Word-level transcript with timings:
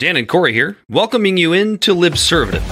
Dan 0.00 0.16
and 0.16 0.26
Corey 0.26 0.54
here, 0.54 0.78
welcoming 0.88 1.36
you 1.36 1.52
into 1.52 1.94
Libservative. 1.94 2.66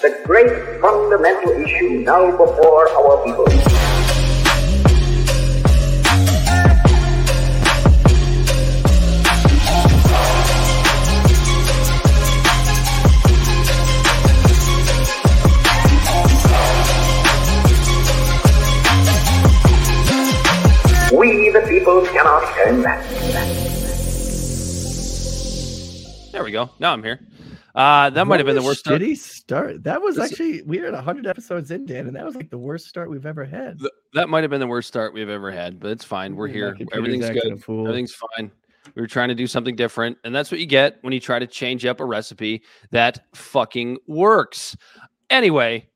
The 0.00 0.20
great 0.22 0.80
fundamental 0.80 1.50
issue 1.60 2.04
now 2.04 2.30
before 2.30 2.88
our 2.90 3.24
people. 3.24 3.46
We, 21.18 21.50
the 21.50 21.66
people, 21.68 22.06
cannot 22.06 22.54
turn 22.54 22.84
back. 22.84 23.13
There 26.34 26.42
we 26.42 26.50
go. 26.50 26.68
Now 26.80 26.92
I'm 26.92 27.02
here. 27.04 27.20
Uh, 27.76 28.10
that 28.10 28.26
might 28.26 28.40
have 28.40 28.46
been 28.46 28.56
the 28.56 28.62
worst. 28.62 28.80
start. 28.80 29.00
Shitty 29.00 29.16
start. 29.16 29.84
That 29.84 30.02
was 30.02 30.16
This- 30.16 30.32
actually 30.32 30.62
we 30.62 30.80
are 30.80 30.86
at 30.86 30.92
100 30.94 31.28
episodes 31.28 31.70
in, 31.70 31.86
Dan, 31.86 32.08
and 32.08 32.16
that 32.16 32.24
was 32.26 32.34
like 32.34 32.50
the 32.50 32.58
worst 32.58 32.88
start 32.88 33.08
we've 33.08 33.24
ever 33.24 33.44
had. 33.44 33.78
Th- 33.78 33.92
That 34.14 34.28
might 34.28 34.42
have 34.42 34.50
been 34.50 34.58
the 34.58 34.66
worst 34.66 34.88
start 34.88 35.14
we've 35.14 35.28
ever 35.28 35.52
had, 35.52 35.78
but 35.78 35.92
it's 35.92 36.02
fine. 36.04 36.34
We're 36.34 36.48
here. 36.48 36.76
Everything's 36.92 37.30
good. 37.30 37.62
Everything's 37.68 38.14
fine. 38.14 38.50
We 38.96 39.00
were 39.00 39.06
trying 39.06 39.28
to 39.28 39.36
do 39.36 39.46
something 39.46 39.76
different, 39.76 40.18
and 40.24 40.34
that's 40.34 40.50
what 40.50 40.58
you 40.58 40.66
get 40.66 40.98
when 41.02 41.12
you 41.12 41.20
try 41.20 41.38
to 41.38 41.46
change 41.46 41.86
up 41.86 42.00
a 42.00 42.04
recipe 42.04 42.62
that 42.90 43.24
fucking 43.36 43.98
works. 44.08 44.76
Anyway, 45.30 45.88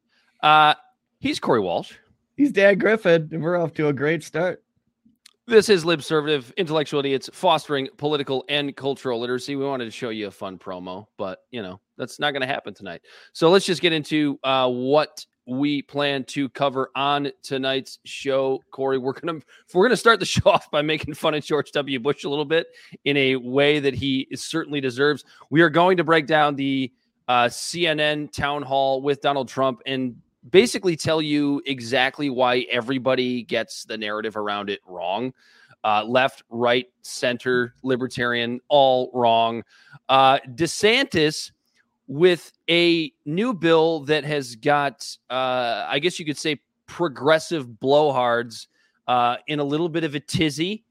uh, 0.45 0.75
he's 1.19 1.41
Corey 1.41 1.61
Walsh. 1.61 1.95
He's 2.37 2.53
Dan 2.53 2.79
Griffin, 2.79 3.29
and 3.33 3.43
we're 3.43 3.57
off 3.57 3.75
to 3.75 3.89
a 3.89 3.93
great 3.93 4.23
start. 4.23 4.63
This 5.49 5.71
is 5.71 5.83
Libservative 5.83 6.55
Intellectual 6.59 7.01
Idiots 7.01 7.31
fostering 7.33 7.89
political 7.97 8.45
and 8.51 8.77
cultural 8.77 9.19
literacy. 9.19 9.57
We 9.57 9.65
wanted 9.65 9.87
to 9.87 9.91
show 9.91 10.11
you 10.11 10.27
a 10.27 10.31
fun 10.31 10.59
promo, 10.59 11.07
but 11.17 11.39
you 11.51 11.63
know 11.63 11.81
that's 11.97 12.21
not 12.21 12.33
going 12.33 12.43
to 12.43 12.47
happen 12.47 12.75
tonight. 12.75 13.01
So 13.33 13.49
let's 13.49 13.65
just 13.65 13.81
get 13.81 13.95
into 13.95 14.39
uh, 14.45 14.69
what 14.69 15.25
we 15.47 15.81
plan 15.81 16.25
to 16.25 16.51
cover 16.51 16.91
on 16.95 17.31
tonight's 17.43 17.99
show. 18.05 18.61
Corey, 18.73 18.99
we're 18.99 19.15
gonna 19.15 19.41
we're 19.73 19.87
gonna 19.87 19.97
start 19.97 20.21
the 20.21 20.27
show 20.27 20.51
off 20.51 20.71
by 20.71 20.83
making 20.83 21.15
fun 21.15 21.33
of 21.33 21.43
George 21.43 21.73
W. 21.73 21.99
Bush 21.99 22.25
a 22.25 22.29
little 22.29 22.45
bit 22.45 22.67
in 23.07 23.17
a 23.17 23.37
way 23.37 23.81
that 23.81 23.95
he 23.95 24.29
certainly 24.35 24.83
deserves. 24.83 25.25
We 25.49 25.63
are 25.63 25.71
going 25.71 25.97
to 25.97 26.05
break 26.05 26.27
down 26.27 26.57
the 26.57 26.93
uh, 27.27 27.47
CNN 27.47 28.33
town 28.33 28.61
hall 28.65 29.01
with 29.01 29.23
Donald 29.23 29.49
Trump 29.49 29.81
and 29.87 30.17
basically 30.51 30.97
tell 30.97 31.21
you 31.21 31.63
exactly 31.67 32.31
why 32.31 32.67
everybody 32.71 33.43
gets 33.43 33.85
the 33.85 33.97
narrative 33.97 34.37
around 34.37 34.71
it 34.71 34.81
wrong. 34.87 35.33
Uh, 35.85 36.05
left, 36.05 36.43
right, 36.51 36.87
center, 37.03 37.75
libertarian, 37.83 38.61
all 38.69 39.11
wrong. 39.15 39.63
Uh, 40.09 40.39
DeSantis 40.55 41.53
with 42.09 42.53
a 42.69 43.13
new 43.27 43.55
bill 43.55 44.01
that 44.01 44.25
has 44.25 44.57
got, 44.57 45.07
uh, 45.31 45.87
I 45.89 45.99
guess 45.99 46.19
you 46.19 46.25
could 46.25 46.39
say, 46.39 46.61
progressive 46.87 47.67
blowhards 47.69 48.67
uh, 49.07 49.37
in 49.47 49.61
a 49.61 49.65
little 49.65 49.89
bit 49.89 50.05
of 50.05 50.15
a 50.15 50.21
tizzy 50.21 50.85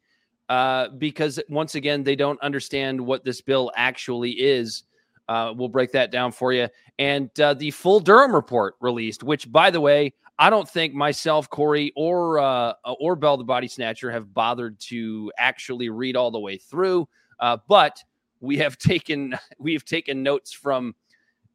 uh, 0.48 0.90
because 0.90 1.40
once 1.50 1.76
again, 1.76 2.04
they 2.04 2.16
don't 2.16 2.40
understand 2.42 3.02
what 3.02 3.26
this 3.26 3.42
bill 3.42 3.72
actually 3.76 4.32
is. 4.32 4.84
Uh, 5.28 5.54
we'll 5.56 5.68
break 5.68 5.92
that 5.92 6.12
down 6.12 6.32
for 6.32 6.54
you. 6.54 6.70
And 7.00 7.30
uh, 7.40 7.54
the 7.54 7.72
full 7.72 8.00
Durham 8.00 8.34
report 8.34 8.76
released, 8.80 9.24
which, 9.24 9.52
by 9.52 9.70
the 9.70 9.82
way, 9.82 10.14
I 10.40 10.50
don't 10.50 10.70
think 10.70 10.94
myself, 10.94 11.50
Corey, 11.50 11.92
or 11.96 12.40
uh, 12.40 12.74
or 13.00 13.16
Bel 13.16 13.38
the 13.38 13.44
Body 13.44 13.68
Snatcher 13.68 14.12
have 14.12 14.34
bothered 14.34 14.80
to 14.82 15.32
actually 15.38 15.90
read 15.90 16.16
all 16.16 16.32
the 16.32 16.40
way 16.40 16.58
through. 16.58 17.08
Uh, 17.40 17.58
but 17.68 18.04
we 18.40 18.58
have 18.58 18.78
taken 18.78 19.38
we 19.60 19.74
have 19.74 19.86
taken 19.86 20.24
notes 20.24 20.54
from 20.54 20.96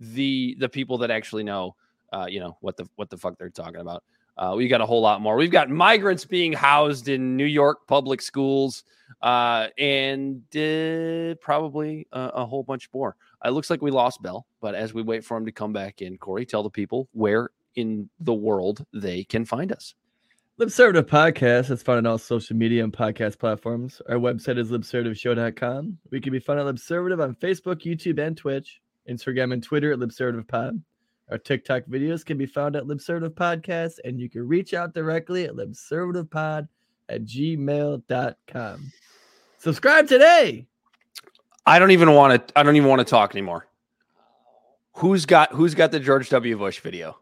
the 0.01 0.57
the 0.59 0.69
people 0.69 0.99
that 0.99 1.11
actually 1.11 1.45
know, 1.45 1.77
uh, 2.13 2.27
you 2.29 2.41
know 2.41 2.57
what 2.61 2.77
the 2.77 2.89
what 2.97 3.11
the 3.11 3.17
fuck 3.17 3.39
they're 3.39 3.51
talking 3.51 3.81
about. 3.81 4.03
Uh, 4.37 4.55
we 4.57 4.67
got 4.67 4.81
a 4.81 4.87
whole 4.87 5.03
lot 5.03 5.21
more. 5.21 5.37
We've 5.37 5.51
got 5.51 5.69
migrants 5.69 6.25
being 6.25 6.53
housed 6.53 7.09
in 7.09 7.37
New 7.37 7.45
York 7.45 7.87
public 7.87 8.23
schools, 8.23 8.83
uh, 9.21 9.69
and 9.79 10.43
uh, 10.57 11.35
probably 11.41 12.09
a, 12.13 12.21
a 12.35 12.47
whole 12.47 12.63
bunch 12.63 12.89
more. 12.95 13.15
It 13.45 13.51
looks 13.51 13.71
like 13.71 13.83
we 13.83 13.91
lost 13.91 14.23
Bel, 14.23 14.47
but 14.61 14.75
as 14.75 14.95
we 14.95 15.03
wait 15.03 15.25
for 15.25 15.37
him 15.37 15.47
to 15.47 15.53
come 15.53 15.73
back 15.73 16.01
in, 16.01 16.17
Corey, 16.19 16.47
tell 16.47 16.63
the 16.63 16.71
people 16.71 17.09
where 17.13 17.51
in 17.75 18.09
the 18.21 18.35
world 18.35 18.85
they 18.93 19.25
can 19.25 19.45
find 19.45 19.73
us. 19.73 19.95
Libservative 20.61 21.05
Podcast 21.05 21.71
is 21.71 21.83
found 21.83 21.99
on 21.99 22.07
all 22.07 22.19
social 22.19 22.55
media 22.55 22.85
and 22.85 22.93
podcast 22.93 23.39
platforms. 23.39 24.03
Our 24.09 24.17
website 24.17 24.59
is 24.59 24.71
libservativeshow.com. 24.71 25.99
We 26.11 26.21
can 26.21 26.33
be 26.33 26.39
found 26.39 26.61
at 26.61 26.67
Libservative 26.67 27.23
on 27.23 27.35
Facebook, 27.37 27.83
YouTube, 27.83 28.25
and 28.25 28.37
Twitch, 28.37 28.81
Instagram 29.09 29.55
and 29.55 29.63
Twitter 29.63 29.93
at 29.93 29.99
LibservativePod. 29.99 30.81
Our 31.31 31.39
TikTok 31.39 31.85
videos 31.85 32.25
can 32.25 32.37
be 32.37 32.47
found 32.47 32.77
at 32.77 32.85
Libservative 32.85 33.31
Podcast, 33.31 33.95
and 34.05 34.21
you 34.21 34.29
can 34.29 34.47
reach 34.47 34.75
out 34.75 34.93
directly 34.93 35.45
at 35.45 35.55
libservativepod 35.55 36.69
at 37.09 37.25
gmail.com. 37.25 38.93
Subscribe 39.59 40.07
today. 40.07 40.67
I 41.67 41.79
don't 41.79 41.91
even 41.93 42.15
want 42.15 42.49
to. 42.49 42.59
I 42.59 42.63
don't 42.63 42.77
even 42.77 42.89
want 42.89 43.01
to 43.01 43.05
talk 43.05 43.35
anymore. 43.35 43.67
Who's 44.95 45.27
got 45.27 45.53
Who's 45.53 45.75
got 45.75 45.91
the 45.93 46.01
George 46.01 46.29
W. 46.31 46.59
Bush 46.59 46.81
video? 46.81 47.19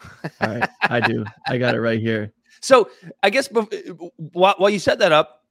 All 0.40 0.48
right, 0.48 0.68
I 0.82 1.00
do. 1.00 1.24
I 1.46 1.58
got 1.58 1.74
it 1.74 1.80
right 1.80 2.00
here. 2.00 2.32
So 2.60 2.90
I 3.22 3.30
guess 3.30 3.48
while 4.32 4.70
you 4.70 4.78
set 4.78 4.98
that 4.98 5.12
up, 5.12 5.44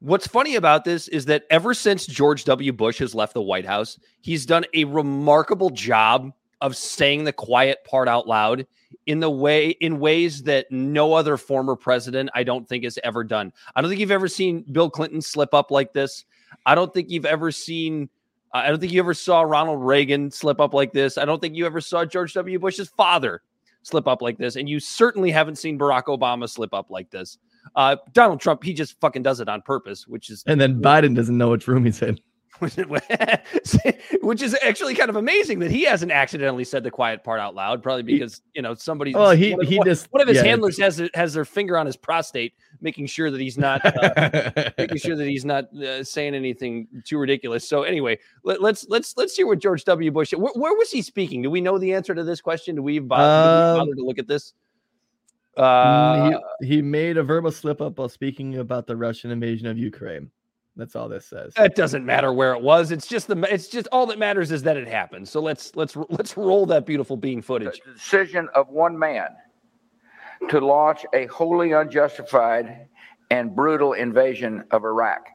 what's 0.00 0.26
funny 0.26 0.56
about 0.56 0.84
this 0.84 1.08
is 1.08 1.24
that 1.26 1.44
ever 1.50 1.74
since 1.74 2.06
George 2.06 2.44
W. 2.44 2.72
Bush 2.72 2.98
has 2.98 3.14
left 3.14 3.34
the 3.34 3.42
White 3.42 3.66
House, 3.66 3.98
he's 4.20 4.46
done 4.46 4.64
a 4.74 4.84
remarkable 4.84 5.70
job 5.70 6.32
of 6.60 6.76
saying 6.76 7.24
the 7.24 7.32
quiet 7.32 7.84
part 7.84 8.08
out 8.08 8.26
loud 8.26 8.66
in 9.06 9.20
the 9.20 9.30
way 9.30 9.70
in 9.70 9.98
ways 9.98 10.42
that 10.44 10.70
no 10.70 11.14
other 11.14 11.36
former 11.36 11.74
president 11.74 12.30
I 12.34 12.44
don't 12.44 12.68
think 12.68 12.84
has 12.84 12.98
ever 13.02 13.24
done. 13.24 13.52
I 13.74 13.80
don't 13.80 13.90
think 13.90 14.00
you've 14.00 14.10
ever 14.10 14.28
seen 14.28 14.64
Bill 14.70 14.90
Clinton 14.90 15.20
slip 15.20 15.54
up 15.54 15.70
like 15.70 15.92
this. 15.92 16.24
I 16.66 16.74
don't 16.74 16.92
think 16.92 17.10
you've 17.10 17.26
ever 17.26 17.50
seen 17.50 18.08
I 18.54 18.68
don't 18.68 18.78
think 18.78 18.92
you 18.92 19.00
ever 19.00 19.14
saw 19.14 19.42
Ronald 19.42 19.82
Reagan 19.82 20.30
slip 20.30 20.60
up 20.60 20.74
like 20.74 20.92
this. 20.92 21.16
I 21.16 21.24
don't 21.24 21.40
think 21.40 21.56
you 21.56 21.64
ever 21.64 21.80
saw 21.80 22.04
George 22.04 22.34
W. 22.34 22.58
Bush's 22.58 22.88
father 22.88 23.42
slip 23.82 24.06
up 24.06 24.20
like 24.20 24.36
this. 24.36 24.56
And 24.56 24.68
you 24.68 24.78
certainly 24.78 25.30
haven't 25.30 25.56
seen 25.56 25.78
Barack 25.78 26.04
Obama 26.04 26.48
slip 26.48 26.74
up 26.74 26.90
like 26.90 27.10
this. 27.10 27.38
Uh, 27.76 27.96
Donald 28.12 28.40
Trump, 28.40 28.62
he 28.62 28.74
just 28.74 29.00
fucking 29.00 29.22
does 29.22 29.40
it 29.40 29.48
on 29.48 29.62
purpose, 29.62 30.06
which 30.06 30.28
is 30.28 30.44
And 30.46 30.60
then 30.60 30.80
Biden 30.82 31.14
doesn't 31.16 31.36
know 31.36 31.50
which 31.50 31.66
room 31.66 31.84
he's 31.86 32.02
in. 32.02 32.20
which 34.22 34.42
is 34.42 34.56
actually 34.62 34.94
kind 34.94 35.10
of 35.10 35.16
amazing 35.16 35.58
that 35.58 35.70
he 35.70 35.84
hasn't 35.84 36.12
accidentally 36.12 36.64
said 36.64 36.84
the 36.84 36.90
quiet 36.90 37.24
part 37.24 37.40
out 37.40 37.54
loud. 37.54 37.82
Probably 37.82 38.02
because 38.02 38.40
you 38.54 38.62
know 38.62 38.74
somebody. 38.74 39.14
Oh, 39.14 39.30
he- 39.30 39.52
one 39.52 39.62
of, 39.62 39.68
he 39.68 39.78
one- 39.78 39.86
just- 39.86 40.06
one 40.12 40.22
of 40.22 40.28
his 40.28 40.36
yeah. 40.38 40.44
handlers 40.44 40.78
has 40.78 41.02
has 41.14 41.34
their 41.34 41.44
finger 41.44 41.76
on 41.76 41.86
his 41.86 41.96
prostate, 41.96 42.54
making 42.80 43.06
sure 43.06 43.30
that 43.30 43.40
he's 43.40 43.58
not 43.58 43.84
uh, 43.84 44.70
making 44.78 44.98
sure 44.98 45.16
that 45.16 45.26
he's 45.26 45.44
not 45.44 45.74
uh, 45.76 46.04
saying 46.04 46.34
anything 46.34 46.86
too 47.04 47.18
ridiculous. 47.18 47.66
So 47.66 47.82
anyway, 47.82 48.18
let, 48.44 48.60
let's 48.62 48.86
let's 48.88 49.16
let's 49.16 49.34
hear 49.36 49.46
what 49.46 49.58
George 49.58 49.84
W. 49.84 50.10
Bush. 50.10 50.32
Where, 50.32 50.52
where 50.54 50.74
was 50.74 50.90
he 50.90 51.02
speaking? 51.02 51.42
Do 51.42 51.50
we 51.50 51.60
know 51.60 51.78
the 51.78 51.94
answer 51.94 52.14
to 52.14 52.22
this 52.24 52.40
question? 52.40 52.76
Do 52.76 52.82
we 52.82 52.98
bother, 52.98 53.80
Um, 53.80 53.86
bother 53.86 53.94
to 53.96 54.04
look 54.04 54.18
at 54.18 54.28
this? 54.28 54.52
Uh, 55.56 56.38
he, 56.60 56.66
he 56.76 56.82
made 56.82 57.16
a 57.18 57.22
verbal 57.22 57.52
slip 57.52 57.82
up 57.82 57.98
while 57.98 58.08
speaking 58.08 58.56
about 58.58 58.86
the 58.86 58.96
Russian 58.96 59.30
invasion 59.30 59.66
of 59.66 59.76
Ukraine. 59.76 60.30
That's 60.76 60.96
all 60.96 61.08
this 61.08 61.26
says. 61.26 61.52
it 61.58 61.74
doesn't 61.74 62.04
matter 62.06 62.32
where 62.32 62.54
it 62.54 62.62
was. 62.62 62.92
It's 62.92 63.06
just 63.06 63.26
the. 63.28 63.36
It's 63.52 63.68
just 63.68 63.88
all 63.92 64.06
that 64.06 64.18
matters 64.18 64.50
is 64.50 64.62
that 64.62 64.76
it 64.78 64.88
happened. 64.88 65.28
So 65.28 65.40
let's 65.40 65.76
let's 65.76 65.96
let's 66.08 66.36
roll 66.36 66.64
that 66.66 66.86
beautiful 66.86 67.16
being 67.16 67.42
footage. 67.42 67.80
The 67.84 67.92
decision 67.92 68.48
of 68.54 68.68
one 68.70 68.98
man 68.98 69.28
to 70.48 70.60
launch 70.60 71.04
a 71.12 71.26
wholly 71.26 71.72
unjustified 71.72 72.86
and 73.30 73.54
brutal 73.54 73.92
invasion 73.92 74.64
of 74.70 74.84
Iraq. 74.84 75.26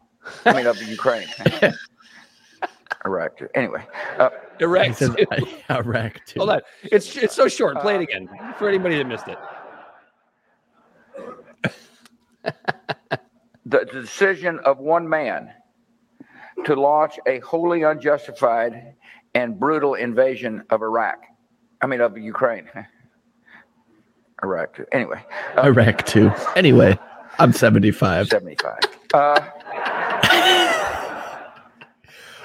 I 0.46 0.54
mean, 0.54 0.66
of 0.66 0.82
Ukraine. 0.82 1.28
Iraq. 3.06 3.40
Anyway, 3.56 3.86
uh, 4.18 4.30
He 4.58 4.66
Iraq. 4.66 4.98
too. 4.98 5.16
Iraq 5.70 6.26
too. 6.26 6.40
Hold 6.40 6.50
on. 6.50 6.62
It's 6.84 7.16
it's 7.16 7.36
so 7.36 7.48
short. 7.48 7.80
Play 7.80 7.96
it 7.96 8.02
again 8.02 8.28
for 8.58 8.68
anybody 8.68 8.98
that 8.98 9.06
missed 9.08 9.28
it. 9.28 9.38
the, 13.68 13.88
the 13.92 14.02
decision 14.02 14.60
of 14.66 14.80
one 14.80 15.08
man 15.08 15.52
to 16.66 16.76
launch 16.76 17.20
a 17.28 17.40
wholly 17.40 17.84
unjustified 17.84 18.94
and 19.36 19.60
brutal 19.60 19.96
invasion 19.96 20.64
of 20.70 20.82
Iraq. 20.82 21.20
I 21.82 21.88
mean, 21.88 22.02
of 22.02 22.18
Ukraine. 22.18 22.70
Iraq. 24.44 24.76
Too. 24.76 24.86
Anyway, 24.92 25.24
uh, 25.58 25.62
Iraq 25.62 26.06
too. 26.06 26.32
Anyway, 26.56 26.98
I'm 27.40 27.54
75. 27.54 28.28
75. 28.28 28.78
Uh, 29.14 29.42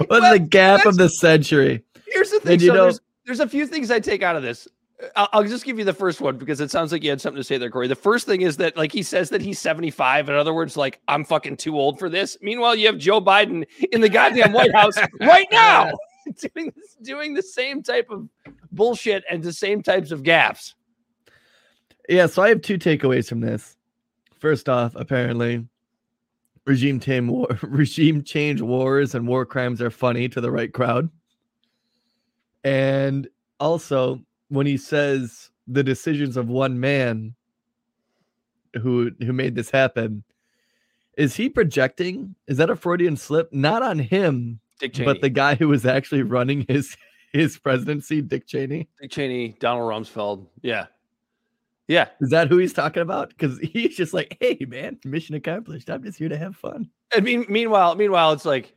What's 0.06 0.30
the 0.30 0.38
gap 0.38 0.86
of 0.86 0.96
the 0.96 1.08
century? 1.08 1.84
Here's 2.08 2.30
the 2.30 2.40
thing. 2.40 2.54
And 2.54 2.62
you 2.62 2.68
so 2.68 2.74
know- 2.74 2.82
there's, 2.84 3.00
there's 3.26 3.40
a 3.40 3.48
few 3.48 3.66
things 3.66 3.90
I 3.90 4.00
take 4.00 4.22
out 4.22 4.36
of 4.36 4.42
this. 4.42 4.66
I'll, 5.16 5.44
just 5.44 5.64
give 5.64 5.78
you 5.78 5.84
the 5.84 5.92
first 5.92 6.20
one 6.20 6.36
because 6.36 6.60
it 6.60 6.70
sounds 6.70 6.92
like 6.92 7.02
you 7.02 7.10
had 7.10 7.20
something 7.20 7.40
to 7.40 7.44
say 7.44 7.58
there, 7.58 7.70
Corey. 7.70 7.88
The 7.88 7.94
first 7.94 8.26
thing 8.26 8.42
is 8.42 8.56
that, 8.58 8.76
like, 8.76 8.92
he 8.92 9.02
says 9.02 9.30
that 9.30 9.40
he's 9.40 9.58
75. 9.58 10.28
In 10.28 10.34
other 10.34 10.54
words, 10.54 10.76
like, 10.76 11.00
I'm 11.08 11.24
fucking 11.24 11.56
too 11.56 11.76
old 11.76 11.98
for 11.98 12.08
this. 12.08 12.36
Meanwhile, 12.40 12.76
you 12.76 12.86
have 12.86 12.98
Joe 12.98 13.20
Biden 13.20 13.66
in 13.92 14.00
the 14.00 14.08
goddamn 14.08 14.52
White 14.52 14.74
House 14.74 14.94
right 15.20 15.48
now 15.50 15.92
doing 16.54 16.72
doing 17.02 17.34
the 17.34 17.42
same 17.42 17.82
type 17.82 18.08
of 18.10 18.28
bullshit 18.70 19.24
and 19.30 19.42
the 19.42 19.52
same 19.52 19.82
types 19.82 20.10
of 20.10 20.22
gaffes. 20.22 20.74
Yeah, 22.08 22.26
so 22.26 22.42
I 22.42 22.48
have 22.48 22.62
two 22.62 22.78
takeaways 22.78 23.28
from 23.28 23.40
this. 23.40 23.76
First 24.38 24.68
off, 24.68 24.94
apparently, 24.96 25.66
regime 26.64 27.00
tame 27.00 27.28
war, 27.28 27.46
regime 27.62 28.22
change 28.22 28.60
wars 28.60 29.14
and 29.14 29.26
war 29.26 29.46
crimes 29.46 29.80
are 29.80 29.90
funny 29.90 30.28
to 30.28 30.40
the 30.40 30.50
right 30.50 30.72
crowd. 30.72 31.08
And 32.64 33.28
also, 33.58 34.20
when 34.52 34.66
he 34.66 34.76
says 34.76 35.50
the 35.66 35.82
decisions 35.82 36.36
of 36.36 36.48
one 36.48 36.78
man 36.78 37.34
who 38.80 39.10
who 39.20 39.32
made 39.32 39.54
this 39.54 39.70
happen, 39.70 40.24
is 41.16 41.34
he 41.34 41.48
projecting? 41.48 42.34
Is 42.46 42.58
that 42.58 42.70
a 42.70 42.76
Freudian 42.76 43.16
slip? 43.16 43.52
Not 43.52 43.82
on 43.82 43.98
him, 43.98 44.60
Dick 44.78 44.92
Cheney. 44.92 45.06
but 45.06 45.20
the 45.22 45.30
guy 45.30 45.54
who 45.54 45.68
was 45.68 45.86
actually 45.86 46.22
running 46.22 46.66
his 46.68 46.96
his 47.32 47.58
presidency, 47.58 48.20
Dick 48.20 48.46
Cheney. 48.46 48.88
Dick 49.00 49.10
Cheney, 49.10 49.56
Donald 49.58 49.90
Rumsfeld. 49.90 50.46
Yeah. 50.60 50.86
Yeah. 51.88 52.08
Is 52.20 52.30
that 52.30 52.48
who 52.48 52.58
he's 52.58 52.74
talking 52.74 53.02
about? 53.02 53.30
Because 53.30 53.58
he's 53.58 53.96
just 53.96 54.12
like, 54.12 54.36
hey 54.40 54.58
man, 54.68 54.98
mission 55.04 55.34
accomplished. 55.34 55.88
I'm 55.90 56.02
just 56.02 56.18
here 56.18 56.28
to 56.28 56.38
have 56.38 56.56
fun. 56.56 56.90
And 57.14 57.24
mean, 57.24 57.46
meanwhile, 57.48 57.94
meanwhile, 57.94 58.32
it's 58.32 58.44
like, 58.44 58.74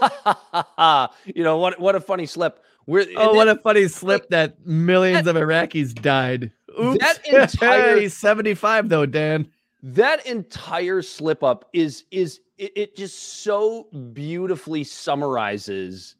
you 1.26 1.42
know, 1.42 1.58
what 1.58 1.78
what 1.80 1.94
a 1.94 2.00
funny 2.00 2.26
slip. 2.26 2.60
We're 2.86 3.06
Oh, 3.16 3.34
what 3.34 3.48
a 3.48 3.56
funny 3.56 3.88
slip 3.88 4.28
that 4.30 4.66
millions 4.66 5.26
of 5.26 5.36
Iraqis 5.36 5.94
died. 5.94 6.52
Oops. 6.80 6.98
That 6.98 7.26
entire- 7.52 8.08
75 8.08 8.88
though, 8.88 9.06
Dan. 9.06 9.48
that 9.82 10.26
entire 10.26 11.02
slip 11.02 11.42
up 11.42 11.68
is 11.72 12.04
is 12.10 12.40
it, 12.58 12.72
it 12.76 12.96
just 12.96 13.42
so 13.42 13.84
beautifully 14.12 14.84
summarizes 14.84 16.16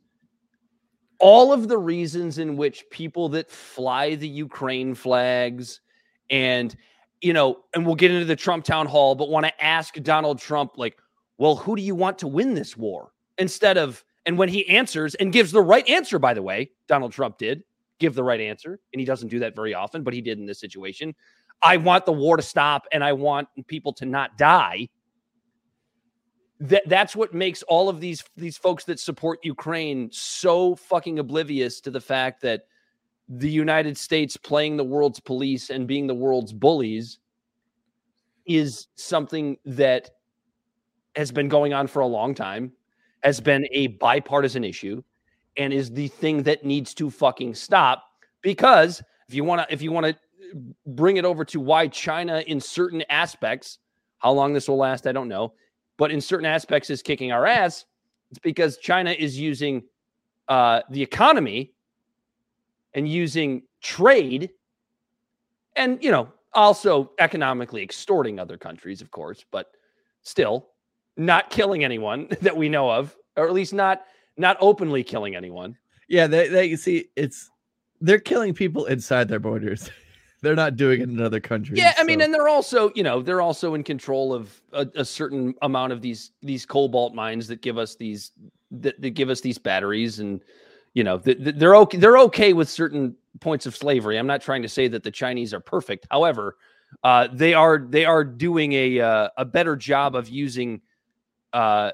all 1.21 1.53
of 1.53 1.69
the 1.69 1.79
reasons 1.79 2.39
in 2.39 2.57
which 2.57 2.85
people 2.91 3.29
that 3.31 3.51
fly 3.51 4.15
the 4.17 4.29
Ukraine 4.29 4.95
flags 4.95 5.81
and 6.31 6.75
you 7.23 7.33
know 7.33 7.59
and 7.75 7.87
we'll 7.87 7.95
get 7.95 8.11
into 8.11 8.25
the 8.27 8.37
Trump 8.37 8.65
town 8.65 8.87
hall 8.87 9.15
but 9.15 9.31
want 9.31 9.47
to 9.47 9.65
ask 9.65 9.95
Donald 10.03 10.39
Trump 10.41 10.73
like 10.77 10.99
well 11.39 11.57
who 11.57 11.77
do 11.77 11.83
you 11.83 11.95
want 11.95 12.19
to 12.19 12.27
win 12.27 12.55
this 12.55 12.77
war 12.77 13.13
instead 13.39 13.79
of 13.79 14.05
and 14.27 14.39
when 14.39 14.49
he 14.49 14.67
answers 14.69 15.15
and 15.17 15.33
gives 15.33 15.53
the 15.53 15.61
right 15.61 15.89
answer 15.89 16.19
by 16.19 16.35
the 16.35 16.43
way 16.43 16.71
Donald 16.89 17.13
Trump 17.13 17.39
did 17.39 17.63
give 17.99 18.15
the 18.15 18.25
right 18.25 18.41
answer 18.41 18.81
and 18.93 19.01
he 19.01 19.07
doesn't 19.07 19.29
do 19.29 19.39
that 19.39 19.55
very 19.55 19.75
often 19.75 20.03
but 20.03 20.15
he 20.15 20.21
did 20.21 20.39
in 20.39 20.47
this 20.47 20.61
situation 20.61 21.15
I 21.65 21.79
want 21.79 22.05
the 22.05 22.13
war 22.13 22.37
to 22.37 22.43
stop 22.43 22.87
and 22.93 23.03
I 23.03 23.15
want 23.15 23.49
people 23.67 23.93
to 23.95 24.05
not 24.05 24.37
die. 24.37 24.89
That 26.61 26.83
that's 26.87 27.17
what 27.17 27.35
makes 27.35 27.63
all 27.65 27.89
of 27.89 28.01
these 28.01 28.23
these 28.37 28.57
folks 28.57 28.85
that 28.85 29.01
support 29.01 29.41
Ukraine 29.43 30.09
so 30.13 30.77
fucking 30.77 31.19
oblivious 31.19 31.81
to 31.81 31.91
the 31.91 32.01
fact 32.01 32.43
that 32.43 32.67
the 33.29 33.51
United 33.51 33.97
States 33.97 34.37
playing 34.37 34.77
the 34.77 34.85
world's 34.85 35.21
police 35.21 35.71
and 35.71 35.87
being 35.87 36.07
the 36.07 36.15
world's 36.15 36.53
bullies 36.53 37.19
is 38.47 38.89
something 38.95 39.57
that 39.65 40.11
has 41.17 41.33
been 41.33 41.49
going 41.49 41.73
on 41.73 41.87
for 41.87 42.01
a 42.01 42.07
long 42.07 42.35
time, 42.35 42.73
has 43.25 43.41
been 43.41 43.67
a 43.73 43.89
bipartisan 43.89 44.63
issue, 44.63 45.03
and 45.57 45.73
is 45.73 45.91
the 45.91 46.09
thing 46.09 46.43
that 46.43 46.65
needs 46.65 46.95
to 46.95 47.11
fucking 47.11 47.55
stop. 47.55 48.05
Because 48.43 49.03
if 49.29 49.35
you 49.35 49.43
want 49.43 49.67
to, 49.67 49.73
if 49.73 49.81
you 49.81 49.91
want 49.91 50.07
to 50.07 50.17
bring 50.87 51.17
it 51.17 51.25
over 51.25 51.45
to 51.47 51.59
why 51.59 51.89
China, 51.89 52.45
in 52.47 52.61
certain 52.61 53.03
aspects, 53.09 53.79
how 54.19 54.31
long 54.31 54.53
this 54.53 54.69
will 54.69 54.77
last, 54.77 55.07
I 55.07 55.13
don't 55.13 55.29
know, 55.29 55.55
but 55.97 56.11
in 56.11 56.21
certain 56.21 56.47
aspects 56.47 56.91
is 56.91 57.03
kicking 57.03 57.33
our 57.33 57.47
ass. 57.47 57.87
It's 58.31 58.39
because 58.39 58.77
China 58.79 59.11
is 59.13 59.39
using 59.39 59.83
uh, 60.49 60.83
the 60.91 61.03
economy 61.03 61.73
and 62.93 63.09
using 63.09 63.63
trade, 63.81 64.51
and 65.77 66.03
you 66.05 66.11
know, 66.11 66.29
also 66.53 67.11
economically 67.19 67.83
extorting 67.83 68.39
other 68.39 68.57
countries, 68.57 69.01
of 69.01 69.11
course, 69.11 69.45
but 69.51 69.73
still 70.23 70.69
not 71.17 71.51
killing 71.51 71.85
anyone 71.85 72.29
that 72.43 72.57
we 72.57 72.69
know 72.69 72.91
of, 72.91 73.15
or 73.37 73.47
at 73.47 73.53
least 73.53 73.73
not 73.73 74.05
not 74.37 74.57
openly 74.61 75.05
killing 75.05 75.37
anyone. 75.37 75.77
Yeah, 76.09 76.27
they, 76.27 76.49
they 76.49 76.67
you 76.67 76.77
see 76.77 77.07
it's 77.17 77.51
they're 78.01 78.19
killing 78.19 78.55
people 78.55 78.87
inside 78.87 79.29
their 79.29 79.41
borders. 79.41 79.91
they're 80.45 80.55
not 80.55 80.77
doing 80.77 81.01
it 81.01 81.09
in 81.09 81.21
other 81.21 81.41
countries. 81.41 81.79
Yeah, 81.79 81.95
I 81.99 82.05
mean, 82.05 82.21
and 82.21 82.33
they're 82.33 82.49
also, 82.49 82.93
you 82.95 83.03
know, 83.03 83.23
they're 83.23 83.41
also 83.41 83.75
in 83.75 83.83
control 83.83 84.33
of 84.33 84.61
a, 84.73 84.87
a 84.95 85.05
certain 85.05 85.55
amount 85.63 85.93
of 85.93 86.03
these 86.03 86.31
these 86.43 86.65
cobalt 86.65 87.15
mines 87.15 87.49
that 87.49 87.63
give 87.63 87.79
us 87.79 87.97
these 87.97 88.33
that, 88.71 89.01
that 89.01 89.11
give 89.11 89.31
us 89.31 89.41
these 89.41 89.59
batteries, 89.59 90.21
and 90.21 90.41
you 90.93 91.03
know, 91.03 91.19
th- 91.19 91.43
th- 91.43 91.57
they're 91.57 91.77
okay. 91.77 91.99
They're 91.99 92.19
okay 92.19 92.53
with 92.53 92.69
certain 92.69 93.17
points 93.41 93.67
of 93.67 93.75
slavery. 93.75 94.19
I'm 94.19 94.27
not 94.27 94.43
trying 94.43 94.63
to 94.63 94.69
say 94.69 94.87
that 94.89 95.03
the 95.03 95.11
Chinese 95.11 95.53
are 95.53 95.61
perfect. 95.61 96.07
However, 96.11 96.57
uh, 97.03 97.29
they 97.33 97.55
are 97.55 97.79
they 97.79 98.05
are 98.05 98.23
doing 98.23 98.73
a 98.75 99.01
uh, 99.01 99.29
a 99.37 99.45
better 99.45 99.75
job 99.75 100.15
of 100.15 100.29
using 100.29 100.81
uh, 101.55 101.91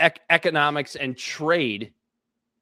ec- 0.00 0.20
economics 0.30 0.96
and 0.96 1.16
trade 1.16 1.92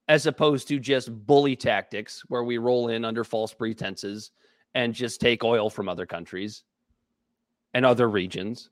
as 0.08 0.26
opposed 0.26 0.69
to 0.69 0.78
just 0.78 1.10
bully 1.26 1.56
tactics 1.56 2.22
where 2.28 2.44
we 2.44 2.58
roll 2.58 2.88
in 2.88 3.04
under 3.04 3.25
false 3.25 3.52
pretenses 3.54 4.31
and 4.75 4.94
just 4.94 5.20
take 5.20 5.43
oil 5.43 5.70
from 5.70 5.88
other 5.88 6.06
countries 6.06 6.62
and 7.75 7.84
other 7.87 8.08
regions 8.08 8.70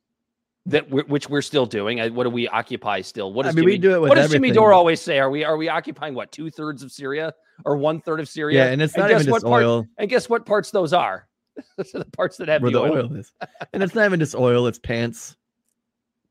that 0.67 0.89
which 0.91 1.29
we're 1.29 1.43
still 1.43 1.67
doing. 1.67 1.99
What 2.15 2.25
do 2.25 2.31
we 2.31 2.49
occupy 2.49 3.03
still? 3.03 3.33
What 3.33 3.45
I 3.47 3.49
does 3.51 3.57
mean, 3.57 3.65
we 3.67 3.79
do 3.79 3.95
it 3.95 4.01
what 4.01 4.15
does 4.15 4.31
Jimmy. 4.31 4.51
Dore 4.51 4.73
always 4.73 5.01
say? 5.01 5.19
Are 5.19 5.29
we 5.29 5.45
are 5.45 5.57
we 5.59 5.69
occupying 5.69 6.15
what 6.15 6.33
two 6.33 6.51
thirds 6.51 6.83
of 6.83 6.91
Syria 6.91 7.35
or 7.67 7.77
one 7.77 8.01
third 8.01 8.21
of 8.21 8.29
Syria? 8.29 8.65
yeah, 8.67 8.73
and 8.73 8.81
it's 8.81 8.97
not 8.97 9.09
guess 9.11 9.23
even 9.23 9.31
what 9.33 9.39
just 9.43 9.47
part- 9.47 9.63
oil 9.65 9.87
And 9.99 10.09
guess 10.09 10.29
what 10.29 10.47
parts 10.47 10.71
those 10.71 10.93
are? 10.95 11.27
those 11.77 11.93
are 11.95 11.99
the 11.99 12.07
parts 12.07 12.37
that 12.39 12.49
have 12.49 12.63
where 12.63 12.71
the, 12.71 12.79
the 12.79 12.85
oil. 12.85 12.97
oil 12.97 13.15
is. 13.17 13.33
And 13.75 13.83
it's 13.83 13.95
not 13.95 14.07
even 14.07 14.21
just 14.21 14.35
oil, 14.35 14.67
it's 14.67 14.79
pants. 14.79 15.37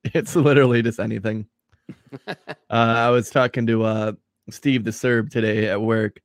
It's 0.06 0.36
literally 0.36 0.82
just 0.82 1.00
anything. 1.00 1.48
uh, 2.28 2.36
I 2.70 3.10
was 3.10 3.30
talking 3.30 3.66
to 3.68 3.84
uh, 3.84 4.12
Steve 4.50 4.84
the 4.84 4.92
Serb 4.92 5.30
today 5.30 5.70
at 5.70 5.82
work, 5.82 6.22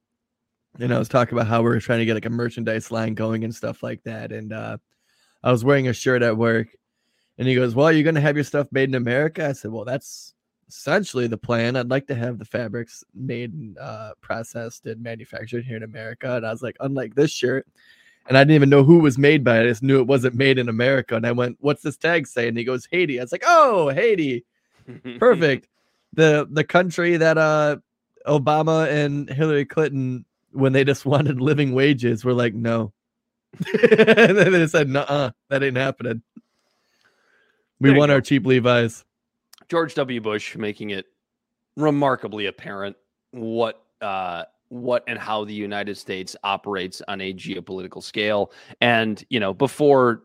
and 0.78 0.92
I 0.92 0.98
was 0.98 1.08
talking 1.08 1.36
about 1.36 1.46
how 1.46 1.62
we 1.62 1.70
are 1.70 1.80
trying 1.80 2.00
to 2.00 2.04
get 2.04 2.14
like 2.14 2.26
a 2.26 2.30
merchandise 2.30 2.90
line 2.90 3.14
going 3.14 3.44
and 3.44 3.54
stuff 3.54 3.82
like 3.82 4.02
that. 4.04 4.32
And 4.32 4.52
uh, 4.52 4.78
I 5.42 5.52
was 5.52 5.64
wearing 5.64 5.88
a 5.88 5.92
shirt 5.92 6.22
at 6.22 6.36
work, 6.36 6.68
and 7.38 7.46
he 7.46 7.54
goes, 7.54 7.74
"Well, 7.74 7.92
you're 7.92 8.02
going 8.02 8.14
to 8.16 8.20
have 8.20 8.36
your 8.36 8.44
stuff 8.44 8.66
made 8.72 8.88
in 8.88 8.94
America." 8.94 9.46
I 9.46 9.52
said, 9.52 9.70
"Well, 9.70 9.84
that's 9.84 10.34
essentially 10.68 11.26
the 11.26 11.38
plan. 11.38 11.76
I'd 11.76 11.90
like 11.90 12.06
to 12.08 12.14
have 12.14 12.38
the 12.38 12.44
fabrics 12.44 13.04
made, 13.14 13.52
and 13.52 13.78
uh, 13.78 14.14
processed, 14.20 14.86
and 14.86 15.02
manufactured 15.02 15.64
here 15.64 15.76
in 15.76 15.84
America." 15.84 16.36
And 16.36 16.46
I 16.46 16.50
was 16.50 16.62
like, 16.62 16.76
"Unlike 16.80 17.14
this 17.14 17.30
shirt." 17.30 17.66
And 18.28 18.36
I 18.36 18.42
didn't 18.42 18.54
even 18.54 18.70
know 18.70 18.84
who 18.84 18.98
was 18.98 19.18
made 19.18 19.42
by. 19.42 19.58
It. 19.58 19.62
I 19.62 19.68
just 19.68 19.82
knew 19.82 19.98
it 20.00 20.06
wasn't 20.06 20.34
made 20.34 20.58
in 20.58 20.68
America. 20.68 21.16
And 21.16 21.26
I 21.26 21.32
went, 21.32 21.56
"What's 21.60 21.82
this 21.82 21.96
tag 21.96 22.26
say?" 22.26 22.46
And 22.46 22.56
he 22.58 22.64
goes, 22.64 22.86
"Haiti." 22.90 23.18
I 23.18 23.22
was 23.22 23.32
like, 23.32 23.44
"Oh, 23.46 23.88
Haiti." 23.88 24.44
perfect 25.18 25.68
the 26.12 26.48
the 26.50 26.64
country 26.64 27.16
that 27.16 27.36
uh 27.38 27.76
obama 28.26 28.88
and 28.90 29.28
hillary 29.28 29.64
clinton 29.64 30.24
when 30.52 30.72
they 30.72 30.84
just 30.84 31.04
wanted 31.12 31.40
living 31.40 31.72
wages 31.72 32.24
were 32.24 32.34
like 32.34 32.54
no 32.54 32.92
and 33.74 34.36
then 34.36 34.52
they 34.52 34.66
said 34.66 34.88
no 34.88 35.30
that 35.48 35.62
ain't 35.62 35.76
happening 35.76 36.22
we 37.80 37.90
want 37.90 38.08
go. 38.08 38.14
our 38.14 38.20
cheap 38.20 38.44
levi's 38.46 39.04
George 39.68 39.94
W. 39.96 40.20
Bush 40.22 40.56
making 40.56 40.90
it 40.90 41.04
remarkably 41.76 42.46
apparent 42.46 42.96
what 43.32 43.82
uh, 44.00 44.44
what 44.68 45.02
and 45.06 45.18
how 45.18 45.44
the 45.44 45.54
United 45.54 45.96
States 45.96 46.36
operates 46.44 47.02
on 47.08 47.20
a 47.20 47.32
geopolitical 47.32 48.02
scale. 48.02 48.52
And 48.80 49.24
you 49.30 49.40
know, 49.40 49.54
before 49.54 50.22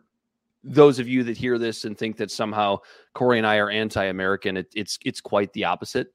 those 0.63 1.00
of 1.00 1.07
you 1.07 1.23
that 1.23 1.38
hear 1.38 1.57
this 1.57 1.85
and 1.85 1.97
think 1.97 2.17
that 2.17 2.31
somehow 2.31 2.77
Corey 3.13 3.38
and 3.38 3.47
I 3.47 3.57
are 3.57 3.69
anti-American, 3.69 4.57
it, 4.57 4.67
it's 4.75 4.97
it's 5.05 5.21
quite 5.21 5.51
the 5.53 5.65
opposite. 5.65 6.13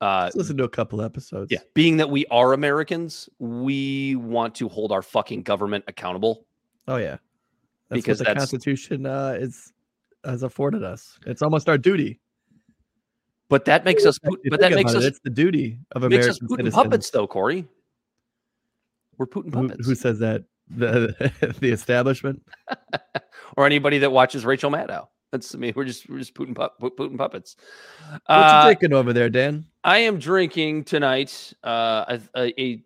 Uh, 0.00 0.22
let's 0.26 0.36
listen 0.36 0.56
to 0.56 0.64
a 0.64 0.68
couple 0.68 1.02
episodes 1.02 1.50
yeah, 1.50 1.58
being 1.74 1.96
that 1.96 2.08
we 2.08 2.24
are 2.26 2.52
Americans, 2.52 3.28
we 3.40 4.14
want 4.14 4.54
to 4.54 4.68
hold 4.68 4.92
our 4.92 5.02
fucking 5.02 5.42
government 5.42 5.82
accountable. 5.88 6.46
oh 6.86 6.96
yeah 6.96 7.16
that's 7.88 8.02
Because 8.02 8.20
what 8.20 8.28
the 8.28 8.34
constitution 8.34 9.06
uh 9.06 9.36
is 9.38 9.72
has 10.24 10.42
afforded 10.42 10.84
us 10.84 11.18
it's 11.26 11.42
almost 11.42 11.68
our 11.68 11.78
duty 11.78 12.20
But 13.48 13.64
that 13.64 13.84
makes 13.84 14.04
us, 14.04 14.18
Pu- 14.18 14.38
but 14.50 14.60
that 14.60 14.72
makes 14.72 14.94
us 14.94 15.04
it, 15.04 15.08
it's 15.08 15.20
the 15.20 15.30
duty 15.30 15.78
of 15.92 16.02
makes 16.02 16.26
american 16.26 16.30
us 16.30 16.38
Putin 16.38 16.56
citizens. 16.56 16.74
puppets, 16.74 17.10
though, 17.10 17.26
Corey. 17.26 17.66
We're 19.16 19.26
Putin 19.26 19.54
who, 19.54 19.68
puppets. 19.68 19.86
who 19.86 19.94
says 19.94 20.18
that 20.18 20.44
the 20.68 21.32
the 21.60 21.70
establishment 21.70 22.42
or 23.56 23.66
anybody 23.66 23.98
that 23.98 24.12
watches 24.12 24.44
Rachel 24.44 24.70
Maddow. 24.70 25.08
That's 25.32 25.54
I 25.54 25.58
mean, 25.58 25.72
we're 25.76 25.84
just 25.84 26.08
we're 26.08 26.18
just 26.18 26.34
Putin 26.34 26.54
pup, 26.54 26.76
Putin 26.80 27.16
puppets. 27.18 27.56
what 28.10 28.20
Uh, 28.26 28.62
you 28.64 28.68
drinking 28.74 28.96
over 28.96 29.12
there 29.12 29.28
dan 29.28 29.64
I 29.84 29.98
am 29.98 30.18
drinking 30.18 30.84
tonight 30.84 31.52
uh, 31.64 32.04
a, 32.08 32.20
a, 32.36 32.60
a 32.62 32.82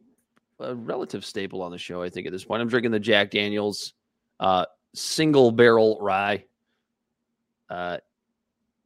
a 0.60 0.74
relative 0.74 1.24
staple 1.24 1.60
on 1.62 1.70
the 1.72 1.78
show. 1.78 2.02
I 2.02 2.08
think 2.08 2.26
at 2.26 2.32
this 2.32 2.44
point, 2.44 2.62
I'm 2.62 2.68
drinking 2.68 2.92
the 2.92 3.00
Jack 3.00 3.30
Daniels 3.30 3.94
uh, 4.40 4.66
single 4.94 5.50
barrel 5.52 5.98
rye. 6.00 6.44
Uh, 7.68 7.98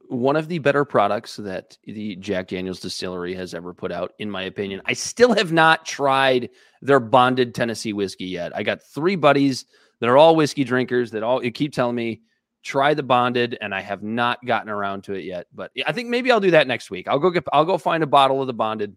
one 0.09 0.35
of 0.35 0.47
the 0.47 0.59
better 0.59 0.85
products 0.85 1.35
that 1.37 1.77
the 1.83 2.15
Jack 2.17 2.47
Daniels 2.47 2.79
distillery 2.79 3.33
has 3.35 3.53
ever 3.53 3.73
put 3.73 3.91
out, 3.91 4.13
in 4.19 4.29
my 4.29 4.43
opinion. 4.43 4.81
I 4.85 4.93
still 4.93 5.33
have 5.33 5.51
not 5.51 5.85
tried 5.85 6.49
their 6.81 6.99
bonded 6.99 7.53
Tennessee 7.53 7.93
whiskey 7.93 8.25
yet. 8.25 8.55
I 8.55 8.63
got 8.63 8.81
three 8.81 9.15
buddies 9.15 9.65
that 9.99 10.09
are 10.09 10.17
all 10.17 10.35
whiskey 10.35 10.63
drinkers 10.63 11.11
that 11.11 11.23
all 11.23 11.39
keep 11.41 11.73
telling 11.73 11.95
me 11.95 12.21
try 12.63 12.93
the 12.93 13.03
bonded, 13.03 13.57
and 13.61 13.73
I 13.73 13.81
have 13.81 14.03
not 14.03 14.43
gotten 14.45 14.69
around 14.69 15.03
to 15.05 15.13
it 15.13 15.23
yet. 15.23 15.47
But 15.53 15.71
I 15.85 15.91
think 15.91 16.09
maybe 16.09 16.31
I'll 16.31 16.39
do 16.39 16.51
that 16.51 16.67
next 16.67 16.91
week. 16.91 17.07
I'll 17.07 17.19
go 17.19 17.29
get 17.29 17.43
I'll 17.53 17.65
go 17.65 17.77
find 17.77 18.03
a 18.03 18.07
bottle 18.07 18.41
of 18.41 18.47
the 18.47 18.53
bonded, 18.53 18.95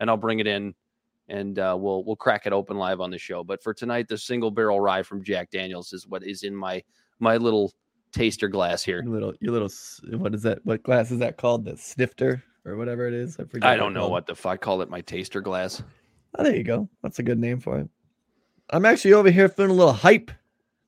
and 0.00 0.10
I'll 0.10 0.16
bring 0.16 0.40
it 0.40 0.46
in, 0.46 0.74
and 1.28 1.58
uh, 1.58 1.76
we'll 1.78 2.04
we'll 2.04 2.16
crack 2.16 2.46
it 2.46 2.52
open 2.52 2.76
live 2.76 3.00
on 3.00 3.10
the 3.10 3.18
show. 3.18 3.44
But 3.44 3.62
for 3.62 3.72
tonight, 3.72 4.08
the 4.08 4.18
single 4.18 4.50
barrel 4.50 4.80
rye 4.80 5.02
from 5.02 5.22
Jack 5.22 5.50
Daniels 5.50 5.92
is 5.92 6.06
what 6.06 6.24
is 6.24 6.42
in 6.42 6.54
my 6.54 6.82
my 7.20 7.36
little 7.36 7.72
taster 8.12 8.48
glass 8.48 8.82
here. 8.82 9.02
Your 9.02 9.12
little, 9.12 9.34
your 9.40 9.52
little, 9.52 9.70
what 10.18 10.34
is 10.34 10.42
that? 10.42 10.64
What 10.64 10.82
glass 10.82 11.10
is 11.10 11.18
that 11.18 11.36
called? 11.36 11.64
The 11.64 11.76
snifter 11.76 12.42
or 12.64 12.76
whatever 12.76 13.08
it 13.08 13.14
is. 13.14 13.38
I 13.38 13.44
forget. 13.44 13.68
I 13.68 13.76
don't 13.76 13.94
know 13.94 14.08
what 14.08 14.26
the 14.26 14.34
fuck. 14.34 14.52
I 14.52 14.56
call 14.56 14.82
it 14.82 14.90
my 14.90 15.00
taster 15.00 15.40
glass. 15.40 15.82
Oh, 16.38 16.44
there 16.44 16.56
you 16.56 16.64
go. 16.64 16.88
That's 17.02 17.18
a 17.18 17.22
good 17.22 17.38
name 17.38 17.60
for 17.60 17.78
it. 17.78 17.88
I'm 18.70 18.86
actually 18.86 19.12
over 19.12 19.30
here 19.30 19.48
feeling 19.48 19.72
a 19.72 19.74
little 19.74 19.92
hype, 19.92 20.30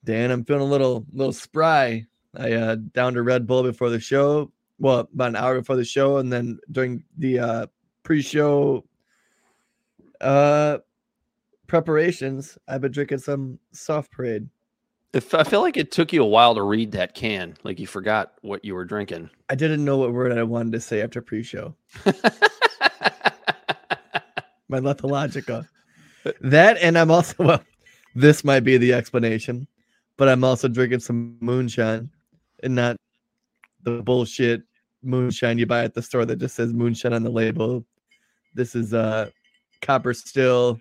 Dan. 0.04 0.30
I'm 0.30 0.44
feeling 0.44 0.62
a 0.62 0.66
little, 0.66 1.04
little 1.12 1.32
spry. 1.32 2.06
I 2.36 2.52
uh 2.52 2.76
downed 2.92 3.16
a 3.16 3.22
Red 3.22 3.46
Bull 3.46 3.62
before 3.62 3.90
the 3.90 4.00
show. 4.00 4.50
Well, 4.78 5.08
about 5.14 5.28
an 5.28 5.36
hour 5.36 5.58
before 5.58 5.76
the 5.76 5.84
show, 5.84 6.16
and 6.16 6.32
then 6.32 6.58
during 6.72 7.04
the 7.18 7.38
uh 7.38 7.66
pre-show 8.02 8.84
uh 10.20 10.78
preparations, 11.66 12.58
I've 12.66 12.80
been 12.80 12.92
drinking 12.92 13.18
some 13.18 13.58
soft 13.72 14.10
parade. 14.10 14.48
If 15.14 15.32
I 15.32 15.44
feel 15.44 15.60
like 15.60 15.76
it 15.76 15.92
took 15.92 16.12
you 16.12 16.24
a 16.24 16.26
while 16.26 16.56
to 16.56 16.62
read 16.62 16.90
that 16.92 17.14
can, 17.14 17.56
like 17.62 17.78
you 17.78 17.86
forgot 17.86 18.32
what 18.42 18.64
you 18.64 18.74
were 18.74 18.84
drinking. 18.84 19.30
I 19.48 19.54
didn't 19.54 19.84
know 19.84 19.98
what 19.98 20.12
word 20.12 20.36
I 20.36 20.42
wanted 20.42 20.72
to 20.72 20.80
say 20.80 21.02
after 21.02 21.22
pre-show. 21.22 21.72
My 24.68 24.80
lethologica. 24.80 25.68
That 26.40 26.78
and 26.78 26.98
I'm 26.98 27.12
also 27.12 27.34
well, 27.38 27.62
this 28.16 28.42
might 28.42 28.64
be 28.64 28.76
the 28.76 28.92
explanation, 28.92 29.68
but 30.16 30.28
I'm 30.28 30.42
also 30.42 30.66
drinking 30.66 30.98
some 30.98 31.36
moonshine 31.38 32.10
and 32.64 32.74
not 32.74 32.96
the 33.84 34.02
bullshit 34.02 34.62
moonshine 35.04 35.58
you 35.58 35.66
buy 35.66 35.84
at 35.84 35.94
the 35.94 36.02
store 36.02 36.24
that 36.24 36.40
just 36.40 36.56
says 36.56 36.72
moonshine 36.72 37.12
on 37.12 37.22
the 37.22 37.30
label. 37.30 37.86
This 38.54 38.74
is 38.74 38.92
uh 38.92 39.30
copper 39.80 40.12
still 40.12 40.80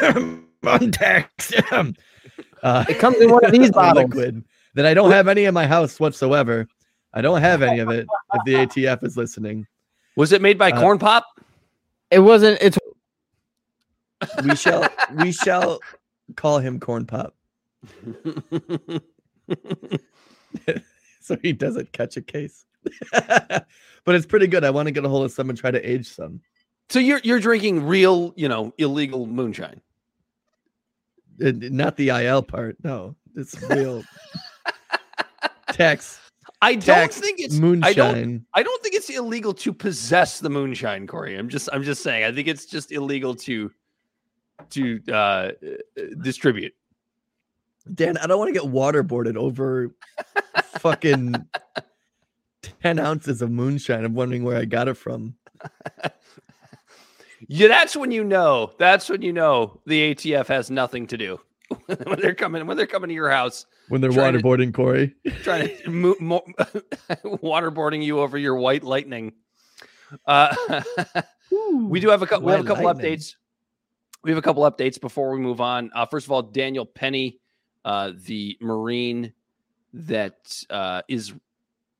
untaxed. 0.62 1.54
uh, 1.72 2.84
It 2.88 2.98
comes 2.98 3.16
in 3.18 3.30
one 3.30 3.44
of 3.44 3.52
these 3.58 3.70
bottles. 3.70 4.06
liquid 4.14 4.44
that 4.74 4.86
I 4.86 4.94
don't 4.94 5.10
have 5.10 5.28
any 5.28 5.44
in 5.44 5.54
my 5.54 5.66
house 5.66 5.98
whatsoever. 6.00 6.66
I 7.12 7.20
don't 7.22 7.40
have 7.40 7.62
any 7.62 7.80
of 7.80 7.88
it. 7.90 8.06
If 8.34 8.44
the 8.44 8.54
ATF 8.54 9.02
is 9.04 9.16
listening, 9.16 9.66
Was 10.16 10.32
it 10.32 10.40
made 10.42 10.58
by 10.58 10.70
Uh, 10.70 10.80
Corn 10.80 10.98
Pop? 10.98 11.26
It 12.10 12.20
wasn't. 12.20 12.58
It's 12.60 12.78
we 14.44 14.54
shall 14.54 14.88
we 15.16 15.32
shall 15.32 15.80
call 16.36 16.58
him 16.58 16.78
Corn 16.78 17.06
Pop, 17.06 17.34
so 21.20 21.36
he 21.42 21.52
doesn't 21.52 21.92
catch 21.92 22.16
a 22.16 22.22
case. 22.22 22.64
but 23.12 23.64
it's 24.14 24.26
pretty 24.26 24.46
good. 24.46 24.64
I 24.64 24.70
want 24.70 24.86
to 24.86 24.92
get 24.92 25.04
a 25.04 25.08
hold 25.08 25.24
of 25.24 25.32
some 25.32 25.48
and 25.50 25.58
try 25.58 25.70
to 25.70 25.80
age 25.90 26.06
some. 26.08 26.40
so 26.88 26.98
you're 26.98 27.20
you're 27.24 27.40
drinking 27.40 27.86
real, 27.86 28.32
you 28.36 28.48
know, 28.48 28.72
illegal 28.78 29.26
moonshine. 29.26 29.80
Not 31.40 31.96
the 31.96 32.10
IL 32.10 32.42
part. 32.42 32.76
No, 32.84 33.16
it's 33.34 33.60
real 33.62 34.04
tax 35.72 36.20
I 36.62 36.74
don't 36.74 36.82
tax 36.82 37.18
think 37.18 37.40
it's 37.40 37.56
I 37.56 37.60
moonshine. 37.60 37.94
don't 37.94 38.46
I 38.54 38.62
don't 38.62 38.82
think 38.82 38.94
it's 38.94 39.08
illegal 39.08 39.54
to 39.54 39.72
possess 39.72 40.40
the 40.40 40.50
moonshine, 40.50 41.06
Corey. 41.06 41.36
I'm 41.36 41.48
just 41.48 41.68
I'm 41.72 41.82
just 41.82 42.02
saying. 42.02 42.24
I 42.24 42.32
think 42.32 42.48
it's 42.48 42.66
just 42.66 42.92
illegal 42.92 43.34
to 43.36 43.70
to 44.70 45.00
uh, 45.08 45.12
uh, 45.12 45.50
distribute. 46.20 46.74
Dan, 47.94 48.18
I 48.18 48.26
don't 48.26 48.38
want 48.38 48.52
to 48.54 48.60
get 48.60 48.70
waterboarded 48.70 49.36
over 49.36 49.94
fucking 50.78 51.34
10 52.82 52.98
ounces 52.98 53.40
of 53.40 53.50
moonshine. 53.50 54.04
I'm 54.04 54.14
wondering 54.14 54.44
where 54.44 54.58
I 54.58 54.66
got 54.66 54.88
it 54.88 54.94
from. 54.94 55.34
Yeah, 57.48 57.68
that's 57.68 57.96
when 57.96 58.10
you 58.10 58.24
know. 58.24 58.72
That's 58.78 59.08
when 59.08 59.22
you 59.22 59.32
know 59.32 59.80
the 59.86 60.14
ATF 60.14 60.46
has 60.48 60.70
nothing 60.70 61.06
to 61.08 61.16
do 61.16 61.40
when 61.86 62.20
they're 62.20 62.34
coming 62.34 62.66
when 62.66 62.76
they're 62.76 62.86
coming 62.86 63.08
to 63.08 63.14
your 63.14 63.30
house 63.30 63.66
When 63.88 64.00
they're 64.00 64.10
Trying 64.10 64.34
to- 64.34 64.40
waterboarding 64.40 64.74
Corey. 64.74 65.14
trying 65.42 65.68
to 65.68 65.90
mo- 65.90 66.16
mo- 66.20 66.44
waterboarding 67.24 68.04
you 68.04 68.20
over 68.20 68.36
your 68.38 68.56
white 68.56 68.82
lightning. 68.84 69.32
Uh, 70.26 70.54
we 71.72 72.00
do 72.00 72.08
have 72.10 72.22
a 72.22 72.26
couple. 72.26 72.46
We 72.46 72.52
have 72.52 72.64
a 72.64 72.66
couple 72.66 72.84
lightning. 72.84 73.16
updates. 73.16 73.34
We 74.22 74.30
have 74.30 74.38
a 74.38 74.42
couple 74.42 74.62
updates 74.70 75.00
before 75.00 75.30
we 75.30 75.38
move 75.38 75.60
on. 75.60 75.90
Uh, 75.94 76.04
first 76.06 76.26
of 76.26 76.32
all, 76.32 76.42
Daniel 76.42 76.84
Penny, 76.84 77.38
uh, 77.84 78.12
the 78.26 78.58
Marine 78.60 79.32
that 79.94 80.62
uh, 80.68 81.02
is, 81.08 81.32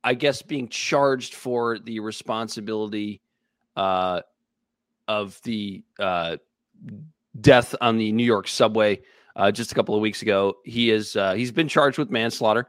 I 0.05 0.15
guess, 0.15 0.43
being 0.43 0.69
charged 0.69 1.35
for 1.35 1.79
the 1.79 2.01
responsibility 2.01 3.23
uh, 3.77 4.21
of 5.11 5.41
the 5.43 5.83
uh, 5.99 6.37
death 7.41 7.75
on 7.81 7.99
the 7.99 8.13
New 8.13 8.25
York 8.25 8.47
subway 8.47 9.01
uh, 9.35 9.51
just 9.51 9.73
a 9.73 9.75
couple 9.75 9.97
of 9.97 10.01
weeks 10.01 10.23
ago. 10.23 10.55
He 10.65 10.91
is 10.91 11.17
uh, 11.17 11.35
he's 11.35 11.51
been 11.51 11.67
charged 11.67 11.99
with 11.99 12.11
manslaughter, 12.11 12.69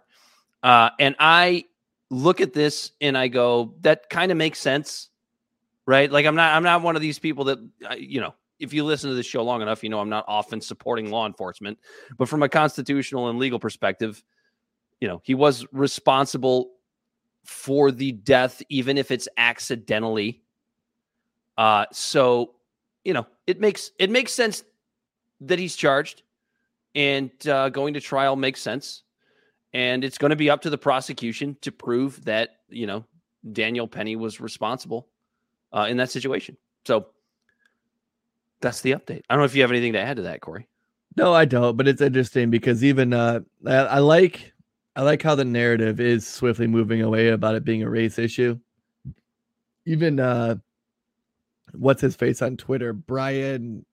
uh, 0.63 0.89
and 0.99 1.15
I 1.19 1.65
look 2.09 2.41
at 2.41 2.51
this 2.51 2.91
and 2.99 3.15
I 3.15 3.27
go, 3.27 3.75
that 3.81 4.09
kind 4.09 4.31
of 4.31 4.37
makes 4.37 4.59
sense, 4.59 5.09
right? 5.85 6.11
Like 6.11 6.25
I'm 6.25 6.33
not 6.33 6.55
I'm 6.55 6.63
not 6.63 6.81
one 6.81 6.95
of 6.95 7.01
these 7.01 7.19
people 7.19 7.45
that 7.45 7.59
you 7.97 8.19
know. 8.19 8.33
If 8.59 8.73
you 8.73 8.85
listen 8.85 9.09
to 9.09 9.15
this 9.15 9.25
show 9.25 9.43
long 9.43 9.63
enough, 9.63 9.83
you 9.83 9.89
know 9.89 9.99
I'm 9.99 10.09
not 10.09 10.25
often 10.27 10.61
supporting 10.61 11.09
law 11.09 11.25
enforcement, 11.25 11.79
but 12.17 12.29
from 12.29 12.43
a 12.43 12.49
constitutional 12.49 13.29
and 13.29 13.39
legal 13.39 13.57
perspective, 13.59 14.23
you 14.99 15.07
know 15.07 15.21
he 15.23 15.33
was 15.35 15.65
responsible 15.71 16.71
for 17.43 17.91
the 17.91 18.11
death, 18.11 18.61
even 18.69 18.97
if 18.97 19.11
it's 19.11 19.27
accidentally. 19.37 20.43
Uh, 21.57 21.85
so 21.91 22.55
you 23.03 23.13
know 23.13 23.25
it 23.47 23.59
makes 23.59 23.91
it 23.99 24.09
makes 24.09 24.31
sense 24.31 24.63
that 25.41 25.59
he's 25.59 25.75
charged 25.75 26.23
and 26.95 27.31
uh, 27.47 27.69
going 27.69 27.93
to 27.93 28.01
trial 28.01 28.35
makes 28.35 28.61
sense. 28.61 29.03
And 29.73 30.03
it's 30.03 30.17
going 30.17 30.31
to 30.31 30.35
be 30.35 30.49
up 30.49 30.61
to 30.63 30.69
the 30.69 30.77
prosecution 30.77 31.55
to 31.61 31.71
prove 31.71 32.23
that 32.25 32.57
you 32.69 32.87
know 32.87 33.05
daniel 33.53 33.87
penny 33.87 34.15
was 34.15 34.39
responsible 34.39 35.07
uh, 35.73 35.87
in 35.89 35.97
that 35.97 36.11
situation. 36.11 36.57
So 36.85 37.07
that's 38.61 38.81
the 38.81 38.91
update. 38.91 39.23
I 39.29 39.33
don't 39.33 39.39
know 39.39 39.45
if 39.45 39.55
you 39.55 39.61
have 39.61 39.71
anything 39.71 39.93
to 39.93 39.99
add 39.99 40.17
to 40.17 40.23
that 40.23 40.41
corey. 40.41 40.67
No, 41.17 41.33
I 41.33 41.45
don't, 41.45 41.75
but 41.75 41.87
it's 41.87 42.01
interesting 42.01 42.49
because 42.49 42.83
even 42.83 43.13
uh 43.13 43.41
I, 43.65 43.75
I 43.75 43.99
like 43.99 44.53
I 44.95 45.03
like 45.03 45.21
how 45.21 45.35
the 45.35 45.45
narrative 45.45 45.99
is 45.99 46.27
swiftly 46.27 46.67
moving 46.67 47.01
away 47.01 47.29
about 47.29 47.55
it 47.55 47.63
being 47.63 47.83
a 47.83 47.89
race 47.89 48.19
issue. 48.19 48.59
Even 49.85 50.19
uh 50.19 50.55
what's 51.73 52.01
his 52.01 52.15
face 52.15 52.41
on 52.41 52.57
Twitter, 52.57 52.93
Brian 52.93 53.85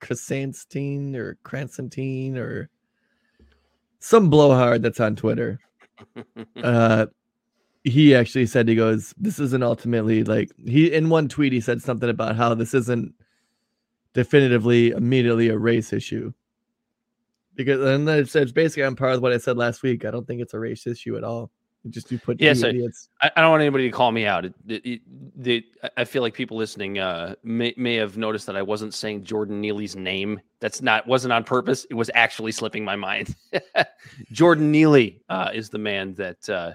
Krassenstein 0.00 1.14
or 1.14 1.38
Cransantine 1.42 2.36
or 2.36 2.68
some 4.00 4.28
blowhard 4.28 4.82
that's 4.82 5.00
on 5.00 5.16
Twitter. 5.16 5.60
uh 6.62 7.06
he 7.84 8.14
actually 8.14 8.46
said 8.46 8.68
he 8.68 8.74
goes 8.74 9.14
this 9.18 9.38
isn't 9.38 9.62
ultimately 9.62 10.22
like 10.24 10.50
he 10.64 10.92
in 10.92 11.08
one 11.08 11.28
tweet 11.28 11.52
he 11.52 11.60
said 11.60 11.82
something 11.82 12.08
about 12.08 12.36
how 12.36 12.54
this 12.54 12.74
isn't 12.74 13.12
definitively 14.14 14.90
immediately 14.90 15.48
a 15.48 15.58
race 15.58 15.92
issue 15.92 16.32
because 17.54 17.80
and 17.80 18.08
it's, 18.08 18.34
it's 18.36 18.52
basically 18.52 18.84
on 18.84 18.96
par 18.96 19.10
with 19.10 19.20
what 19.20 19.32
i 19.32 19.38
said 19.38 19.56
last 19.56 19.82
week 19.82 20.04
i 20.04 20.10
don't 20.10 20.26
think 20.26 20.40
it's 20.40 20.54
a 20.54 20.58
race 20.58 20.86
issue 20.86 21.16
at 21.16 21.24
all 21.24 21.50
just 21.90 22.10
you 22.12 22.18
put 22.18 22.40
Yes, 22.40 22.60
two 22.60 22.66
I- 22.66 22.70
idiots 22.70 23.08
I, 23.20 23.30
I 23.36 23.40
don't 23.40 23.50
want 23.50 23.60
anybody 23.62 23.84
to 23.84 23.90
call 23.90 24.12
me 24.12 24.24
out. 24.26 24.44
It, 24.44 24.54
it, 24.68 25.00
it, 25.42 25.64
I- 25.82 25.90
I 25.98 26.04
feel 26.04 26.22
like 26.22 26.32
people 26.34 26.56
listening 26.56 26.98
uh, 26.98 27.34
may, 27.42 27.74
may 27.76 27.96
have 27.96 28.16
noticed 28.16 28.46
that 28.46 28.56
I 28.56 28.62
wasn't 28.62 28.94
saying 28.94 29.24
Jordan 29.24 29.60
Neely's 29.60 29.96
name. 29.96 30.40
That's 30.60 30.80
not 30.80 31.06
wasn't 31.06 31.32
on 31.32 31.42
purpose. 31.44 31.84
It 31.90 31.94
was 31.94 32.10
actually 32.14 32.52
slipping 32.52 32.84
my 32.84 32.94
mind. 32.96 33.34
Jordan 34.32 34.70
Neely 34.70 35.22
uh, 35.28 35.50
is 35.52 35.70
the 35.70 35.78
man 35.78 36.14
that 36.14 36.48
uh, 36.48 36.72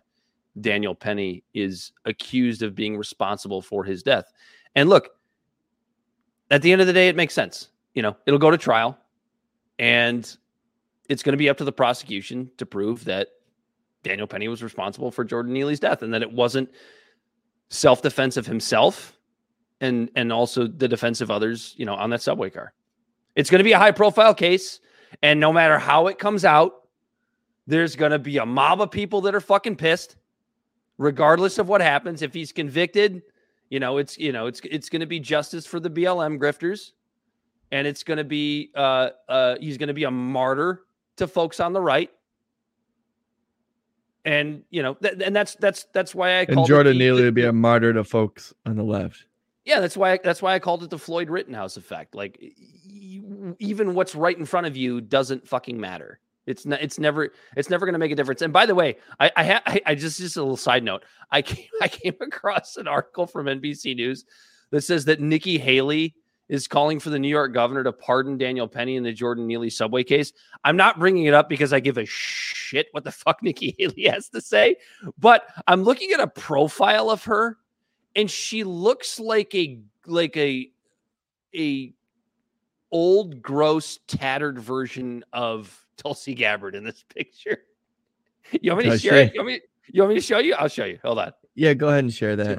Daniel 0.60 0.94
Penny 0.96 1.44
is 1.54 1.92
accused 2.06 2.62
of 2.64 2.76
being 2.76 2.98
responsible 2.98 3.62
for 3.62 3.84
his 3.84 4.04
death. 4.04 4.26
And 4.76 4.90
look, 4.90 5.10
at 6.52 6.62
the 6.62 6.72
end 6.72 6.82
of 6.82 6.88
the 6.88 6.94
day, 6.94 7.08
it 7.08 7.16
makes 7.16 7.34
sense. 7.34 7.70
You 7.94 8.02
know, 8.02 8.16
it'll 8.26 8.40
go 8.40 8.52
to 8.52 8.58
trial, 8.58 8.98
and 9.80 10.38
it's 11.10 11.24
going 11.24 11.34
to 11.34 11.38
be 11.38 11.50
up 11.50 11.58
to 11.58 11.64
the 11.64 11.72
prosecution 11.72 12.52
to 12.58 12.66
prove 12.66 13.06
that 13.06 13.30
Daniel 14.04 14.28
Penny 14.28 14.48
was 14.48 14.64
responsible 14.64 15.12
for 15.12 15.24
Jordan 15.24 15.54
Neely's 15.54 15.80
death 15.80 16.02
and 16.02 16.14
that 16.14 16.22
it 16.22 16.32
wasn't 16.32 16.70
self 17.70 18.02
defense 18.02 18.38
of 18.38 18.46
himself 18.46 19.18
and 19.82 20.10
and 20.16 20.32
also 20.32 20.68
the 20.68 20.88
defense 20.88 21.22
of 21.22 21.32
others, 21.32 21.74
you 21.78 21.86
know, 21.86 21.96
on 21.96 22.10
that 22.10 22.22
subway 22.22 22.50
car. 22.50 22.74
It's 23.36 23.50
going 23.50 23.60
to 23.60 23.64
be 23.64 23.74
a 23.74 23.78
high 23.78 23.92
profile 23.92 24.34
case, 24.34 24.80
and 25.22 25.40
no 25.40 25.54
matter 25.54 25.78
how 25.78 26.08
it 26.08 26.18
comes 26.18 26.44
out, 26.46 26.88
there's 27.68 27.96
going 27.96 28.12
to 28.12 28.20
be 28.20 28.38
a 28.38 28.46
mob 28.46 28.82
of 28.82 28.90
people 28.90 29.22
that 29.22 29.36
are 29.36 29.42
fucking 29.42 29.76
pissed, 29.76 30.16
regardless 30.98 31.60
of 31.60 31.70
what 31.70 31.82
happens. 31.82 32.22
If 32.22 32.34
he's 32.34 32.52
convicted, 32.52 33.22
you 33.70 33.80
know, 33.80 33.98
it's 33.98 34.18
you 34.18 34.32
know, 34.32 34.48
it's 34.48 34.62
it's 34.64 34.90
going 34.90 35.02
to 35.02 35.06
be 35.06 35.20
justice 35.20 35.66
for 35.66 35.80
the 35.80 35.90
BLM 35.90 36.40
grifters, 36.40 36.92
and 37.72 37.86
it's 37.86 38.04
going 38.04 38.18
to 38.18 38.24
be 38.24 38.72
uh 38.76 39.10
uh 39.30 39.56
he's 39.60 39.78
going 39.78 39.88
to 39.88 39.94
be 39.94 40.06
a 40.06 40.12
martyr 40.12 40.84
to 41.18 41.28
folks 41.28 41.60
on 41.60 41.74
the 41.74 41.82
right. 41.82 42.10
And 44.26 44.64
you 44.70 44.84
know, 44.84 44.96
th- 44.96 45.16
and 45.24 45.36
that's 45.36 45.56
that's 45.56 45.86
that's 45.94 46.14
why 46.14 46.40
I 46.40 46.46
And 46.50 46.66
Jordan 46.66 46.98
Neely 46.98 47.24
would 47.24 47.34
be 47.34 47.46
a 47.46 47.54
martyr 47.54 47.94
to 47.94 48.04
folks 48.04 48.54
on 48.66 48.76
the 48.76 48.84
left. 48.84 49.26
yeah, 49.66 49.80
that's 49.80 49.96
why 49.96 50.20
that's 50.24 50.42
why 50.42 50.54
I 50.54 50.60
called 50.60 50.84
it 50.84 50.90
the 50.90 50.98
Floyd 51.00 51.30
Rittenhouse 51.30 51.78
effect. 51.78 52.14
Like 52.16 52.38
even 53.60 53.94
what's 53.94 54.16
right 54.16 54.38
in 54.38 54.46
front 54.46 54.68
of 54.68 54.76
you 54.76 55.02
doesn't 55.02 55.48
fucking 55.48 55.80
matter. 55.80 56.20
It's 56.46 56.66
not. 56.66 56.82
It's 56.82 56.98
never. 56.98 57.32
It's 57.58 57.70
never 57.70 57.86
going 57.86 57.94
to 57.94 58.00
make 58.00 58.12
a 58.12 58.16
difference. 58.16 58.42
And 58.42 58.54
by 58.54 58.66
the 58.66 58.76
way, 58.76 58.98
I 59.20 59.32
I, 59.36 59.44
ha- 59.46 59.62
I 59.66 59.82
I 59.88 59.96
just 59.96 60.18
just 60.18 60.38
a 60.38 60.42
little 60.42 60.56
side 60.58 60.84
note. 60.84 61.04
I 61.32 61.42
came 61.42 61.66
I 61.82 61.88
came 61.88 62.16
across 62.22 62.78
an 62.78 62.88
article 62.88 63.28
from 63.28 63.48
NBC 63.48 63.96
News 63.96 64.26
that 64.72 64.82
says 64.82 65.06
that 65.06 65.20
Nikki 65.22 65.58
Haley 65.58 66.16
is 66.50 66.68
calling 66.68 67.00
for 67.00 67.10
the 67.10 67.20
New 67.20 67.28
York 67.28 67.54
governor 67.54 67.84
to 67.84 67.92
pardon 67.92 68.38
Daniel 68.38 68.68
Penny 68.68 68.96
in 68.96 69.04
the 69.04 69.12
Jordan 69.12 69.48
Neely 69.48 69.70
subway 69.70 70.04
case. 70.04 70.32
I'm 70.64 70.78
not 70.78 71.00
bringing 71.00 71.26
it 71.26 71.34
up 71.34 71.50
because 71.50 71.74
I 71.74 71.80
give 71.80 71.98
a 71.98 72.06
shit 72.06 72.88
what 72.92 73.04
the 73.04 73.12
fuck 73.14 73.44
Nikki 73.44 73.76
Haley 73.78 74.08
has 74.08 74.30
to 74.30 74.42
say, 74.42 74.78
but 75.18 75.44
I'm 75.68 75.84
looking 75.84 76.12
at 76.12 76.20
a 76.20 76.28
profile 76.28 77.10
of 77.10 77.24
her 77.26 77.58
and 78.16 78.30
she 78.30 78.64
looks 78.64 79.20
like 79.20 79.54
a 79.56 79.80
like 80.06 80.36
a 80.36 80.70
a 81.56 81.94
old 82.92 83.42
gross 83.42 84.00
tattered 84.08 84.60
version 84.60 85.24
of 85.32 85.86
Tulsi 85.98 86.34
Gabbard 86.34 86.76
in 86.76 86.84
this 86.84 87.04
picture. 87.14 87.60
You 88.62 88.72
want 88.72 88.86
me 88.86 88.92
to 88.92 88.98
share 88.98 89.24
it? 89.24 89.34
You 89.34 89.42
want 89.42 89.48
me, 89.48 89.62
you 89.92 90.02
want 90.02 90.14
me 90.14 90.22
to 90.22 90.26
show 90.26 90.40
you? 90.40 90.54
I'll 90.54 90.70
show 90.70 90.86
you. 90.86 90.98
Hold 91.04 91.20
on. 91.20 91.34
Yeah, 91.54 91.74
go 91.74 91.90
ahead 91.90 92.06
and 92.06 92.14
share 92.14 92.38
that. 92.38 92.58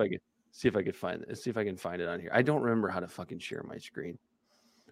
See 0.59 0.67
if 0.67 0.75
I 0.75 0.83
can 0.83 0.93
find 0.93 1.23
it. 1.23 1.38
See 1.38 1.50
if 1.50 1.57
I 1.57 1.62
can 1.62 1.77
find 1.77 2.03
it 2.03 2.09
on 2.09 2.19
here. 2.19 2.33
I 2.35 2.43
don't 2.43 2.62
remember 2.62 2.88
how 2.88 2.99
to 2.99 3.07
fucking 3.07 3.38
share 3.38 3.62
my 3.62 3.79
screen. 3.79 4.19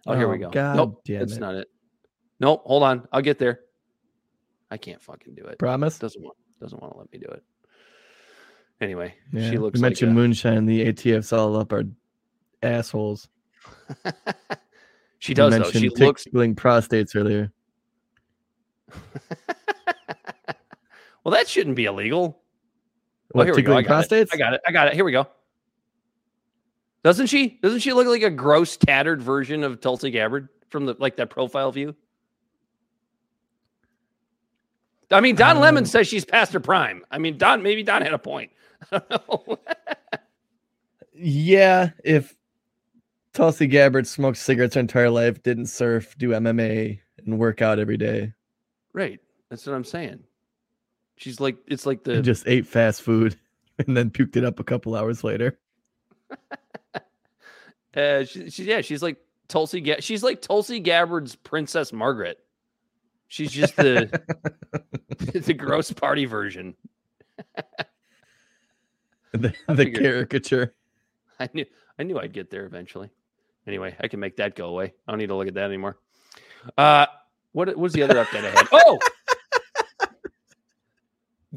Oh, 0.07 0.15
here 0.15 0.29
we 0.29 0.37
Oh, 0.37 0.49
go. 0.49 0.51
God 0.51 0.77
nope, 0.77 1.03
that's 1.05 1.33
it. 1.33 1.41
not 1.41 1.57
it. 1.57 1.67
Nope, 2.39 2.63
hold 2.65 2.85
on. 2.85 3.09
I'll 3.11 3.21
get 3.21 3.41
there. 3.41 3.63
I 4.71 4.77
can't 4.77 5.03
fucking 5.03 5.35
do 5.35 5.43
it. 5.47 5.59
Promise. 5.59 5.99
Doesn't 5.99 6.23
want 6.23 6.37
doesn't 6.61 6.81
want 6.81 6.93
to 6.95 6.99
let 7.01 7.11
me 7.13 7.19
do 7.19 7.27
it. 7.33 7.43
Anyway, 8.81 9.13
Yeah. 9.33 9.51
she 9.51 9.59
looks 9.59 9.81
like 9.81 9.91
mentioned 9.91 10.13
a- 10.13 10.15
moonshine. 10.15 10.67
The 10.67 10.87
ATF's 10.87 11.33
all 11.33 11.57
up 11.57 11.73
our 11.73 11.83
assholes. 12.63 13.29
she 15.19 15.35
does 15.35 15.53
though. 15.59 15.69
She 15.73 15.89
looks 15.89 16.23
tickling 16.23 16.55
prostates 16.55 17.17
earlier. 17.17 17.51
well. 21.25 21.33
That 21.35 21.49
shouldn't 21.49 21.75
be 21.75 21.87
illegal. 21.87 22.39
Oh, 23.35 23.39
What 23.39 23.47
here 23.49 23.57
we 23.57 23.63
go. 23.63 23.77
I 23.77 23.83
got 23.83 24.05
it. 24.05 24.09
prostates? 24.11 24.29
I 24.33 24.37
got 24.37 24.55
it. 24.55 24.61
I 24.65 24.71
got 24.71 24.87
it. 24.87 24.95
Here 24.95 25.05
we 25.05 25.11
go. 25.11 25.27
Doesn't 27.07 27.29
she? 27.29 27.51
Doesn't 27.63 27.79
she 27.79 27.93
look 27.93 28.09
like 28.09 28.25
a 28.25 28.31
gross, 28.31 28.77
tattered 28.77 29.23
version 29.23 29.63
of 29.63 29.81
Tulsi 29.81 30.11
Gabbard 30.11 30.49
from 30.71 30.87
the 30.87 30.97
like 30.99 31.15
that 31.19 31.31
profile 31.31 31.71
view? 31.71 31.95
I 35.13 35.21
mean, 35.21 35.37
Don 35.37 35.61
Lemon 35.61 35.85
Um, 35.85 35.87
says 35.87 36.09
she's 36.09 36.25
past 36.25 36.53
her 36.53 36.59
prime. 36.59 37.05
I 37.13 37.19
mean, 37.19 37.39
Don 37.39 37.63
maybe 37.63 37.85
Don 37.85 38.03
had 38.03 38.13
a 38.13 38.19
point. 38.19 38.51
I 38.91 38.99
don't 38.99 39.49
know. 39.49 39.59
Yeah, 41.15 41.91
if 42.03 42.35
Tulsi 43.35 43.69
Gabbard 43.69 44.09
smoked 44.09 44.39
cigarettes 44.39 44.75
her 44.75 44.81
entire 44.81 45.09
life, 45.09 45.41
didn't 45.45 45.67
surf, 45.67 46.19
do 46.19 46.31
MMA, 46.31 46.99
and 47.25 47.39
work 47.39 47.63
out 47.63 47.79
every 47.79 47.99
day, 47.99 48.33
right. 48.93 49.21
That's 49.49 49.65
what 49.65 49.77
I'm 49.77 49.85
saying. 49.85 50.25
She's 51.19 51.39
like 51.39 51.57
it's 51.69 51.87
like 51.87 52.03
the 52.03 52.15
and 52.15 52.25
just 52.25 52.49
ate 52.49 52.67
fast 52.67 53.03
food, 53.03 53.39
and 53.79 53.97
then 53.97 54.11
puked 54.11 54.35
it 54.35 54.45
up 54.45 54.59
a 54.59 54.65
couple 54.65 54.97
hours 54.97 55.23
later. 55.23 55.57
uh 57.97 58.25
she, 58.25 58.51
she 58.51 58.65
yeah, 58.65 58.81
she's 58.81 59.03
like 59.03 59.19
Tulsi 59.49 59.81
Ga- 59.81 60.01
she's 60.01 60.23
like 60.23 60.43
Tulsi 60.43 60.81
Gabbard's 60.81 61.37
Princess 61.37 61.93
Margaret. 61.93 62.39
She's 63.29 63.51
just 63.51 63.77
the 63.77 64.09
the 65.19 65.55
gross 65.55 65.93
party 65.93 66.25
version. 66.27 66.75
the 69.33 69.55
the 69.69 69.91
caricature. 69.91 70.75
I 71.39 71.49
knew 71.53 71.67
I 71.99 72.03
knew 72.05 72.19
I'd 72.19 72.33
get 72.33 72.51
there 72.51 72.67
eventually. 72.67 73.11
Anyway, 73.67 73.97
I 74.01 74.09
can 74.09 74.21
make 74.21 74.37
that 74.37 74.55
go 74.55 74.69
away. 74.69 74.95
I 75.07 75.13
don't 75.13 75.19
need 75.19 75.29
to 75.29 75.35
look 75.35 75.49
at 75.49 75.55
that 75.55 75.65
anymore. 75.65 75.99
Uh 76.77 77.07
what 77.53 77.75
was 77.77 77.93
the 77.93 78.03
other 78.03 78.17
update 78.17 78.45
I 78.45 78.51
had? 78.51 78.69
Oh, 78.71 78.99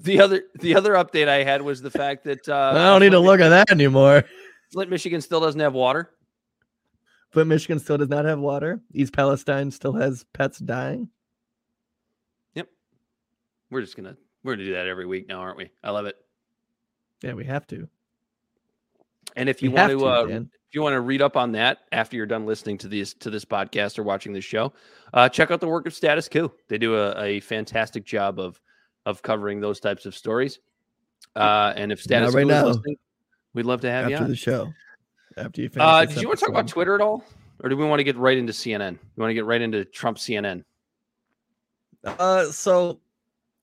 the 0.03 0.21
other 0.21 0.43
the 0.59 0.75
other 0.75 0.93
update 0.93 1.27
I 1.27 1.43
had 1.43 1.61
was 1.61 1.81
the 1.81 1.91
fact 1.91 2.23
that 2.25 2.47
uh, 2.47 2.73
I 2.75 2.85
don't 2.85 3.01
need 3.01 3.11
to 3.11 3.19
look 3.19 3.39
at 3.39 3.49
that 3.49 3.71
anymore. 3.71 4.23
Flint, 4.71 4.89
Michigan 4.89 5.21
still 5.21 5.39
doesn't 5.39 5.59
have 5.59 5.73
water. 5.73 6.11
But 7.31 7.47
Michigan 7.47 7.79
still 7.79 7.97
does 7.97 8.09
not 8.09 8.25
have 8.25 8.39
water. 8.39 8.81
East 8.93 9.13
Palestine 9.13 9.69
still 9.69 9.93
has 9.93 10.25
pets 10.33 10.57
dying. 10.57 11.09
Yep. 12.55 12.67
We're 13.69 13.81
just 13.81 13.95
gonna 13.95 14.17
we're 14.43 14.55
gonna 14.55 14.65
do 14.65 14.73
that 14.73 14.87
every 14.87 15.05
week 15.05 15.27
now, 15.27 15.39
aren't 15.39 15.57
we? 15.57 15.69
I 15.83 15.91
love 15.91 16.07
it. 16.07 16.15
Yeah, 17.21 17.33
we 17.33 17.45
have 17.45 17.67
to. 17.67 17.87
And 19.35 19.47
if 19.47 19.61
We 19.61 19.67
you 19.67 19.75
want 19.75 19.91
have 19.91 19.99
to, 19.99 20.05
uh, 20.07 20.25
if 20.25 20.73
you 20.73 20.81
want 20.81 20.93
to 20.93 21.01
read 21.01 21.21
up 21.21 21.37
on 21.37 21.51
that 21.51 21.79
after 21.91 22.17
you're 22.17 22.25
done 22.25 22.47
listening 22.47 22.79
to 22.79 22.87
these 22.87 23.13
to 23.15 23.29
this 23.29 23.45
podcast 23.45 23.99
or 23.99 24.03
watching 24.03 24.33
this 24.33 24.45
show, 24.45 24.73
uh, 25.13 25.29
check 25.29 25.51
out 25.51 25.59
the 25.59 25.67
work 25.67 25.85
of 25.85 25.93
Status 25.93 26.27
Coup. 26.27 26.51
They 26.67 26.79
do 26.79 26.95
a, 26.95 27.23
a 27.23 27.39
fantastic 27.41 28.05
job 28.05 28.39
of 28.39 28.59
of 29.05 29.21
covering 29.21 29.59
those 29.59 29.79
types 29.79 30.07
of 30.07 30.15
stories. 30.15 30.59
Uh, 31.35 31.73
and 31.75 31.91
if 31.91 32.01
Status 32.01 32.33
right 32.33 32.43
Coup 32.43 32.49
is 32.49 32.55
now. 32.55 32.65
listening, 32.65 32.95
we'd 33.53 33.65
love 33.65 33.81
to 33.81 33.91
have 33.91 34.09
you 34.09 34.15
after 34.15 34.25
on. 34.25 34.29
the 34.29 34.35
show. 34.35 34.73
After 35.37 35.61
you 35.61 35.69
finish. 35.69 35.85
Uh, 35.85 36.05
did 36.05 36.21
you 36.21 36.27
want 36.27 36.39
to 36.39 36.45
talk 36.45 36.53
about. 36.53 36.67
Twitter 36.67 36.95
at 36.95 37.01
all, 37.01 37.23
or 37.63 37.69
do 37.69 37.77
we 37.77 37.85
want 37.85 37.99
to 37.99 38.03
get 38.03 38.17
right 38.17 38.37
into 38.37 38.53
CNN? 38.53 38.93
You 38.93 39.21
want 39.21 39.29
to 39.29 39.35
get 39.35 39.45
right 39.45 39.61
into 39.61 39.85
Trump 39.85 40.17
CNN? 40.17 40.63
Uh, 42.03 42.45
so 42.45 42.99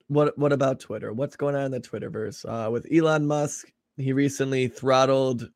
what 0.08 0.36
what 0.38 0.52
about 0.52 0.80
Twitter? 0.80 1.12
What's 1.12 1.36
going 1.36 1.54
on 1.54 1.64
in 1.66 1.70
the 1.70 1.80
Twitterverse? 1.80 2.44
Uh, 2.44 2.70
with 2.70 2.86
Elon 2.92 3.26
Musk, 3.26 3.72
he 3.96 4.12
recently 4.12 4.68
throttled 4.68 5.48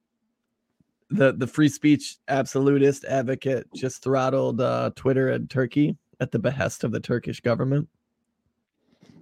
the 1.10 1.32
the 1.32 1.46
free 1.46 1.68
speech 1.68 2.16
absolutist 2.28 3.04
advocate. 3.04 3.66
Just 3.74 4.02
throttled 4.02 4.60
uh, 4.60 4.90
Twitter 4.96 5.30
and 5.30 5.48
Turkey 5.48 5.96
at 6.20 6.30
the 6.32 6.38
behest 6.38 6.84
of 6.84 6.92
the 6.92 7.00
Turkish 7.00 7.40
government. 7.40 7.88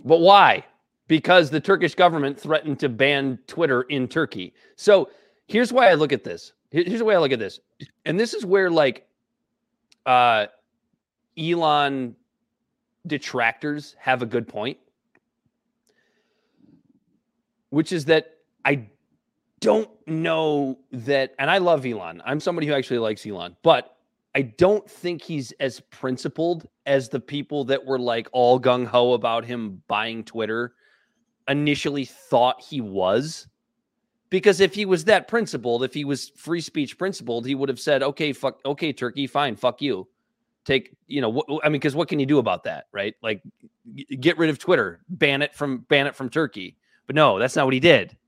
But 0.04 0.20
why? 0.20 0.64
Because 1.08 1.50
the 1.50 1.60
Turkish 1.60 1.94
government 1.94 2.38
threatened 2.38 2.78
to 2.80 2.88
ban 2.88 3.38
Twitter 3.46 3.82
in 3.82 4.08
Turkey. 4.08 4.54
So 4.76 5.10
here's 5.46 5.72
why 5.72 5.88
I 5.88 5.94
look 5.94 6.12
at 6.12 6.22
this. 6.22 6.52
Here's 6.70 6.98
the 6.98 7.04
way 7.04 7.14
I 7.14 7.18
look 7.18 7.32
at 7.32 7.38
this. 7.38 7.60
And 8.04 8.20
this 8.20 8.34
is 8.34 8.44
where 8.44 8.70
like 8.70 9.06
uh 10.06 10.46
Elon 11.38 12.14
detractors 13.06 13.96
have 13.98 14.22
a 14.22 14.26
good 14.26 14.46
point. 14.46 14.78
Which 17.70 17.92
is 17.92 18.06
that 18.06 18.36
I 18.64 18.88
don't 19.60 19.90
know 20.06 20.78
that 20.92 21.34
and 21.38 21.50
I 21.50 21.58
love 21.58 21.86
Elon. 21.86 22.22
I'm 22.24 22.40
somebody 22.40 22.66
who 22.66 22.74
actually 22.74 22.98
likes 22.98 23.26
Elon, 23.26 23.56
but 23.62 23.96
I 24.34 24.42
don't 24.42 24.88
think 24.88 25.22
he's 25.22 25.52
as 25.52 25.80
principled 25.80 26.68
as 26.86 27.08
the 27.08 27.20
people 27.20 27.64
that 27.64 27.84
were 27.84 27.98
like 27.98 28.28
all 28.32 28.60
gung 28.60 28.86
ho 28.86 29.14
about 29.14 29.44
him 29.44 29.82
buying 29.88 30.22
Twitter 30.22 30.74
initially 31.48 32.04
thought 32.04 32.62
he 32.62 32.80
was. 32.80 33.46
Because 34.30 34.60
if 34.60 34.74
he 34.74 34.84
was 34.84 35.04
that 35.04 35.26
principled, 35.26 35.82
if 35.84 35.94
he 35.94 36.04
was 36.04 36.28
free 36.36 36.60
speech 36.60 36.98
principled, 36.98 37.46
he 37.46 37.54
would 37.54 37.70
have 37.70 37.80
said, 37.80 38.02
"Okay, 38.02 38.32
fuck, 38.34 38.60
okay, 38.64 38.92
Turkey, 38.92 39.26
fine, 39.26 39.56
fuck 39.56 39.80
you." 39.80 40.06
Take, 40.66 40.94
you 41.06 41.22
know, 41.22 41.32
wh- 41.32 41.64
I 41.64 41.68
mean, 41.70 41.80
because 41.80 41.94
what 41.94 42.08
can 42.08 42.20
you 42.20 42.26
do 42.26 42.38
about 42.38 42.64
that, 42.64 42.88
right? 42.92 43.14
Like, 43.22 43.42
g- 43.94 44.04
get 44.16 44.36
rid 44.36 44.50
of 44.50 44.58
Twitter, 44.58 45.00
ban 45.08 45.40
it 45.40 45.54
from 45.54 45.78
ban 45.88 46.06
it 46.06 46.14
from 46.14 46.28
Turkey. 46.28 46.76
But 47.06 47.16
no, 47.16 47.38
that's 47.38 47.56
not 47.56 47.64
what 47.64 47.72
he 47.72 47.80
did, 47.80 48.18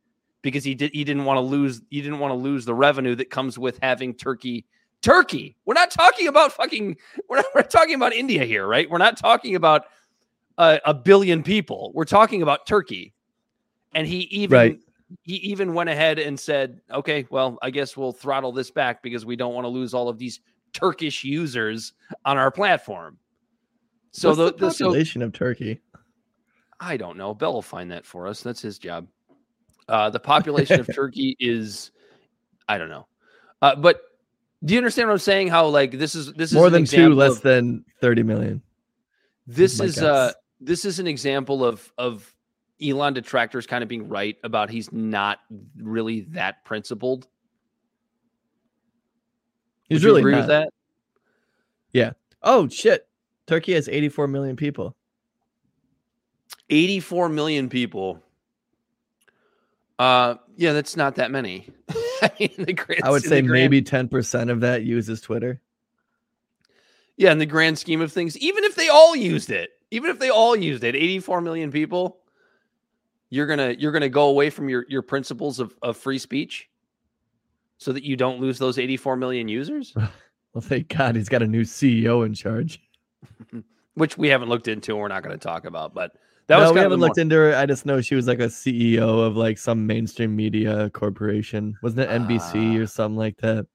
because 0.40 0.64
he 0.64 0.74
did 0.74 0.92
he 0.94 1.04
didn't 1.04 1.26
want 1.26 1.36
to 1.36 1.42
lose 1.42 1.82
he 1.90 2.00
didn't 2.00 2.18
want 2.18 2.30
to 2.30 2.36
lose 2.36 2.64
the 2.64 2.74
revenue 2.74 3.14
that 3.16 3.28
comes 3.28 3.58
with 3.58 3.78
having 3.82 4.14
Turkey 4.14 4.64
Turkey. 5.02 5.56
We're 5.66 5.74
not 5.74 5.90
talking 5.90 6.28
about 6.28 6.52
fucking. 6.52 6.96
We're 7.28 7.36
not. 7.36 7.46
We're 7.54 7.62
talking 7.62 7.94
about 7.94 8.14
India 8.14 8.44
here, 8.44 8.66
right? 8.66 8.88
We're 8.88 8.98
not 8.98 9.16
talking 9.16 9.54
about 9.54 9.84
a, 10.58 10.80
a 10.84 10.94
billion 10.94 11.42
people. 11.42 11.90
We're 11.94 12.04
talking 12.04 12.42
about 12.42 12.66
Turkey, 12.66 13.12
and 13.94 14.06
he 14.06 14.20
even 14.30 14.56
Right. 14.56 14.78
he 15.22 15.36
even 15.36 15.74
went 15.74 15.90
ahead 15.90 16.18
and 16.18 16.38
said, 16.38 16.80
"Okay, 16.90 17.26
well, 17.30 17.58
I 17.62 17.70
guess 17.70 17.96
we'll 17.96 18.12
throttle 18.12 18.52
this 18.52 18.70
back 18.70 19.02
because 19.02 19.24
we 19.26 19.36
don't 19.36 19.54
want 19.54 19.64
to 19.64 19.68
lose 19.68 19.94
all 19.94 20.08
of 20.08 20.18
these 20.18 20.40
Turkish 20.72 21.24
users 21.24 21.92
on 22.24 22.38
our 22.38 22.50
platform." 22.50 23.18
So 24.12 24.34
the, 24.34 24.46
the 24.52 24.56
the 24.66 24.70
so 24.70 24.86
population 24.86 25.22
of 25.22 25.32
Turkey? 25.32 25.80
I 26.80 26.96
don't 26.96 27.16
know. 27.16 27.34
Bel 27.34 27.52
will 27.52 27.62
find 27.62 27.90
that 27.90 28.04
for 28.06 28.26
us. 28.26 28.42
That's 28.42 28.60
his 28.62 28.78
job. 28.78 29.06
Uh, 29.88 30.08
the 30.10 30.20
population 30.20 30.80
of 30.80 30.86
Turkey 30.94 31.36
is, 31.38 31.90
I 32.68 32.78
don't 32.78 32.88
know. 32.88 33.06
Uh, 33.60 33.74
but 33.76 34.00
do 34.64 34.72
you 34.74 34.78
understand 34.78 35.08
what 35.08 35.12
I'm 35.14 35.18
saying? 35.18 35.48
How 35.48 35.66
like 35.66 35.92
this 35.92 36.14
is 36.14 36.32
this 36.34 36.50
is 36.50 36.54
More 36.56 36.70
than 36.70 36.84
two, 36.84 37.14
less 37.14 37.36
of- 37.36 37.42
than 37.42 37.84
30 38.00 38.22
million. 38.22 38.62
this 39.46 39.80
is 39.80 39.98
uh. 40.02 40.32
This 40.60 40.84
is 40.84 40.98
an 40.98 41.06
example 41.06 41.64
of 41.64 41.92
of 41.98 42.32
Elon 42.82 43.12
detractors 43.14 43.66
kind 43.66 43.82
of 43.82 43.88
being 43.88 44.08
right 44.08 44.36
about 44.42 44.70
he's 44.70 44.90
not 44.92 45.40
really 45.76 46.22
that 46.30 46.64
principled. 46.64 47.26
He's 49.88 50.02
Would 50.02 50.08
really 50.08 50.20
agree 50.20 50.32
not. 50.32 50.38
with 50.40 50.48
that? 50.48 50.68
Yeah. 51.92 52.12
Oh 52.42 52.68
shit. 52.68 53.06
Turkey 53.46 53.74
has 53.74 53.88
84 53.88 54.28
million 54.28 54.56
people. 54.56 54.94
84 56.70 57.28
million 57.28 57.68
people. 57.68 58.22
Uh 59.98 60.36
yeah, 60.56 60.72
that's 60.72 60.96
not 60.96 61.16
that 61.16 61.30
many. 61.30 61.68
I 62.22 62.30
mean, 62.38 62.76
grand- 62.76 63.02
I 63.02 63.10
would 63.10 63.22
say 63.22 63.40
grand- 63.40 63.52
maybe 63.52 63.82
10% 63.82 64.50
of 64.50 64.60
that 64.60 64.84
uses 64.84 65.20
Twitter. 65.20 65.60
Yeah, 67.16 67.32
in 67.32 67.38
the 67.38 67.46
grand 67.46 67.78
scheme 67.78 68.00
of 68.00 68.12
things, 68.12 68.38
even 68.38 68.64
if 68.64 68.76
they 68.76 68.88
all 68.88 69.14
used 69.16 69.50
it, 69.50 69.70
even 69.90 70.10
if 70.10 70.18
they 70.18 70.30
all 70.30 70.56
used 70.56 70.84
it, 70.84 70.94
84 70.94 71.40
million 71.40 71.70
people, 71.70 72.18
you're 73.30 73.46
gonna 73.46 73.74
you're 73.78 73.92
gonna 73.92 74.08
go 74.08 74.28
away 74.28 74.50
from 74.50 74.68
your 74.68 74.84
your 74.88 75.02
principles 75.02 75.60
of, 75.60 75.74
of 75.82 75.96
free 75.96 76.18
speech 76.18 76.68
so 77.78 77.92
that 77.92 78.02
you 78.04 78.16
don't 78.16 78.40
lose 78.40 78.58
those 78.58 78.78
84 78.78 79.16
million 79.16 79.48
users, 79.48 79.94
Well, 80.52 80.62
thank 80.62 80.88
God 80.88 81.14
he's 81.14 81.28
got 81.28 81.42
a 81.42 81.46
new 81.46 81.62
CEO 81.62 82.26
in 82.26 82.34
charge. 82.34 82.82
which 83.94 84.18
we 84.18 84.28
haven't 84.28 84.48
looked 84.48 84.68
into 84.68 84.92
and 84.92 85.00
we're 85.00 85.08
not 85.08 85.22
gonna 85.22 85.38
talk 85.38 85.64
about. 85.64 85.94
But 85.94 86.12
that 86.48 86.56
no, 86.56 86.64
was 86.64 86.72
we 86.72 86.80
haven't 86.80 87.00
looked 87.00 87.18
into 87.18 87.36
her. 87.36 87.54
I 87.54 87.66
just 87.66 87.86
know 87.86 88.00
she 88.00 88.14
was 88.14 88.26
like 88.26 88.40
a 88.40 88.46
CEO 88.46 89.24
of 89.24 89.36
like 89.36 89.58
some 89.58 89.86
mainstream 89.86 90.34
media 90.34 90.90
corporation. 90.90 91.76
Wasn't 91.82 92.00
it 92.00 92.08
NBC 92.08 92.76
Ah. 92.76 92.82
or 92.82 92.86
something 92.86 93.16
like 93.16 93.36
that? 93.38 93.66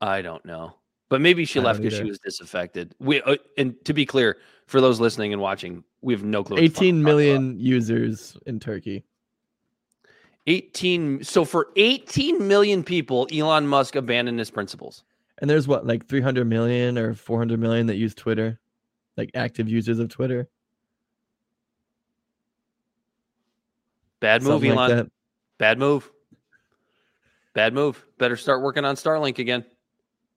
I 0.00 0.22
don't 0.22 0.44
know. 0.44 0.74
But 1.10 1.20
maybe 1.20 1.44
she 1.44 1.60
I 1.60 1.62
left 1.62 1.82
because 1.82 1.98
she 1.98 2.04
was 2.04 2.18
disaffected. 2.18 2.94
We 2.98 3.20
uh, 3.22 3.36
and 3.58 3.74
to 3.84 3.92
be 3.92 4.06
clear, 4.06 4.38
for 4.66 4.80
those 4.80 5.00
listening 5.00 5.32
and 5.32 5.40
watching, 5.42 5.84
we 6.00 6.12
have 6.14 6.24
no 6.24 6.42
clue. 6.42 6.56
what 6.56 6.60
the 6.62 6.68
fuck 6.68 6.82
18 6.82 7.02
we're 7.02 7.12
talking 7.14 7.28
about. 7.28 7.40
million 7.40 7.60
users 7.60 8.36
in 8.46 8.60
Turkey. 8.60 9.04
18 10.46 11.24
so 11.24 11.42
for 11.44 11.68
18 11.76 12.46
million 12.46 12.84
people 12.84 13.26
elon 13.32 13.66
musk 13.66 13.96
abandoned 13.96 14.38
his 14.38 14.50
principles 14.50 15.02
And 15.38 15.48
there's 15.48 15.66
what, 15.66 15.86
like 15.86 16.06
300 16.06 16.46
million 16.46 16.98
or 16.98 17.14
400 17.14 17.58
million 17.58 17.86
that 17.86 17.96
use 17.96 18.14
Twitter, 18.14 18.60
like 19.16 19.30
active 19.34 19.68
users 19.70 19.98
of 19.98 20.10
Twitter. 20.10 20.48
bad 24.20 24.42
move 24.42 24.52
something 24.52 24.70
elon 24.70 24.96
like 24.98 25.06
bad 25.58 25.78
move 25.78 26.10
bad 27.52 27.74
move 27.74 28.06
better 28.18 28.36
start 28.36 28.62
working 28.62 28.84
on 28.84 28.96
starlink 28.96 29.38
again 29.38 29.64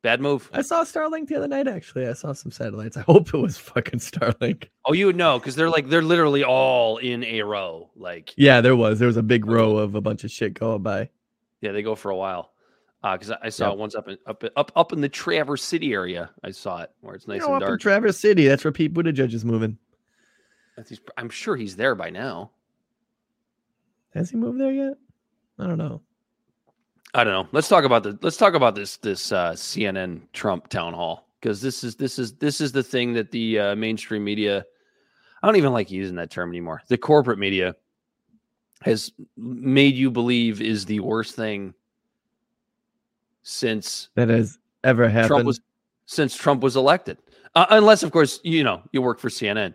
bad 0.08 0.22
move 0.22 0.50
I 0.54 0.62
saw 0.62 0.84
Starlink 0.84 1.28
the 1.28 1.36
other 1.36 1.48
night, 1.50 1.68
actually. 1.68 2.08
I 2.08 2.14
saw 2.14 2.32
some 2.34 2.52
satellites. 2.52 2.96
I 2.96 3.02
hope 3.12 3.34
it 3.34 3.38
was 3.38 3.58
fucking 3.58 4.00
Starlink. 4.00 4.70
oh 4.86 4.94
you 4.94 5.06
would 5.08 5.16
know 5.18 5.38
because 5.38 5.56
they're 5.56 5.70
like 5.70 5.90
they're 5.90 6.02
literally 6.02 6.44
all 6.46 6.98
in 6.98 7.24
a 7.24 7.42
row 7.42 7.90
like 7.96 8.34
Yeah, 8.38 8.62
there 8.62 8.76
was. 8.76 9.00
There 9.00 9.08
was 9.08 9.18
a 9.18 9.24
big 9.24 9.46
row 9.46 9.78
of 9.78 9.96
a 9.96 10.02
bunch 10.02 10.24
of 10.24 10.32
shit 10.32 10.54
going 10.54 10.82
by. 10.82 11.10
yeah 11.62 11.72
they 11.74 11.82
go 11.82 11.96
for 11.96 12.10
a 12.12 12.16
while 12.16 12.54
Uh, 13.04 13.14
because 13.18 13.32
I, 13.32 13.38
I 13.44 13.50
saw 13.50 13.66
Yep. 13.66 13.74
it 13.74 13.80
once 13.80 13.96
up 13.96 14.08
in 14.08 14.18
up 14.26 14.44
up 14.56 14.72
up 14.76 14.94
in 14.94 15.02
the 15.02 15.10
traverse 15.10 15.64
city 15.64 15.92
area 15.94 16.30
i 16.44 16.52
saw 16.52 16.82
it 16.84 16.92
where 17.02 17.14
it's 17.16 17.28
nice 17.28 17.42
you 17.42 17.48
know, 17.48 17.56
and 17.56 17.64
up 17.64 17.68
in 17.68 17.68
dark 17.68 17.82
Traverse 17.82 18.18
City, 18.18 18.48
that's 18.48 18.64
where 18.64 18.72
Pete 18.72 18.94
Buttigieg 18.94 19.34
is 19.34 19.44
moving. 19.46 19.78
I'm 21.18 21.30
sure 21.30 21.56
he's 21.56 21.76
there 21.76 21.96
by 21.96 22.10
now 22.12 22.52
Has 24.14 24.30
he 24.30 24.38
moved 24.38 24.60
there 24.62 24.72
yet? 24.72 24.94
I 25.60 25.66
don't 25.68 25.78
know. 25.80 26.02
I 27.18 27.24
don't 27.24 27.34
know. 27.34 27.50
Let's 27.52 27.68
talk 27.68 27.84
about 27.84 28.04
the 28.04 28.18
let's 28.22 28.38
talk 28.38 28.54
about 28.54 28.76
this 28.76 28.98
this 28.98 29.32
uh, 29.32 29.54
CNN 29.54 30.22
Trump 30.34 30.68
town 30.68 30.94
hall 30.94 31.28
because 31.42 31.60
this 31.60 31.84
is 31.84 31.96
this 31.96 32.20
is 32.20 32.34
this 32.34 32.62
is 32.62 32.72
the 32.72 32.84
thing 32.84 33.12
that 33.14 33.32
the 33.32 33.60
uh, 33.60 33.76
mainstream 33.76 34.24
media. 34.24 34.64
I 35.42 35.48
don't 35.48 35.56
even 35.56 35.74
like 35.74 35.90
using 35.90 36.16
that 36.18 36.30
term 36.30 36.52
anymore. 36.52 36.84
The 36.90 36.98
corporate 36.98 37.40
media 37.40 37.76
has 38.82 39.12
made 39.36 39.96
you 39.96 40.12
believe 40.12 40.62
is 40.62 40.86
the 40.86 41.00
worst 41.00 41.36
thing 41.36 41.74
since 43.42 44.10
That 44.14 44.30
has 44.30 44.60
ever 44.84 45.10
happened. 45.10 45.28
Trump 45.28 45.46
was 45.46 45.60
since 46.06 46.36
Trump 46.36 46.62
was 46.62 46.76
elected, 46.76 47.18
uh, 47.56 47.66
unless 47.72 48.04
of 48.04 48.12
course 48.12 48.40
you 48.44 48.64
know 48.64 48.84
you 48.92 49.02
work 49.02 49.18
for 49.18 49.30
CNN. 49.30 49.74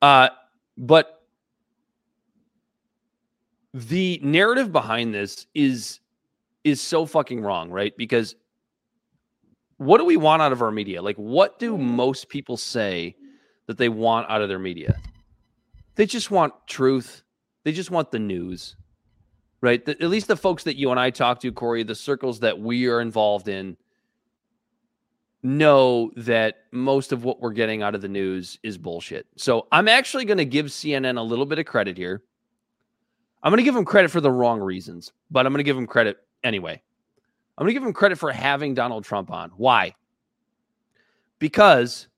Uh, 0.00 0.30
but 0.78 1.22
the 3.74 4.18
narrative 4.22 4.72
behind 4.72 5.12
this 5.12 5.46
is 5.54 6.00
is 6.64 6.80
so 6.80 7.06
fucking 7.06 7.40
wrong, 7.40 7.70
right? 7.70 7.96
Because 7.96 8.36
what 9.78 9.98
do 9.98 10.04
we 10.04 10.16
want 10.16 10.42
out 10.42 10.52
of 10.52 10.62
our 10.62 10.70
media? 10.70 11.02
Like, 11.02 11.16
what 11.16 11.58
do 11.58 11.76
most 11.76 12.28
people 12.28 12.56
say 12.56 13.16
that 13.66 13.78
they 13.78 13.88
want 13.88 14.30
out 14.30 14.42
of 14.42 14.48
their 14.48 14.58
media? 14.58 14.96
They 15.96 16.06
just 16.06 16.30
want 16.30 16.54
truth. 16.66 17.22
They 17.64 17.72
just 17.72 17.90
want 17.90 18.10
the 18.10 18.18
news, 18.18 18.76
right? 19.60 19.84
The- 19.84 20.00
at 20.02 20.08
least 20.08 20.28
the 20.28 20.36
folks 20.36 20.64
that 20.64 20.76
you 20.76 20.90
and 20.90 21.00
I 21.00 21.10
talk 21.10 21.40
to, 21.40 21.52
Corey, 21.52 21.82
the 21.82 21.94
circles 21.94 22.40
that 22.40 22.58
we 22.58 22.86
are 22.86 23.00
involved 23.00 23.48
in, 23.48 23.76
know 25.42 26.12
that 26.16 26.58
most 26.70 27.10
of 27.10 27.24
what 27.24 27.40
we're 27.40 27.52
getting 27.52 27.82
out 27.82 27.96
of 27.96 28.00
the 28.00 28.08
news 28.08 28.58
is 28.62 28.78
bullshit. 28.78 29.26
So 29.36 29.66
I'm 29.72 29.88
actually 29.88 30.24
going 30.24 30.38
to 30.38 30.44
give 30.44 30.66
CNN 30.66 31.18
a 31.18 31.22
little 31.22 31.46
bit 31.46 31.58
of 31.58 31.66
credit 31.66 31.96
here. 31.96 32.22
I'm 33.42 33.50
going 33.50 33.58
to 33.58 33.64
give 33.64 33.74
them 33.74 33.84
credit 33.84 34.12
for 34.12 34.20
the 34.20 34.30
wrong 34.30 34.60
reasons, 34.60 35.12
but 35.32 35.44
I'm 35.44 35.52
going 35.52 35.58
to 35.58 35.64
give 35.64 35.74
them 35.74 35.88
credit 35.88 36.18
anyway. 36.44 36.82
I'm 37.56 37.64
going 37.64 37.74
to 37.74 37.80
give 37.80 37.86
him 37.86 37.92
credit 37.92 38.18
for 38.18 38.32
having 38.32 38.74
Donald 38.74 39.04
Trump 39.04 39.30
on. 39.30 39.50
Why? 39.56 39.94
Because 41.38 42.08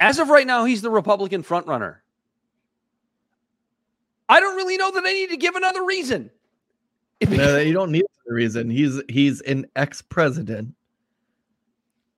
as 0.00 0.18
of 0.18 0.28
right 0.28 0.46
now, 0.46 0.64
he's 0.64 0.82
the 0.82 0.90
Republican 0.90 1.42
frontrunner. 1.42 1.96
I 4.28 4.40
don't 4.40 4.56
really 4.56 4.76
know 4.76 4.90
that 4.92 5.04
I 5.04 5.12
need 5.12 5.30
to 5.30 5.36
give 5.36 5.54
another 5.54 5.84
reason. 5.84 6.30
no, 7.28 7.58
you 7.58 7.72
don't 7.72 7.90
need 7.90 8.04
a 8.28 8.32
reason. 8.32 8.70
He's 8.70 9.00
he's 9.08 9.40
an 9.40 9.66
ex-president 9.74 10.74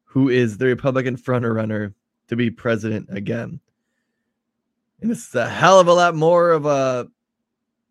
who 0.05 0.29
is 0.29 0.59
the 0.59 0.67
Republican 0.67 1.17
frontrunner 1.17 1.95
to 2.29 2.37
be 2.37 2.51
president 2.51 3.09
again. 3.11 3.61
And 5.01 5.11
it's 5.11 5.35
a 5.35 5.49
hell 5.49 5.81
of 5.81 5.87
a 5.87 5.93
lot 5.93 6.15
more 6.15 6.51
of 6.51 6.67
a 6.67 7.09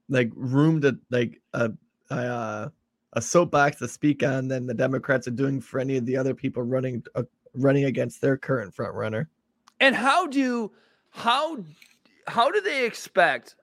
like 0.09 0.31
room 0.35 0.81
to 0.81 0.99
like 1.09 1.41
a, 1.53 1.71
uh, 2.09 2.69
a 3.13 3.21
soapbox 3.21 3.77
to 3.77 3.87
speak 3.87 4.23
on 4.23 4.47
than 4.47 4.67
the 4.67 4.73
Democrats 4.73 5.27
are 5.27 5.31
doing 5.31 5.59
for 5.59 5.79
any 5.79 5.97
of 5.97 6.05
the 6.05 6.15
other 6.15 6.33
people 6.33 6.63
running 6.63 7.03
uh, 7.15 7.23
running 7.53 7.85
against 7.85 8.21
their 8.21 8.37
current 8.37 8.75
frontrunner. 8.75 9.27
And 9.79 9.95
how 9.95 10.27
do 10.27 10.71
how 11.09 11.57
how 12.27 12.51
do 12.51 12.61
they 12.61 12.85
expect 12.85 13.55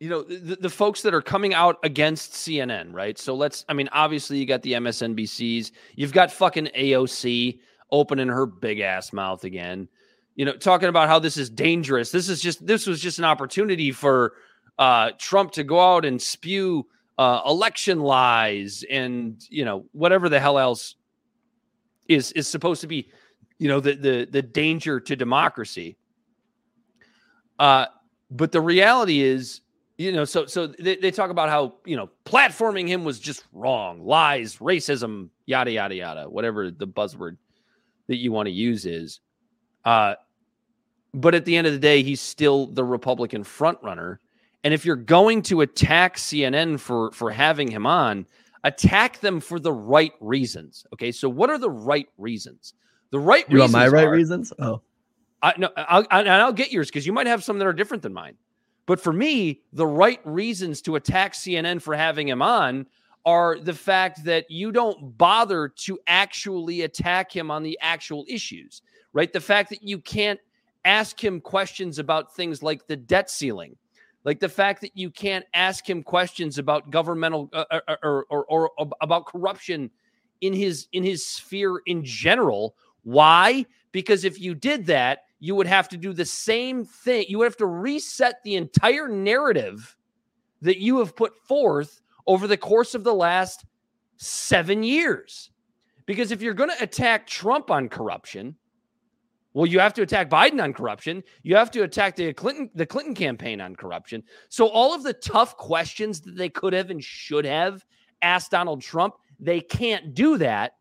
you 0.00 0.08
know 0.08 0.22
the, 0.22 0.56
the 0.56 0.70
folks 0.70 1.02
that 1.02 1.14
are 1.14 1.22
coming 1.22 1.54
out 1.54 1.78
against 1.84 2.32
CNN, 2.32 2.92
right? 2.92 3.18
So 3.18 3.34
let's 3.34 3.64
I 3.68 3.74
mean 3.74 3.88
obviously 3.92 4.38
you 4.38 4.46
got 4.46 4.62
the 4.62 4.72
MSNBCs, 4.72 5.70
you've 5.94 6.12
got 6.12 6.32
fucking 6.32 6.70
AOC 6.76 7.58
opening 7.90 8.28
her 8.28 8.46
big 8.46 8.80
ass 8.80 9.12
mouth 9.12 9.44
again. 9.44 9.88
You 10.34 10.46
know, 10.46 10.56
talking 10.56 10.88
about 10.88 11.08
how 11.08 11.18
this 11.18 11.36
is 11.36 11.50
dangerous. 11.50 12.10
This 12.10 12.28
is 12.28 12.40
just 12.40 12.66
this 12.66 12.86
was 12.86 13.00
just 13.00 13.18
an 13.18 13.24
opportunity 13.24 13.92
for 13.92 14.32
uh 14.78 15.10
Trump 15.18 15.52
to 15.52 15.62
go 15.62 15.78
out 15.78 16.04
and 16.04 16.20
spew 16.20 16.86
uh 17.18 17.40
election 17.46 18.00
lies 18.00 18.84
and 18.90 19.44
you 19.50 19.64
know 19.64 19.84
whatever 19.92 20.28
the 20.28 20.40
hell 20.40 20.58
else 20.58 20.96
is 22.08 22.32
is 22.32 22.48
supposed 22.48 22.80
to 22.80 22.86
be 22.86 23.10
you 23.58 23.68
know 23.68 23.80
the 23.80 23.94
the 23.94 24.28
the 24.30 24.42
danger 24.42 24.98
to 25.00 25.14
democracy. 25.16 25.96
Uh 27.58 27.86
but 28.30 28.50
the 28.50 28.60
reality 28.60 29.20
is 29.20 29.60
you 29.98 30.10
know 30.12 30.24
so 30.24 30.46
so 30.46 30.66
they, 30.66 30.96
they 30.96 31.10
talk 31.10 31.30
about 31.30 31.48
how 31.48 31.74
you 31.84 31.96
know 31.96 32.10
platforming 32.24 32.88
him 32.88 33.04
was 33.04 33.20
just 33.20 33.44
wrong. 33.52 34.04
Lies 34.04 34.56
racism 34.56 35.28
yada 35.46 35.70
yada 35.70 35.94
yada 35.94 36.28
whatever 36.28 36.70
the 36.70 36.86
buzzword 36.86 37.36
that 38.08 38.16
you 38.16 38.32
want 38.32 38.46
to 38.46 38.52
use 38.52 38.86
is. 38.86 39.20
Uh 39.84 40.14
but 41.14 41.34
at 41.34 41.44
the 41.44 41.56
end 41.56 41.66
of 41.66 41.72
the 41.74 41.78
day 41.78 42.02
he's 42.02 42.20
still 42.20 42.66
the 42.66 42.84
republican 42.84 43.44
frontrunner 43.44 44.16
and 44.64 44.72
if 44.72 44.84
you're 44.84 44.96
going 44.96 45.42
to 45.42 45.60
attack 45.62 46.16
cnn 46.16 46.78
for 46.78 47.10
for 47.12 47.30
having 47.30 47.70
him 47.70 47.86
on 47.86 48.26
attack 48.64 49.18
them 49.20 49.40
for 49.40 49.58
the 49.58 49.72
right 49.72 50.12
reasons 50.20 50.86
okay 50.92 51.10
so 51.12 51.28
what 51.28 51.50
are 51.50 51.58
the 51.58 51.70
right 51.70 52.08
reasons 52.18 52.74
the 53.10 53.18
right 53.18 53.44
You 53.50 53.58
want 53.58 53.68
reasons 53.68 53.72
my 53.72 53.88
right 53.88 54.06
are- 54.06 54.10
reasons? 54.10 54.52
Oh, 54.58 54.80
I 55.42 55.52
no, 55.58 55.68
I'll, 55.76 56.06
I, 56.10 56.20
and 56.20 56.30
I'll 56.30 56.52
get 56.52 56.72
yours 56.72 56.88
because 56.88 57.06
you 57.06 57.12
might 57.12 57.26
have 57.26 57.44
some 57.44 57.58
that 57.58 57.66
are 57.66 57.72
different 57.74 58.02
than 58.02 58.14
mine. 58.14 58.36
But 58.86 59.00
for 59.00 59.12
me, 59.12 59.60
the 59.74 59.86
right 59.86 60.20
reasons 60.24 60.80
to 60.82 60.96
attack 60.96 61.34
CNN 61.34 61.82
for 61.82 61.94
having 61.94 62.26
him 62.26 62.40
on 62.40 62.86
are 63.26 63.58
the 63.58 63.74
fact 63.74 64.24
that 64.24 64.50
you 64.50 64.72
don't 64.72 65.18
bother 65.18 65.68
to 65.68 65.98
actually 66.06 66.82
attack 66.82 67.30
him 67.36 67.50
on 67.50 67.62
the 67.62 67.78
actual 67.82 68.24
issues, 68.28 68.80
right? 69.12 69.30
The 69.32 69.40
fact 69.40 69.68
that 69.70 69.82
you 69.82 69.98
can't 69.98 70.40
ask 70.86 71.22
him 71.22 71.38
questions 71.40 71.98
about 71.98 72.34
things 72.34 72.62
like 72.62 72.86
the 72.86 72.96
debt 72.96 73.28
ceiling, 73.30 73.76
like 74.24 74.40
the 74.40 74.48
fact 74.48 74.80
that 74.82 74.96
you 74.96 75.10
can't 75.10 75.44
ask 75.54 75.88
him 75.88 76.02
questions 76.02 76.58
about 76.58 76.90
governmental 76.90 77.50
uh, 77.52 77.64
or, 77.88 78.26
or, 78.30 78.46
or, 78.48 78.70
or 78.78 78.88
about 79.00 79.26
corruption 79.26 79.90
in 80.40 80.52
his 80.52 80.86
in 80.92 81.02
his 81.02 81.26
sphere 81.26 81.80
in 81.86 82.04
general. 82.04 82.76
Why? 83.02 83.66
Because 83.90 84.24
if 84.24 84.40
you 84.40 84.54
did 84.54 84.86
that, 84.86 85.24
you 85.40 85.54
would 85.54 85.66
have 85.66 85.88
to 85.88 85.96
do 85.96 86.12
the 86.12 86.24
same 86.24 86.84
thing. 86.84 87.26
You 87.28 87.38
would 87.38 87.46
have 87.46 87.56
to 87.56 87.66
reset 87.66 88.42
the 88.44 88.54
entire 88.54 89.08
narrative 89.08 89.96
that 90.60 90.78
you 90.78 90.98
have 90.98 91.16
put 91.16 91.36
forth 91.44 92.00
over 92.26 92.46
the 92.46 92.56
course 92.56 92.94
of 92.94 93.02
the 93.02 93.14
last 93.14 93.64
seven 94.16 94.82
years. 94.84 95.50
Because 96.06 96.30
if 96.30 96.42
you're 96.42 96.54
going 96.54 96.70
to 96.70 96.82
attack 96.82 97.26
Trump 97.26 97.70
on 97.70 97.88
corruption, 97.88 98.56
well, 99.54 99.66
you 99.66 99.78
have 99.80 99.94
to 99.94 100.02
attack 100.02 100.30
Biden 100.30 100.62
on 100.62 100.72
corruption. 100.72 101.22
You 101.42 101.56
have 101.56 101.70
to 101.72 101.82
attack 101.82 102.16
the 102.16 102.32
Clinton 102.32 102.70
the 102.74 102.86
Clinton 102.86 103.14
campaign 103.14 103.60
on 103.60 103.76
corruption. 103.76 104.22
So 104.48 104.68
all 104.68 104.94
of 104.94 105.02
the 105.02 105.12
tough 105.12 105.56
questions 105.56 106.20
that 106.22 106.36
they 106.36 106.48
could 106.48 106.72
have 106.72 106.90
and 106.90 107.02
should 107.02 107.44
have 107.44 107.84
asked 108.22 108.50
Donald 108.50 108.80
Trump, 108.80 109.14
they 109.38 109.60
can't 109.60 110.14
do 110.14 110.38
that 110.38 110.76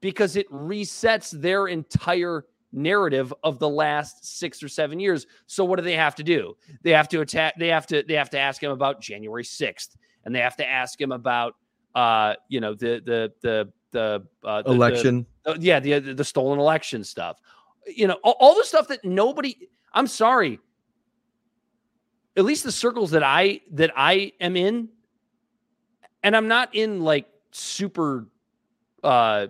because 0.00 0.36
it 0.36 0.50
resets 0.50 1.30
their 1.30 1.66
entire 1.66 2.46
narrative 2.72 3.34
of 3.42 3.58
the 3.58 3.68
last 3.68 4.38
6 4.38 4.62
or 4.62 4.68
7 4.68 4.98
years. 5.00 5.26
So 5.46 5.64
what 5.64 5.76
do 5.76 5.82
they 5.82 5.96
have 5.96 6.14
to 6.14 6.22
do? 6.22 6.56
They 6.82 6.92
have 6.92 7.08
to 7.08 7.20
attack 7.20 7.54
they 7.58 7.68
have 7.68 7.86
to 7.88 8.02
they 8.06 8.14
have 8.14 8.30
to 8.30 8.38
ask 8.38 8.62
him 8.62 8.70
about 8.70 9.00
January 9.00 9.44
6th 9.44 9.96
and 10.24 10.34
they 10.34 10.38
have 10.40 10.56
to 10.56 10.66
ask 10.66 10.98
him 11.00 11.12
about 11.12 11.56
uh 11.94 12.34
you 12.48 12.60
know 12.60 12.72
the 12.74 13.02
the 13.04 13.32
the 13.42 13.68
the 13.90 14.24
uh, 14.44 14.62
the- 14.62 14.68
the- 14.68 14.74
Election. 14.74 15.26
uh, 15.46 15.56
yeah, 15.58 15.80
the 15.80 15.98
the 15.98 16.24
stolen 16.24 16.60
election 16.60 17.02
stuff. 17.02 17.40
You 17.86 18.06
know, 18.08 18.18
all, 18.22 18.36
all 18.38 18.54
the 18.54 18.64
stuff 18.64 18.88
that 18.88 19.04
nobody. 19.04 19.56
I'm 19.92 20.06
sorry. 20.06 20.60
At 22.36 22.44
least 22.44 22.64
the 22.64 22.72
circles 22.72 23.10
that 23.10 23.22
I 23.22 23.60
that 23.72 23.90
I 23.96 24.32
am 24.40 24.56
in, 24.56 24.88
and 26.22 26.36
I'm 26.36 26.48
not 26.48 26.74
in 26.74 27.00
like 27.00 27.26
super 27.50 28.26
uh 29.02 29.48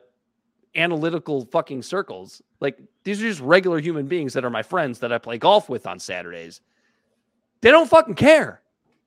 analytical 0.75 1.45
fucking 1.47 1.83
circles. 1.83 2.41
Like 2.61 2.79
these 3.05 3.21
are 3.23 3.27
just 3.27 3.41
regular 3.41 3.81
human 3.81 4.07
beings 4.07 4.33
that 4.35 4.45
are 4.45 4.51
my 4.51 4.63
friends 4.63 5.01
that 5.01 5.13
I 5.13 5.19
play 5.19 5.39
golf 5.39 5.69
with 5.69 5.87
on 5.87 5.99
Saturdays. 5.99 6.61
They 7.61 7.71
don't 7.71 7.89
fucking 7.91 8.15
care. 8.15 8.63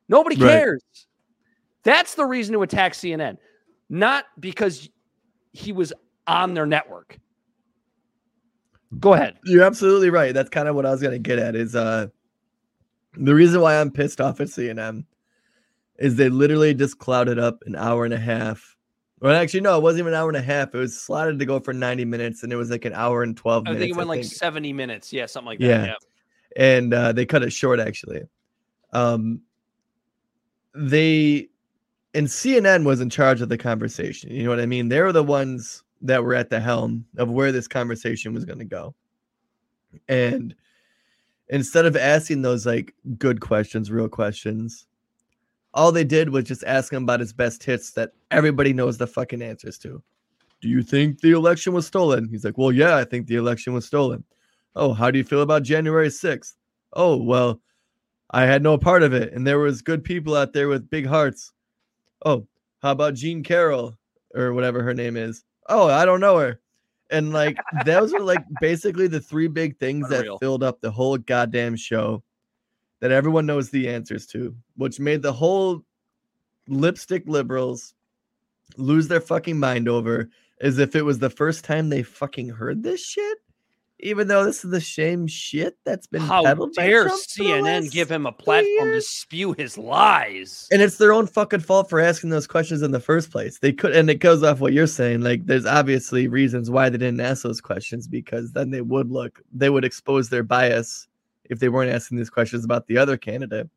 Nobody 0.08 0.36
Right. 0.36 0.52
cares. 0.52 0.84
That's 1.84 2.16
the 2.16 2.26
reason 2.26 2.54
to 2.54 2.62
attack 2.62 2.94
CNN, 2.94 3.38
not 3.90 4.26
because 4.40 4.90
he 5.52 5.72
was 5.72 5.92
on 6.28 6.54
their 6.54 6.66
network. 6.66 7.18
Go 9.00 9.14
ahead. 9.14 9.38
You're 9.46 9.64
absolutely 9.64 10.10
right. 10.10 10.34
That's 10.34 10.50
kind 10.50 10.68
of 10.68 10.76
what 10.76 10.86
I 10.86 10.92
was 10.92 11.02
gonna 11.02 11.20
get 11.20 11.40
at. 11.40 11.56
Is 11.56 11.76
uh 11.76 12.08
the 13.18 13.36
reason 13.36 13.62
why 13.62 13.80
I'm 13.80 13.92
pissed 13.92 14.20
off 14.22 14.42
at 14.42 14.48
CNN 14.48 15.06
is 16.00 16.16
they 16.16 16.30
literally 16.30 16.74
just 16.74 16.98
clouded 17.00 17.38
up 17.40 17.60
an 17.66 17.76
hour 17.76 18.06
and 18.06 18.14
a 18.14 18.20
half. 18.20 18.76
Well, 19.20 19.34
actually, 19.36 19.62
no, 19.62 19.78
it 19.78 19.84
wasn't 19.84 20.02
even 20.02 20.14
an 20.14 20.20
hour 20.20 20.28
and 20.28 20.36
a 20.38 20.42
half. 20.42 20.74
It 20.76 20.78
was 20.78 21.00
slotted 21.00 21.40
to 21.40 21.46
go 21.46 21.60
for 21.60 21.74
90 21.74 22.04
minutes, 22.06 22.44
and 22.44 22.52
it 22.52 22.58
was 22.58 22.70
like 22.70 22.84
an 22.84 22.94
hour 22.94 23.24
and 23.24 23.38
12 23.38 23.64
I 23.68 23.72
minutes. 23.72 23.82
think 23.82 23.92
it 23.92 23.98
went 23.98 24.10
like 24.10 24.22
think. 24.22 24.34
70 24.34 24.74
minutes. 24.74 25.14
Yeah, 25.14 25.28
something 25.28 25.48
like 25.48 25.60
that. 25.60 25.66
Yeah. 25.66 25.86
Yeah. 25.86 25.94
and 26.58 26.94
uh, 26.94 27.12
they 27.14 27.26
cut 27.26 27.44
it 27.44 27.54
short 27.54 27.80
actually. 27.80 28.22
Um, 28.92 29.42
they 30.76 31.48
and 32.14 32.28
CNN 32.28 32.86
was 32.86 33.02
in 33.02 33.10
charge 33.10 33.42
of 33.42 33.50
the 33.50 33.58
conversation. 33.58 34.32
You 34.32 34.44
know 34.44 34.50
what 34.50 34.60
I 34.60 34.66
mean? 34.66 34.90
They 34.90 35.02
were 35.02 35.12
the 35.12 35.24
ones 35.24 35.83
that 36.04 36.24
were 36.24 36.36
at 36.36 36.50
the 36.50 36.60
helm 36.60 37.06
of 37.18 37.32
where 37.32 37.52
this 37.52 37.68
conversation 37.68 38.34
was 38.34 38.46
going 38.46 38.60
to 38.60 38.66
go. 38.66 38.94
And 40.08 40.54
instead 41.50 41.86
of 41.86 41.96
asking 41.96 42.42
those 42.42 42.66
like 42.66 42.94
good 43.18 43.40
questions, 43.42 43.90
real 43.90 44.10
questions, 44.10 44.86
all 45.74 45.92
they 45.92 46.04
did 46.04 46.30
was 46.30 46.44
just 46.44 46.64
ask 46.66 46.94
him 46.94 47.04
about 47.04 47.20
his 47.20 47.34
best 47.34 47.64
hits 47.64 47.92
that 47.92 48.12
everybody 48.32 48.74
knows 48.74 48.98
the 48.98 49.08
fucking 49.08 49.42
answers 49.42 49.78
to. 49.80 50.04
Do 50.62 50.70
you 50.70 50.84
think 50.84 51.20
the 51.20 51.32
election 51.32 51.74
was 51.74 51.88
stolen? 51.88 52.28
He's 52.30 52.46
like, 52.46 52.58
Well, 52.58 52.72
yeah, 52.72 52.96
I 52.96 53.04
think 53.04 53.28
the 53.28 53.36
election 53.38 53.74
was 53.74 53.86
stolen. 53.86 54.24
Oh, 54.76 54.94
how 54.94 55.10
do 55.10 55.18
you 55.18 55.24
feel 55.24 55.42
about 55.42 55.64
January 55.64 56.10
6th? 56.10 56.54
Oh, 56.94 57.18
well, 57.18 57.62
I 58.32 58.46
had 58.46 58.64
no 58.64 58.78
part 58.78 59.04
of 59.04 59.14
it. 59.14 59.34
And 59.34 59.46
there 59.46 59.60
was 59.60 59.82
good 59.82 60.04
people 60.04 60.36
out 60.36 60.54
there 60.54 60.68
with 60.68 60.90
big 60.90 61.06
hearts. 61.06 61.52
Oh, 62.26 62.48
how 62.82 62.92
about 62.92 63.14
Jean 63.14 63.44
Carroll 63.44 63.98
or 64.34 64.54
whatever 64.54 64.84
her 64.84 64.94
name 64.94 65.16
is? 65.18 65.44
Oh, 65.68 65.88
I 65.88 66.06
don't 66.06 66.20
know 66.20 66.38
her. 66.38 66.60
And 67.10 67.32
like 67.32 67.58
those 67.86 68.12
were 68.12 68.22
like 68.22 68.44
basically 68.62 69.08
the 69.08 69.20
three 69.20 69.48
big 69.48 69.78
things 69.78 70.10
that 70.10 70.26
filled 70.40 70.64
up 70.64 70.82
the 70.82 70.92
whole 70.92 71.18
goddamn 71.18 71.76
show 71.76 72.24
that 73.00 73.12
everyone 73.12 73.46
knows 73.46 73.70
the 73.70 73.90
answers 73.90 74.26
to, 74.28 74.56
which 74.78 75.00
made 75.00 75.22
the 75.22 75.34
whole 75.34 75.84
lipstick 76.68 77.24
liberals 77.28 77.94
lose 78.78 79.08
their 79.08 79.22
fucking 79.22 79.60
mind 79.60 79.88
over 79.88 80.30
as 80.62 80.80
if 80.80 80.96
it 80.96 81.04
was 81.04 81.20
the 81.20 81.30
first 81.30 81.66
time 81.66 81.90
they 81.90 82.02
fucking 82.02 82.50
heard 82.50 82.82
this 82.82 83.06
shit. 83.06 83.38
Even 84.04 84.28
though 84.28 84.44
this 84.44 84.66
is 84.66 84.70
the 84.70 84.82
same 84.82 85.28
shit 85.28 85.78
that's 85.86 86.08
been 86.08 86.22
How 86.22 86.44
peddled 86.44 86.74
dare 86.74 87.08
CNN 87.08 87.90
give 87.90 88.12
him 88.12 88.26
a 88.26 88.32
platform 88.34 88.92
to 88.92 89.02
spew 89.02 89.54
his 89.54 89.78
lies? 89.78 90.68
and 90.72 90.82
it's 90.82 90.98
their 90.98 91.14
own 91.14 91.26
fucking 91.26 91.62
fault 91.62 91.90
for 91.90 92.00
asking 92.00 92.30
those 92.30 92.46
questions 92.46 92.82
in 92.82 92.92
the 92.92 93.00
first 93.00 93.32
place. 93.32 93.60
They 93.60 93.72
could, 93.72 93.96
and 93.96 94.10
it 94.10 94.16
goes 94.16 94.44
off 94.44 94.60
what 94.60 94.74
you're 94.74 94.88
saying. 94.88 95.22
Like, 95.22 95.46
there's 95.46 95.66
obviously 95.66 96.28
reasons 96.28 96.70
why 96.70 96.90
they 96.90 96.98
didn't 96.98 97.22
ask 97.22 97.44
those 97.44 97.62
questions 97.62 98.08
because 98.08 98.52
then 98.52 98.72
they 98.72 98.82
would 98.82 99.10
look, 99.10 99.42
they 99.54 99.70
would 99.70 99.86
expose 99.86 100.30
their 100.30 100.44
bias 100.44 101.08
if 101.46 101.60
they 101.60 101.70
weren't 101.70 101.92
asking 101.92 102.18
these 102.18 102.30
questions 102.30 102.66
about 102.66 102.88
the 102.88 102.98
other 102.98 103.18
candidate. 103.18 103.70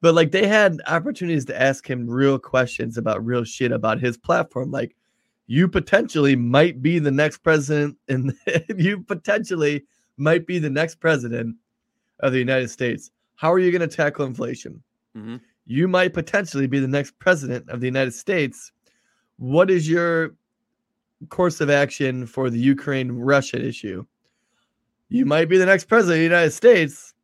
But 0.00 0.14
like, 0.14 0.30
they 0.30 0.46
had 0.46 0.80
opportunities 0.86 1.44
to 1.46 1.60
ask 1.60 1.88
him 1.88 2.08
real 2.08 2.38
questions 2.38 2.96
about 2.96 3.24
real 3.26 3.42
shit 3.42 3.72
about 3.72 3.98
his 3.98 4.16
platform. 4.16 4.70
Like, 4.70 4.94
you 5.48 5.66
potentially 5.66 6.36
might 6.36 6.80
be 6.82 6.98
the 7.00 7.10
next 7.10 7.38
president, 7.38 7.96
and 8.08 8.32
you 8.76 9.00
potentially 9.02 9.84
might 10.18 10.46
be 10.46 10.58
the 10.58 10.70
next 10.70 10.96
president 11.00 11.56
of 12.20 12.32
the 12.32 12.38
United 12.38 12.68
States. 12.70 13.10
How 13.36 13.52
are 13.52 13.58
you 13.58 13.70
going 13.72 13.88
to 13.88 13.96
tackle 13.96 14.24
inflation? 14.26 14.82
Mhm. 15.16 15.40
you 15.64 15.88
might 15.88 16.12
potentially 16.14 16.66
be 16.66 16.78
the 16.78 16.86
next 16.88 17.18
president 17.18 17.68
of 17.70 17.80
the 17.80 17.86
United 17.86 18.12
States. 18.12 18.72
What 19.36 19.70
is 19.70 19.88
your 19.88 20.34
course 21.30 21.60
of 21.60 21.68
action 21.70 22.26
for 22.26 22.48
the 22.50 22.58
Ukraine 22.58 23.10
Russia 23.12 23.58
issue? 23.60 24.04
You 25.08 25.24
might 25.26 25.48
be 25.48 25.58
the 25.58 25.66
next 25.66 25.84
president 25.86 26.16
of 26.16 26.18
the 26.20 26.24
United 26.36 26.52
States. 26.52 27.14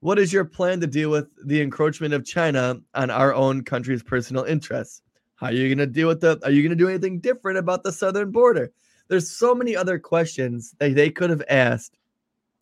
What 0.00 0.18
is 0.18 0.32
your 0.32 0.44
plan 0.44 0.80
to 0.80 0.86
deal 0.86 1.10
with 1.10 1.26
the 1.44 1.60
encroachment 1.60 2.14
of 2.14 2.24
China 2.24 2.80
on 2.94 3.10
our 3.10 3.34
own 3.34 3.62
country's 3.64 4.02
personal 4.02 4.44
interests? 4.44 5.02
How 5.36 5.46
are 5.46 5.52
you 5.52 5.68
going 5.68 5.86
to 5.86 5.92
deal 5.92 6.08
with 6.08 6.20
the? 6.20 6.38
Are 6.44 6.50
you 6.50 6.62
going 6.62 6.76
to 6.76 6.84
do 6.84 6.88
anything 6.88 7.20
different 7.20 7.58
about 7.58 7.82
the 7.82 7.92
southern 7.92 8.30
border? 8.30 8.72
There's 9.08 9.30
so 9.30 9.54
many 9.54 9.76
other 9.76 9.98
questions 9.98 10.74
that 10.78 10.94
they 10.94 11.10
could 11.10 11.30
have 11.30 11.42
asked, 11.48 11.96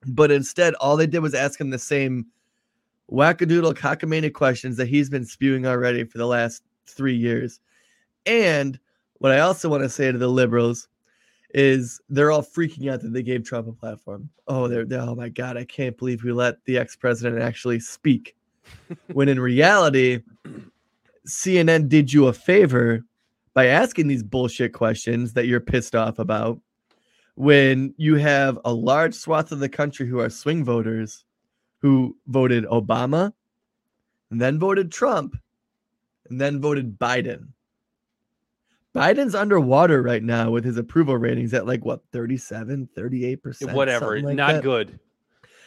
but 0.07 0.31
instead, 0.31 0.75
all 0.75 0.97
they 0.97 1.07
did 1.07 1.21
was 1.21 1.35
ask 1.35 1.61
him 1.61 1.71
the 1.71 1.79
same 1.79 2.27
wackadoodle 3.11 3.75
cockamamie 3.75 4.33
questions 4.33 4.77
that 4.77 4.89
he's 4.89 5.09
been 5.09 5.25
spewing 5.25 5.67
already 5.67 6.05
for 6.05 6.19
the 6.19 6.27
last 6.27 6.63
three 6.87 7.17
years. 7.17 7.61
And 8.27 8.79
what 9.19 9.33
I 9.33 9.41
also 9.41 9.69
want 9.69 9.83
to 9.83 9.89
say 9.89 10.11
to 10.11 10.19
the 10.19 10.29
liberals 10.29 10.89
is 11.55 12.01
they're 12.09 12.33
all 12.33 12.43
freaking 12.43 12.93
out 12.93 13.01
that 13.03 13.13
they 13.13 13.23
gave 13.23 13.45
Trump 13.45 13.69
a 13.69 13.73
platform. 13.73 14.29
Oh, 14.49 14.67
they're, 14.67 14.85
they're 14.85 15.01
oh 15.01 15.15
my 15.15 15.29
god, 15.29 15.57
I 15.57 15.65
can't 15.65 15.97
believe 15.97 16.25
we 16.25 16.33
let 16.33 16.65
the 16.65 16.79
ex-president 16.79 17.41
actually 17.41 17.81
speak. 17.81 18.35
when 19.13 19.29
in 19.29 19.39
reality, 19.39 20.21
CNN 21.27 21.89
did 21.89 22.13
you 22.13 22.27
a 22.27 22.33
favor 22.33 23.03
by 23.55 23.67
asking 23.67 24.09
these 24.09 24.23
bullshit 24.23 24.73
questions 24.73 25.33
that 25.35 25.47
you're 25.47 25.61
pissed 25.61 25.95
off 25.95 26.19
about 26.19 26.61
when 27.37 27.95
you 27.97 28.17
have 28.17 28.59
a 28.65 28.73
large 28.73 29.15
swath 29.15 29.53
of 29.53 29.59
the 29.61 29.69
country 29.69 30.07
who 30.07 30.21
are 30.21 30.31
swing 30.31 30.65
voters 30.65 31.25
who 31.79 32.17
voted 32.27 32.65
Obama 32.65 33.33
and 34.31 34.41
then 34.41 34.59
voted 34.59 34.91
Trump 34.91 35.37
and 36.29 36.41
then 36.41 36.61
voted 36.61 36.99
Biden. 36.99 37.49
Biden's 38.95 39.35
underwater 39.35 40.03
right 40.03 40.23
now 40.23 40.51
with 40.51 40.65
his 40.65 40.77
approval 40.77 41.17
ratings 41.17 41.53
at 41.53 41.67
like 41.67 41.85
what 41.85 42.03
37, 42.13 42.89
38%. 42.97 43.73
Whatever. 43.73 44.21
like 44.21 44.37
Not 44.37 44.53
that. 44.55 44.63
good. 44.63 44.99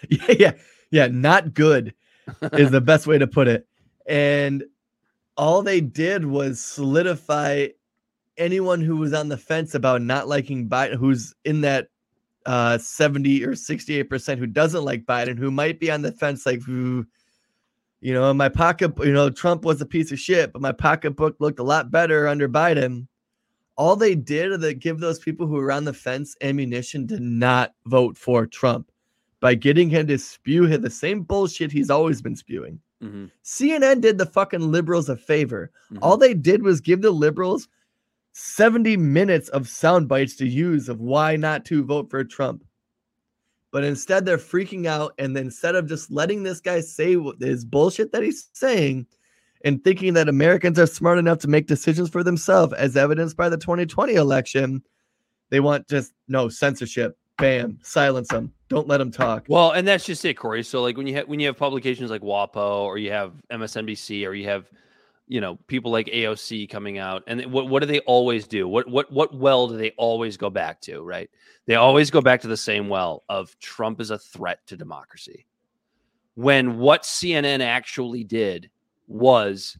Yeah, 0.09 0.35
yeah, 0.37 0.51
yeah, 0.91 1.07
not 1.07 1.55
good 1.55 1.91
is 2.53 2.69
the 2.69 2.79
best 2.79 3.07
way 3.07 3.17
to 3.17 3.25
put 3.25 3.47
it. 3.47 3.65
And 4.05 4.63
all 5.37 5.61
they 5.61 5.81
did 5.81 6.25
was 6.25 6.59
solidify 6.59 7.67
anyone 8.37 8.81
who 8.81 8.97
was 8.97 9.13
on 9.13 9.29
the 9.29 9.37
fence 9.37 9.75
about 9.75 10.01
not 10.01 10.27
liking 10.27 10.67
Biden, 10.67 10.95
who's 10.95 11.33
in 11.45 11.61
that 11.61 11.87
uh 12.45 12.77
70 12.77 13.43
or 13.43 13.51
68% 13.51 14.37
who 14.37 14.47
doesn't 14.47 14.85
like 14.85 15.05
Biden, 15.05 15.37
who 15.37 15.51
might 15.51 15.79
be 15.79 15.91
on 15.91 16.01
the 16.01 16.11
fence, 16.11 16.45
like, 16.45 16.67
"Ooh, 16.69 17.05
you 17.99 18.13
know, 18.13 18.33
my 18.33 18.49
pocket, 18.49 18.93
you 18.99 19.13
know, 19.13 19.29
Trump 19.29 19.65
was 19.65 19.81
a 19.81 19.85
piece 19.85 20.11
of 20.11 20.19
shit, 20.19 20.53
but 20.53 20.61
my 20.61 20.71
pocketbook 20.71 21.35
looked 21.39 21.59
a 21.59 21.63
lot 21.63 21.91
better 21.91 22.27
under 22.27 22.47
Biden. 22.47 23.07
All 23.75 23.95
they 23.95 24.15
did 24.15 24.59
they 24.61 24.73
give 24.73 24.99
those 24.99 25.19
people 25.19 25.45
who 25.45 25.55
were 25.55 25.71
on 25.71 25.83
the 25.83 25.93
fence 25.93 26.35
ammunition 26.41 27.07
to 27.07 27.19
not 27.19 27.73
vote 27.85 28.17
for 28.17 28.45
Trump 28.45 28.91
by 29.39 29.55
getting 29.55 29.89
him 29.89 30.07
to 30.07 30.17
spew 30.17 30.67
the 30.77 30.89
same 30.89 31.21
bullshit 31.21 31.71
he's 31.71 31.89
always 31.89 32.21
been 32.21 32.35
spewing. 32.35 32.79
Mhm, 33.03 33.31
CNN 33.43 34.01
did 34.01 34.17
the 34.17 34.25
fucking 34.25 34.71
liberals 34.71 35.09
a 35.09 35.15
favor. 35.15 35.71
mhm. 35.91 35.99
All 36.01 36.17
they 36.17 36.33
did 36.33 36.63
was 36.63 36.81
give 36.81 37.01
the 37.01 37.11
liberals 37.11 37.67
70 38.31 38.97
minutes 38.97 39.49
of 39.49 39.67
sound 39.67 40.07
bites 40.07 40.35
to 40.37 40.47
use 40.47 40.89
of 40.89 40.99
why 40.99 41.35
not 41.35 41.65
to 41.65 41.83
vote 41.83 42.09
for 42.09 42.23
Trump. 42.23 42.63
But 43.71 43.83
instead, 43.83 44.25
they're 44.25 44.37
freaking 44.37 44.85
out. 44.85 45.13
And 45.17 45.37
instead 45.37 45.75
of 45.75 45.87
just 45.87 46.09
letting 46.09 46.43
this 46.43 46.59
guy 46.61 46.79
say 46.81 47.15
what 47.17 47.39
his 47.41 47.65
bullshit 47.65 48.11
that 48.11 48.23
he's 48.23 48.47
saying 48.53 49.05
and 49.63 49.83
thinking 49.83 50.13
that 50.13 50.29
Americans 50.29 50.79
are 50.79 50.87
smart 50.87 51.17
enough 51.17 51.39
to 51.39 51.47
make 51.47 51.67
decisions 51.67 52.09
for 52.09 52.23
themselves, 52.23 52.73
as 52.73 52.95
evidenced 52.95 53.35
by 53.35 53.49
the 53.49 53.57
2020 53.57 54.13
election, 54.13 54.83
they 55.49 55.59
want 55.59 55.87
just 55.87 56.13
no 56.27 56.47
censorship. 56.49 57.17
Bam, 57.37 57.77
silence 57.83 58.29
them. 58.29 58.53
Don't 58.69 58.87
let 58.87 58.97
them 58.97 59.11
talk. 59.11 59.45
Well, 59.47 59.71
and 59.71 59.87
that's 59.87 60.05
just 60.05 60.25
it, 60.25 60.33
Corey. 60.35 60.63
So 60.63 60.81
like 60.81 60.97
when 60.97 61.07
you 61.07 61.15
have 61.15 61.27
when 61.27 61.39
you 61.39 61.47
have 61.47 61.57
publications 61.57 62.11
like 62.11 62.21
WAPO 62.21 62.83
or 62.83 62.97
you 62.97 63.11
have 63.11 63.33
MSNBC 63.51 64.27
or 64.27 64.33
you 64.33 64.45
have 64.49 64.69
you 65.27 65.39
know 65.39 65.57
people 65.67 65.91
like 65.91 66.07
AOC 66.07 66.69
coming 66.69 66.97
out, 66.97 67.23
and 67.27 67.45
what 67.51 67.69
what 67.69 67.79
do 67.81 67.85
they 67.85 67.99
always 68.01 68.45
do? 68.45 68.67
What 68.67 68.89
what 68.89 69.11
what 69.11 69.33
well 69.33 69.67
do 69.67 69.77
they 69.77 69.91
always 69.91 70.35
go 70.35 70.49
back 70.49 70.81
to? 70.81 71.01
Right? 71.01 71.29
They 71.65 71.75
always 71.75 72.11
go 72.11 72.21
back 72.21 72.41
to 72.41 72.47
the 72.47 72.57
same 72.57 72.89
well 72.89 73.23
of 73.29 73.57
Trump 73.59 74.01
is 74.01 74.11
a 74.11 74.17
threat 74.17 74.65
to 74.67 74.75
democracy. 74.75 75.45
When 76.35 76.77
what 76.77 77.03
CNN 77.03 77.61
actually 77.61 78.23
did 78.23 78.69
was 79.07 79.77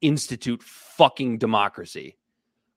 institute 0.00 0.62
fucking 0.62 1.38
democracy 1.38 2.16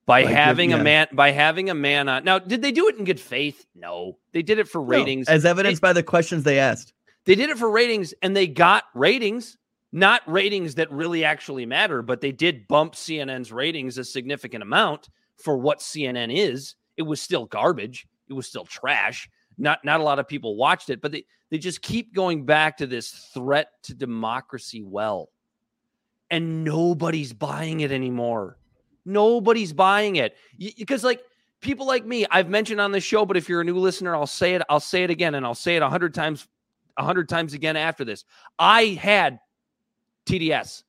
by 0.06 0.22
Like, 0.24 0.34
having 0.34 0.70
yeah. 0.70 0.76
a 0.76 0.82
man 0.82 1.06
by 1.12 1.30
having 1.30 1.70
a 1.70 1.74
man 1.74 2.08
on. 2.08 2.24
Now, 2.24 2.38
did 2.38 2.62
they 2.62 2.72
do 2.72 2.88
it 2.88 2.96
in 2.96 3.04
good 3.04 3.20
faith? 3.20 3.66
No, 3.74 4.18
they 4.32 4.42
did 4.42 4.58
it 4.58 4.68
for 4.68 4.78
No, 4.80 4.86
ratings. 4.88 5.28
as 5.28 5.44
evidenced 5.44 5.80
by 5.82 5.92
the 5.92 6.02
questions 6.02 6.42
they 6.44 6.58
asked. 6.58 6.92
They 7.24 7.34
did 7.36 7.50
it 7.50 7.58
for 7.58 7.70
ratings 7.70 8.12
and 8.22 8.36
they 8.36 8.48
got 8.48 8.84
ratings, 8.94 9.56
not 9.92 10.22
ratings 10.26 10.74
that 10.74 10.90
really 10.90 11.24
actually 11.24 11.66
matter, 11.66 12.02
but 12.02 12.20
they 12.20 12.32
did 12.32 12.66
bump 12.66 12.94
CNN's 12.94 13.52
ratings 13.52 13.96
a 13.98 14.04
significant 14.04 14.62
amount 14.62 15.08
for 15.36 15.56
what 15.56 15.78
CNN 15.78 16.34
is. 16.36 16.74
It 16.96 17.02
was 17.02 17.20
still 17.20 17.46
garbage. 17.46 18.06
It 18.28 18.32
was 18.32 18.46
still 18.48 18.64
trash. 18.64 19.28
Not 19.58 19.84
not 19.84 20.00
a 20.00 20.02
lot 20.02 20.18
of 20.18 20.26
people 20.26 20.56
watched 20.56 20.90
it, 20.90 21.00
but 21.00 21.12
they 21.12 21.24
they 21.50 21.58
just 21.58 21.82
keep 21.82 22.12
going 22.14 22.44
back 22.44 22.78
to 22.78 22.86
this 22.86 23.30
threat 23.34 23.68
to 23.84 23.94
democracy 23.94 24.82
well. 24.82 25.28
And 26.30 26.64
nobody's 26.64 27.32
buying 27.34 27.80
it 27.80 27.92
anymore. 27.92 28.56
Nobody's 29.04 29.72
buying 29.72 30.16
it. 30.16 30.36
Because 30.58 31.04
like 31.04 31.22
people 31.60 31.86
like 31.86 32.04
me, 32.04 32.26
I've 32.30 32.48
mentioned 32.48 32.80
on 32.80 32.92
the 32.92 33.00
show, 33.00 33.24
but 33.24 33.36
if 33.36 33.48
you're 33.48 33.60
a 33.60 33.64
new 33.64 33.78
listener, 33.78 34.14
I'll 34.14 34.26
say 34.26 34.54
it, 34.54 34.62
I'll 34.68 34.80
say 34.80 35.04
it 35.04 35.10
again 35.10 35.34
and 35.34 35.44
I'll 35.46 35.54
say 35.54 35.76
it 35.76 35.82
a 35.82 35.88
hundred 35.88 36.14
times 36.14 36.46
a 36.98 37.04
hundred 37.04 37.28
times 37.28 37.54
again 37.54 37.76
after 37.76 38.04
this. 38.04 38.24
I 38.58 38.98
had 39.00 39.40
TDS 40.26 40.82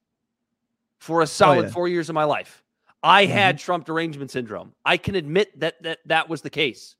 for 0.98 1.20
a 1.20 1.24
oh, 1.24 1.26
solid 1.26 1.66
yeah. 1.66 1.72
four 1.72 1.88
years 1.88 2.10
of 2.10 2.16
my 2.16 2.26
life. 2.26 2.64
I 3.02 3.26
mm-hmm. 3.26 3.34
had 3.34 3.60
Trump 3.60 3.86
derangement 3.86 4.32
syndrome. 4.32 4.74
I 4.86 4.98
can 4.98 5.16
admit 5.16 5.60
that 5.60 5.82
that 5.84 6.00
that 6.06 6.30
was 6.30 6.42
the 6.42 6.50
case. 6.50 6.96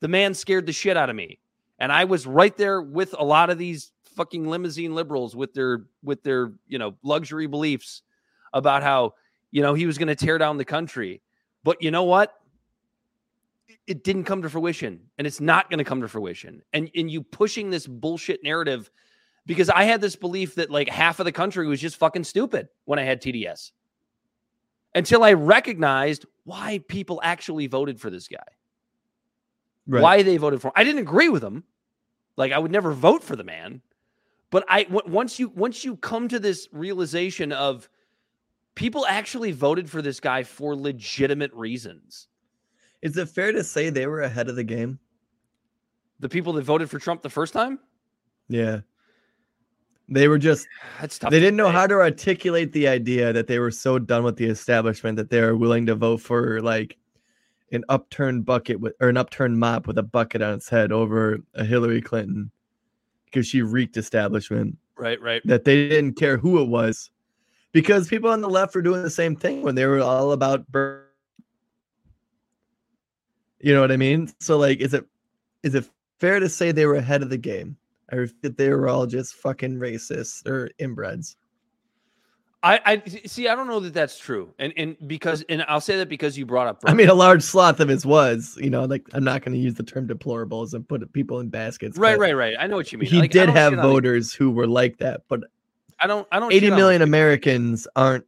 The 0.00 0.08
man 0.08 0.34
scared 0.34 0.66
the 0.66 0.72
shit 0.72 0.96
out 0.96 1.10
of 1.10 1.16
me, 1.16 1.38
and 1.78 1.90
I 1.90 2.04
was 2.04 2.26
right 2.26 2.56
there 2.56 2.82
with 2.82 3.14
a 3.18 3.24
lot 3.24 3.50
of 3.50 3.58
these 3.58 3.92
fucking 4.14 4.48
limousine 4.48 4.94
liberals 4.94 5.34
with 5.34 5.54
their 5.54 5.86
with 6.02 6.22
their 6.22 6.52
you 6.66 6.78
know 6.78 6.94
luxury 7.02 7.46
beliefs 7.46 8.02
about 8.52 8.82
how 8.82 9.14
you 9.56 9.62
know 9.62 9.72
he 9.72 9.86
was 9.86 9.96
going 9.96 10.08
to 10.08 10.14
tear 10.14 10.36
down 10.36 10.58
the 10.58 10.66
country. 10.66 11.22
But 11.64 11.82
you 11.82 11.90
know 11.90 12.04
what? 12.04 12.34
it 13.86 14.02
didn't 14.02 14.24
come 14.24 14.42
to 14.42 14.50
fruition 14.50 15.00
and 15.16 15.26
it's 15.28 15.40
not 15.40 15.70
going 15.70 15.78
to 15.78 15.84
come 15.84 16.00
to 16.00 16.08
fruition 16.08 16.60
and 16.72 16.90
and 16.96 17.08
you 17.08 17.22
pushing 17.22 17.70
this 17.70 17.86
bullshit 17.86 18.42
narrative 18.42 18.90
because 19.44 19.70
i 19.70 19.84
had 19.84 20.00
this 20.00 20.16
belief 20.16 20.56
that 20.56 20.70
like 20.70 20.88
half 20.88 21.20
of 21.20 21.24
the 21.24 21.30
country 21.30 21.68
was 21.68 21.80
just 21.80 21.96
fucking 21.96 22.24
stupid 22.24 22.68
when 22.86 22.98
i 22.98 23.02
had 23.02 23.22
tds 23.22 23.70
until 24.96 25.22
i 25.22 25.32
recognized 25.32 26.26
why 26.44 26.80
people 26.88 27.20
actually 27.22 27.68
voted 27.68 28.00
for 28.00 28.10
this 28.10 28.26
guy 28.28 28.38
Right. 29.86 30.02
why 30.02 30.22
they 30.24 30.36
voted 30.36 30.60
for 30.60 30.68
him. 30.68 30.72
i 30.74 30.82
didn't 30.82 31.00
agree 31.02 31.28
with 31.28 31.44
him 31.44 31.62
like 32.36 32.50
i 32.50 32.58
would 32.58 32.72
never 32.72 32.92
vote 32.92 33.22
for 33.22 33.36
the 33.36 33.44
man 33.44 33.82
but 34.50 34.64
i 34.68 34.86
once 34.90 35.38
you 35.38 35.48
once 35.50 35.84
you 35.84 35.96
come 35.96 36.26
to 36.28 36.40
this 36.40 36.68
realization 36.72 37.52
of 37.52 37.88
people 38.76 39.04
actually 39.06 39.50
voted 39.50 39.90
for 39.90 40.00
this 40.00 40.20
guy 40.20 40.44
for 40.44 40.76
legitimate 40.76 41.52
reasons 41.52 42.28
Is 43.02 43.16
it 43.16 43.28
fair 43.28 43.50
to 43.50 43.64
say 43.64 43.90
they 43.90 44.06
were 44.06 44.22
ahead 44.22 44.48
of 44.48 44.54
the 44.56 44.64
game? 44.64 44.98
the 46.20 46.28
people 46.28 46.52
that 46.54 46.62
voted 46.62 46.88
for 46.88 46.98
trump 47.00 47.22
the 47.22 47.28
first 47.30 47.52
time 47.52 47.78
Yeah. 48.48 48.80
They 50.08 50.28
were 50.28 50.38
just 50.38 50.68
That's 51.00 51.18
tough. 51.18 51.32
they 51.32 51.40
didn't 51.40 51.56
know 51.56 51.70
how 51.70 51.86
to 51.88 51.94
articulate 51.94 52.72
the 52.72 52.86
idea 52.86 53.32
that 53.32 53.48
they 53.48 53.58
were 53.58 53.72
so 53.72 53.98
done 53.98 54.22
with 54.22 54.36
the 54.36 54.44
establishment 54.46 55.16
that 55.16 55.30
they 55.30 55.40
were 55.40 55.56
willing 55.56 55.84
to 55.86 55.96
vote 55.96 56.18
for 56.20 56.60
like 56.62 56.96
an 57.72 57.84
upturned 57.88 58.46
bucket 58.46 58.78
with 58.78 58.94
or 59.00 59.08
an 59.08 59.16
upturned 59.16 59.58
mop 59.58 59.88
with 59.88 59.98
a 59.98 60.04
bucket 60.04 60.42
on 60.42 60.54
its 60.54 60.68
head 60.68 60.92
over 60.92 61.38
a 61.54 61.64
Hillary 61.64 62.00
Clinton 62.00 62.52
because 63.24 63.48
she 63.48 63.62
reeked 63.62 63.96
establishment. 63.96 64.78
Right, 64.96 65.20
right. 65.20 65.42
That 65.44 65.64
they 65.64 65.88
didn't 65.88 66.14
care 66.14 66.36
who 66.36 66.62
it 66.62 66.68
was. 66.68 67.10
Because 67.76 68.08
people 68.08 68.30
on 68.30 68.40
the 68.40 68.48
left 68.48 68.74
were 68.74 68.80
doing 68.80 69.02
the 69.02 69.10
same 69.10 69.36
thing 69.36 69.60
when 69.60 69.74
they 69.74 69.84
were 69.84 70.00
all 70.00 70.32
about 70.32 70.66
Ber- 70.72 71.10
you 73.60 73.74
know 73.74 73.82
what 73.82 73.92
I 73.92 73.98
mean? 73.98 74.32
So 74.40 74.56
like 74.56 74.80
is 74.80 74.94
it 74.94 75.04
is 75.62 75.74
it 75.74 75.86
fair 76.18 76.40
to 76.40 76.48
say 76.48 76.72
they 76.72 76.86
were 76.86 76.94
ahead 76.94 77.20
of 77.22 77.28
the 77.28 77.36
game? 77.36 77.76
Or 78.10 78.28
that 78.40 78.56
they 78.56 78.70
were 78.70 78.88
all 78.88 79.04
just 79.04 79.34
fucking 79.34 79.76
racist 79.76 80.46
or 80.46 80.70
inbreds? 80.80 81.36
I, 82.62 82.80
I 82.86 83.02
see. 83.26 83.46
I 83.46 83.54
don't 83.54 83.66
know 83.66 83.80
that 83.80 83.92
that's 83.92 84.18
true, 84.18 84.54
and 84.58 84.72
and 84.78 84.96
because 85.06 85.44
and 85.50 85.62
I'll 85.68 85.80
say 85.82 85.98
that 85.98 86.08
because 86.08 86.38
you 86.38 86.46
brought 86.46 86.68
up. 86.68 86.80
I 86.86 86.94
mean, 86.94 87.10
a 87.10 87.14
large 87.14 87.42
swath 87.42 87.78
of 87.80 87.88
his 87.88 88.06
was, 88.06 88.56
you 88.58 88.70
know, 88.70 88.84
like 88.86 89.06
I'm 89.12 89.22
not 89.22 89.42
going 89.42 89.52
to 89.52 89.60
use 89.60 89.74
the 89.74 89.82
term 89.82 90.08
deplorables 90.08 90.72
and 90.72 90.88
put 90.88 91.12
people 91.12 91.40
in 91.40 91.48
baskets. 91.50 91.98
right, 91.98 92.18
right, 92.18 92.34
right. 92.34 92.54
I 92.58 92.66
know 92.68 92.76
what 92.76 92.90
you 92.90 92.98
mean. 92.98 93.10
He 93.10 93.18
Like, 93.20 93.32
did 93.32 93.50
have 93.50 93.72
shit 93.72 93.78
on 93.78 93.86
the- 93.86 93.92
voters 93.92 94.32
who 94.32 94.50
were 94.50 94.66
like 94.66 94.96
that, 94.98 95.20
but 95.28 95.42
I 96.00 96.06
don't. 96.06 96.26
I 96.30 96.40
don't. 96.40 96.52
80 96.52 96.66
shit 96.66 96.72
on 96.72 96.78
million. 96.78 97.02
Americans 97.02 97.88
aren't 97.96 98.24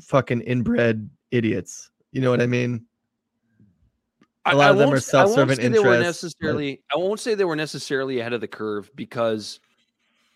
fucking 0.00 0.40
inbred 0.42 1.08
idiots. 1.30 1.90
You 2.12 2.20
know 2.20 2.30
what 2.30 2.40
I 2.40 2.46
mean? 2.46 2.86
A 4.46 4.54
lot 4.54 4.68
I 4.68 4.70
of 4.70 4.78
them 4.78 4.92
are 4.92 4.96
I 4.96 5.00
self-serving 5.00 5.56
say 5.56 5.68
they 5.68 5.78
were 5.80 5.94
interests, 5.94 6.34
but- 6.34 6.46
necessarily. 6.46 6.82
I 6.94 6.96
won't 6.98 7.20
say 7.20 7.34
they 7.34 7.44
were 7.44 7.56
necessarily 7.56 8.20
ahead 8.20 8.32
of 8.32 8.40
the 8.40 8.48
curve 8.48 8.90
because 8.94 9.60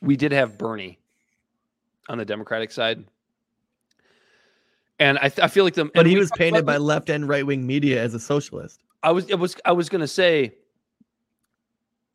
we 0.02 0.16
did 0.16 0.32
have 0.32 0.58
Bernie 0.58 0.98
on 2.08 2.18
the 2.18 2.24
Democratic 2.24 2.72
side, 2.72 3.04
and 4.98 5.18
I, 5.18 5.30
I 5.42 5.48
feel 5.48 5.64
like 5.64 5.74
the. 5.74 5.84
But 5.86 6.06
he 6.06 6.16
was 6.18 6.30
painted 6.36 6.66
by 6.66 6.76
left 6.76 7.08
and 7.08 7.28
right 7.28 7.46
wing 7.46 7.66
media 7.66 8.02
as 8.02 8.12
a 8.14 8.20
socialist. 8.20 8.82
I 9.02 9.12
was. 9.12 9.28
It 9.30 9.38
was. 9.38 9.56
I 9.64 9.72
was 9.72 9.88
going 9.88 10.00
to 10.02 10.08
say. 10.08 10.54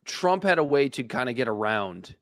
Trump 0.03 0.43
had 0.43 0.59
a 0.59 0.63
way 0.63 0.87
to 0.89 1.03
kind 1.03 1.29
of 1.29 1.35
get 1.35 1.47
around 1.47 2.13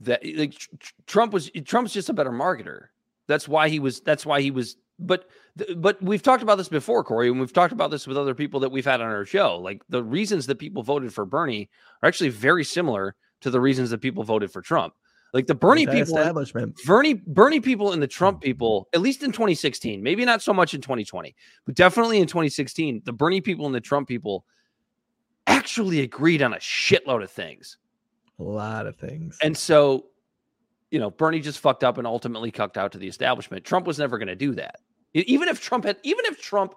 that. 0.00 0.20
Eh, 0.24 0.34
like 0.36 0.52
Tr- 0.52 0.68
Tr- 0.78 0.92
Trump 1.06 1.32
was. 1.32 1.50
Trump's 1.64 1.92
just 1.92 2.08
a 2.08 2.12
better 2.12 2.30
marketer. 2.30 2.86
That's 3.26 3.48
why 3.48 3.68
he 3.68 3.78
was. 3.78 4.00
That's 4.00 4.24
why 4.26 4.40
he 4.40 4.50
was. 4.50 4.76
But 4.98 5.28
but 5.76 6.02
we've 6.02 6.22
talked 6.22 6.42
about 6.42 6.58
this 6.58 6.68
before, 6.68 7.04
Corey, 7.04 7.28
and 7.28 7.40
we've 7.40 7.52
talked 7.52 7.72
about 7.72 7.90
this 7.90 8.06
with 8.06 8.16
other 8.16 8.34
people 8.34 8.60
that 8.60 8.70
we've 8.70 8.84
had 8.84 9.00
on 9.00 9.08
our 9.08 9.24
show. 9.24 9.58
Like 9.58 9.82
the 9.88 10.02
reasons 10.02 10.46
that 10.46 10.58
people 10.58 10.82
voted 10.82 11.12
for 11.12 11.24
Bernie 11.24 11.68
are 12.02 12.08
actually 12.08 12.30
very 12.30 12.64
similar 12.64 13.14
to 13.40 13.50
the 13.50 13.60
reasons 13.60 13.90
that 13.90 13.98
people 13.98 14.24
voted 14.24 14.50
for 14.50 14.62
Trump. 14.62 14.94
Like 15.32 15.46
the 15.46 15.54
Bernie 15.54 15.86
people, 15.86 16.16
establishment. 16.16 16.76
Bernie 16.86 17.14
Bernie 17.14 17.60
people 17.60 17.92
and 17.92 18.02
the 18.02 18.06
Trump 18.06 18.40
people, 18.40 18.88
at 18.94 19.00
least 19.00 19.22
in 19.22 19.32
2016, 19.32 20.02
maybe 20.02 20.24
not 20.24 20.40
so 20.40 20.54
much 20.54 20.72
in 20.72 20.80
2020, 20.80 21.34
but 21.66 21.74
definitely 21.74 22.20
in 22.20 22.26
2016, 22.26 23.02
the 23.04 23.12
Bernie 23.12 23.40
people 23.40 23.66
and 23.66 23.74
the 23.74 23.80
Trump 23.80 24.08
people 24.08 24.46
actually 25.46 26.00
agreed 26.00 26.42
on 26.42 26.54
a 26.54 26.58
shitload 26.58 27.22
of 27.22 27.30
things. 27.30 27.76
A 28.38 28.42
lot 28.42 28.86
of 28.86 28.96
things. 28.96 29.38
And 29.42 29.56
so, 29.56 30.06
you 30.90 30.98
know, 30.98 31.10
Bernie 31.10 31.40
just 31.40 31.58
fucked 31.58 31.84
up 31.84 31.98
and 31.98 32.06
ultimately 32.06 32.50
cucked 32.50 32.76
out 32.76 32.92
to 32.92 32.98
the 32.98 33.08
establishment. 33.08 33.64
Trump 33.64 33.86
was 33.86 33.98
never 33.98 34.18
going 34.18 34.28
to 34.28 34.36
do 34.36 34.54
that. 34.54 34.80
Even 35.14 35.48
if 35.48 35.60
Trump 35.60 35.84
had, 35.84 35.96
even 36.02 36.24
if 36.26 36.40
Trump 36.40 36.74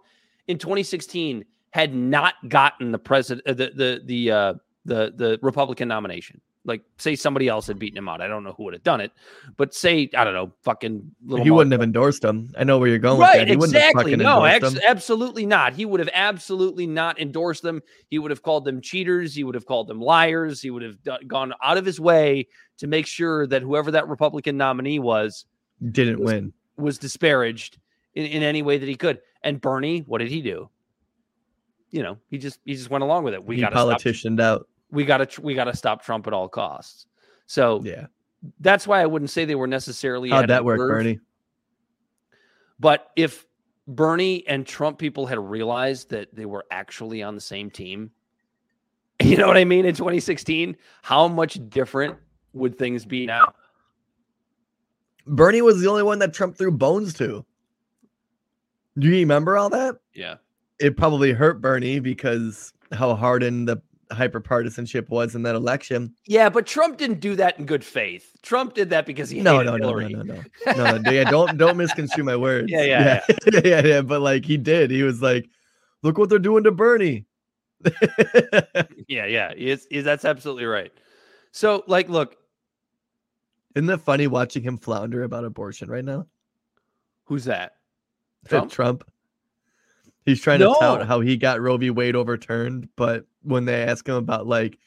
in 0.48 0.58
2016 0.58 1.44
had 1.72 1.94
not 1.94 2.36
gotten 2.48 2.92
the 2.92 3.00
president, 3.00 3.46
uh, 3.48 3.54
the 3.54 3.72
the 3.76 4.02
the 4.06 4.32
uh, 4.32 4.54
the 4.86 5.14
the 5.16 5.40
Republican 5.42 5.90
nomination, 5.90 6.40
like 6.70 6.82
say 6.98 7.18
somebody 7.18 7.50
else 7.50 7.68
had 7.68 7.78
beaten 7.78 7.98
him 7.98 8.08
out. 8.08 8.22
I 8.22 8.28
don't 8.28 8.46
know 8.46 8.54
who 8.54 8.64
would 8.64 8.74
have 8.74 8.84
done 8.84 9.02
it, 9.02 9.12
but 9.58 9.74
say 9.74 10.10
I 10.16 10.24
don't 10.24 10.34
know, 10.34 10.54
fucking 10.64 11.12
little. 11.26 11.44
he 11.44 11.52
wouldn't 11.52 11.74
have 11.74 11.82
endorsed 11.82 12.24
him. 12.24 12.50
I 12.58 12.64
know 12.64 12.78
where 12.78 12.88
you're 12.88 12.98
going 13.00 13.20
with 13.20 13.28
Right, 13.28 13.40
that. 13.40 13.48
He 13.50 13.58
wouldn't 13.58 13.78
have 13.78 13.90
exactly. 13.92 14.16
No, 14.16 14.46
ex- 14.46 14.78
absolutely 14.88 15.46
not. 15.46 15.74
He 15.74 15.84
would 15.86 16.00
have 16.00 16.10
absolutely 16.14 16.88
not 16.88 17.20
endorsed 17.20 17.64
them. 17.64 17.82
He 18.10 18.18
would 18.20 18.32
have 18.32 18.42
called 18.44 18.64
them 18.64 18.80
cheaters. 18.80 19.36
He 19.36 19.44
would 19.44 19.56
have 19.56 19.66
called 19.66 19.88
them 19.90 20.00
liars. 20.00 20.62
He 20.62 20.72
would 20.72 20.84
have 20.84 21.04
do- 21.04 21.18
gone 21.28 21.54
out 21.62 21.78
of 21.78 21.86
his 21.86 22.00
way 22.00 22.48
to 22.78 22.88
make 22.88 23.08
sure 23.08 23.46
that 23.48 23.62
whoever 23.62 23.92
that 23.92 24.08
Republican 24.08 24.56
nominee 24.56 25.00
was 25.00 25.44
Didn't 25.92 26.22
win. 26.22 26.54
was 26.78 26.98
disparaged 26.98 27.78
in, 28.14 28.26
in 28.26 28.44
any 28.44 28.62
way 28.62 28.78
that 28.78 28.88
he 28.88 28.96
could. 28.96 29.20
And 29.44 29.60
Bernie, 29.60 30.00
what 30.06 30.20
did 30.20 30.30
he 30.30 30.42
do? 30.42 30.70
You 31.92 32.04
know, 32.04 32.18
he 32.30 32.38
just 32.38 32.60
he 32.66 32.76
just 32.76 32.90
went 32.92 33.04
along 33.04 33.24
with 33.24 33.34
it. 33.34 33.44
We 33.44 33.56
he 33.56 33.62
got 33.62 33.70
to 33.72 33.76
stop. 33.78 34.00
politicianed 34.00 34.40
out. 34.40 34.68
We 34.92 35.06
got 35.06 35.18
to 35.30 35.42
we 35.42 35.54
got 35.54 35.66
to 35.66 35.76
stop 35.76 36.04
Trump 36.04 36.28
at 36.28 36.34
all 36.34 36.48
costs. 36.48 37.06
So 37.46 37.82
Yeah. 37.84 38.08
that's 38.60 38.88
why 38.88 39.02
I 39.02 39.06
wouldn't 39.06 39.30
say 39.32 39.46
they 39.46 39.56
were 39.56 39.68
necessarily 39.68 40.30
How'd 40.30 40.50
that 40.50 40.64
work, 40.66 40.80
curve. 40.80 40.90
Bernie? 40.90 41.20
But 42.80 43.12
if 43.16 43.46
Bernie 43.88 44.48
and 44.48 44.66
Trump 44.66 44.98
people 45.00 45.26
had 45.26 45.40
realized 45.40 46.10
that 46.12 46.34
they 46.34 46.46
were 46.46 46.66
actually 46.72 47.22
on 47.24 47.36
the 47.36 47.42
same 47.42 47.70
team, 47.70 48.12
you 49.22 49.36
know 49.38 49.48
what 49.48 49.58
I 49.58 49.66
mean? 49.66 49.86
In 49.86 49.94
2016, 49.96 50.78
how 51.02 51.28
much 51.28 51.60
different 51.70 52.16
would 52.54 52.78
things 52.78 53.06
be 53.06 53.26
now? 53.26 53.54
Bernie 55.28 55.62
was 55.62 55.82
the 55.82 55.88
only 55.90 56.04
one 56.04 56.20
that 56.20 56.34
Trump 56.34 56.58
threw 56.58 56.72
bones 56.72 57.14
to. 57.16 57.46
Do 58.98 59.08
you 59.08 59.14
remember 59.18 59.58
all 59.58 59.70
that? 59.70 59.98
Yeah. 60.14 60.36
It 60.80 60.98
probably 60.98 61.32
hurt 61.34 61.62
Bernie 61.62 62.00
because 62.00 62.74
how 62.94 63.14
hardened 63.14 63.68
the 63.68 63.82
hyper 64.12 64.40
partisanship 64.40 65.10
was 65.10 65.36
in 65.36 65.44
that 65.44 65.56
election. 65.56 66.14
Yeah, 66.26 66.50
but 66.50 66.66
Trump 66.66 66.98
didn't 66.98 67.20
do 67.20 67.36
that 67.36 67.60
in 67.60 67.66
good 67.66 67.84
faith. 67.84 68.32
Trump 68.42 68.74
did 68.74 68.90
that 68.90 69.06
because 69.06 69.30
he 69.30 69.42
No, 69.42 69.60
hated 69.60 69.66
no, 69.66 69.72
no, 69.72 69.78
no, 69.78 69.88
Hillary. 69.88 70.14
no, 70.14 70.22
no, 70.24 70.44
no, 70.76 70.98
no. 70.98 71.12
Yeah, 71.12 71.24
don't 71.30 71.58
don't 71.58 71.78
misconstrue 71.78 72.24
my 72.24 72.36
words. 72.36 72.72
Yeah, 72.72 72.82
yeah, 72.84 73.22
yeah, 73.54 73.62
yeah, 73.66 73.86
yeah. 73.86 74.02
But 74.02 74.22
like 74.22 74.46
he 74.46 74.58
did. 74.58 74.92
He 74.92 75.04
was 75.04 75.22
like, 75.22 75.50
"Look 76.04 76.18
what 76.18 76.30
they're 76.30 76.40
doing 76.40 76.64
to 76.64 76.72
Bernie." 76.72 77.26
Yeah, 79.08 79.26
yeah. 79.26 79.54
It's, 79.58 79.88
it's, 79.90 80.06
that's 80.06 80.24
absolutely 80.26 80.66
right. 80.66 80.92
So, 81.52 81.84
like, 81.88 82.10
look, 82.10 82.36
Isn't 83.76 83.90
it 83.90 84.02
funny 84.02 84.28
watching 84.28 84.62
him 84.62 84.78
flounder 84.78 85.24
about 85.24 85.46
abortion 85.46 85.90
right 85.90 86.06
now? 86.06 86.28
who's 87.26 87.46
that? 87.46 87.74
Trump? 88.48 88.72
Trump. 88.72 89.04
He's 90.26 90.42
trying 90.42 90.60
to 90.60 90.66
tout 90.80 91.08
how 91.08 91.22
he 91.22 91.38
got 91.38 91.60
Roe 91.62 91.78
v. 91.78 91.90
Wade 91.90 92.16
overturned, 92.16 92.90
but 92.96 93.26
when 93.44 93.66
they 93.66 93.84
ask 93.84 94.08
him 94.08 94.16
about 94.16 94.48
like 94.48 94.78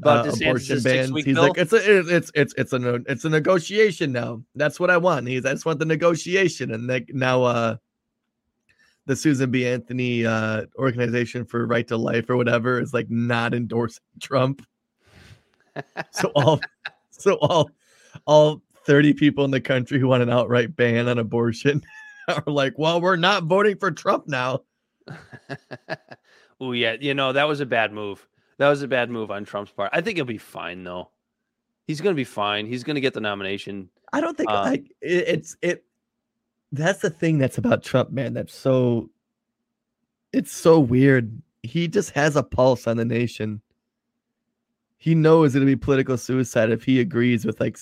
About 0.00 0.26
uh, 0.26 0.32
abortion 0.32 0.82
bans, 0.82 1.22
he's 1.24 1.38
bill? 1.38 1.42
like, 1.42 1.58
"It's 1.58 1.72
a, 1.72 2.00
it's 2.16 2.30
it's 2.34 2.54
it's 2.56 2.72
a 2.72 2.94
it's 3.06 3.24
a 3.24 3.28
negotiation 3.30 4.12
now. 4.12 4.42
That's 4.54 4.80
what 4.80 4.90
I 4.90 4.96
want." 4.96 5.28
He's, 5.28 5.44
"I 5.44 5.52
just 5.52 5.66
want 5.66 5.78
the 5.78 5.84
negotiation," 5.84 6.72
and 6.72 6.86
like 6.86 7.10
now, 7.14 7.42
uh, 7.44 7.76
the 9.06 9.14
Susan 9.16 9.50
B. 9.50 9.66
Anthony 9.66 10.26
uh, 10.26 10.62
Organization 10.78 11.44
for 11.44 11.66
Right 11.66 11.86
to 11.88 11.96
Life 11.96 12.28
or 12.30 12.36
whatever 12.36 12.80
is 12.80 12.92
like 12.94 13.10
not 13.10 13.54
endorsing 13.54 14.02
Trump. 14.20 14.66
So 16.10 16.30
all, 16.34 16.60
so 17.10 17.34
all, 17.34 17.70
all 18.26 18.62
thirty 18.86 19.12
people 19.12 19.44
in 19.44 19.50
the 19.50 19.60
country 19.60 20.00
who 20.00 20.08
want 20.08 20.22
an 20.22 20.30
outright 20.30 20.74
ban 20.74 21.08
on 21.08 21.18
abortion 21.18 21.82
are 22.28 22.42
like, 22.46 22.74
"Well, 22.78 23.00
we're 23.00 23.16
not 23.16 23.44
voting 23.44 23.76
for 23.76 23.90
Trump 23.90 24.26
now." 24.26 24.62
Oh, 26.60 26.72
yeah. 26.72 26.96
You 27.00 27.14
know, 27.14 27.32
that 27.32 27.48
was 27.48 27.60
a 27.60 27.66
bad 27.66 27.92
move. 27.92 28.26
That 28.58 28.68
was 28.68 28.82
a 28.82 28.88
bad 28.88 29.10
move 29.10 29.30
on 29.30 29.44
Trump's 29.44 29.72
part. 29.72 29.90
I 29.92 30.00
think 30.00 30.16
he'll 30.16 30.24
be 30.24 30.38
fine, 30.38 30.84
though. 30.84 31.10
He's 31.86 32.00
going 32.00 32.14
to 32.14 32.16
be 32.16 32.24
fine. 32.24 32.66
He's 32.66 32.84
going 32.84 32.94
to 32.94 33.00
get 33.00 33.14
the 33.14 33.20
nomination. 33.20 33.90
I 34.12 34.20
don't 34.20 34.36
think 34.36 34.50
Uh, 34.50 34.62
like 34.62 34.86
it, 35.00 35.28
it's 35.28 35.56
it. 35.60 35.84
That's 36.72 37.00
the 37.00 37.10
thing 37.10 37.38
that's 37.38 37.58
about 37.58 37.82
Trump, 37.82 38.10
man. 38.10 38.34
That's 38.34 38.54
so. 38.54 39.10
It's 40.32 40.52
so 40.52 40.80
weird. 40.80 41.42
He 41.62 41.88
just 41.88 42.10
has 42.10 42.36
a 42.36 42.42
pulse 42.42 42.86
on 42.86 42.96
the 42.96 43.04
nation. 43.04 43.60
He 44.98 45.14
knows 45.14 45.54
it'll 45.54 45.66
be 45.66 45.76
political 45.76 46.16
suicide 46.16 46.70
if 46.70 46.84
he 46.84 47.00
agrees 47.00 47.44
with 47.44 47.60
like 47.60 47.78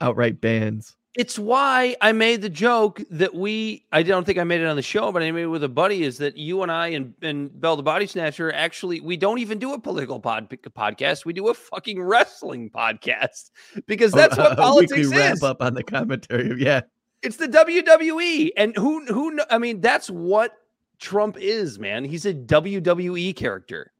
outright 0.00 0.40
bans. 0.40 0.96
It's 1.14 1.38
why 1.38 1.94
I 2.00 2.12
made 2.12 2.40
the 2.40 2.48
joke 2.48 3.02
that 3.10 3.34
we, 3.34 3.84
I 3.92 4.02
don't 4.02 4.24
think 4.24 4.38
I 4.38 4.44
made 4.44 4.62
it 4.62 4.66
on 4.66 4.76
the 4.76 4.82
show, 4.82 5.12
but 5.12 5.22
I 5.22 5.30
made 5.30 5.42
it 5.42 5.46
with 5.48 5.62
a 5.62 5.68
buddy 5.68 6.04
is 6.04 6.16
that 6.18 6.38
you 6.38 6.62
and 6.62 6.72
I 6.72 6.88
and, 6.88 7.12
and 7.20 7.60
Bel 7.60 7.76
the 7.76 7.82
Body 7.82 8.06
Snatcher 8.06 8.50
actually, 8.54 9.00
we 9.00 9.18
don't 9.18 9.38
even 9.38 9.58
do 9.58 9.74
a 9.74 9.78
political 9.78 10.18
pod, 10.20 10.48
podcast. 10.48 11.26
We 11.26 11.34
do 11.34 11.48
a 11.48 11.54
fucking 11.54 12.02
wrestling 12.02 12.70
podcast 12.70 13.50
because 13.86 14.12
that's 14.12 14.38
what 14.38 14.52
a 14.54 14.56
politics 14.56 14.92
weekly 15.08 15.18
wrap 15.18 15.34
is. 15.34 15.42
up 15.42 15.60
on 15.60 15.74
the 15.74 15.82
commentary. 15.84 16.54
Yeah, 16.58 16.80
It's 17.20 17.36
the 17.36 17.46
WWE. 17.48 18.50
And 18.56 18.74
who, 18.76 19.04
who, 19.04 19.38
I 19.50 19.58
mean, 19.58 19.82
that's 19.82 20.08
what 20.08 20.54
Trump 20.98 21.36
is, 21.38 21.78
man. 21.78 22.04
He's 22.04 22.24
a 22.24 22.32
WWE 22.32 23.36
character. 23.36 23.92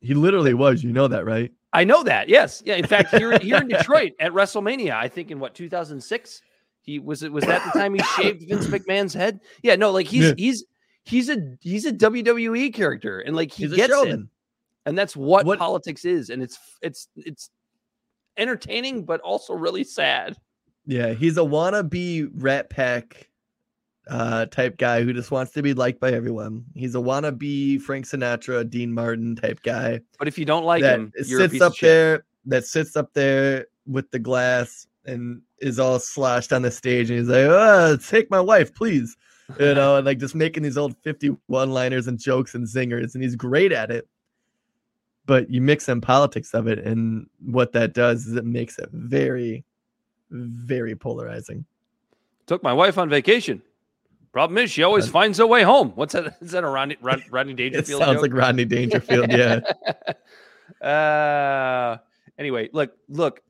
he 0.00 0.14
literally 0.14 0.54
was. 0.54 0.82
You 0.82 0.92
know 0.92 1.08
that, 1.08 1.26
right? 1.26 1.52
I 1.72 1.84
know 1.84 2.02
that. 2.04 2.30
Yes. 2.30 2.62
Yeah. 2.64 2.76
In 2.76 2.86
fact, 2.86 3.10
here, 3.14 3.38
here 3.40 3.58
in 3.58 3.68
Detroit 3.76 4.12
at 4.20 4.32
WrestleMania, 4.32 4.92
I 4.92 5.08
think 5.08 5.30
in 5.30 5.38
what 5.38 5.54
2006, 5.54 6.40
he 6.86 6.98
was 6.98 7.22
it 7.22 7.30
was 7.32 7.44
that 7.44 7.62
the 7.70 7.78
time 7.78 7.94
he 7.94 8.00
shaved 8.16 8.48
Vince 8.48 8.66
McMahon's 8.68 9.12
head? 9.12 9.40
Yeah. 9.62 9.76
No, 9.76 9.90
like 9.90 10.06
he's 10.06 10.28
Yeah. 10.28 10.34
he's 10.38 10.64
he's 11.04 11.28
a 11.28 11.36
he's 11.60 11.84
a 11.84 11.92
WWE 11.92 12.72
character, 12.72 13.20
and 13.20 13.36
like 13.36 13.52
he 13.52 13.64
He's 13.64 13.72
a 13.72 13.76
gets 13.76 13.92
it, 13.92 14.20
and 14.86 14.96
that's 14.96 15.14
what, 15.16 15.44
What- 15.44 15.58
politics 15.58 16.04
is, 16.04 16.30
and 16.30 16.42
it's 16.42 16.58
it's 16.80 17.08
it's 17.16 17.50
entertaining, 18.36 19.04
but 19.04 19.20
also 19.20 19.52
really 19.54 19.84
sad. 19.84 20.36
Yeah, 20.86 21.12
he's 21.14 21.36
a 21.36 21.40
wannabe 21.40 22.30
Rat 22.34 22.70
Pack 22.70 23.28
uh, 24.08 24.46
type 24.46 24.78
guy 24.78 25.02
who 25.02 25.12
just 25.12 25.32
wants 25.32 25.50
to 25.52 25.62
be 25.62 25.74
liked 25.74 25.98
by 25.98 26.12
everyone. 26.12 26.64
He's 26.74 26.94
a 26.94 26.98
wannabe 26.98 27.80
Frank 27.80 28.06
Sinatra, 28.06 28.68
Dean 28.70 28.92
Martin 28.92 29.34
type 29.34 29.62
guy. 29.62 30.00
But 30.18 30.28
if 30.28 30.38
you 30.38 30.44
don't 30.44 30.64
like 30.64 30.82
that 30.82 31.00
him, 31.00 31.12
you're 31.24 31.40
a 31.40 31.42
sits 31.44 31.52
piece 31.54 31.62
up 31.62 31.72
of 31.72 31.76
shit. 31.76 31.88
there 31.88 32.24
that 32.44 32.64
sits 32.66 32.96
up 32.96 33.12
there 33.14 33.66
with 33.86 34.08
the 34.12 34.20
glass 34.20 34.86
and 35.06 35.42
is 35.60 35.78
all 35.78 35.98
sloshed 35.98 36.52
on 36.52 36.62
the 36.62 36.70
stage 36.70 37.10
and 37.10 37.18
he's 37.18 37.28
like 37.28 37.46
oh, 37.46 37.96
take 38.08 38.30
my 38.30 38.40
wife 38.40 38.74
please 38.74 39.16
you 39.60 39.74
know 39.74 39.96
and 39.96 40.06
like 40.06 40.18
just 40.18 40.34
making 40.34 40.62
these 40.62 40.76
old 40.76 40.96
51 41.02 41.70
liners 41.70 42.06
and 42.06 42.18
jokes 42.18 42.54
and 42.54 42.66
zingers 42.66 43.14
and 43.14 43.22
he's 43.22 43.36
great 43.36 43.72
at 43.72 43.90
it 43.90 44.08
but 45.24 45.50
you 45.50 45.60
mix 45.60 45.88
in 45.88 46.00
politics 46.00 46.52
of 46.52 46.66
it 46.66 46.78
and 46.80 47.26
what 47.44 47.72
that 47.72 47.94
does 47.94 48.26
is 48.26 48.34
it 48.34 48.44
makes 48.44 48.78
it 48.78 48.88
very 48.92 49.64
very 50.30 50.96
polarizing 50.96 51.64
Took 52.46 52.62
my 52.62 52.72
wife 52.72 52.96
on 52.96 53.08
vacation. 53.08 53.60
Problem 54.32 54.58
is, 54.58 54.70
she 54.70 54.82
always 54.84 55.08
finds 55.08 55.38
her 55.38 55.46
way 55.46 55.62
home. 55.62 55.92
What's 55.94 56.12
that? 56.12 56.36
Is 56.40 56.52
that 56.52 56.62
a 56.62 56.68
Rodney, 56.68 56.96
Rod, 57.00 57.22
Rodney 57.30 57.54
it 57.54 57.86
sounds 57.86 57.98
joke? 57.98 58.22
like 58.22 58.32
rodney 58.32 58.64
dangerfield 58.64 59.32
yeah 59.32 59.60
uh 60.86 61.96
anyway 62.38 62.68
look 62.72 62.92
look 63.08 63.40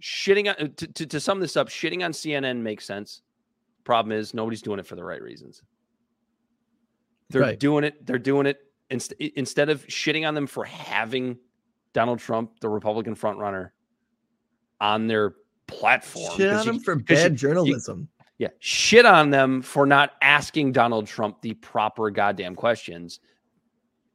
shitting 0.00 0.48
on 0.48 0.72
to, 0.74 0.86
to, 0.86 1.06
to 1.06 1.20
sum 1.20 1.40
this 1.40 1.56
up 1.56 1.68
shitting 1.68 2.04
on 2.04 2.12
cnn 2.12 2.60
makes 2.60 2.84
sense. 2.84 3.22
Problem 3.84 4.12
is 4.12 4.34
nobody's 4.34 4.62
doing 4.62 4.78
it 4.78 4.86
for 4.86 4.96
the 4.96 5.04
right 5.04 5.22
reasons. 5.22 5.62
They're 7.30 7.42
Right. 7.42 7.58
doing 7.58 7.84
it 7.84 8.04
they're 8.06 8.18
doing 8.18 8.46
it 8.46 8.58
inst- 8.90 9.12
instead 9.12 9.68
of 9.68 9.86
shitting 9.86 10.26
on 10.26 10.34
them 10.34 10.46
for 10.46 10.64
having 10.64 11.38
donald 11.92 12.18
trump 12.18 12.60
the 12.60 12.68
republican 12.68 13.14
frontrunner 13.16 13.70
on 14.80 15.06
their 15.06 15.34
platform. 15.66 16.36
Shit 16.36 16.52
on 16.52 16.66
you- 16.66 16.78
for 16.80 16.96
for 16.96 17.02
'cause 17.02 17.22
you- 17.22 17.28
bad 17.30 17.36
journalism. 17.36 18.08
Yeah, 18.38 18.48
shit 18.58 19.06
on 19.06 19.30
them 19.30 19.62
for 19.62 19.86
not 19.86 20.12
asking 20.20 20.72
Donald 20.72 21.06
Trump 21.06 21.40
the 21.40 21.54
proper 21.54 22.10
goddamn 22.10 22.54
questions 22.54 23.18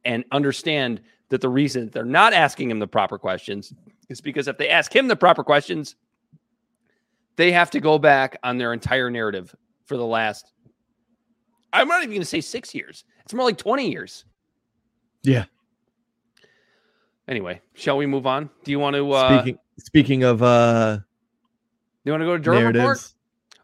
and 0.04 0.24
understand 0.30 1.02
that 1.30 1.40
the 1.40 1.48
reason 1.48 1.88
they're 1.88 2.04
not 2.04 2.32
asking 2.32 2.70
him 2.70 2.78
the 2.78 2.86
proper 2.86 3.18
questions 3.18 3.74
is 4.12 4.20
because 4.20 4.46
if 4.46 4.58
they 4.58 4.68
ask 4.68 4.94
him 4.94 5.08
the 5.08 5.16
proper 5.16 5.42
questions, 5.42 5.96
they 7.36 7.50
have 7.50 7.70
to 7.72 7.80
go 7.80 7.98
back 7.98 8.38
on 8.44 8.58
their 8.58 8.72
entire 8.72 9.10
narrative 9.10 9.54
for 9.86 9.96
the 9.96 10.06
last, 10.06 10.52
I'm 11.72 11.88
not 11.88 12.02
even 12.02 12.10
going 12.10 12.20
to 12.20 12.26
say 12.26 12.40
six 12.40 12.74
years. 12.74 13.04
It's 13.24 13.34
more 13.34 13.44
like 13.44 13.58
20 13.58 13.90
years. 13.90 14.24
yeah 15.22 15.44
Anyway, 17.28 17.60
shall 17.74 17.96
we 17.96 18.04
move 18.04 18.26
on? 18.26 18.50
Do 18.64 18.72
you 18.72 18.78
want 18.78 18.96
to, 18.96 19.10
uh, 19.12 19.40
speaking 19.40 19.58
speaking 19.78 20.22
of 20.24 20.42
uh 20.42 20.96
do 20.96 21.02
you 22.04 22.12
want 22.12 22.20
to 22.20 22.26
go 22.26 22.36
to 22.36 22.42
Durham 22.42 22.66
Report 22.66 23.12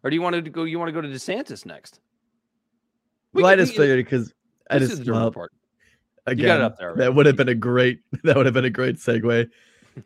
or 0.02 0.10
do 0.10 0.16
you 0.16 0.22
want 0.22 0.34
to 0.36 0.42
go, 0.42 0.64
you 0.64 0.78
want 0.78 0.88
to 0.88 0.92
go 0.92 1.00
to 1.00 1.08
DeSantis 1.08 1.66
next? 1.66 2.00
well, 3.32 3.46
I 3.46 3.56
just 3.56 3.74
figured 3.74 4.04
because 4.04 4.32
I 4.70 4.78
just 4.78 5.02
Durham 5.02 5.18
well, 5.18 5.26
Report. 5.26 5.52
again, 6.26 6.38
You 6.40 6.46
got 6.46 6.60
it 6.60 6.62
up 6.62 6.78
there. 6.78 6.94
that 6.96 7.14
would 7.14 7.26
have 7.26 7.36
been 7.36 7.48
a 7.48 7.54
great 7.54 8.00
that 8.24 8.36
would 8.36 8.46
have 8.46 8.54
been 8.54 8.64
a 8.64 8.70
great 8.70 8.96
segue. 8.96 9.48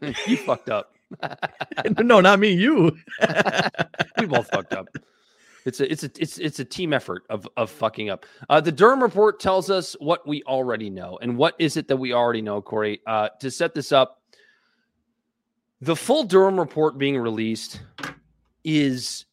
you 0.26 0.36
fucked 0.38 0.70
up. 0.70 0.94
no, 1.98 2.20
not 2.20 2.38
me, 2.38 2.52
you. 2.52 2.96
we 4.18 4.26
both 4.26 4.48
fucked 4.48 4.72
up. 4.72 4.88
It's 5.64 5.80
a 5.80 5.90
it's 5.90 6.02
a 6.02 6.10
it's 6.18 6.38
it's 6.38 6.58
a 6.58 6.64
team 6.64 6.92
effort 6.92 7.22
of 7.30 7.46
of 7.56 7.70
fucking 7.70 8.10
up. 8.10 8.26
Uh, 8.50 8.60
the 8.60 8.72
Durham 8.72 9.02
report 9.02 9.38
tells 9.38 9.70
us 9.70 9.94
what 10.00 10.26
we 10.26 10.42
already 10.44 10.90
know, 10.90 11.18
and 11.22 11.36
what 11.36 11.54
is 11.58 11.76
it 11.76 11.86
that 11.88 11.96
we 11.96 12.12
already 12.12 12.42
know, 12.42 12.60
Corey? 12.60 13.00
Uh, 13.06 13.28
to 13.40 13.50
set 13.50 13.74
this 13.74 13.92
up, 13.92 14.22
the 15.80 15.94
full 15.94 16.24
Durham 16.24 16.58
report 16.58 16.98
being 16.98 17.16
released 17.16 17.80
is 18.64 19.24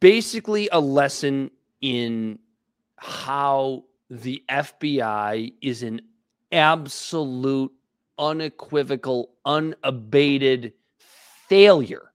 basically 0.00 0.68
a 0.72 0.80
lesson 0.80 1.50
in 1.80 2.38
how 2.96 3.84
the 4.10 4.42
FBI 4.48 5.52
is 5.62 5.82
an 5.82 6.00
absolute, 6.52 7.72
unequivocal, 8.18 9.30
unabated 9.44 10.72
failure 10.98 12.12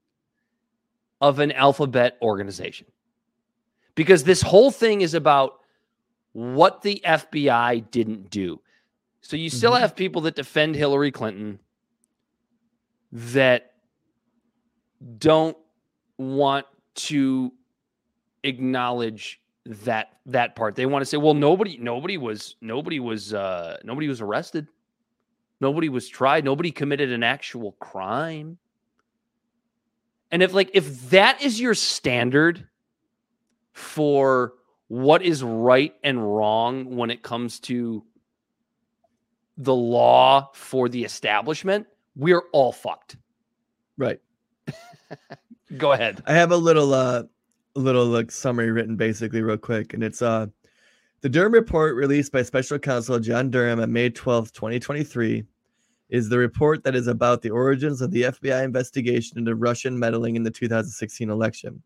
of 1.20 1.38
an 1.38 1.52
alphabet 1.52 2.18
organization. 2.20 2.86
Because 3.94 4.24
this 4.24 4.42
whole 4.42 4.70
thing 4.70 5.00
is 5.00 5.14
about 5.14 5.60
what 6.32 6.82
the 6.82 7.00
FBI 7.04 7.90
didn't 7.90 8.30
do. 8.30 8.60
So 9.20 9.36
you 9.36 9.48
still 9.48 9.72
Mhm. 9.72 9.80
have 9.80 9.96
people 9.96 10.22
that 10.22 10.34
defend 10.34 10.74
Hillary 10.74 11.10
Clinton 11.10 11.60
that 13.12 13.74
don't 15.18 15.56
want 16.18 16.66
to 16.94 17.52
acknowledge 18.42 19.40
that 19.64 20.18
that 20.26 20.56
part. 20.56 20.74
They 20.74 20.86
want 20.86 21.02
to 21.02 21.06
say, 21.06 21.16
well, 21.16 21.34
nobody, 21.34 21.78
nobody 21.78 22.18
was, 22.18 22.56
nobody 22.60 23.00
was, 23.00 23.32
uh, 23.32 23.78
nobody 23.84 24.08
was 24.08 24.20
arrested. 24.20 24.68
Nobody 25.64 25.88
was 25.88 26.06
tried. 26.10 26.44
Nobody 26.44 26.70
committed 26.70 27.10
an 27.10 27.22
actual 27.22 27.72
crime. 27.80 28.58
And 30.30 30.42
if 30.42 30.52
like 30.52 30.70
if 30.74 31.08
that 31.08 31.40
is 31.40 31.58
your 31.58 31.72
standard 31.72 32.68
for 33.72 34.52
what 34.88 35.22
is 35.22 35.42
right 35.42 35.94
and 36.04 36.22
wrong 36.36 36.96
when 36.96 37.10
it 37.10 37.22
comes 37.22 37.60
to 37.60 38.04
the 39.56 39.74
law 39.74 40.50
for 40.52 40.90
the 40.90 41.02
establishment, 41.02 41.86
we're 42.14 42.42
all 42.52 42.70
fucked. 42.70 43.16
Right. 43.96 44.20
Go 45.78 45.92
ahead. 45.92 46.22
I 46.26 46.34
have 46.34 46.52
a 46.52 46.58
little 46.58 46.92
uh 46.92 47.22
little 47.74 48.04
like 48.04 48.30
summary 48.30 48.70
written 48.70 48.96
basically 48.96 49.40
real 49.40 49.56
quick, 49.56 49.94
and 49.94 50.04
it's 50.04 50.20
uh 50.20 50.48
the 51.22 51.30
Durham 51.30 51.52
report 51.52 51.96
released 51.96 52.32
by 52.32 52.42
Special 52.42 52.78
Counsel 52.78 53.18
John 53.18 53.50
Durham 53.50 53.80
on 53.80 53.90
May 53.90 54.10
12th, 54.10 54.52
2023, 54.52 55.42
is 56.14 56.28
the 56.28 56.38
report 56.38 56.84
that 56.84 56.94
is 56.94 57.08
about 57.08 57.42
the 57.42 57.50
origins 57.50 58.00
of 58.00 58.12
the 58.12 58.22
FBI 58.22 58.62
investigation 58.62 59.36
into 59.36 59.56
Russian 59.56 59.98
meddling 59.98 60.36
in 60.36 60.44
the 60.44 60.50
2016 60.50 61.28
election. 61.28 61.82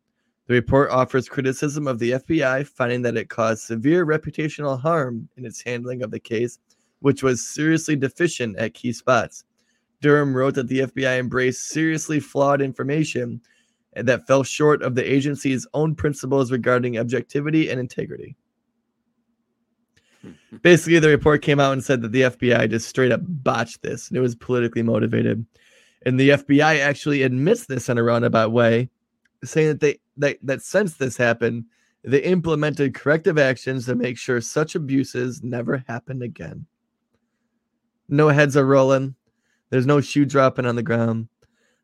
The 0.48 0.52
report 0.52 0.90
offers 0.90 1.30
criticism 1.30 1.88
of 1.88 1.98
the 1.98 2.10
FBI, 2.10 2.66
finding 2.66 3.00
that 3.02 3.16
it 3.16 3.30
caused 3.30 3.62
severe 3.62 4.04
reputational 4.04 4.78
harm 4.78 5.30
in 5.38 5.46
its 5.46 5.62
handling 5.62 6.02
of 6.02 6.10
the 6.10 6.20
case, 6.20 6.58
which 7.00 7.22
was 7.22 7.48
seriously 7.54 7.96
deficient 7.96 8.58
at 8.58 8.74
key 8.74 8.92
spots. 8.92 9.44
Durham 10.02 10.36
wrote 10.36 10.56
that 10.56 10.68
the 10.68 10.80
FBI 10.80 11.18
embraced 11.18 11.70
seriously 11.70 12.20
flawed 12.20 12.60
information 12.60 13.40
that 13.96 14.26
fell 14.26 14.42
short 14.42 14.82
of 14.82 14.94
the 14.94 15.10
agency's 15.10 15.66
own 15.72 15.94
principles 15.94 16.52
regarding 16.52 16.98
objectivity 16.98 17.70
and 17.70 17.80
integrity. 17.80 18.36
Basically, 20.62 20.98
the 20.98 21.08
report 21.08 21.42
came 21.42 21.60
out 21.60 21.72
and 21.72 21.84
said 21.84 22.02
that 22.02 22.12
the 22.12 22.22
FBI 22.22 22.70
just 22.70 22.88
straight 22.88 23.12
up 23.12 23.20
botched 23.22 23.82
this 23.82 24.08
and 24.08 24.16
it 24.16 24.20
was 24.20 24.34
politically 24.34 24.82
motivated. 24.82 25.44
And 26.04 26.18
the 26.18 26.30
FBI 26.30 26.80
actually 26.80 27.22
admits 27.22 27.66
this 27.66 27.88
in 27.88 27.98
a 27.98 28.02
roundabout 28.02 28.52
way, 28.52 28.88
saying 29.44 29.68
that 29.68 29.80
they 29.80 29.98
that, 30.16 30.38
that 30.42 30.62
since 30.62 30.96
this 30.96 31.16
happened, 31.16 31.64
they 32.02 32.22
implemented 32.22 32.94
corrective 32.94 33.38
actions 33.38 33.86
to 33.86 33.94
make 33.94 34.16
sure 34.16 34.40
such 34.40 34.74
abuses 34.74 35.42
never 35.42 35.84
happen 35.88 36.22
again. 36.22 36.66
No 38.08 38.28
heads 38.28 38.56
are 38.56 38.64
rolling. 38.64 39.14
There's 39.70 39.86
no 39.86 40.00
shoe 40.00 40.24
dropping 40.24 40.66
on 40.66 40.76
the 40.76 40.82
ground. 40.82 41.28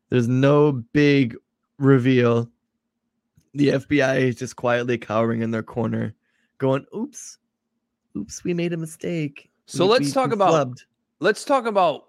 There's 0.09 0.27
no 0.27 0.71
big 0.71 1.35
reveal. 1.77 2.49
The 3.53 3.69
FBI 3.69 4.21
is 4.21 4.35
just 4.35 4.55
quietly 4.55 4.97
cowering 4.97 5.41
in 5.41 5.51
their 5.51 5.63
corner, 5.63 6.13
going, 6.57 6.85
"Oops, 6.95 7.37
oops, 8.15 8.43
we 8.43 8.53
made 8.53 8.73
a 8.73 8.77
mistake." 8.77 9.49
So 9.65 9.85
We- 9.85 9.91
let's 9.91 10.05
we- 10.07 10.11
talk 10.11 10.29
we 10.29 10.33
about 10.35 10.69
flubbed." 10.69 10.85
let's 11.19 11.43
talk 11.45 11.65
about 11.65 12.07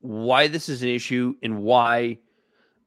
why 0.00 0.46
this 0.46 0.68
is 0.68 0.82
an 0.82 0.88
issue 0.88 1.34
and 1.42 1.62
why 1.62 2.18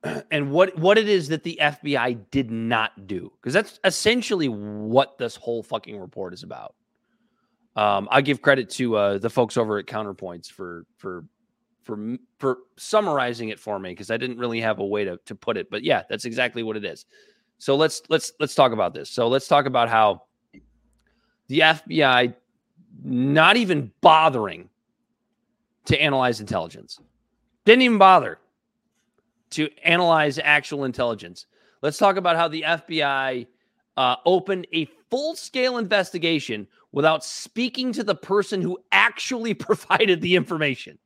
and 0.32 0.52
what 0.52 0.78
what 0.78 0.97
it 0.97 1.10
is 1.10 1.28
that 1.28 1.43
the 1.43 1.58
FBI 1.62 2.18
did 2.32 2.52
not 2.52 3.08
do 3.08 3.32
because 3.41 3.54
that's 3.54 3.80
essentially 3.84 4.47
what 4.47 5.18
this 5.18 5.36
whole 5.36 5.62
fucking 5.64 6.00
report 6.00 6.34
is 6.34 6.43
about. 6.43 6.76
Um, 7.76 8.08
I 8.12 8.22
give 8.22 8.41
credit 8.41 8.70
to 8.72 8.95
uh, 8.95 9.18
the 9.18 9.30
folks 9.30 9.58
over 9.58 9.78
at 9.78 9.86
Counterpoints 9.86 10.52
for 10.52 10.86
for 10.97 11.26
for 11.84 12.18
for 12.38 12.58
summarizing 12.78 13.50
it 13.50 13.60
for 13.60 13.80
me 13.80 13.89
because 13.89 14.12
I 14.12 14.18
didn't 14.18 14.38
really 14.38 14.62
have 14.62 14.80
a 14.80 14.86
way 14.86 15.04
to 15.04 15.18
to 15.26 15.36
put 15.36 15.58
it, 15.58 15.70
but 15.70 15.84
yeah, 15.84 16.04
that's 16.10 16.26
exactly 16.26 16.64
what 16.64 16.78
it 16.78 16.86
is. 16.86 17.06
So 17.58 17.76
let's 17.76 18.02
let's 18.10 18.32
let's 18.39 18.56
talk 18.56 18.72
about 18.72 18.93
this. 18.93 19.10
So 19.10 19.28
let's 19.28 19.47
talk 19.47 19.66
about 19.66 19.89
how 19.89 20.24
the 21.47 21.60
FBI 21.60 22.34
not 23.04 23.58
even 23.58 23.91
bothering 24.02 24.70
to 25.86 26.02
analyze 26.02 26.39
intelligence. 26.39 27.00
Didn't 27.66 27.82
even 27.84 27.97
bother 27.97 28.39
to 29.52 29.70
analyze 29.84 30.39
actual 30.39 30.86
intelligence. 30.86 31.45
Let's 31.82 31.97
talk 31.97 32.18
about 32.18 32.36
how 32.36 32.47
the 32.47 32.64
FBI 32.64 33.47
uh, 33.97 34.16
opened 34.26 34.68
a 34.74 34.86
full 35.10 35.36
scale 35.36 35.78
investigation 35.78 36.68
without 36.91 37.24
speaking 37.24 37.91
to 37.93 38.04
the 38.04 38.16
person 38.16 38.62
who 38.62 38.78
actually 38.91 39.54
provided 39.56 40.22
the 40.22 40.36
information. 40.36 40.97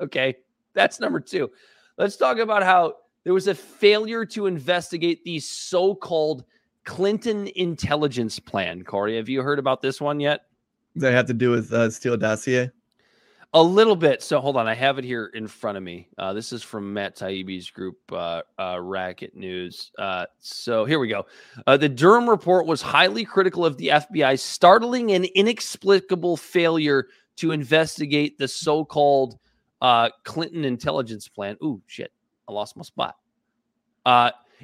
Okay, 0.00 0.36
that's 0.74 1.00
number 1.00 1.20
two. 1.20 1.50
Let's 1.98 2.16
talk 2.16 2.38
about 2.38 2.62
how 2.62 2.94
there 3.24 3.34
was 3.34 3.48
a 3.48 3.54
failure 3.54 4.24
to 4.26 4.46
investigate 4.46 5.22
the 5.24 5.40
so 5.40 5.94
called 5.94 6.44
Clinton 6.84 7.48
intelligence 7.56 8.38
plan. 8.38 8.82
Corey, 8.82 9.16
have 9.16 9.28
you 9.28 9.42
heard 9.42 9.58
about 9.58 9.82
this 9.82 10.00
one 10.00 10.18
yet? 10.18 10.42
That 10.96 11.12
have 11.12 11.26
to 11.26 11.34
do 11.34 11.50
with 11.50 11.72
uh, 11.72 11.90
Steele 11.90 12.16
dossier? 12.16 12.70
A 13.52 13.62
little 13.62 13.96
bit. 13.96 14.22
So 14.22 14.40
hold 14.40 14.56
on, 14.56 14.68
I 14.68 14.74
have 14.74 14.98
it 14.98 15.04
here 15.04 15.26
in 15.34 15.48
front 15.48 15.76
of 15.76 15.82
me. 15.82 16.08
Uh, 16.16 16.32
this 16.32 16.52
is 16.52 16.62
from 16.62 16.92
Matt 16.92 17.16
Taibbi's 17.16 17.68
group, 17.68 17.98
uh, 18.12 18.42
uh, 18.58 18.78
Racket 18.80 19.34
News. 19.34 19.90
Uh, 19.98 20.26
so 20.38 20.84
here 20.84 21.00
we 21.00 21.08
go. 21.08 21.26
Uh, 21.66 21.76
the 21.76 21.88
Durham 21.88 22.30
report 22.30 22.66
was 22.66 22.80
highly 22.80 23.24
critical 23.24 23.66
of 23.66 23.76
the 23.76 23.88
FBI's 23.88 24.40
startling 24.40 25.12
and 25.12 25.24
inexplicable 25.24 26.36
failure 26.36 27.08
to 27.36 27.50
investigate 27.50 28.38
the 28.38 28.46
so-called 28.46 29.36
uh, 29.80 30.10
Clinton 30.22 30.64
intelligence 30.64 31.26
plan. 31.26 31.56
Ooh, 31.62 31.82
shit! 31.88 32.12
I 32.48 32.52
lost 32.52 32.76
my 32.76 32.84
spot. 32.84 33.16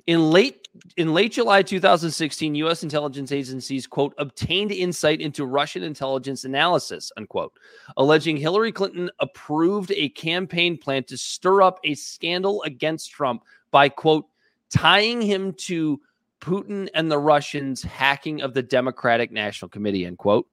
In 0.06 0.30
late 0.30 0.68
in 0.98 1.14
late 1.14 1.32
July 1.32 1.62
2016, 1.62 2.54
U.S. 2.56 2.82
intelligence 2.82 3.32
agencies 3.32 3.86
quote 3.86 4.14
obtained 4.18 4.70
insight 4.70 5.22
into 5.22 5.46
Russian 5.46 5.82
intelligence 5.82 6.44
analysis 6.44 7.10
unquote 7.16 7.54
alleging 7.96 8.36
Hillary 8.36 8.72
Clinton 8.72 9.10
approved 9.20 9.90
a 9.92 10.10
campaign 10.10 10.76
plan 10.76 11.04
to 11.04 11.16
stir 11.16 11.62
up 11.62 11.80
a 11.84 11.94
scandal 11.94 12.62
against 12.64 13.10
Trump 13.10 13.42
by, 13.70 13.88
quote, 13.88 14.26
tying 14.70 15.22
him 15.22 15.52
to 15.54 16.00
Putin 16.40 16.88
and 16.94 17.10
the 17.10 17.18
Russians 17.18 17.82
hacking 17.82 18.42
of 18.42 18.54
the 18.54 18.62
Democratic 18.62 19.32
National 19.32 19.68
Committee, 19.68 20.04
end 20.04 20.18
quote. 20.18 20.46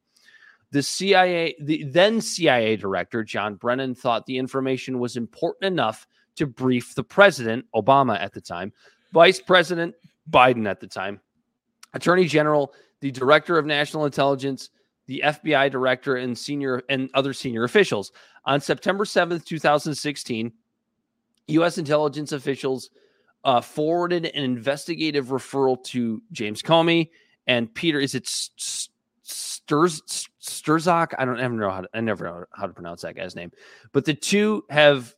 The 0.71 0.81
CIA, 0.81 1.55
the 1.59 1.83
then 1.83 2.19
CIA 2.19 2.77
director, 2.77 3.23
John 3.23 3.55
Brennan, 3.55 3.93
thought 3.93 4.25
the 4.25 4.37
information 4.37 4.97
was 4.99 5.17
important 5.17 5.65
enough 5.65 6.07
to 6.35 6.47
brief 6.47 6.95
the 6.95 7.03
president, 7.03 7.65
Obama 7.75 8.19
at 8.19 8.33
the 8.33 8.41
time, 8.41 8.73
Vice 9.13 9.39
President 9.39 9.93
Biden 10.29 10.67
at 10.67 10.79
the 10.79 10.87
time, 10.87 11.21
Attorney 11.93 12.25
General, 12.25 12.73
the 12.99 13.11
Director 13.11 13.59
of 13.59 13.65
National 13.65 14.05
Intelligence, 14.05 14.71
the 15.05 15.21
FBI 15.23 15.69
director 15.69 16.15
and 16.15 16.37
senior 16.37 16.81
and 16.89 17.09
other 17.13 17.31
senior 17.31 17.63
officials. 17.63 18.11
On 18.45 18.59
September 18.59 19.05
7th, 19.05 19.45
2016, 19.45 20.51
U.S. 21.47 21.77
intelligence 21.77 22.31
officials 22.31 22.89
uh, 23.43 23.61
forwarded 23.61 24.25
an 24.25 24.43
investigative 24.43 25.27
referral 25.27 25.81
to 25.83 26.21
James 26.31 26.61
Comey 26.61 27.09
and 27.45 27.73
Peter. 27.73 27.99
Is 27.99 28.15
it 28.15 28.25
Sturs 28.25 30.01
Sturzak? 30.41 31.13
I 31.19 31.25
don't 31.25 31.39
ever 31.39 31.53
know 31.53 31.69
how 31.69 31.81
to, 31.81 31.89
I 31.93 31.99
never 31.99 32.23
know 32.23 32.45
how 32.53 32.65
to 32.65 32.73
pronounce 32.73 33.01
that 33.01 33.15
guy's 33.15 33.35
name, 33.35 33.51
but 33.91 34.05
the 34.05 34.13
two 34.13 34.63
have 34.69 35.13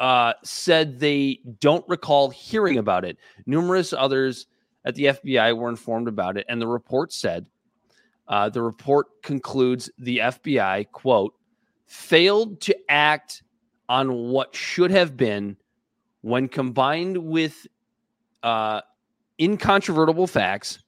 uh, 0.00 0.32
said 0.42 0.98
they 0.98 1.38
don't 1.60 1.86
recall 1.88 2.30
hearing 2.30 2.78
about 2.78 3.04
it. 3.04 3.18
Numerous 3.46 3.92
others 3.92 4.46
at 4.84 4.94
the 4.94 5.04
FBI 5.04 5.56
were 5.56 5.68
informed 5.68 6.08
about 6.08 6.36
it, 6.36 6.46
and 6.48 6.60
the 6.60 6.66
report 6.66 7.12
said 7.12 7.46
uh, 8.26 8.48
the 8.48 8.62
report 8.62 9.22
concludes 9.22 9.90
the 9.98 10.18
FBI, 10.18 10.90
quote, 10.92 11.34
failed 11.86 12.60
to 12.62 12.76
act 12.88 13.42
on 13.88 14.30
what 14.30 14.54
should 14.54 14.90
have 14.90 15.16
been, 15.16 15.56
when 16.22 16.48
combined 16.48 17.16
with 17.18 17.66
uh, 18.42 18.80
incontrovertible 19.38 20.28
facts, 20.28 20.78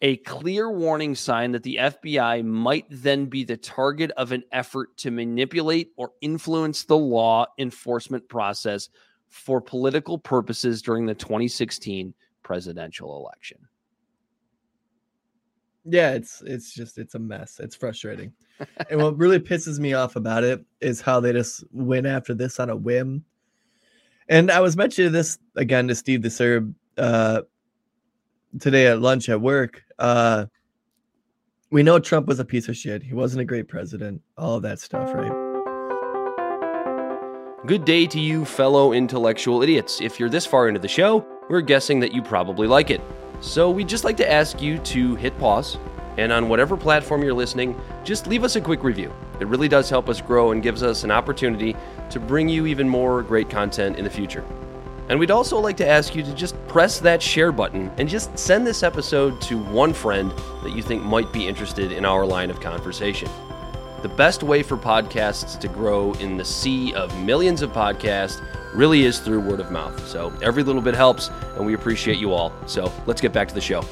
a 0.00 0.16
clear 0.18 0.70
warning 0.70 1.14
sign 1.14 1.52
that 1.52 1.62
the 1.62 1.76
FBI 1.80 2.44
might 2.44 2.86
then 2.88 3.26
be 3.26 3.44
the 3.44 3.56
target 3.56 4.10
of 4.12 4.32
an 4.32 4.44
effort 4.52 4.96
to 4.98 5.10
manipulate 5.10 5.90
or 5.96 6.12
influence 6.20 6.84
the 6.84 6.96
law 6.96 7.46
enforcement 7.58 8.28
process 8.28 8.88
for 9.28 9.60
political 9.60 10.18
purposes 10.18 10.82
during 10.82 11.04
the 11.04 11.14
2016 11.14 12.14
presidential 12.42 13.16
election. 13.16 13.58
Yeah, 15.84 16.12
it's 16.12 16.42
it's 16.42 16.74
just 16.74 16.98
it's 16.98 17.14
a 17.14 17.18
mess. 17.18 17.60
It's 17.60 17.74
frustrating. 17.74 18.32
and 18.90 19.02
what 19.02 19.16
really 19.16 19.38
pisses 19.38 19.78
me 19.78 19.94
off 19.94 20.16
about 20.16 20.44
it 20.44 20.64
is 20.80 21.00
how 21.00 21.18
they 21.18 21.32
just 21.32 21.64
went 21.72 22.06
after 22.06 22.34
this 22.34 22.60
on 22.60 22.70
a 22.70 22.76
whim. 22.76 23.24
And 24.28 24.50
I 24.50 24.60
was 24.60 24.76
mentioning 24.76 25.12
this 25.12 25.38
again 25.56 25.88
to 25.88 25.94
Steve 25.94 26.22
the 26.22 26.30
Serb 26.30 26.74
uh, 26.98 27.42
today 28.60 28.86
at 28.86 29.00
lunch 29.00 29.28
at 29.28 29.40
work. 29.40 29.82
Uh, 29.98 30.46
we 31.70 31.82
know 31.82 31.98
Trump 31.98 32.26
was 32.26 32.38
a 32.38 32.44
piece 32.44 32.68
of 32.68 32.76
shit. 32.76 33.02
He 33.02 33.14
wasn't 33.14 33.42
a 33.42 33.44
great 33.44 33.68
president. 33.68 34.22
All 34.36 34.54
of 34.54 34.62
that 34.62 34.78
stuff, 34.78 35.12
right? 35.12 35.32
Good 37.66 37.84
day 37.84 38.06
to 38.06 38.20
you, 38.20 38.44
fellow 38.44 38.92
intellectual 38.92 39.62
idiots. 39.62 40.00
If 40.00 40.18
you're 40.18 40.30
this 40.30 40.46
far 40.46 40.68
into 40.68 40.80
the 40.80 40.88
show, 40.88 41.26
we're 41.50 41.60
guessing 41.60 42.00
that 42.00 42.14
you 42.14 42.22
probably 42.22 42.66
like 42.66 42.88
it. 42.90 43.00
So 43.40 43.70
we'd 43.70 43.88
just 43.88 44.04
like 44.04 44.16
to 44.18 44.30
ask 44.30 44.62
you 44.62 44.78
to 44.78 45.14
hit 45.16 45.38
pause, 45.38 45.76
and 46.16 46.32
on 46.32 46.48
whatever 46.48 46.76
platform 46.76 47.22
you're 47.22 47.34
listening, 47.34 47.78
just 48.04 48.26
leave 48.26 48.44
us 48.44 48.56
a 48.56 48.60
quick 48.60 48.82
review. 48.82 49.12
It 49.40 49.46
really 49.46 49.68
does 49.68 49.90
help 49.90 50.08
us 50.08 50.20
grow 50.20 50.52
and 50.52 50.62
gives 50.62 50.82
us 50.82 51.04
an 51.04 51.10
opportunity 51.10 51.76
to 52.10 52.18
bring 52.18 52.48
you 52.48 52.66
even 52.66 52.88
more 52.88 53.22
great 53.22 53.50
content 53.50 53.98
in 53.98 54.04
the 54.04 54.10
future. 54.10 54.44
And 55.08 55.18
we'd 55.18 55.30
also 55.30 55.58
like 55.58 55.76
to 55.78 55.88
ask 55.88 56.14
you 56.14 56.22
to 56.22 56.34
just 56.34 56.54
press 56.68 57.00
that 57.00 57.22
share 57.22 57.50
button 57.50 57.90
and 57.96 58.08
just 58.08 58.38
send 58.38 58.66
this 58.66 58.82
episode 58.82 59.40
to 59.42 59.56
one 59.56 59.94
friend 59.94 60.30
that 60.62 60.76
you 60.76 60.82
think 60.82 61.02
might 61.02 61.32
be 61.32 61.46
interested 61.46 61.92
in 61.92 62.04
our 62.04 62.26
line 62.26 62.50
of 62.50 62.60
conversation. 62.60 63.28
The 64.02 64.10
best 64.10 64.42
way 64.42 64.62
for 64.62 64.76
podcasts 64.76 65.58
to 65.58 65.68
grow 65.68 66.12
in 66.14 66.36
the 66.36 66.44
sea 66.44 66.92
of 66.94 67.18
millions 67.24 67.62
of 67.62 67.72
podcasts 67.72 68.40
really 68.74 69.04
is 69.04 69.18
through 69.18 69.40
word 69.40 69.60
of 69.60 69.72
mouth. 69.72 70.06
So 70.06 70.32
every 70.42 70.62
little 70.62 70.82
bit 70.82 70.94
helps, 70.94 71.30
and 71.56 71.66
we 71.66 71.74
appreciate 71.74 72.18
you 72.18 72.32
all. 72.32 72.52
So 72.66 72.92
let's 73.06 73.20
get 73.20 73.32
back 73.32 73.48
to 73.48 73.54
the 73.54 73.60
show. 73.60 73.82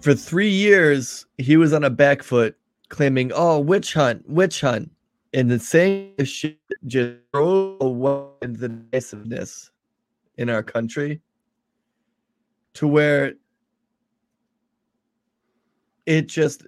For 0.00 0.14
three 0.14 0.50
years, 0.50 1.26
he 1.38 1.56
was 1.56 1.72
on 1.72 1.84
a 1.84 1.90
back 1.90 2.22
foot 2.22 2.56
claiming, 2.88 3.30
oh, 3.34 3.58
witch 3.58 3.92
hunt, 3.94 4.28
witch 4.28 4.62
hunt. 4.62 4.90
And 5.36 5.50
the 5.50 5.58
same 5.58 6.14
shit 6.24 6.58
just 6.86 7.16
drove 7.30 7.76
away 7.82 8.30
the 8.40 8.70
divisiveness 8.70 9.68
in 10.38 10.48
our 10.48 10.62
country 10.62 11.20
to 12.72 12.88
where 12.88 13.34
it 16.06 16.22
just 16.22 16.66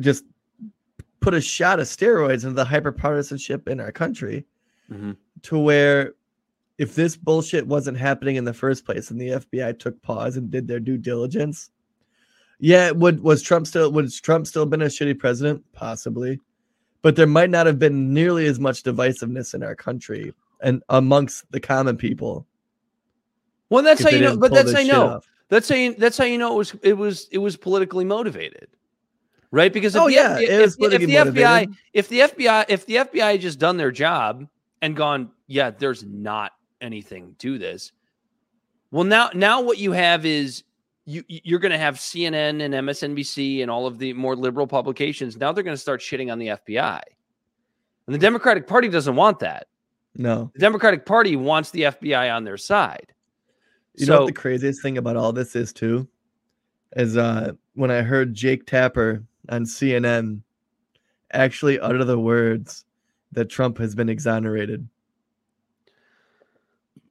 just 0.00 0.24
put 1.20 1.34
a 1.34 1.40
shot 1.40 1.78
of 1.78 1.86
steroids 1.86 2.42
into 2.42 2.54
the 2.54 2.64
hyperpartisanship 2.64 3.68
in 3.68 3.78
our 3.78 3.92
country 3.92 4.44
Mhm. 4.90 5.16
to 5.42 5.56
where 5.58 6.14
if 6.78 6.96
this 6.96 7.16
bullshit 7.16 7.64
wasn't 7.64 7.96
happening 7.96 8.34
in 8.34 8.44
the 8.44 8.52
first 8.52 8.84
place 8.84 9.12
and 9.12 9.20
the 9.20 9.28
FBI 9.34 9.72
took 9.78 10.02
pause 10.02 10.36
and 10.36 10.50
did 10.50 10.66
their 10.66 10.80
due 10.80 10.98
diligence, 10.98 11.70
yeah, 12.58 12.90
would 12.90 13.20
was 13.20 13.40
Trump 13.40 13.68
still 13.68 13.92
would 13.92 14.12
Trump 14.12 14.48
still 14.48 14.66
been 14.66 14.82
a 14.82 14.86
shitty 14.86 15.16
president? 15.16 15.64
Possibly. 15.72 16.40
But 17.02 17.16
there 17.16 17.26
might 17.26 17.50
not 17.50 17.66
have 17.66 17.78
been 17.78 18.12
nearly 18.12 18.46
as 18.46 18.58
much 18.58 18.82
divisiveness 18.82 19.54
in 19.54 19.62
our 19.62 19.74
country 19.74 20.34
and 20.60 20.82
amongst 20.88 21.50
the 21.52 21.60
common 21.60 21.96
people. 21.96 22.46
Well, 23.70 23.82
that's 23.82 24.02
how 24.02 24.10
you 24.10 24.20
know. 24.20 24.36
But 24.36 24.52
that's 24.52 24.72
how 24.72 24.80
you 24.80 24.92
know. 24.92 25.06
off. 25.08 25.26
That's 25.48 25.68
how 25.68 25.76
you. 25.76 25.94
That's 25.94 26.18
how 26.18 26.24
you 26.24 26.38
know 26.38 26.52
it 26.52 26.56
was. 26.56 26.74
It 26.82 26.92
was. 26.94 27.28
It 27.30 27.38
was 27.38 27.56
politically 27.56 28.04
motivated, 28.04 28.68
right? 29.50 29.72
Because 29.72 29.94
if 29.94 30.02
Oh, 30.02 30.06
the, 30.06 30.14
yeah, 30.14 30.38
if, 30.38 30.78
was 30.78 30.92
if 30.92 31.00
the 31.00 31.14
FBI, 31.14 31.74
if 31.92 32.08
the 32.08 32.20
FBI, 32.20 32.64
if 32.68 32.86
the 32.86 32.96
FBI 32.96 33.32
had 33.32 33.40
just 33.40 33.58
done 33.58 33.76
their 33.76 33.92
job 33.92 34.46
and 34.82 34.96
gone, 34.96 35.30
yeah, 35.46 35.70
there's 35.70 36.04
not 36.04 36.52
anything 36.80 37.34
to 37.38 37.58
this. 37.58 37.92
Well, 38.90 39.04
now, 39.04 39.30
now 39.34 39.60
what 39.60 39.78
you 39.78 39.92
have 39.92 40.24
is 40.24 40.64
you 41.08 41.24
you're 41.26 41.58
going 41.58 41.72
to 41.72 41.78
have 41.78 41.96
CNN 41.96 42.62
and 42.62 42.74
MSNBC 42.74 43.62
and 43.62 43.70
all 43.70 43.86
of 43.86 43.98
the 43.98 44.12
more 44.12 44.36
liberal 44.36 44.66
publications. 44.66 45.36
Now 45.36 45.52
they're 45.52 45.64
going 45.64 45.76
to 45.76 45.80
start 45.80 46.00
shitting 46.00 46.30
on 46.30 46.38
the 46.38 46.48
FBI, 46.48 47.00
and 48.06 48.14
the 48.14 48.18
Democratic 48.18 48.66
Party 48.66 48.88
doesn't 48.88 49.16
want 49.16 49.38
that. 49.40 49.68
No. 50.14 50.50
The 50.54 50.60
Democratic 50.60 51.06
Party 51.06 51.34
wants 51.34 51.70
the 51.70 51.82
FBI 51.82 52.34
on 52.34 52.44
their 52.44 52.58
side. 52.58 53.12
You 53.94 54.06
know 54.06 54.20
what 54.20 54.26
the 54.26 54.32
craziest 54.32 54.82
thing 54.82 54.98
about 54.98 55.16
all 55.16 55.32
this 55.32 55.56
is 55.56 55.72
too? 55.72 56.06
Is 56.96 57.16
uh 57.16 57.52
when 57.74 57.90
I 57.90 58.02
heard 58.02 58.34
Jake 58.34 58.66
Tapper 58.66 59.24
on 59.48 59.64
CNN 59.64 60.42
actually 61.32 61.80
utter 61.80 62.04
the 62.04 62.18
words 62.18 62.84
that 63.32 63.46
Trump 63.46 63.78
has 63.78 63.94
been 63.94 64.08
exonerated. 64.08 64.86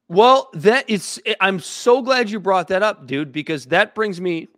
Well, 0.08 0.48
that 0.54 0.88
is 0.88 1.20
I'm 1.40 1.60
so 1.60 2.00
glad 2.00 2.30
you 2.30 2.40
brought 2.40 2.68
that 2.68 2.82
up, 2.82 3.06
dude, 3.06 3.30
because 3.30 3.66
that 3.66 3.94
brings 3.94 4.20
me 4.20 4.48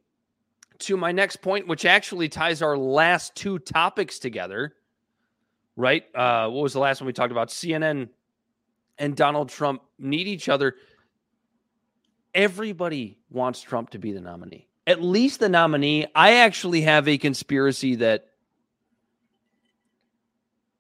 to 0.81 0.97
my 0.97 1.13
next 1.13 1.37
point, 1.37 1.67
which 1.67 1.85
actually 1.85 2.29
ties 2.29 2.63
our 2.63 2.79
last 2.79 3.35
two 3.35 3.59
topics 3.59 4.19
together. 4.19 4.75
Right? 5.77 6.05
Uh, 6.15 6.49
what 6.49 6.63
was 6.63 6.73
the 6.73 6.79
last 6.79 7.01
one 7.01 7.07
we 7.07 7.13
talked 7.13 7.33
about? 7.33 7.49
CNN 7.49 8.09
and 8.99 9.17
Donald 9.17 9.49
Trump 9.49 9.83
need 9.99 10.29
each 10.29 10.49
other. 10.49 10.77
Everybody 12.35 13.19
wants 13.31 13.61
Trump 13.61 13.91
to 13.91 13.99
be 13.99 14.13
the 14.13 14.21
nominee. 14.21 14.69
At 14.87 15.03
least 15.03 15.41
the 15.41 15.49
nominee. 15.49 16.07
I 16.15 16.35
actually 16.37 16.83
have 16.83 17.09
a 17.09 17.19
conspiracy 17.19 17.97
that 17.97 18.27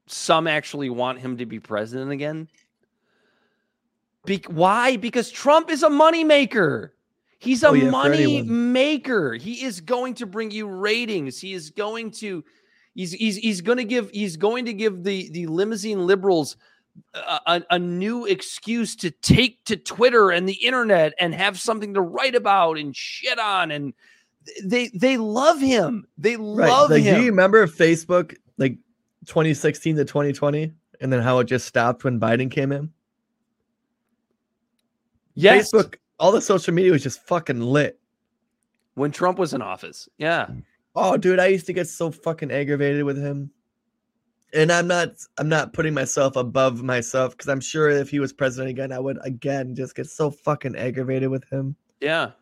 some 0.06 0.46
actually 0.46 0.90
want 0.90 1.18
him 1.20 1.38
to 1.38 1.46
be 1.46 1.60
president 1.60 2.10
again. 2.10 2.48
Be- 4.26 4.44
why? 4.48 4.96
Because 4.96 5.30
Trump 5.30 5.70
is 5.70 5.82
a 5.82 5.88
moneymaker. 5.88 6.90
He's 7.38 7.62
a 7.62 7.68
Oh, 7.68 7.72
yeah, 7.72 7.90
money 7.90 8.42
maker. 8.42 9.32
He 9.34 9.64
is 9.64 9.80
going 9.80 10.14
to 10.14 10.26
bring 10.26 10.50
you 10.50 10.66
ratings. 10.66 11.40
He 11.40 11.54
is 11.54 11.70
going 11.70 12.10
to 12.12 12.44
he's 12.94 13.12
he's 13.12 13.36
he's 13.36 13.60
going 13.62 13.78
to 13.78 13.84
give 13.84 14.10
he's 14.10 14.36
going 14.36 14.66
to 14.66 14.74
give 14.74 15.04
the 15.04 15.30
the 15.30 15.46
limousine 15.46 16.06
liberals 16.06 16.56
a, 17.14 17.40
a, 17.46 17.62
a 17.70 17.78
new 17.78 18.26
excuse 18.26 18.94
to 18.96 19.10
take 19.10 19.64
to 19.64 19.76
Twitter 19.76 20.30
and 20.30 20.46
the 20.46 20.52
internet 20.54 21.14
and 21.18 21.34
have 21.34 21.58
something 21.58 21.94
to 21.94 22.02
write 22.02 22.34
about 22.34 22.76
and 22.76 22.94
shit 22.94 23.38
on 23.38 23.70
and 23.70 23.94
they 24.62 24.88
they 24.88 25.16
love 25.16 25.60
him. 25.60 26.06
They 26.18 26.36
Right. 26.36 26.68
love 26.68 26.90
like 26.90 27.02
him. 27.04 27.14
do 27.14 27.20
you 27.22 27.30
remember 27.30 27.66
Facebook 27.66 28.36
like 28.58 28.76
2016 29.26 29.96
to 29.96 30.04
2020 30.04 30.72
and 31.00 31.10
then 31.10 31.22
how 31.22 31.38
it 31.38 31.44
just 31.44 31.66
stopped 31.66 32.04
when 32.04 32.20
Biden 32.20 32.50
came 32.50 32.70
in? 32.70 32.90
Yes. 35.42 35.72
Facebook, 35.72 35.96
all 36.18 36.32
the 36.32 36.40
social 36.40 36.74
media 36.74 36.92
was 36.92 37.02
just 37.02 37.26
fucking 37.26 37.60
lit. 37.60 37.98
when 38.94 39.10
Trump 39.10 39.38
was 39.38 39.54
in 39.54 39.62
office. 39.62 40.08
Yeah. 40.18 40.48
Oh, 40.96 41.16
dude, 41.16 41.38
I 41.38 41.46
used 41.46 41.66
to 41.66 41.72
get 41.72 41.88
so 41.88 42.10
fucking 42.10 42.50
aggravated 42.50 43.04
with 43.04 43.16
him. 43.16 43.50
And 44.52 44.72
I'm 44.72 44.88
not 44.88 45.10
I'm 45.38 45.48
not 45.48 45.72
putting 45.72 45.94
myself 45.94 46.34
above 46.34 46.82
myself 46.82 47.36
because 47.36 47.48
I'm 47.48 47.60
sure 47.60 47.88
if 47.88 48.10
he 48.10 48.18
was 48.18 48.32
president 48.32 48.68
again, 48.70 48.90
I 48.90 48.98
would 48.98 49.18
again 49.22 49.76
just 49.76 49.94
get 49.94 50.06
so 50.08 50.28
fucking 50.32 50.74
aggravated 50.74 51.28
with 51.30 51.44
him. 51.50 51.76
Yeah. 52.00 52.32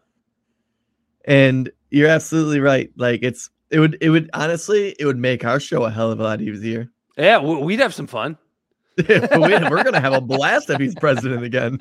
And 1.26 1.70
you're 1.90 2.09
absolutely 2.09 2.61
right. 2.61 2.90
Like 2.96 3.20
it's 3.22 3.51
it 3.70 3.78
would 3.80 3.99
it 4.01 4.09
would 4.09 4.30
honestly 4.32 4.96
it 4.99 5.05
would 5.05 5.18
make 5.18 5.44
our 5.44 5.61
show 5.61 5.84
a 5.84 5.90
hell 5.90 6.11
of 6.11 6.18
a 6.20 6.22
lot 6.22 6.40
easier. 6.40 6.88
Yeah, 7.18 7.40
we- 7.40 7.57
we'd 7.62 7.80
have 7.80 7.92
some 7.92 8.07
fun. 8.07 8.38
We're 9.09 9.84
gonna 9.84 10.01
have 10.01 10.14
a 10.14 10.20
blast 10.32 10.70
if 10.70 10.80
he's 10.80 10.94
president 10.94 11.44
again. 11.44 11.78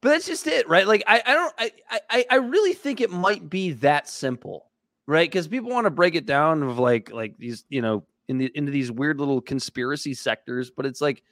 But 0.00 0.10
that's 0.10 0.26
just 0.26 0.46
it, 0.46 0.68
right? 0.68 0.86
Like 0.86 1.02
I, 1.06 1.22
I 1.24 1.34
don't 1.34 1.54
I, 1.58 1.70
I 2.08 2.24
I 2.30 2.34
really 2.36 2.72
think 2.72 3.00
it 3.00 3.10
might 3.10 3.50
be 3.50 3.72
that 3.72 4.08
simple, 4.08 4.66
right? 5.06 5.30
Because 5.30 5.46
people 5.46 5.70
want 5.70 5.84
to 5.84 5.90
break 5.90 6.14
it 6.14 6.24
down 6.26 6.62
of 6.62 6.78
like 6.78 7.12
like 7.12 7.36
these, 7.36 7.64
you 7.68 7.82
know, 7.82 8.04
in 8.28 8.38
the 8.38 8.50
into 8.54 8.72
these 8.72 8.90
weird 8.90 9.18
little 9.18 9.40
conspiracy 9.40 10.14
sectors, 10.14 10.70
but 10.70 10.86
it's 10.86 11.00
like 11.00 11.22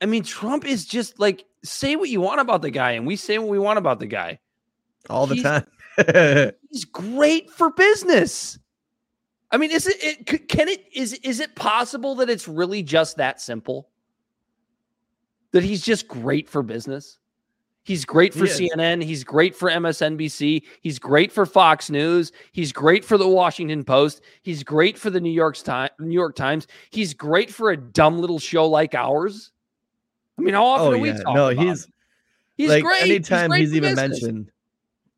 I 0.00 0.06
mean, 0.06 0.22
Trump 0.22 0.64
is 0.64 0.86
just 0.86 1.18
like 1.18 1.44
say 1.64 1.96
what 1.96 2.08
you 2.08 2.20
want 2.20 2.40
about 2.40 2.62
the 2.62 2.70
guy, 2.70 2.92
and 2.92 3.06
we 3.06 3.16
say 3.16 3.36
what 3.38 3.48
we 3.48 3.58
want 3.58 3.78
about 3.78 3.98
the 4.00 4.06
guy. 4.06 4.38
All 5.10 5.26
the 5.26 5.34
He's- 5.36 5.44
time. 5.44 6.52
He's 6.70 6.84
great 6.84 7.50
for 7.50 7.70
business. 7.70 8.58
I 9.50 9.56
mean, 9.56 9.70
is 9.70 9.86
it, 9.86 9.96
it 10.28 10.48
can 10.48 10.68
it 10.68 10.84
is 10.92 11.14
is 11.14 11.40
it 11.40 11.54
possible 11.54 12.14
that 12.16 12.30
it's 12.30 12.46
really 12.46 12.82
just 12.82 13.16
that 13.16 13.40
simple? 13.40 13.88
That 15.52 15.64
he's 15.64 15.80
just 15.82 16.06
great 16.06 16.48
for 16.48 16.62
business? 16.62 17.18
He's 17.84 18.04
great 18.04 18.34
for 18.34 18.44
He. 18.46 18.68
CNN, 18.68 19.02
he's 19.02 19.24
great 19.24 19.56
for 19.56 19.70
MSNBC, 19.70 20.62
he's 20.82 20.98
great 20.98 21.32
for 21.32 21.46
Fox 21.46 21.88
News, 21.88 22.32
he's 22.52 22.70
great 22.72 23.02
for 23.04 23.16
the 23.16 23.26
Washington 23.28 23.82
Post, 23.82 24.20
he's 24.42 24.62
great 24.62 24.98
for 24.98 25.08
the 25.08 25.20
New 25.20 25.30
York 25.32 25.56
Times, 25.56 25.90
New 25.98 26.12
York 26.12 26.36
Times, 26.36 26.66
he's 26.90 27.14
great 27.14 27.50
for 27.50 27.70
a 27.70 27.76
dumb 27.76 28.18
little 28.18 28.38
show 28.38 28.66
like 28.68 28.94
ours. 28.94 29.52
I 30.38 30.42
mean, 30.42 30.54
how 30.54 30.66
often 30.66 30.88
oh 30.88 30.92
do 30.94 30.98
we 30.98 31.08
yeah. 31.08 31.16
talk 31.18 31.34
No, 31.34 31.48
about 31.48 31.64
he's 31.64 31.84
him? 31.86 31.92
he's 32.58 32.68
like 32.68 32.84
great. 32.84 33.02
anytime 33.02 33.48
great 33.50 33.60
he's, 33.60 33.74
even 33.74 33.94
business. 33.94 34.22
mentioned 34.22 34.50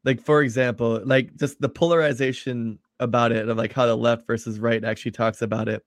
like 0.05 0.21
for 0.23 0.43
example 0.43 1.01
like 1.05 1.35
just 1.37 1.61
the 1.61 1.69
polarization 1.69 2.79
about 3.01 3.33
it 3.33 3.49
of 3.49 3.57
like 3.57 3.73
how 3.73 3.87
the 3.87 3.97
left 3.97 4.27
versus 4.27 4.59
right 4.61 4.85
actually 4.85 5.11
talks 5.11 5.43
about 5.43 5.69
it 5.69 5.85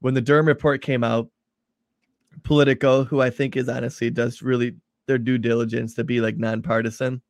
when 0.00 0.14
the 0.14 0.20
durham 0.20 0.46
report 0.46 0.82
came 0.82 1.02
out 1.02 1.28
politico 2.42 3.04
who 3.04 3.20
i 3.20 3.30
think 3.30 3.56
is 3.56 3.68
honestly 3.68 4.10
does 4.10 4.42
really 4.42 4.74
their 5.06 5.18
due 5.18 5.38
diligence 5.38 5.94
to 5.94 6.04
be 6.04 6.20
like 6.20 6.36
nonpartisan 6.36 7.20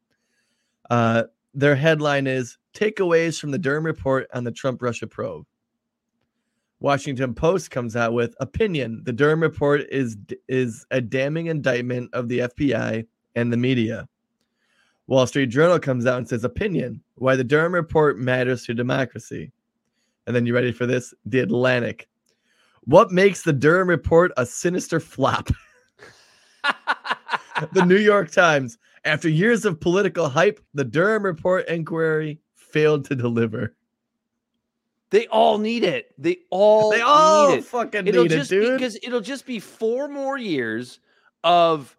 uh 0.90 1.24
their 1.54 1.74
headline 1.74 2.26
is 2.26 2.58
takeaways 2.74 3.40
from 3.40 3.50
the 3.50 3.58
durham 3.58 3.84
report 3.84 4.26
on 4.34 4.44
the 4.44 4.52
trump 4.52 4.82
russia 4.82 5.06
probe 5.06 5.46
washington 6.80 7.34
post 7.34 7.70
comes 7.70 7.96
out 7.96 8.12
with 8.12 8.34
opinion 8.40 9.02
the 9.04 9.12
durham 9.12 9.40
report 9.40 9.82
is 9.90 10.16
is 10.48 10.86
a 10.90 11.00
damning 11.00 11.46
indictment 11.46 12.08
of 12.14 12.28
the 12.28 12.40
fbi 12.40 13.06
and 13.34 13.52
the 13.52 13.56
media. 13.56 14.08
Wall 15.06 15.26
Street 15.26 15.46
Journal 15.46 15.78
comes 15.78 16.06
out 16.06 16.18
and 16.18 16.28
says, 16.28 16.44
Opinion 16.44 17.02
why 17.16 17.36
the 17.36 17.44
Durham 17.44 17.74
report 17.74 18.18
matters 18.18 18.64
to 18.64 18.74
democracy. 18.74 19.52
And 20.26 20.34
then 20.34 20.46
you 20.46 20.54
ready 20.54 20.72
for 20.72 20.86
this? 20.86 21.12
The 21.26 21.40
Atlantic. 21.40 22.08
What 22.84 23.10
makes 23.10 23.42
the 23.42 23.52
Durham 23.52 23.88
report 23.88 24.32
a 24.36 24.46
sinister 24.46 25.00
flop? 25.00 25.48
the 27.72 27.84
New 27.84 27.98
York 27.98 28.30
Times. 28.30 28.78
After 29.04 29.28
years 29.28 29.64
of 29.64 29.80
political 29.80 30.28
hype, 30.28 30.60
the 30.74 30.84
Durham 30.84 31.22
Report 31.24 31.66
inquiry 31.68 32.38
failed 32.54 33.06
to 33.06 33.14
deliver. 33.16 33.74
They 35.10 35.26
all 35.28 35.58
need 35.58 35.82
it. 35.84 36.12
They 36.18 36.38
all 36.50 36.90
They 36.90 37.00
all 37.00 37.50
need 37.50 37.58
it. 37.58 37.64
fucking 37.64 38.06
It'll 38.06 38.22
need 38.24 38.32
it, 38.32 38.36
just 38.36 38.50
dude. 38.50 38.76
because 38.78 38.96
it'll 39.02 39.20
just 39.22 39.44
be 39.46 39.58
four 39.58 40.06
more 40.06 40.38
years 40.38 41.00
of 41.42 41.96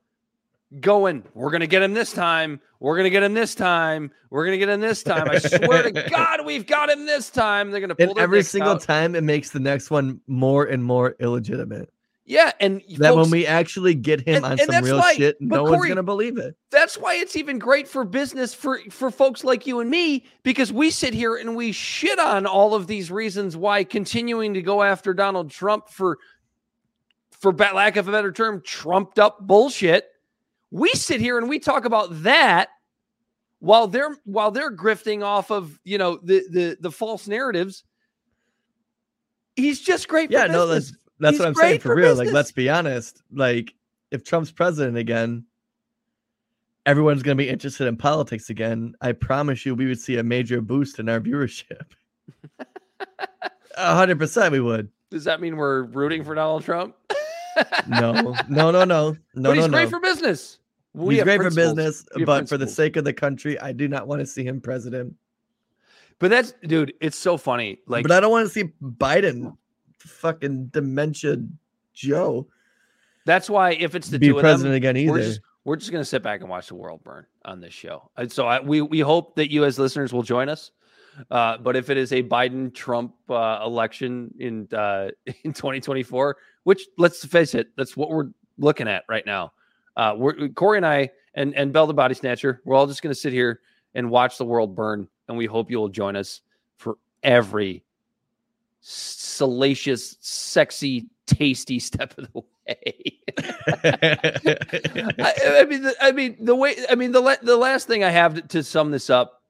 going. 0.80 1.24
We're 1.34 1.52
gonna 1.52 1.68
get 1.68 1.82
him 1.82 1.94
this 1.94 2.14
time. 2.14 2.62
We're 2.80 2.96
gonna 2.96 3.10
get 3.10 3.24
him 3.24 3.34
this 3.34 3.54
time. 3.54 4.12
We're 4.30 4.46
gonna 4.46 4.58
get 4.60 4.70
him 4.70 4.80
this 4.80 5.04
time. 5.04 5.28
I 5.30 5.40
swear 5.40 5.84
to 5.84 5.92
God, 6.10 6.46
we've 6.46 6.66
got 6.66 6.90
him 6.90 7.06
this 7.06 7.30
time. 7.30 7.72
They're 7.72 7.82
gonna 7.82 7.96
pull 7.96 8.12
and 8.12 8.18
every 8.20 8.44
single 8.44 8.74
out. 8.74 8.82
time, 8.82 9.14
it 9.16 9.24
makes 9.26 9.50
the 9.50 9.60
next 9.60 9.90
one 9.92 10.22
more 10.28 10.66
and 10.66 10.82
more 10.82 11.16
illegitimate. 11.20 11.92
Yeah, 12.32 12.54
and 12.62 12.82
That 12.98 13.10
folks, 13.10 13.24
when 13.24 13.30
we 13.30 13.46
actually 13.46 13.94
get 13.94 14.22
him 14.22 14.38
and- 14.38 14.46
on 14.46 14.52
and 14.54 14.62
some 14.72 14.86
real 14.86 15.00
why- 15.00 15.16
shit, 15.16 15.36
no 15.42 15.64
one's 15.64 15.86
gonna 15.86 16.02
believe 16.02 16.38
it. 16.38 16.56
that's 16.70 16.98
why 16.98 17.16
it's 17.16 17.36
even 17.36 17.60
great 17.60 17.90
for 17.90 18.06
business 18.06 18.54
for 18.54 18.80
for 18.90 19.12
folks 19.12 19.44
like 19.44 19.68
you 19.68 19.82
and 19.82 19.90
me 19.90 20.24
because 20.42 20.72
we 20.72 20.92
sit 20.92 21.14
here 21.14 21.36
and 21.36 21.58
we 21.58 21.74
shit 21.74 22.20
on 22.20 22.46
all 22.46 22.74
of 22.74 22.88
these 22.88 23.12
reasons 23.12 23.58
why 23.58 23.84
continuing 23.84 24.54
to 24.54 24.62
go 24.62 24.82
after 24.82 25.14
Donald 25.14 25.52
Trump 25.52 25.90
for 25.90 26.20
for 27.32 27.52
lack 27.52 27.98
of 27.98 28.08
a 28.08 28.12
better 28.14 28.32
term 28.32 28.62
trumped 28.66 29.20
up 29.20 29.46
bullshit. 29.46 30.08
We 30.70 30.90
sit 30.92 31.20
here 31.20 31.38
and 31.38 31.50
we 31.50 31.60
talk 31.60 31.84
about 31.84 32.24
that 32.24 32.70
while 33.60 33.88
they're 33.88 34.16
while 34.24 34.52
they're 34.52 34.72
grifting 34.74 35.22
off 35.22 35.52
of 35.52 35.78
you 35.84 35.98
know 35.98 36.18
the 36.24 36.46
the 36.50 36.78
the 36.80 36.92
false 36.92 37.28
narratives. 37.28 37.84
He's 39.58 39.82
just 39.82 40.08
great 40.08 40.30
for 40.30 40.34
Yeah, 40.38 40.46
no, 40.46 40.66
that's 40.66 40.94
that's 41.22 41.34
He's 41.34 41.40
what 41.40 41.48
I'm 41.48 41.56
saying 41.56 41.80
for 41.80 41.90
for 41.90 41.96
real. 41.96 42.16
Like, 42.16 42.32
let's 42.32 42.52
be 42.52 42.70
honest. 42.70 43.22
Like, 43.32 43.74
if 44.12 44.24
Trump's 44.24 44.52
president 44.52 44.98
again, 44.98 45.46
everyone's 46.86 47.24
gonna 47.24 47.36
be 47.36 47.50
interested 47.50 47.88
in 47.88 47.96
politics 47.96 48.50
again. 48.50 48.96
I 49.02 49.14
promise 49.14 49.66
you, 49.66 49.76
we 49.76 49.86
would 49.88 50.00
see 50.00 50.18
a 50.18 50.24
major 50.24 50.62
boost 50.62 51.00
in 51.00 51.08
our 51.08 51.20
viewership. 51.20 51.86
A 53.78 53.96
hundred 53.96 54.20
percent, 54.20 54.52
we 54.52 54.60
would. 54.60 54.90
does 55.10 55.24
that 55.24 55.40
mean 55.40 55.56
we're 55.56 55.84
rooting 55.84 56.24
for 56.24 56.36
Donald 56.36 56.64
Trump 56.64 56.96
No, 57.88 58.12
no, 58.50 58.72
no, 58.72 58.84
no, 58.84 58.84
no, 58.84 59.18
but 59.36 59.56
he's 59.56 59.66
no, 59.66 59.72
great 59.72 59.84
no. 59.86 59.90
for 59.90 60.00
business 60.00 60.60
We 60.94 61.16
He's 61.16 61.20
have 61.20 61.26
great 61.26 61.38
for 61.42 61.56
business, 61.56 62.06
We 62.16 62.22
have 62.22 62.26
but 62.26 62.50
for 62.50 62.58
the 62.58 62.68
sake 62.68 62.96
of 62.98 63.06
the 63.06 63.14
country, 63.14 63.60
I 63.60 63.72
do 63.72 63.88
not 63.88 64.08
want 64.08 64.20
to 64.20 64.26
see 64.26 64.44
him 64.44 64.60
president. 64.62 65.16
But 66.20 66.30
that's 66.30 66.54
dude, 66.68 66.94
it's 67.02 67.18
so 67.18 67.38
funny. 67.38 67.80
Like 67.88 68.04
but 68.04 68.12
I 68.12 68.20
don't 68.20 68.32
want 68.32 68.46
to 68.46 68.54
see 68.54 68.72
Biden, 68.84 69.56
fucking 70.10 70.68
dementia 70.68 71.38
Joe, 71.94 72.48
that's 73.26 73.50
why 73.50 73.74
if 73.74 73.96
it's 73.96 74.10
the 74.10 74.20
be 74.20 74.28
two 74.28 74.38
of 74.38 74.42
president 74.42 74.72
them, 74.72 74.78
again 74.78 74.98
either. 74.98 75.12
we're 75.12 75.20
just 75.20 75.42
we're 75.64 75.76
just 75.76 75.92
gonna 75.92 76.06
sit 76.06 76.24
back 76.24 76.42
and 76.42 76.50
watch 76.50 76.68
the 76.68 76.76
world 76.76 77.04
burn 77.04 77.26
on 77.46 77.62
this 77.62 77.74
show. 77.74 78.10
And 78.18 78.32
so 78.32 78.48
I, 78.48 78.60
we 78.60 78.82
we 78.82 79.00
hope 79.00 79.36
that 79.36 79.52
you 79.52 79.66
as 79.66 79.78
listeners 79.78 80.14
will 80.14 80.24
join 80.24 80.50
us. 80.50 80.72
Uh, 81.30 81.58
but 81.58 81.76
if 81.76 81.90
it 81.90 81.98
is 81.98 82.14
a 82.14 82.24
Biden 82.24 82.74
Trump 82.74 83.14
uh, 83.30 83.62
election 83.64 84.34
in 84.40 84.68
uh, 84.74 85.10
in 85.44 85.54
2024, 85.54 86.38
which 86.64 86.88
let's 86.98 87.24
face 87.26 87.54
it, 87.54 87.70
that's 87.78 87.96
what 87.96 88.10
we're 88.10 88.30
looking 88.58 88.88
at 88.88 89.04
right 89.10 89.26
now. 89.26 89.52
Uh, 89.96 90.16
we're 90.18 90.50
Corey 90.50 90.78
and 90.78 90.86
I 90.86 91.10
and 91.34 91.56
and 91.56 91.74
Bel 91.74 91.88
the 91.88 91.94
Body 91.94 92.16
Snatcher. 92.16 92.62
We're 92.66 92.76
all 92.76 92.88
just 92.88 93.02
gonna 93.02 93.16
sit 93.16 93.34
here 93.34 93.62
and 93.94 94.10
watch 94.10 94.38
the 94.38 94.46
world 94.46 94.76
burn, 94.76 95.08
and 95.28 95.38
we 95.38 95.46
hope 95.46 95.70
you 95.70 95.78
will 95.78 95.90
join 95.90 96.16
us 96.16 96.42
for 96.78 96.98
every 97.24 97.84
salacious, 98.82 100.18
sexy, 100.20 101.08
tasty 101.28 101.80
step 101.80 102.18
of 102.18 102.32
the 102.34 102.42
way. 102.42 103.20
I, 105.20 105.60
I 105.62 105.66
mean, 105.66 105.84
the, 105.84 105.96
I 106.02 106.12
mean 106.12 106.38
the 106.40 106.56
way. 106.56 106.76
I 106.90 106.96
mean 106.96 107.12
the 107.12 107.22
la- 107.22 107.36
the 107.42 107.58
last 107.58 107.88
thing 107.88 108.04
I 108.04 108.10
have 108.10 108.36
to, 108.36 108.42
to 108.42 108.64
sum 108.64 108.92
this 108.92 109.10
up 109.10 109.42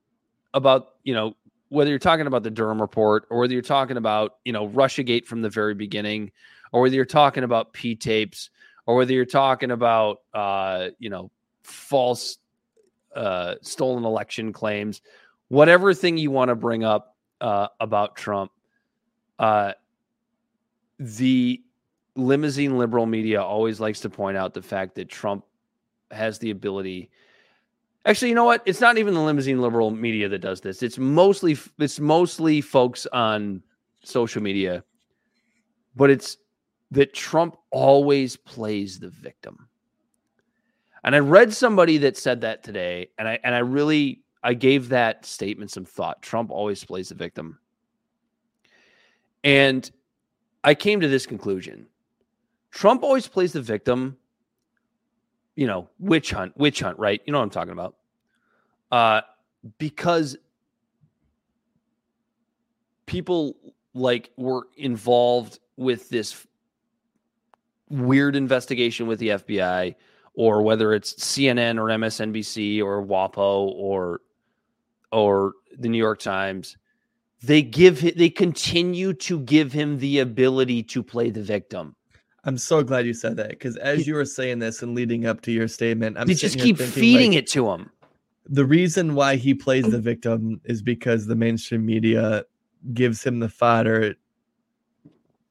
about 0.53 0.89
you 1.03 1.13
know 1.13 1.35
whether 1.69 1.89
you're 1.89 1.99
talking 1.99 2.27
about 2.27 2.43
the 2.43 2.51
Durham 2.51 2.81
report 2.81 3.25
or 3.29 3.39
whether 3.39 3.53
you're 3.53 3.61
talking 3.61 3.97
about 3.97 4.35
you 4.45 4.53
know 4.53 4.67
RussiaGate 4.67 5.25
from 5.25 5.41
the 5.41 5.49
very 5.49 5.73
beginning, 5.73 6.31
or 6.71 6.81
whether 6.81 6.95
you're 6.95 7.05
talking 7.05 7.43
about 7.43 7.73
P 7.73 7.95
tapes, 7.95 8.49
or 8.85 8.95
whether 8.95 9.13
you're 9.13 9.25
talking 9.25 9.71
about 9.71 10.19
uh, 10.33 10.89
you 10.99 11.09
know 11.09 11.31
false 11.63 12.37
uh, 13.15 13.55
stolen 13.61 14.03
election 14.03 14.53
claims, 14.53 15.01
whatever 15.47 15.93
thing 15.93 16.17
you 16.17 16.31
want 16.31 16.49
to 16.49 16.55
bring 16.55 16.83
up 16.83 17.15
uh, 17.39 17.67
about 17.79 18.15
Trump, 18.15 18.51
uh, 19.41 19.73
the 20.99 21.61
limousine 22.15 22.77
liberal 22.77 23.07
media 23.07 23.41
always 23.41 23.79
likes 23.79 23.99
to 24.01 24.09
point 24.09 24.37
out 24.37 24.53
the 24.53 24.61
fact 24.61 24.93
that 24.95 25.09
Trump 25.09 25.43
has 26.11 26.37
the 26.37 26.51
ability. 26.51 27.09
Actually, 28.05 28.29
you 28.29 28.35
know 28.35 28.45
what? 28.45 28.61
It's 28.65 28.79
not 28.79 28.99
even 28.99 29.15
the 29.15 29.19
limousine 29.19 29.59
liberal 29.59 29.89
media 29.89 30.29
that 30.29 30.39
does 30.39 30.61
this. 30.61 30.83
It's 30.83 30.99
mostly 30.99 31.57
it's 31.79 31.99
mostly 31.99 32.61
folks 32.61 33.07
on 33.07 33.63
social 34.03 34.43
media, 34.43 34.83
but 35.95 36.11
it's 36.11 36.37
that 36.91 37.13
Trump 37.13 37.57
always 37.71 38.37
plays 38.37 38.99
the 38.99 39.09
victim. 39.09 39.67
And 41.03 41.15
I 41.15 41.19
read 41.19 41.51
somebody 41.51 41.97
that 41.99 42.15
said 42.15 42.41
that 42.41 42.61
today, 42.61 43.09
and 43.17 43.27
I 43.27 43.39
and 43.43 43.55
I 43.55 43.59
really 43.59 44.21
I 44.43 44.53
gave 44.53 44.89
that 44.89 45.25
statement 45.25 45.71
some 45.71 45.85
thought. 45.85 46.21
Trump 46.21 46.51
always 46.51 46.83
plays 46.83 47.09
the 47.09 47.15
victim. 47.15 47.57
And 49.43 49.89
I 50.63 50.75
came 50.75 51.01
to 51.01 51.07
this 51.07 51.25
conclusion. 51.25 51.87
Trump 52.71 53.03
always 53.03 53.27
plays 53.27 53.53
the 53.53 53.61
victim, 53.61 54.17
you 55.55 55.67
know, 55.67 55.89
witch 55.99 56.31
hunt, 56.31 56.55
witch 56.57 56.79
hunt, 56.79 56.97
right? 56.99 57.21
You 57.25 57.33
know 57.33 57.39
what 57.39 57.45
I'm 57.45 57.49
talking 57.49 57.73
about. 57.73 57.95
Uh, 58.91 59.21
because 59.77 60.37
people 63.05 63.55
like 63.93 64.31
were 64.37 64.67
involved 64.77 65.59
with 65.75 66.09
this 66.09 66.45
weird 67.89 68.35
investigation 68.35 69.07
with 69.07 69.19
the 69.19 69.29
FBI, 69.29 69.95
or 70.33 70.61
whether 70.61 70.93
it's 70.93 71.13
CNN 71.15 71.77
or 71.77 71.85
MSNBC 71.87 72.81
or 72.81 73.05
WAPO 73.05 73.73
or 73.75 74.21
or 75.11 75.53
the 75.77 75.89
New 75.89 75.97
York 75.97 76.19
Times, 76.19 76.77
they 77.43 77.61
give 77.61 78.01
they 78.17 78.29
continue 78.29 79.13
to 79.13 79.39
give 79.39 79.71
him 79.71 79.97
the 79.97 80.19
ability 80.19 80.83
to 80.83 81.03
play 81.03 81.29
the 81.29 81.41
victim. 81.41 81.95
I'm 82.43 82.57
so 82.57 82.83
glad 82.83 83.05
you 83.05 83.13
said 83.13 83.35
that 83.37 83.49
because 83.49 83.77
as 83.77 84.07
you 84.07 84.15
were 84.15 84.25
saying 84.25 84.59
this 84.59 84.81
and 84.81 84.95
leading 84.95 85.25
up 85.25 85.41
to 85.41 85.51
your 85.51 85.67
statement, 85.67 86.17
I'm 86.17 86.27
they 86.27 86.33
just 86.33 86.59
keep 86.59 86.77
thinking, 86.77 87.01
feeding 87.01 87.31
like, 87.31 87.39
it 87.39 87.47
to 87.51 87.69
him. 87.69 87.91
The 88.47 88.65
reason 88.65 89.13
why 89.13 89.35
he 89.35 89.53
plays 89.53 89.89
the 89.89 89.99
victim 90.11 90.59
is 90.63 90.81
because 90.81 91.27
the 91.27 91.35
mainstream 91.35 91.85
media 91.85 92.43
gives 92.93 93.23
him 93.23 93.39
the 93.39 93.49
fodder, 93.49 94.15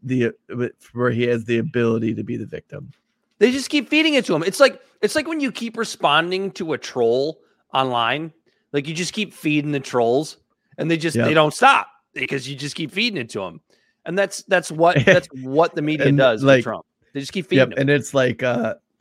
the 0.03 0.27
uh, 0.27 0.69
where 0.93 1.11
he 1.11 1.23
has 1.25 1.45
the 1.45 1.59
ability 1.59 2.15
to 2.15 2.25
be 2.25 2.37
the 2.37 2.47
victim. 2.47 2.93
They 3.39 3.53
just 3.53 3.71
keep 3.71 3.89
feeding 3.89 4.15
it 4.15 4.25
to 4.27 4.35
him. 4.35 4.43
It's 4.43 4.61
like 4.61 4.81
it's 5.01 5.15
like 5.15 5.29
when 5.29 5.41
you 5.41 5.53
keep 5.53 5.77
responding 5.77 6.51
to 6.53 6.73
a 6.73 6.79
troll 6.79 7.41
online, 7.73 8.33
like 8.73 8.89
you 8.89 8.95
just 8.95 9.13
keep 9.13 9.33
feeding 9.33 9.71
the 9.71 9.81
trolls, 9.81 10.39
and 10.81 10.91
they 10.91 10.97
just 10.97 11.17
they 11.17 11.35
don't 11.35 11.55
stop 11.55 11.89
because 12.15 12.49
you 12.49 12.57
just 12.57 12.75
keep 12.75 12.91
feeding 12.91 13.21
it 13.21 13.29
to 13.31 13.41
them. 13.41 13.61
And 14.07 14.19
that's 14.19 14.43
that's 14.45 14.73
what 14.73 14.97
that's 15.05 15.29
what 15.43 15.75
the 15.75 15.83
media 15.83 16.11
does 16.13 16.43
like- 16.43 16.65
Trump. 16.65 16.87
They 17.13 17.21
just 17.21 17.33
keep 17.33 17.47
feeding 17.47 17.71
Yep, 17.71 17.79
and 17.79 17.91
it's 17.91 18.15
like 18.15 18.43
uh 18.43 18.75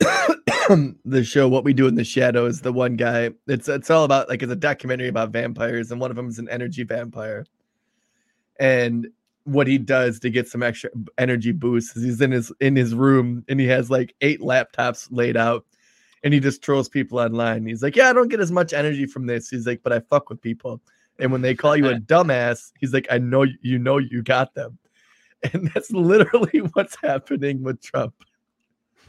the 1.04 1.24
show 1.24 1.48
What 1.48 1.64
We 1.64 1.72
Do 1.72 1.86
in 1.86 1.94
the 1.94 2.04
Shadows. 2.04 2.60
The 2.60 2.72
one 2.72 2.96
guy, 2.96 3.30
it's 3.46 3.68
it's 3.68 3.90
all 3.90 4.04
about 4.04 4.28
like 4.28 4.42
it's 4.42 4.52
a 4.52 4.56
documentary 4.56 5.08
about 5.08 5.30
vampires, 5.30 5.90
and 5.90 6.00
one 6.00 6.10
of 6.10 6.16
them 6.16 6.28
is 6.28 6.38
an 6.38 6.48
energy 6.48 6.82
vampire. 6.84 7.46
And 8.58 9.08
what 9.44 9.66
he 9.66 9.78
does 9.78 10.20
to 10.20 10.30
get 10.30 10.48
some 10.48 10.62
extra 10.62 10.90
energy 11.18 11.52
boost 11.52 11.96
is 11.96 12.02
he's 12.02 12.20
in 12.20 12.30
his 12.30 12.52
in 12.60 12.76
his 12.76 12.94
room 12.94 13.44
and 13.48 13.58
he 13.58 13.66
has 13.66 13.90
like 13.90 14.14
eight 14.20 14.40
laptops 14.40 15.08
laid 15.10 15.36
out, 15.36 15.64
and 16.22 16.34
he 16.34 16.40
just 16.40 16.62
trolls 16.62 16.88
people 16.88 17.18
online. 17.18 17.64
He's 17.64 17.82
like, 17.82 17.96
"Yeah, 17.96 18.10
I 18.10 18.12
don't 18.12 18.28
get 18.28 18.40
as 18.40 18.52
much 18.52 18.72
energy 18.72 19.06
from 19.06 19.26
this." 19.26 19.48
He's 19.48 19.66
like, 19.66 19.82
"But 19.82 19.92
I 19.92 20.00
fuck 20.00 20.30
with 20.30 20.40
people." 20.40 20.80
And 21.20 21.30
when 21.32 21.42
they 21.42 21.54
call 21.54 21.76
you 21.76 21.88
a 21.88 21.94
dumbass, 22.00 22.72
he's 22.80 22.92
like, 22.92 23.06
"I 23.10 23.18
know 23.18 23.44
you 23.62 23.78
know 23.78 23.98
you 23.98 24.22
got 24.22 24.54
them." 24.54 24.78
And 25.54 25.70
that's 25.72 25.90
literally 25.90 26.58
what's 26.74 26.98
happening 27.02 27.62
with 27.62 27.80
Trump. 27.80 28.12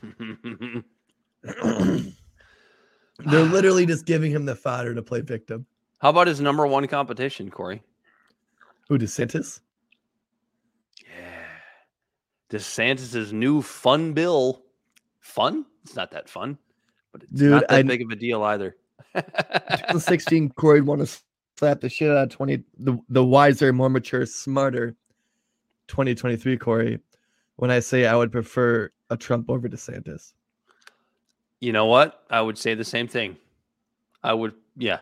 They're 1.43 2.03
literally 3.25 3.85
just 3.85 4.05
giving 4.05 4.31
him 4.31 4.45
the 4.45 4.55
fodder 4.55 4.95
to 4.95 5.01
play 5.01 5.21
victim. 5.21 5.65
How 5.99 6.09
about 6.09 6.27
his 6.27 6.39
number 6.39 6.65
one 6.65 6.87
competition, 6.87 7.51
Corey? 7.51 7.83
Who 8.87 8.97
DeSantis? 8.97 9.59
Yeah. 11.03 11.43
DeSantis's 12.49 13.33
new 13.33 13.61
fun 13.61 14.13
bill. 14.13 14.63
Fun? 15.19 15.65
It's 15.83 15.95
not 15.95 16.11
that 16.11 16.29
fun, 16.29 16.57
but 17.11 17.23
it's 17.23 17.31
Dude, 17.33 17.51
not 17.51 17.67
that 17.67 17.79
I- 17.79 17.83
big 17.83 18.01
of 18.01 18.09
a 18.09 18.15
deal 18.15 18.41
either. 18.43 18.75
2016 19.15 20.49
Corey 20.51 20.79
want 20.81 21.05
to 21.05 21.19
slap 21.61 21.79
the 21.79 21.89
shit 21.89 22.09
out 22.09 22.23
of 22.23 22.29
20 22.29 22.63
the, 22.79 22.97
the 23.09 23.23
wiser, 23.23 23.71
more 23.71 23.87
mature, 23.89 24.25
smarter 24.25 24.95
2023 25.89 26.57
Corey. 26.57 26.99
When 27.57 27.69
I 27.69 27.79
say 27.79 28.07
I 28.07 28.15
would 28.15 28.31
prefer 28.31 28.89
a 29.11 29.17
Trump 29.17 29.47
over 29.47 29.69
DeSantis. 29.69 30.33
you 31.59 31.71
know 31.71 31.85
what? 31.85 32.23
I 32.31 32.41
would 32.41 32.57
say 32.57 32.73
the 32.73 32.83
same 32.83 33.07
thing. 33.07 33.37
I 34.23 34.33
would, 34.33 34.53
yeah, 34.75 34.99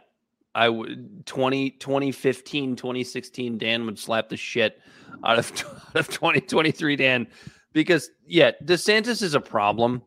I 0.54 0.68
would 0.68 1.26
20, 1.26 1.72
2015, 1.72 2.76
2016, 2.76 3.58
Dan 3.58 3.86
would 3.86 3.98
slap 3.98 4.28
the 4.28 4.36
shit 4.36 4.82
out 5.24 5.40
of, 5.40 5.50
out 5.96 5.96
of 5.96 6.10
2023, 6.10 6.98
Dan, 6.98 7.28
because 7.72 8.10
yeah, 8.28 8.52
DeSantis 8.66 9.22
is 9.22 9.34
a 9.34 9.40
problem, 9.40 10.02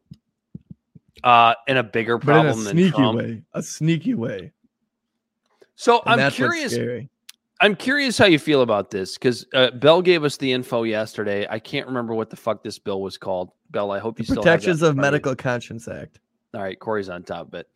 uh, 1.24 1.55
and 1.66 1.78
a 1.78 1.82
bigger 1.82 2.18
But 2.18 2.40
in 2.40 2.46
a 2.46 2.55
than 2.55 2.72
sneaky 2.72 2.90
Trump. 2.90 3.18
way. 3.18 3.42
A 3.55 3.62
sneaky 3.62 4.12
way. 4.12 4.53
So 5.75 6.03
And 6.07 6.20
I'm 6.20 6.31
curious. 6.33 6.77
I'm 7.61 7.77
curious 7.77 8.18
how 8.18 8.27
you 8.27 8.41
feel 8.41 8.62
about 8.62 8.91
this 8.91 9.14
because 9.14 9.47
uh, 9.55 9.70
Bel 9.70 10.03
gave 10.03 10.25
us 10.25 10.37
the 10.37 10.51
info 10.53 10.83
yesterday. 10.83 11.47
I 11.49 11.61
can't 11.61 11.87
remember 11.87 12.12
what 12.12 12.29
the 12.29 12.35
fuck 12.37 12.64
this 12.64 12.79
bill 12.79 13.01
was 13.01 13.16
called. 13.16 13.53
Bel, 13.70 13.93
I 13.93 14.01
hope 14.01 14.18
you 14.18 14.25
The 14.25 14.33
still 14.33 14.43
Protections 14.43 14.83
of. 14.83 14.97
Medical 14.97 15.37
Conscience 15.37 15.87
Act. 15.87 16.18
All 16.55 16.61
right, 16.62 16.79
Corey's 16.79 17.09
on 17.09 17.23
top 17.23 17.49
of 17.49 17.55
it. 17.55 17.68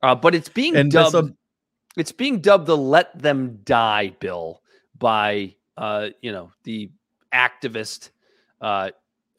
Uh, 0.00 0.14
but 0.14 0.34
it's 0.34 0.48
being 0.48 0.76
And 0.76 0.90
dubbed. 0.92 1.14
this'll- 1.14 1.36
It's 1.96 2.12
being 2.12 2.40
dubbed 2.40 2.66
the 2.66 2.76
"Let 2.76 3.18
Them 3.20 3.58
Die" 3.64 4.14
bill 4.20 4.62
by 4.98 5.56
uh, 5.76 6.08
you 6.22 6.30
know 6.32 6.52
the 6.62 6.90
activist 7.34 8.10
uh, 8.60 8.90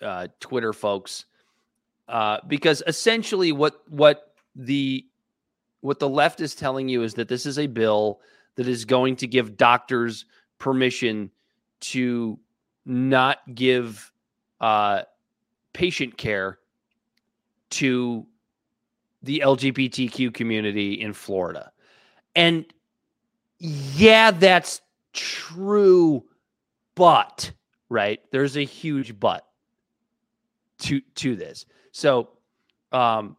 uh, 0.02 0.28
Twitter 0.40 0.74
folks, 0.74 1.26
uh, 2.10 2.38
because 2.48 2.84
essentially 2.86 3.52
what 3.54 3.82
what 3.90 4.34
the 4.56 5.06
what 5.84 6.00
the 6.00 6.08
left 6.08 6.40
is 6.40 6.56
telling 6.56 6.88
you 6.88 7.04
is 7.04 7.14
that 7.16 7.28
this 7.28 7.46
is 7.46 7.60
a 7.60 7.68
bill 7.68 8.22
that 8.56 8.68
is 8.68 8.86
going 8.86 9.18
to 9.18 9.28
give 9.28 9.58
doctors 9.58 10.26
permission 10.58 11.30
to 11.82 12.40
not 12.86 13.40
give 13.54 14.12
uh, 14.62 15.02
patient 15.74 16.18
care 16.18 16.60
to 17.70 18.26
the 19.24 19.42
LGBTQ 19.44 20.34
community 20.34 20.94
in 20.94 21.12
Florida. 21.12 21.72
And 22.34 22.66
yeah, 23.60 24.32
that's 24.32 24.82
true, 25.12 26.24
but 26.96 27.52
right, 27.90 28.22
there's 28.32 28.56
a 28.56 28.64
huge 28.64 29.20
but 29.20 29.46
to 30.80 31.02
to 31.16 31.36
this. 31.36 31.66
So 31.92 32.30
um 32.92 33.36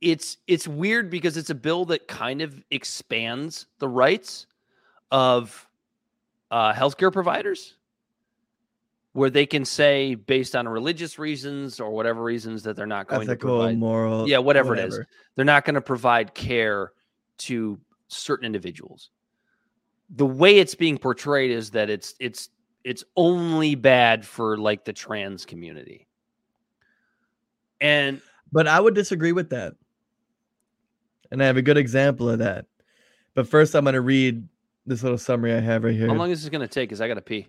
it's 0.00 0.38
it's 0.46 0.68
weird 0.68 1.10
because 1.10 1.36
it's 1.36 1.50
a 1.50 1.54
bill 1.54 1.84
that 1.86 2.06
kind 2.08 2.42
of 2.42 2.62
expands 2.70 3.66
the 3.78 3.88
rights 3.88 4.46
of 5.10 5.66
uh 6.50 6.72
healthcare 6.72 7.12
providers 7.12 7.76
where 9.16 9.30
they 9.30 9.46
can 9.46 9.64
say 9.64 10.14
based 10.14 10.54
on 10.54 10.68
religious 10.68 11.18
reasons 11.18 11.80
or 11.80 11.90
whatever 11.90 12.22
reasons 12.22 12.62
that 12.62 12.76
they're 12.76 12.86
not 12.86 13.08
going 13.08 13.26
to 13.26 13.32
ethical, 13.32 13.56
provide 13.56 13.78
moral. 13.78 14.28
Yeah, 14.28 14.36
whatever 14.36 14.76
it 14.76 14.80
is. 14.80 15.00
they're 15.34 15.44
not 15.46 15.64
going 15.64 15.74
to 15.74 15.80
provide 15.80 16.34
care 16.34 16.92
to 17.38 17.80
certain 18.08 18.44
individuals. 18.44 19.08
The 20.16 20.26
way 20.26 20.58
it's 20.58 20.74
being 20.74 20.98
portrayed 20.98 21.50
is 21.50 21.70
that 21.70 21.88
it's 21.88 22.14
it's 22.20 22.50
it's 22.84 23.04
only 23.16 23.74
bad 23.74 24.22
for 24.26 24.58
like 24.58 24.84
the 24.84 24.92
trans 24.92 25.46
community. 25.46 26.06
And 27.80 28.20
But 28.52 28.68
I 28.68 28.78
would 28.78 28.94
disagree 28.94 29.32
with 29.32 29.48
that. 29.48 29.76
And 31.30 31.42
I 31.42 31.46
have 31.46 31.56
a 31.56 31.62
good 31.62 31.76
example 31.76 32.28
of 32.28 32.38
that. 32.38 32.66
But 33.34 33.48
first, 33.48 33.74
I'm 33.74 33.84
going 33.84 33.94
to 33.94 34.00
read 34.00 34.46
this 34.86 35.02
little 35.02 35.18
summary 35.18 35.52
I 35.52 35.60
have 35.60 35.84
right 35.84 35.94
here. 35.94 36.08
how 36.08 36.14
long 36.14 36.30
is 36.30 36.42
this 36.42 36.50
going 36.50 36.66
to 36.66 36.68
take? 36.68 36.88
Because 36.88 37.00
I 37.00 37.08
got 37.08 37.14
to 37.14 37.20
pee. 37.20 37.46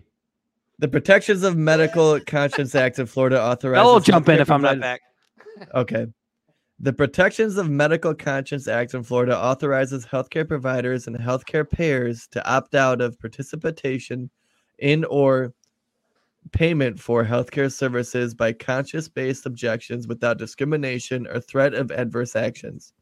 The 0.80 0.88
Protections 0.88 1.42
of 1.42 1.56
Medical 1.56 2.20
Conscience 2.20 2.74
Act 2.74 2.98
of 2.98 3.10
Florida 3.10 3.40
authorizes. 3.42 3.86
I'll 3.86 4.00
jump 4.00 4.28
in 4.28 4.40
if 4.40 4.50
I'm 4.50 4.62
not 4.62 4.80
back. 4.80 5.00
Okay. 5.74 6.06
The 6.80 6.92
Protections 6.92 7.56
of 7.56 7.68
Medical 7.68 8.14
Conscience 8.14 8.68
Act 8.68 8.94
in 8.94 9.02
Florida 9.02 9.36
authorizes 9.36 10.06
healthcare 10.06 10.46
providers 10.46 11.08
and 11.08 11.18
healthcare 11.18 11.68
payers 11.68 12.28
to 12.28 12.48
opt 12.48 12.76
out 12.76 13.00
of 13.00 13.18
participation 13.18 14.30
in 14.78 15.04
or 15.06 15.52
payment 16.52 17.00
for 17.00 17.24
healthcare 17.24 17.72
services 17.72 18.34
by 18.34 18.52
conscience 18.52 19.08
based 19.08 19.46
objections 19.46 20.06
without 20.06 20.38
discrimination 20.38 21.26
or 21.26 21.40
threat 21.40 21.74
of 21.74 21.90
adverse 21.90 22.36
actions. 22.36 22.92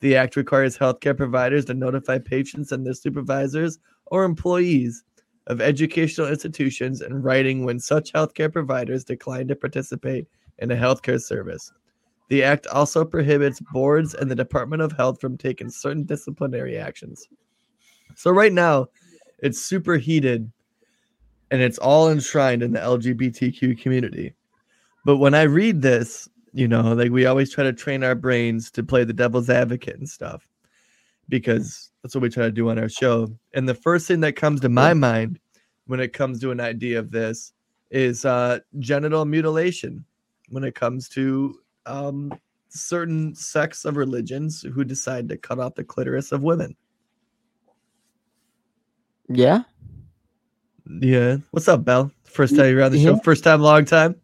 The 0.00 0.16
act 0.16 0.36
requires 0.36 0.76
healthcare 0.76 1.16
providers 1.16 1.64
to 1.66 1.74
notify 1.74 2.18
patients 2.18 2.72
and 2.72 2.84
their 2.86 2.94
supervisors 2.94 3.78
or 4.06 4.24
employees 4.24 5.04
of 5.46 5.60
educational 5.60 6.28
institutions 6.28 7.00
in 7.00 7.22
writing 7.22 7.64
when 7.64 7.78
such 7.78 8.12
healthcare 8.12 8.52
providers 8.52 9.04
decline 9.04 9.48
to 9.48 9.56
participate 9.56 10.26
in 10.58 10.70
a 10.70 10.76
healthcare 10.76 11.20
service. 11.20 11.72
The 12.28 12.42
act 12.42 12.66
also 12.66 13.04
prohibits 13.04 13.60
boards 13.72 14.14
and 14.14 14.30
the 14.30 14.34
Department 14.34 14.82
of 14.82 14.92
Health 14.92 15.20
from 15.20 15.38
taking 15.38 15.70
certain 15.70 16.04
disciplinary 16.04 16.76
actions. 16.76 17.28
So, 18.16 18.30
right 18.30 18.52
now, 18.52 18.86
it's 19.38 19.60
super 19.60 19.96
heated 19.96 20.50
and 21.50 21.62
it's 21.62 21.78
all 21.78 22.10
enshrined 22.10 22.62
in 22.62 22.72
the 22.72 22.80
LGBTQ 22.80 23.80
community. 23.80 24.34
But 25.04 25.18
when 25.18 25.34
I 25.34 25.42
read 25.42 25.82
this, 25.82 26.28
you 26.56 26.66
know, 26.66 26.94
like 26.94 27.10
we 27.10 27.26
always 27.26 27.52
try 27.52 27.64
to 27.64 27.72
train 27.72 28.02
our 28.02 28.14
brains 28.14 28.70
to 28.70 28.82
play 28.82 29.04
the 29.04 29.12
devil's 29.12 29.50
advocate 29.50 29.98
and 29.98 30.08
stuff 30.08 30.48
because 31.28 31.90
that's 32.02 32.14
what 32.14 32.22
we 32.22 32.30
try 32.30 32.44
to 32.44 32.50
do 32.50 32.70
on 32.70 32.78
our 32.78 32.88
show. 32.88 33.28
And 33.52 33.68
the 33.68 33.74
first 33.74 34.08
thing 34.08 34.20
that 34.20 34.36
comes 34.36 34.62
to 34.62 34.70
my 34.70 34.94
mind 34.94 35.38
when 35.86 36.00
it 36.00 36.14
comes 36.14 36.40
to 36.40 36.52
an 36.52 36.60
idea 36.60 36.98
of 36.98 37.10
this 37.10 37.52
is 37.90 38.24
uh, 38.24 38.60
genital 38.78 39.26
mutilation 39.26 40.02
when 40.48 40.64
it 40.64 40.74
comes 40.74 41.10
to 41.10 41.58
um, 41.84 42.32
certain 42.70 43.34
sects 43.34 43.84
of 43.84 43.98
religions 43.98 44.62
who 44.62 44.82
decide 44.82 45.28
to 45.28 45.36
cut 45.36 45.58
off 45.58 45.74
the 45.74 45.84
clitoris 45.84 46.32
of 46.32 46.42
women. 46.42 46.74
Yeah. 49.28 49.64
Yeah. 51.02 51.36
What's 51.50 51.68
up, 51.68 51.84
Bel? 51.84 52.10
First 52.24 52.56
time 52.56 52.70
you're 52.70 52.82
on 52.82 52.92
the 52.92 53.02
show. 53.02 53.18
First 53.18 53.44
time, 53.44 53.60
long 53.60 53.84
time. 53.84 54.14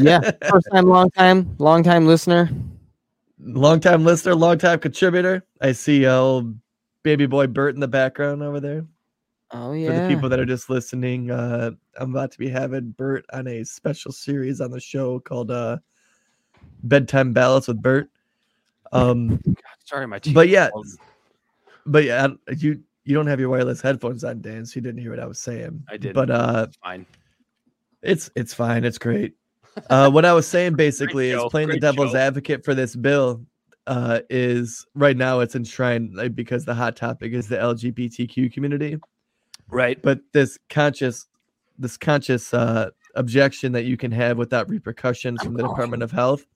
Yeah. 0.00 0.20
First 0.50 0.68
time, 0.72 0.86
long 0.86 1.10
time, 1.10 1.54
long 1.58 1.82
time 1.82 2.06
listener. 2.06 2.50
long 3.38 3.80
time 3.80 4.04
listener, 4.04 4.34
long 4.34 4.58
time 4.58 4.78
contributor. 4.78 5.44
I 5.60 5.72
see 5.72 6.06
uh, 6.06 6.14
old 6.16 6.54
baby 7.02 7.26
boy 7.26 7.46
Bert 7.46 7.74
in 7.74 7.80
the 7.80 7.88
background 7.88 8.42
over 8.42 8.60
there. 8.60 8.84
Oh 9.52 9.72
yeah. 9.72 9.88
For 9.88 10.02
the 10.08 10.14
people 10.14 10.28
that 10.28 10.38
are 10.38 10.46
just 10.46 10.70
listening, 10.70 11.30
uh, 11.30 11.72
I'm 11.98 12.10
about 12.10 12.30
to 12.32 12.38
be 12.38 12.48
having 12.48 12.90
Bert 12.92 13.24
on 13.32 13.46
a 13.48 13.64
special 13.64 14.12
series 14.12 14.60
on 14.60 14.70
the 14.70 14.80
show 14.80 15.18
called 15.20 15.50
uh, 15.50 15.78
Bedtime 16.84 17.32
Ballads 17.32 17.66
with 17.68 17.82
Bert. 17.82 18.08
Um, 18.92 19.40
Sorry, 19.84 20.06
my 20.06 20.18
teeth 20.18 20.34
But 20.34 20.48
yeah, 20.48 20.66
exploded. 20.66 20.92
but 21.86 22.04
yeah, 22.04 22.28
you 22.56 22.80
you 23.04 23.14
don't 23.14 23.26
have 23.26 23.40
your 23.40 23.48
wireless 23.48 23.80
headphones 23.80 24.22
on, 24.24 24.40
Dan, 24.40 24.64
so 24.66 24.76
you 24.76 24.82
didn't 24.82 25.00
hear 25.00 25.10
what 25.10 25.18
I 25.20 25.26
was 25.26 25.40
saying. 25.40 25.82
I 25.88 25.96
did. 25.96 26.14
But 26.14 26.30
uh, 26.30 26.66
fine. 26.82 27.06
It's 28.02 28.30
it's 28.36 28.54
fine. 28.54 28.84
It's 28.84 28.98
great. 28.98 29.34
Uh, 29.88 30.10
what 30.10 30.24
I 30.24 30.32
was 30.32 30.46
saying 30.46 30.74
basically 30.76 31.30
is 31.30 31.42
playing 31.50 31.68
the 31.68 31.78
devil's 31.80 32.12
show. 32.12 32.18
advocate 32.18 32.64
for 32.64 32.74
this 32.74 32.96
bill. 32.96 33.44
Uh, 33.86 34.20
is 34.28 34.86
right 34.94 35.16
now 35.16 35.40
it's 35.40 35.56
enshrined 35.56 36.14
like, 36.14 36.34
because 36.34 36.64
the 36.64 36.74
hot 36.74 36.94
topic 36.94 37.32
is 37.32 37.48
the 37.48 37.56
LGBTQ 37.56 38.52
community, 38.52 38.96
Right. 39.68 40.00
but 40.00 40.20
this 40.32 40.58
conscious, 40.68 41.26
this 41.78 41.96
conscious 41.96 42.54
uh, 42.54 42.90
objection 43.16 43.72
that 43.72 43.86
you 43.86 43.96
can 43.96 44.12
have 44.12 44.36
without 44.36 44.68
repercussions 44.68 45.42
from 45.42 45.54
the 45.54 45.62
Department 45.62 46.02
of 46.04 46.12
Health. 46.12 46.46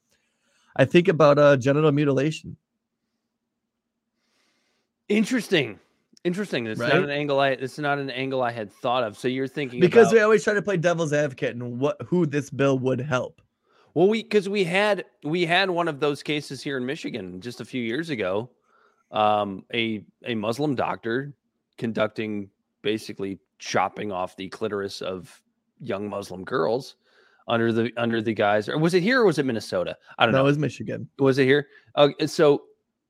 I 0.76 0.84
think 0.84 1.08
about 1.08 1.38
uh, 1.38 1.56
genital 1.56 1.90
mutilation. 1.90 2.56
Interesting. 5.08 5.80
Interesting. 6.24 6.66
It's 6.66 6.80
Right? 6.80 6.92
not 6.92 7.04
an 7.04 7.10
angle 7.10 7.38
I 7.38 7.50
it's 7.50 7.78
not 7.78 7.98
an 7.98 8.10
angle 8.10 8.42
I 8.42 8.50
had 8.50 8.72
thought 8.72 9.04
of. 9.04 9.16
So 9.18 9.28
you're 9.28 9.46
thinking 9.48 9.78
because 9.80 10.06
about, 10.08 10.14
we 10.14 10.20
always 10.20 10.42
try 10.42 10.54
to 10.54 10.62
play 10.62 10.76
devil's 10.78 11.12
advocate 11.12 11.54
and 11.54 11.78
what 11.78 12.00
who 12.06 12.24
this 12.26 12.48
bill 12.50 12.78
would 12.78 13.00
help. 13.00 13.42
Well, 13.92 14.08
we 14.08 14.22
because 14.22 14.48
we 14.48 14.64
had 14.64 15.04
we 15.22 15.44
had 15.44 15.68
one 15.70 15.86
of 15.86 16.00
those 16.00 16.22
cases 16.22 16.62
here 16.62 16.78
in 16.78 16.86
Michigan 16.86 17.40
just 17.40 17.60
a 17.60 17.64
few 17.64 17.82
years 17.82 18.10
ago. 18.10 18.50
Um, 19.10 19.64
a 19.74 20.04
a 20.24 20.34
Muslim 20.34 20.74
doctor 20.74 21.34
conducting 21.76 22.48
basically 22.82 23.38
chopping 23.58 24.10
off 24.10 24.34
the 24.36 24.48
clitoris 24.48 25.02
of 25.02 25.40
young 25.78 26.08
Muslim 26.08 26.42
girls 26.42 26.96
under 27.48 27.70
the 27.70 27.92
under 27.98 28.22
the 28.22 28.32
guise. 28.32 28.68
Or 28.68 28.78
was 28.78 28.94
it 28.94 29.02
here 29.02 29.20
or 29.20 29.26
was 29.26 29.38
it 29.38 29.44
Minnesota? 29.44 29.96
I 30.18 30.24
don't 30.24 30.32
That 30.32 30.38
know. 30.38 30.44
was 30.44 30.58
Michigan. 30.58 31.08
Was 31.18 31.36
it 31.38 31.44
here? 31.44 31.68
Uh, 31.94 32.08
so 32.26 32.62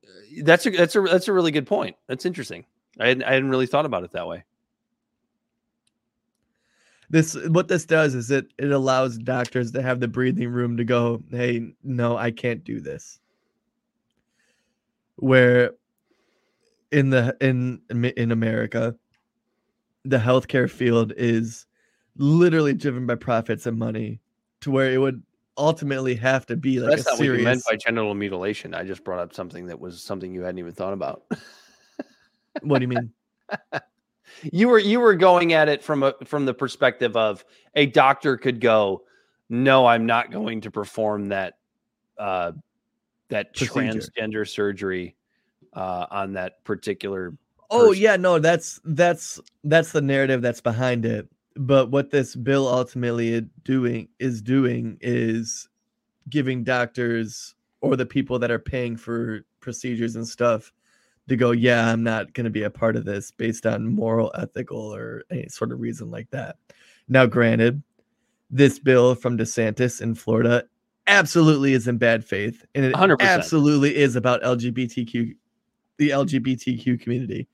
uh, 0.05 0.09
that's 0.43 0.67
a 0.67 0.71
that's 0.71 0.97
a 0.97 1.01
that's 1.03 1.29
a 1.29 1.33
really 1.33 1.53
good 1.53 1.67
point. 1.67 1.97
That's 2.09 2.27
interesting. 2.27 2.65
I 2.99 3.09
hadn't, 3.09 3.25
I 3.25 3.33
hadn't 3.33 3.51
really 3.51 3.67
thought 3.67 3.87
about 3.87 4.05
it 4.05 4.13
that 4.13 4.27
way. 4.27 4.45
this 7.11 7.35
what 7.49 7.69
this 7.69 7.85
does 7.85 8.15
is 8.15 8.31
it 8.31 8.47
it 8.59 8.71
allows 8.71 9.19
doctors 9.19 9.71
to 9.73 9.83
have 9.83 10.01
the 10.01 10.09
breathing 10.09 10.49
room 10.49 10.77
to 10.77 10.85
go 10.85 11.23
hey 11.31 11.73
no 11.83 12.17
i 12.17 12.31
can't 12.31 12.65
do 12.65 12.81
this 12.81 13.21
where 15.17 15.73
in 16.91 17.11
the 17.11 17.37
in 17.41 17.81
in 18.17 18.33
america 18.33 18.95
the 20.05 20.19
healthcare 20.19 20.69
field 20.71 21.13
is 21.17 21.67
literally 22.17 22.75
driven 22.75 23.07
by 23.07 23.15
profits 23.15 23.67
and 23.67 23.79
money 23.79 24.21
to 24.61 24.71
where 24.71 24.93
it 24.93 24.99
would 24.99 25.23
ultimately 25.57 26.15
have 26.17 26.45
to 26.47 26.57
be 26.57 26.81
like 26.81 26.97
That's 26.97 27.07
a 27.07 27.11
not 27.11 27.19
what 27.19 27.39
you 27.39 27.45
meant 27.45 27.63
by 27.65 27.77
genital 27.77 28.15
mutilation. 28.15 28.75
I 28.75 28.83
just 28.83 29.05
brought 29.05 29.21
up 29.21 29.33
something 29.33 29.67
that 29.67 29.79
was 29.79 30.03
something 30.03 30.35
you 30.35 30.43
hadn't 30.43 30.59
even 30.59 30.73
thought 30.73 30.93
about. 30.93 31.23
what 32.63 32.79
do 32.79 32.85
you 32.85 32.89
mean? 32.89 33.13
you 34.53 34.69
were 34.69 34.79
you 34.79 35.01
were 35.01 35.15
going 35.15 35.53
at 35.53 35.69
it 35.69 35.83
from 35.83 36.03
a 36.03 36.15
from 36.25 36.45
the 36.47 36.55
perspective 36.55 37.17
of 37.17 37.45
a 37.75 37.87
doctor 37.87 38.37
could 38.37 38.61
go, 38.61 39.05
no, 39.49 39.87
I'm 39.87 40.07
not 40.07 40.31
going 40.31 40.61
to 40.63 40.71
perform 40.71 41.29
that 41.29 41.55
uh 42.19 42.53
that 43.29 43.55
Procedure. 43.55 44.01
transgender 44.01 44.49
surgery 44.49 45.17
uh 45.73 46.07
on 46.11 46.35
that 46.35 46.63
particular 46.65 47.35
Oh 47.71 47.93
yeah, 47.93 48.17
no, 48.17 48.39
that's 48.39 48.81
that's 48.85 49.41
that's 49.65 49.93
the 49.93 50.01
narrative 50.01 50.43
that's 50.43 50.61
behind 50.61 51.05
it. 51.05 51.29
But 51.57 51.91
what 51.91 52.11
this 52.11 52.37
bill 52.37 52.69
ultimately 52.69 53.37
i- 53.37 53.43
doing 53.65 54.09
is 54.19 54.43
doing 54.43 54.99
is 55.01 55.69
giving 56.29 56.63
doctors 56.63 57.55
or 57.81 57.97
the 57.97 58.07
people 58.07 58.39
that 58.39 58.51
are 58.51 58.59
paying 58.59 58.97
for 58.97 59.45
procedures 59.61 60.17
and 60.17 60.27
stuff 60.27 60.73
to 61.29 61.37
go, 61.37 61.53
yeah, 61.53 61.91
I'm 61.91 62.03
not 62.03 62.33
going 62.33 62.45
to 62.45 62.51
be 62.51 62.63
a 62.63 62.71
part 62.71 62.97
of 62.97 63.05
this 63.05 63.31
based 63.31 63.67
on 63.67 63.87
moral, 63.87 64.33
ethical, 64.37 64.95
or 64.95 65.25
any 65.31 65.49
sort 65.49 65.73
of 65.73 65.81
reason 65.81 66.11
like 66.11 66.31
that. 66.31 66.57
Now, 67.09 67.27
granted, 67.27 67.83
this 68.51 68.79
bill 68.79 69.15
from 69.15 69.39
DeSantis 69.39 70.01
in 70.01 70.15
Florida 70.15 70.65
absolutely 71.07 71.73
is 71.73 71.89
in 71.89 71.99
bad 71.99 72.25
faith, 72.25 72.65
and 72.75 72.85
it 72.85 72.95
100%. 72.95 73.17
absolutely 73.21 73.97
is 73.97 74.17
about 74.17 74.43
LGBTQ, 74.43 75.35
the 75.99 76.11
LGBTQ 76.11 77.01
community, 77.01 77.49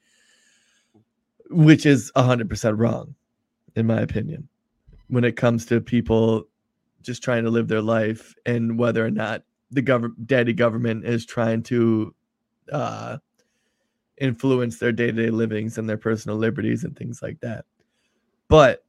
which 1.51 1.87
is 1.87 2.13
100% 2.17 2.79
wrong, 2.79 3.15
in 3.77 3.87
my 3.87 4.01
opinion, 4.01 4.49
when 5.09 5.25
it 5.25 5.37
comes 5.37 5.67
to 5.67 5.81
people 5.81 6.45
just 7.03 7.23
trying 7.23 7.45
to 7.45 7.51
live 7.51 7.69
their 7.69 7.83
life 7.83 8.35
and 8.45 8.79
whether 8.79 9.05
or 9.05 9.11
not 9.11 9.43
the 9.71 9.83
government, 9.83 10.27
daddy 10.27 10.53
government, 10.53 11.05
is 11.05 11.25
trying 11.25 11.63
to 11.63 12.15
uh, 12.73 13.19
influence 14.21 14.79
their 14.79 14.93
day-to-day 14.93 15.31
livings 15.31 15.79
and 15.79 15.89
their 15.89 15.97
personal 15.97 16.37
liberties 16.37 16.85
and 16.85 16.97
things 16.97 17.23
like 17.23 17.41
that. 17.41 17.65
But 18.49 18.85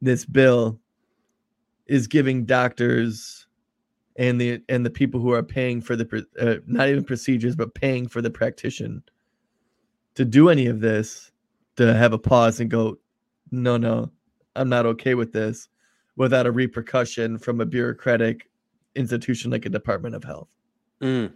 this 0.00 0.24
bill 0.24 0.78
is 1.86 2.06
giving 2.06 2.44
doctors 2.44 3.46
and 4.16 4.40
the 4.40 4.62
and 4.68 4.84
the 4.84 4.90
people 4.90 5.20
who 5.20 5.32
are 5.32 5.42
paying 5.42 5.80
for 5.80 5.96
the 5.96 6.26
uh, 6.38 6.56
not 6.66 6.88
even 6.88 7.04
procedures 7.04 7.56
but 7.56 7.74
paying 7.74 8.06
for 8.06 8.20
the 8.20 8.30
practitioner 8.30 9.00
to 10.14 10.24
do 10.24 10.48
any 10.50 10.66
of 10.66 10.80
this 10.80 11.32
to 11.76 11.94
have 11.94 12.12
a 12.12 12.18
pause 12.18 12.60
and 12.60 12.70
go 12.70 12.98
no 13.50 13.78
no 13.78 14.10
i'm 14.54 14.68
not 14.68 14.84
okay 14.84 15.14
with 15.14 15.32
this 15.32 15.68
without 16.16 16.46
a 16.46 16.52
repercussion 16.52 17.38
from 17.38 17.62
a 17.62 17.66
bureaucratic 17.66 18.50
institution 18.96 19.50
like 19.50 19.64
a 19.64 19.70
department 19.70 20.14
of 20.14 20.22
health 20.22 20.48
Mm. 21.00 21.32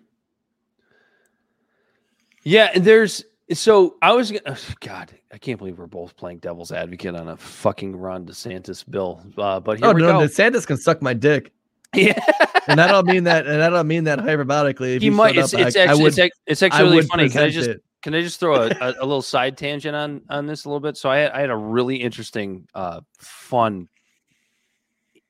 Yeah, 2.46 2.78
there's 2.78 3.24
so 3.52 3.96
I 4.02 4.12
was 4.12 4.30
gonna 4.30 4.42
ugh, 4.46 4.76
God, 4.78 5.12
I 5.32 5.38
can't 5.38 5.58
believe 5.58 5.80
we're 5.80 5.88
both 5.88 6.16
playing 6.16 6.38
devil's 6.38 6.70
advocate 6.70 7.16
on 7.16 7.28
a 7.28 7.36
fucking 7.36 7.96
Ron 7.96 8.24
DeSantis 8.24 8.88
bill. 8.88 9.20
Uh, 9.36 9.58
but 9.58 9.80
here 9.80 9.88
oh 9.88 9.92
we 9.92 10.02
no 10.02 10.20
go. 10.20 10.26
DeSantis 10.26 10.64
can 10.64 10.76
suck 10.76 11.02
my 11.02 11.12
dick 11.12 11.52
yeah, 11.94 12.20
and 12.68 12.80
I 12.80 12.86
don't 12.86 13.04
mean 13.04 13.24
that 13.24 13.48
and 13.48 13.64
I 13.64 13.68
don't 13.68 13.88
mean 13.88 14.04
that 14.04 14.20
hyperbolically 14.20 14.94
if 14.94 15.02
he 15.02 15.10
might. 15.10 15.36
It's, 15.36 15.54
up, 15.54 15.60
it's 15.60 15.76
I, 15.76 15.80
I 15.80 15.82
actually 15.86 16.02
would 16.04 16.18
it's, 16.18 16.36
it's 16.46 16.62
actually 16.62 16.90
really 16.90 17.06
funny. 17.06 17.28
Can 17.28 17.42
I 17.42 17.50
just 17.50 17.68
it. 17.68 17.82
can 18.02 18.14
I 18.14 18.22
just 18.22 18.38
throw 18.38 18.54
a, 18.54 18.68
a, 18.68 18.90
a 19.00 19.04
little 19.04 19.22
side 19.22 19.58
tangent 19.58 19.96
on 19.96 20.22
on 20.30 20.46
this 20.46 20.66
a 20.66 20.68
little 20.68 20.78
bit? 20.78 20.96
So 20.96 21.10
I 21.10 21.18
had, 21.18 21.32
I 21.32 21.40
had 21.40 21.50
a 21.50 21.56
really 21.56 21.96
interesting, 21.96 22.68
uh, 22.74 23.00
fun, 23.18 23.88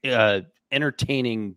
uh, 0.06 0.40
entertaining 0.70 1.56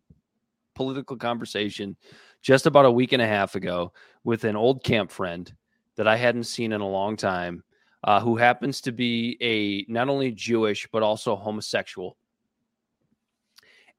political 0.74 1.18
conversation 1.18 1.98
just 2.42 2.66
about 2.66 2.86
a 2.86 2.92
week 2.92 3.12
and 3.12 3.22
a 3.22 3.28
half 3.28 3.56
ago 3.56 3.92
with 4.24 4.44
an 4.44 4.56
old 4.56 4.84
camp 4.84 5.12
friend 5.12 5.52
that 5.96 6.08
I 6.08 6.18
hadn't 6.18 6.46
seen 6.46 6.72
in 6.72 6.82
a 6.82 6.88
long 6.88 7.16
time, 7.16 7.64
uh, 8.04 8.20
who 8.20 8.38
happens 8.38 8.82
to 8.82 8.92
be 8.92 9.38
a 9.42 9.92
not 9.92 10.10
only 10.10 10.32
Jewish 10.32 10.88
but 10.92 11.04
also 11.04 11.36
homosexual. 11.36 12.18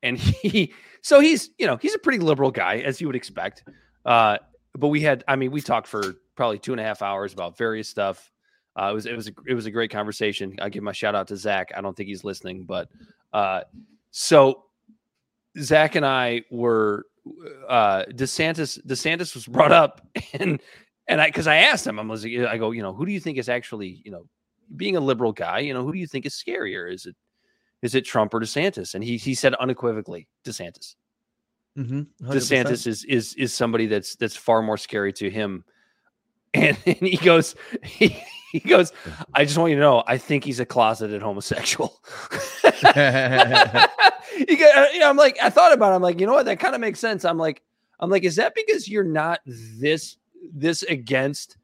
And 0.03 0.19
he, 0.43 0.73
so 1.03 1.21
he's 1.21 1.51
you 1.59 1.67
know 1.67 1.77
he's 1.77 1.95
a 1.95 1.99
pretty 1.99 2.19
liberal 2.19 2.51
guy 2.51 2.79
as 2.79 3.01
you 3.01 3.07
would 3.07 3.17
expect. 3.17 3.65
Uh, 4.05 4.39
but 4.77 4.89
we 4.89 5.01
had, 5.01 5.25
I 5.27 5.37
mean, 5.37 5.51
we 5.51 5.61
talked 5.61 5.87
for 5.87 6.15
probably 6.37 6.59
two 6.59 6.73
and 6.73 6.81
a 6.81 6.85
half 6.85 7.03
hours 7.03 7.33
about 7.33 7.59
various 7.59 7.89
stuff. 7.89 8.31
Uh, 8.77 8.89
it 8.91 8.95
was 8.95 9.07
it 9.07 9.17
was 9.17 9.29
a, 9.29 9.33
it 9.47 9.55
was 9.55 9.67
a 9.67 9.71
great 9.71 9.91
conversation. 9.91 10.57
I 10.61 10.69
give 10.69 10.83
my 10.83 10.93
shout 10.93 11.15
out 11.15 11.29
to 11.29 11.37
Zach. 11.37 11.73
I 11.77 11.81
don't 11.81 11.97
think 11.97 12.09
he's 12.09 12.25
listening, 12.25 12.65
but 12.65 12.89
uh, 13.33 13.63
so 14.11 14.65
Zach 15.59 15.97
and 15.97 16.07
I 16.07 16.43
were 16.51 17.07
uh, 17.69 18.05
DeSantis. 18.11 18.85
DeSantis 18.87 19.35
was 19.35 19.47
brought 19.47 19.73
up, 19.73 20.01
and 20.35 20.61
and 21.07 21.21
I 21.21 21.29
because 21.29 21.47
I 21.47 21.57
asked 21.57 21.87
him, 21.87 21.99
I 21.99 22.05
was 22.05 22.25
like, 22.25 22.39
I 22.39 22.59
go, 22.59 22.71
you 22.71 22.83
know, 22.83 22.93
who 22.93 23.07
do 23.07 23.13
you 23.13 23.21
think 23.21 23.39
is 23.39 23.49
actually, 23.49 24.01
you 24.05 24.11
know, 24.11 24.27
being 24.77 24.97
a 24.97 25.01
liberal 25.01 25.33
guy, 25.33 25.61
you 25.61 25.75
know, 25.75 25.85
who 25.85 25.93
do 25.93 25.99
you 25.99 26.07
think 26.07 26.27
is 26.27 26.35
scarier? 26.35 26.93
Is 26.93 27.07
it 27.07 27.17
is 27.83 27.95
it 27.95 28.03
Trump 28.03 28.35
or 28.35 28.41
DeSantis? 28.41 28.95
And 28.95 29.03
he 29.03 29.17
he 29.17 29.35
said 29.35 29.55
unequivocally 29.55 30.29
DeSantis. 30.45 30.95
Mhm, 31.77 32.07
DeSantis 32.23 32.87
is 32.87 33.05
is 33.05 33.35
is 33.35 33.55
somebody 33.55 33.87
that's 33.87 34.17
that's 34.17 34.37
far 34.37 34.63
more 34.63 34.77
scary 34.77 35.13
to 35.15 35.31
him. 35.31 35.65
And, 36.53 36.77
and 36.85 36.97
he 36.97 37.17
goes, 37.17 37.55
he, 37.85 38.21
he 38.51 38.59
goes, 38.59 38.93
I 39.35 39.45
just 39.45 39.57
want 39.57 39.71
you 39.71 39.77
to 39.77 39.81
know, 39.83 40.03
I 40.09 40.19
think 40.19 40.43
he's 40.43 40.59
a 40.59 40.67
closeted 40.67 41.23
homosexual. 41.23 42.01
you 44.37 44.59
got, 44.59 44.93
you 44.93 45.01
know, 45.01 45.09
I'm 45.09 45.17
like, 45.17 45.39
I 45.43 45.51
thought 45.51 45.73
about 45.73 45.93
it. 45.93 45.97
I'm 45.97 46.03
like, 46.03 46.21
you 46.21 46.27
know 46.27 46.33
what? 46.33 46.47
That 46.47 46.61
kind 46.61 46.75
of 46.75 46.81
makes 46.81 47.01
sense. 47.01 47.25
I'm 47.25 47.39
like, 47.39 47.63
I'm 47.99 48.11
like, 48.11 48.25
is 48.25 48.37
that 48.37 48.55
because 48.55 48.89
you're 48.89 49.05
not 49.05 49.41
this 49.47 50.17
this 50.55 50.83
against 50.85 51.57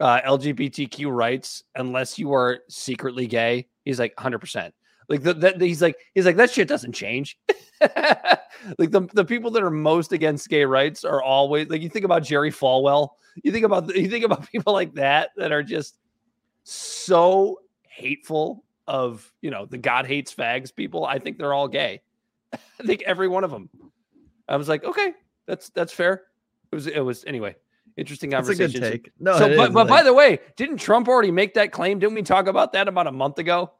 uh, 0.00 0.20
LGBTQ 0.22 1.14
rights 1.14 1.64
unless 1.76 2.18
you 2.18 2.32
are 2.32 2.60
secretly 2.68 3.26
gay? 3.26 3.68
He's 3.84 3.98
like, 3.98 4.14
100. 4.16 4.38
percent 4.38 4.74
Like 5.08 5.22
that, 5.22 5.40
that, 5.40 5.60
he's 5.60 5.82
like, 5.82 5.96
he's 6.14 6.26
like, 6.26 6.36
that 6.36 6.50
shit 6.50 6.68
doesn't 6.68 6.92
change. 6.92 7.38
like 7.80 8.90
the, 8.90 9.08
the 9.12 9.24
people 9.24 9.50
that 9.50 9.62
are 9.62 9.70
most 9.70 10.12
against 10.12 10.48
gay 10.48 10.64
rights 10.64 11.04
are 11.04 11.22
always 11.22 11.68
like 11.68 11.82
you 11.82 11.88
think 11.88 12.04
about 12.04 12.22
Jerry 12.22 12.50
Falwell, 12.50 13.10
you 13.42 13.52
think 13.52 13.64
about 13.64 13.94
you 13.94 14.08
think 14.08 14.24
about 14.24 14.46
people 14.50 14.72
like 14.72 14.94
that 14.94 15.30
that 15.36 15.52
are 15.52 15.62
just 15.62 15.98
so 16.64 17.58
hateful 17.82 18.64
of 18.86 19.30
you 19.40 19.50
know 19.50 19.66
the 19.66 19.78
God 19.78 20.06
hates 20.06 20.34
fags 20.34 20.74
people. 20.74 21.04
I 21.04 21.18
think 21.18 21.38
they're 21.38 21.54
all 21.54 21.68
gay. 21.68 22.02
I 22.80 22.84
think 22.84 23.02
every 23.02 23.28
one 23.28 23.44
of 23.44 23.50
them. 23.50 23.68
I 24.48 24.56
was 24.56 24.68
like, 24.68 24.84
okay, 24.84 25.14
that's 25.46 25.70
that's 25.70 25.92
fair. 25.92 26.22
It 26.70 26.74
was 26.74 26.86
it 26.86 27.00
was 27.00 27.24
anyway. 27.24 27.56
Interesting 27.96 28.30
That's 28.30 28.48
a 28.48 28.52
conversation. 28.52 28.80
good 28.80 28.90
take. 28.90 29.12
No, 29.20 29.36
so, 29.38 29.54
but, 29.54 29.74
but 29.74 29.86
by 29.86 30.02
the 30.02 30.14
way, 30.14 30.38
didn't 30.56 30.78
Trump 30.78 31.08
already 31.08 31.30
make 31.30 31.52
that 31.54 31.72
claim? 31.72 31.98
Didn't 31.98 32.14
we 32.14 32.22
talk 32.22 32.46
about 32.46 32.72
that 32.72 32.88
about 32.88 33.06
a 33.06 33.12
month 33.12 33.38
ago? 33.38 33.70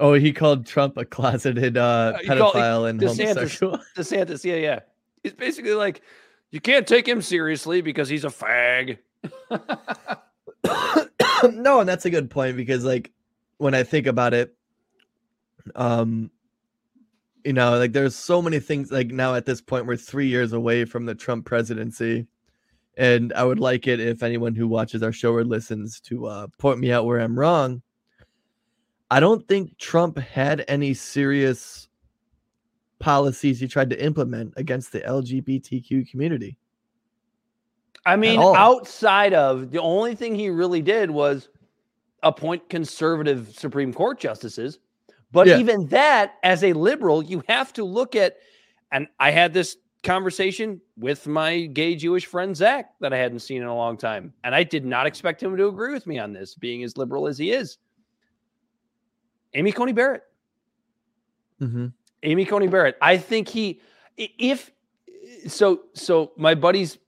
oh, 0.00 0.14
he 0.14 0.32
called 0.32 0.64
Trump 0.66 0.96
a 0.96 1.04
closeted 1.04 1.76
uh, 1.76 1.80
Uh, 2.14 2.18
he 2.18 2.26
called- 2.26 2.54
pedophile 2.54 2.88
and 2.90 3.00
DeSantis- 3.00 3.28
homosexual. 3.28 3.78
DeSantis, 3.96 4.44
yeah, 4.44 4.56
yeah. 4.56 4.80
He's 5.22 5.34
basically 5.34 5.74
like 5.74 6.02
you 6.50 6.60
can't 6.60 6.86
take 6.86 7.06
him 7.06 7.22
seriously 7.22 7.80
because 7.80 8.08
he's 8.08 8.24
a 8.24 8.28
fag. 8.28 8.98
no, 11.52 11.80
and 11.80 11.88
that's 11.88 12.04
a 12.04 12.10
good 12.10 12.30
point 12.30 12.56
because 12.56 12.84
like 12.84 13.12
when 13.58 13.74
I 13.74 13.82
think 13.82 14.06
about 14.06 14.34
it, 14.34 14.54
um 15.76 16.30
you 17.48 17.54
know, 17.54 17.78
like 17.78 17.94
there's 17.94 18.14
so 18.14 18.42
many 18.42 18.60
things 18.60 18.92
like 18.92 19.06
now 19.06 19.34
at 19.34 19.46
this 19.46 19.62
point 19.62 19.86
we're 19.86 19.96
3 19.96 20.26
years 20.26 20.52
away 20.52 20.84
from 20.84 21.06
the 21.06 21.14
Trump 21.14 21.46
presidency. 21.46 22.26
And 22.98 23.32
I 23.32 23.42
would 23.42 23.58
like 23.58 23.86
it 23.86 24.00
if 24.00 24.22
anyone 24.22 24.54
who 24.54 24.68
watches 24.68 25.02
our 25.02 25.12
show 25.12 25.32
or 25.32 25.44
listens 25.44 25.98
to 26.00 26.26
uh 26.26 26.48
point 26.58 26.78
me 26.78 26.92
out 26.92 27.06
where 27.06 27.20
I'm 27.20 27.38
wrong. 27.38 27.80
I 29.10 29.18
don't 29.18 29.48
think 29.48 29.78
Trump 29.78 30.18
had 30.18 30.62
any 30.68 30.92
serious 30.92 31.88
policies 32.98 33.60
he 33.60 33.66
tried 33.66 33.88
to 33.88 34.04
implement 34.04 34.52
against 34.58 34.92
the 34.92 35.00
LGBTQ 35.00 36.10
community. 36.10 36.58
I 38.04 38.16
mean, 38.16 38.40
outside 38.40 39.32
of 39.32 39.70
the 39.70 39.80
only 39.80 40.14
thing 40.14 40.34
he 40.34 40.50
really 40.50 40.82
did 40.82 41.10
was 41.10 41.48
appoint 42.22 42.68
conservative 42.68 43.54
Supreme 43.56 43.94
Court 43.94 44.20
justices. 44.20 44.80
But 45.32 45.46
Yeah. 45.46 45.58
even 45.58 45.86
that, 45.88 46.34
as 46.42 46.64
a 46.64 46.72
liberal, 46.72 47.22
you 47.22 47.42
have 47.48 47.72
to 47.74 47.84
look 47.84 48.16
at. 48.16 48.36
And 48.92 49.06
I 49.20 49.30
had 49.30 49.52
this 49.52 49.76
conversation 50.02 50.80
with 50.96 51.26
my 51.26 51.66
gay 51.66 51.94
Jewish 51.94 52.24
friend 52.26 52.56
Zach 52.56 52.90
that 53.00 53.12
I 53.12 53.18
hadn't 53.18 53.40
seen 53.40 53.60
in 53.60 53.68
a 53.68 53.74
long 53.76 53.96
time, 53.98 54.32
and 54.44 54.54
I 54.54 54.62
did 54.62 54.84
not 54.86 55.06
expect 55.06 55.42
him 55.42 55.56
to 55.56 55.66
agree 55.68 55.92
with 55.92 56.06
me 56.06 56.18
on 56.18 56.32
this, 56.32 56.54
being 56.54 56.82
as 56.82 56.96
liberal 56.96 57.26
as 57.26 57.36
he 57.36 57.50
is. 57.50 57.78
Amy 59.54 59.72
Coney 59.72 59.92
Barrett. 59.92 60.22
Mhm. 61.60 61.92
Amy 62.22 62.44
Coney 62.44 62.68
Barrett. 62.68 62.96
I 63.02 63.16
think 63.16 63.48
he, 63.48 63.80
if 64.16 64.70
so, 65.46 65.82
so 65.94 66.32
my 66.36 66.54
buddy's 66.54 66.98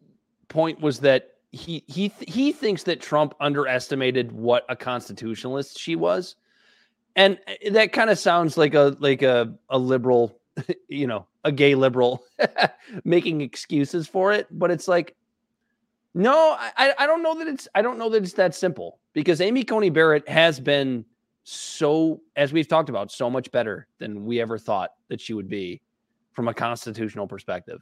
point 0.48 0.80
was 0.80 0.98
that 1.00 1.30
he 1.52 1.84
he 1.86 2.12
he 2.26 2.52
thinks 2.52 2.82
that 2.84 3.00
Trump 3.00 3.34
underestimated 3.40 4.32
what 4.32 4.64
a 4.68 4.76
constitutionalist 4.76 5.78
she 5.78 5.96
was, 5.96 6.36
and 7.16 7.38
uh, 7.46 7.70
that 7.72 7.92
kind 7.92 8.10
of 8.10 8.18
sounds 8.18 8.56
like 8.56 8.74
a 8.74 8.96
like 9.00 9.22
a 9.22 9.54
a 9.68 9.78
liberal 9.78 10.40
you 10.88 11.06
know, 11.06 11.26
a 11.44 11.52
gay 11.52 11.74
liberal 11.74 12.24
making 13.04 13.40
excuses 13.40 14.06
for 14.06 14.32
it, 14.32 14.46
but 14.50 14.70
it's 14.70 14.88
like, 14.88 15.16
no, 16.14 16.56
I, 16.58 16.94
I 16.98 17.06
don't 17.06 17.22
know 17.22 17.38
that 17.38 17.46
it's 17.46 17.68
I 17.74 17.82
don't 17.82 17.98
know 17.98 18.08
that 18.10 18.22
it's 18.22 18.32
that 18.34 18.54
simple 18.54 18.98
because 19.12 19.40
Amy 19.40 19.64
Coney 19.64 19.90
Barrett 19.90 20.28
has 20.28 20.58
been 20.58 21.04
so, 21.44 22.20
as 22.36 22.52
we've 22.52 22.68
talked 22.68 22.88
about, 22.88 23.10
so 23.10 23.30
much 23.30 23.50
better 23.50 23.86
than 23.98 24.24
we 24.24 24.40
ever 24.40 24.58
thought 24.58 24.90
that 25.08 25.20
she 25.20 25.34
would 25.34 25.48
be 25.48 25.80
from 26.32 26.48
a 26.48 26.54
constitutional 26.54 27.26
perspective. 27.26 27.80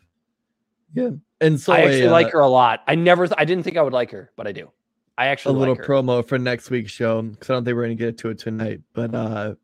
Yeah, 0.94 1.10
and 1.40 1.60
so 1.60 1.72
I 1.72 1.80
actually 1.80 2.02
a, 2.02 2.08
uh, 2.08 2.12
like 2.12 2.30
her 2.30 2.40
a 2.40 2.48
lot. 2.48 2.80
I 2.86 2.94
never, 2.94 3.26
th- 3.26 3.36
I 3.36 3.44
didn't 3.44 3.64
think 3.64 3.76
I 3.76 3.82
would 3.82 3.92
like 3.92 4.10
her, 4.10 4.30
but 4.36 4.46
I 4.46 4.52
do. 4.52 4.70
I 5.18 5.26
actually 5.26 5.56
a 5.56 5.58
little 5.58 5.74
like 5.74 5.84
promo 5.84 6.26
for 6.26 6.38
next 6.38 6.70
week's 6.70 6.92
show 6.92 7.20
because 7.22 7.50
I 7.50 7.54
don't 7.54 7.64
think 7.64 7.74
we're 7.76 7.82
gonna 7.82 7.94
get 7.96 8.16
to 8.18 8.30
it 8.30 8.38
tonight. 8.38 8.80
But 8.94 9.14
uh 9.14 9.54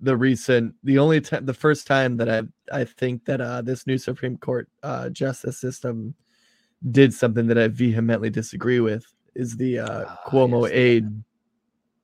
the 0.00 0.16
recent, 0.16 0.74
the 0.82 0.98
only 0.98 1.20
time, 1.20 1.44
the 1.44 1.52
first 1.52 1.86
time 1.86 2.16
that 2.18 2.28
I 2.30 2.42
I 2.72 2.84
think 2.84 3.24
that 3.26 3.40
uh 3.40 3.60
this 3.60 3.86
new 3.86 3.98
Supreme 3.98 4.38
Court 4.38 4.68
uh 4.82 5.10
justice 5.10 5.58
system 5.60 6.14
did 6.92 7.12
something 7.12 7.46
that 7.48 7.58
I 7.58 7.68
vehemently 7.68 8.30
disagree 8.30 8.80
with 8.80 9.04
is 9.34 9.56
the 9.56 9.80
uh 9.80 10.04
Ah, 10.06 10.20
Cuomo 10.28 10.62
yes, 10.62 10.72
aid, 10.72 11.22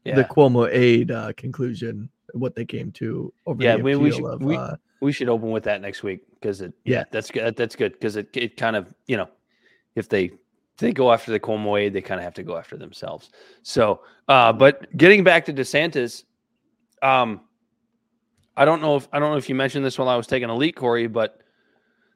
yeah. 0.04 0.16
the 0.16 0.24
Cuomo 0.24 0.68
aide 0.70 1.11
uh 1.12 1.32
conclusion, 1.36 2.11
what 2.34 2.57
they 2.57 2.64
came 2.64 2.90
to 2.92 3.32
over 3.46 3.62
Yeah, 3.62 3.76
the 3.76 3.82
we- 3.84 3.96
we 3.96 4.11
should- 4.11 4.24
of 4.26 4.42
we- 4.42 4.57
uh, 4.57 4.76
we 5.00 5.12
should 5.12 5.28
open 5.28 5.50
with 5.52 5.62
that 5.64 5.80
next 5.80 6.02
week 6.02 6.20
because 6.34 6.61
it 6.61 6.72
yeah, 6.84 7.04
that's 7.12 7.30
good 7.30 7.54
that's 7.54 7.76
good 7.76 7.92
because 7.92 8.16
it, 8.16 8.28
it 8.34 8.57
kind 8.57 8.74
of 8.74 8.92
you 9.07 9.16
know 9.16 9.28
if 9.94 10.09
they 10.09 10.32
they 10.79 10.93
go 10.93 11.12
after 11.12 11.31
the 11.31 11.41
Cuomo 11.41 11.93
they 11.93 12.01
kind 12.01 12.20
of 12.20 12.24
have 12.24 12.35
to 12.35 12.43
go 12.43 12.57
after 12.57 12.77
themselves 12.77 13.31
so 13.62 14.01
uh 14.29 14.53
but 14.53 14.95
getting 14.97 15.24
back 15.24 15.45
to 15.47 15.53
DeSantis 15.53 16.24
um 17.03 17.41
I 18.57 18.64
don't 18.64 18.81
know 18.81 18.97
if 18.97 19.09
I 19.12 19.18
don't 19.18 19.31
know 19.31 19.37
if 19.37 19.49
you 19.49 19.55
mentioned 19.55 19.85
this 19.85 19.99
while 19.99 20.09
I 20.09 20.16
was 20.16 20.27
taking 20.27 20.49
a 20.49 20.55
leak 20.55 20.77
Corey 20.77 21.07
but 21.07 21.41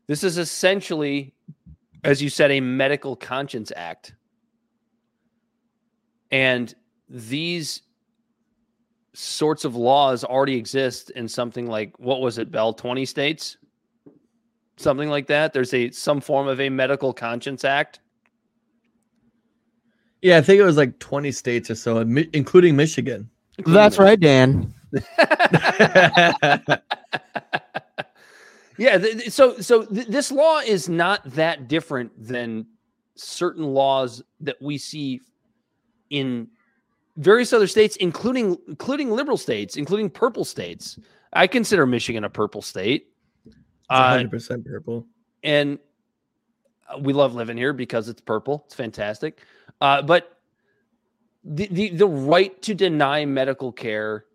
this 0.07 0.25
is 0.25 0.39
essentially 0.39 1.35
as 2.05 2.23
you 2.23 2.29
said 2.29 2.51
a 2.51 2.61
medical 2.61 3.15
conscience 3.17 3.73
act 3.77 4.15
and 6.31 6.75
these 7.09 7.83
sorts 9.13 9.65
of 9.65 9.75
laws 9.75 10.25
already 10.25 10.55
exist 10.55 11.11
in 11.11 11.29
something 11.29 11.67
like 11.67 11.99
what 11.99 12.21
was 12.21 12.39
it, 12.39 12.51
Bel? 12.51 12.73
Twenty 12.73 13.05
states, 13.05 13.57
something 14.77 15.09
like 15.09 15.27
that. 15.27 15.53
There's 15.53 15.75
a 15.75 15.91
some 15.91 16.21
form 16.21 16.49
of 16.49 16.61
a 16.61 16.69
medical 16.69 17.13
conscience 17.13 17.65
act. 17.65 18.01
Yeah, 20.23 20.37
I 20.39 20.41
think 20.41 20.61
it 20.61 20.65
was 20.65 20.77
like 20.77 20.99
20 20.99 21.33
states 21.33 21.71
or 21.71 21.75
so, 21.75 21.99
and 21.99 22.11
mi- 22.11 22.29
including 22.33 22.77
Michigan. 22.77 23.29
That's 23.67 23.99
right, 23.99 24.19
Dan. 24.19 24.73
yeah. 28.79 28.99
th- 28.99 29.19
th- 29.19 29.31
so 29.31 29.59
so 29.61 29.85
th- 29.85 30.07
this 30.09 30.31
law 30.33 30.59
is 30.61 30.89
not 30.89 31.23
that 31.33 31.69
different 31.69 32.11
than 32.23 32.67
certain 33.17 33.65
laws 33.65 34.23
that 34.41 34.57
we 34.63 34.79
see 34.79 35.21
in 36.11 36.49
various 37.17 37.53
other 37.53 37.67
states, 37.67 37.97
including 37.97 38.57
including 38.69 39.11
liberal 39.11 39.37
states, 39.37 39.77
including 39.77 40.09
purple 40.11 40.45
states. 40.45 40.99
I 41.33 41.47
consider 41.47 41.87
Michigan 41.87 42.25
a 42.25 42.31
purple 42.31 42.63
state. 42.63 43.09
It's 43.47 43.57
Uh, 43.91 44.15
100% 44.19 44.65
purple. 44.65 45.07
and 45.43 45.79
uh, 46.89 46.99
we 46.99 47.13
love 47.13 47.35
living 47.35 47.57
here 47.57 47.73
because 47.73 48.09
it's 48.09 48.21
purple. 48.21 48.63
It's 48.67 48.75
fantastic. 48.75 49.41
Uh, 49.81 50.03
but 50.03 50.39
the, 51.45 51.67
the 51.69 51.89
the 51.91 52.07
right 52.07 52.61
to 52.63 52.75
deny 52.75 53.25
medical 53.25 53.73
care 53.73 54.27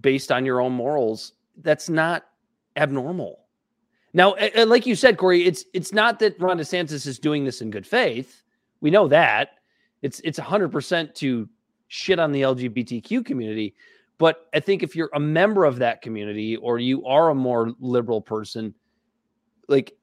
based 0.00 0.30
on 0.30 0.46
your 0.46 0.60
own 0.60 0.72
morals 0.72 1.32
that's 1.62 1.88
not 1.88 2.24
abnormal. 2.76 3.40
Now, 4.12 4.34
like 4.66 4.86
you 4.86 4.94
said, 4.94 5.18
Corey, 5.18 5.44
it's 5.44 5.64
it's 5.72 5.92
not 5.92 6.18
that 6.20 6.40
Ron 6.40 6.58
DeSantis 6.58 7.06
is 7.06 7.18
doing 7.18 7.44
this 7.44 7.60
in 7.60 7.70
good 7.70 7.86
faith. 7.86 8.42
We 8.80 8.90
know 8.90 9.08
that 9.08 9.50
it's 10.02 10.20
it's 10.20 10.38
hundred 10.38 10.72
percent 10.72 11.14
to 11.16 11.48
shit 11.88 12.18
on 12.18 12.32
the 12.32 12.42
LGBTQ 12.42 13.24
community. 13.24 13.74
But 14.18 14.48
I 14.52 14.60
think 14.60 14.82
if 14.82 14.94
you're 14.94 15.10
a 15.14 15.20
member 15.20 15.64
of 15.64 15.78
that 15.78 16.02
community 16.02 16.56
or 16.56 16.78
you 16.78 17.04
are 17.06 17.30
a 17.30 17.34
more 17.34 17.72
liberal 17.80 18.20
person, 18.20 18.74
like 19.68 19.96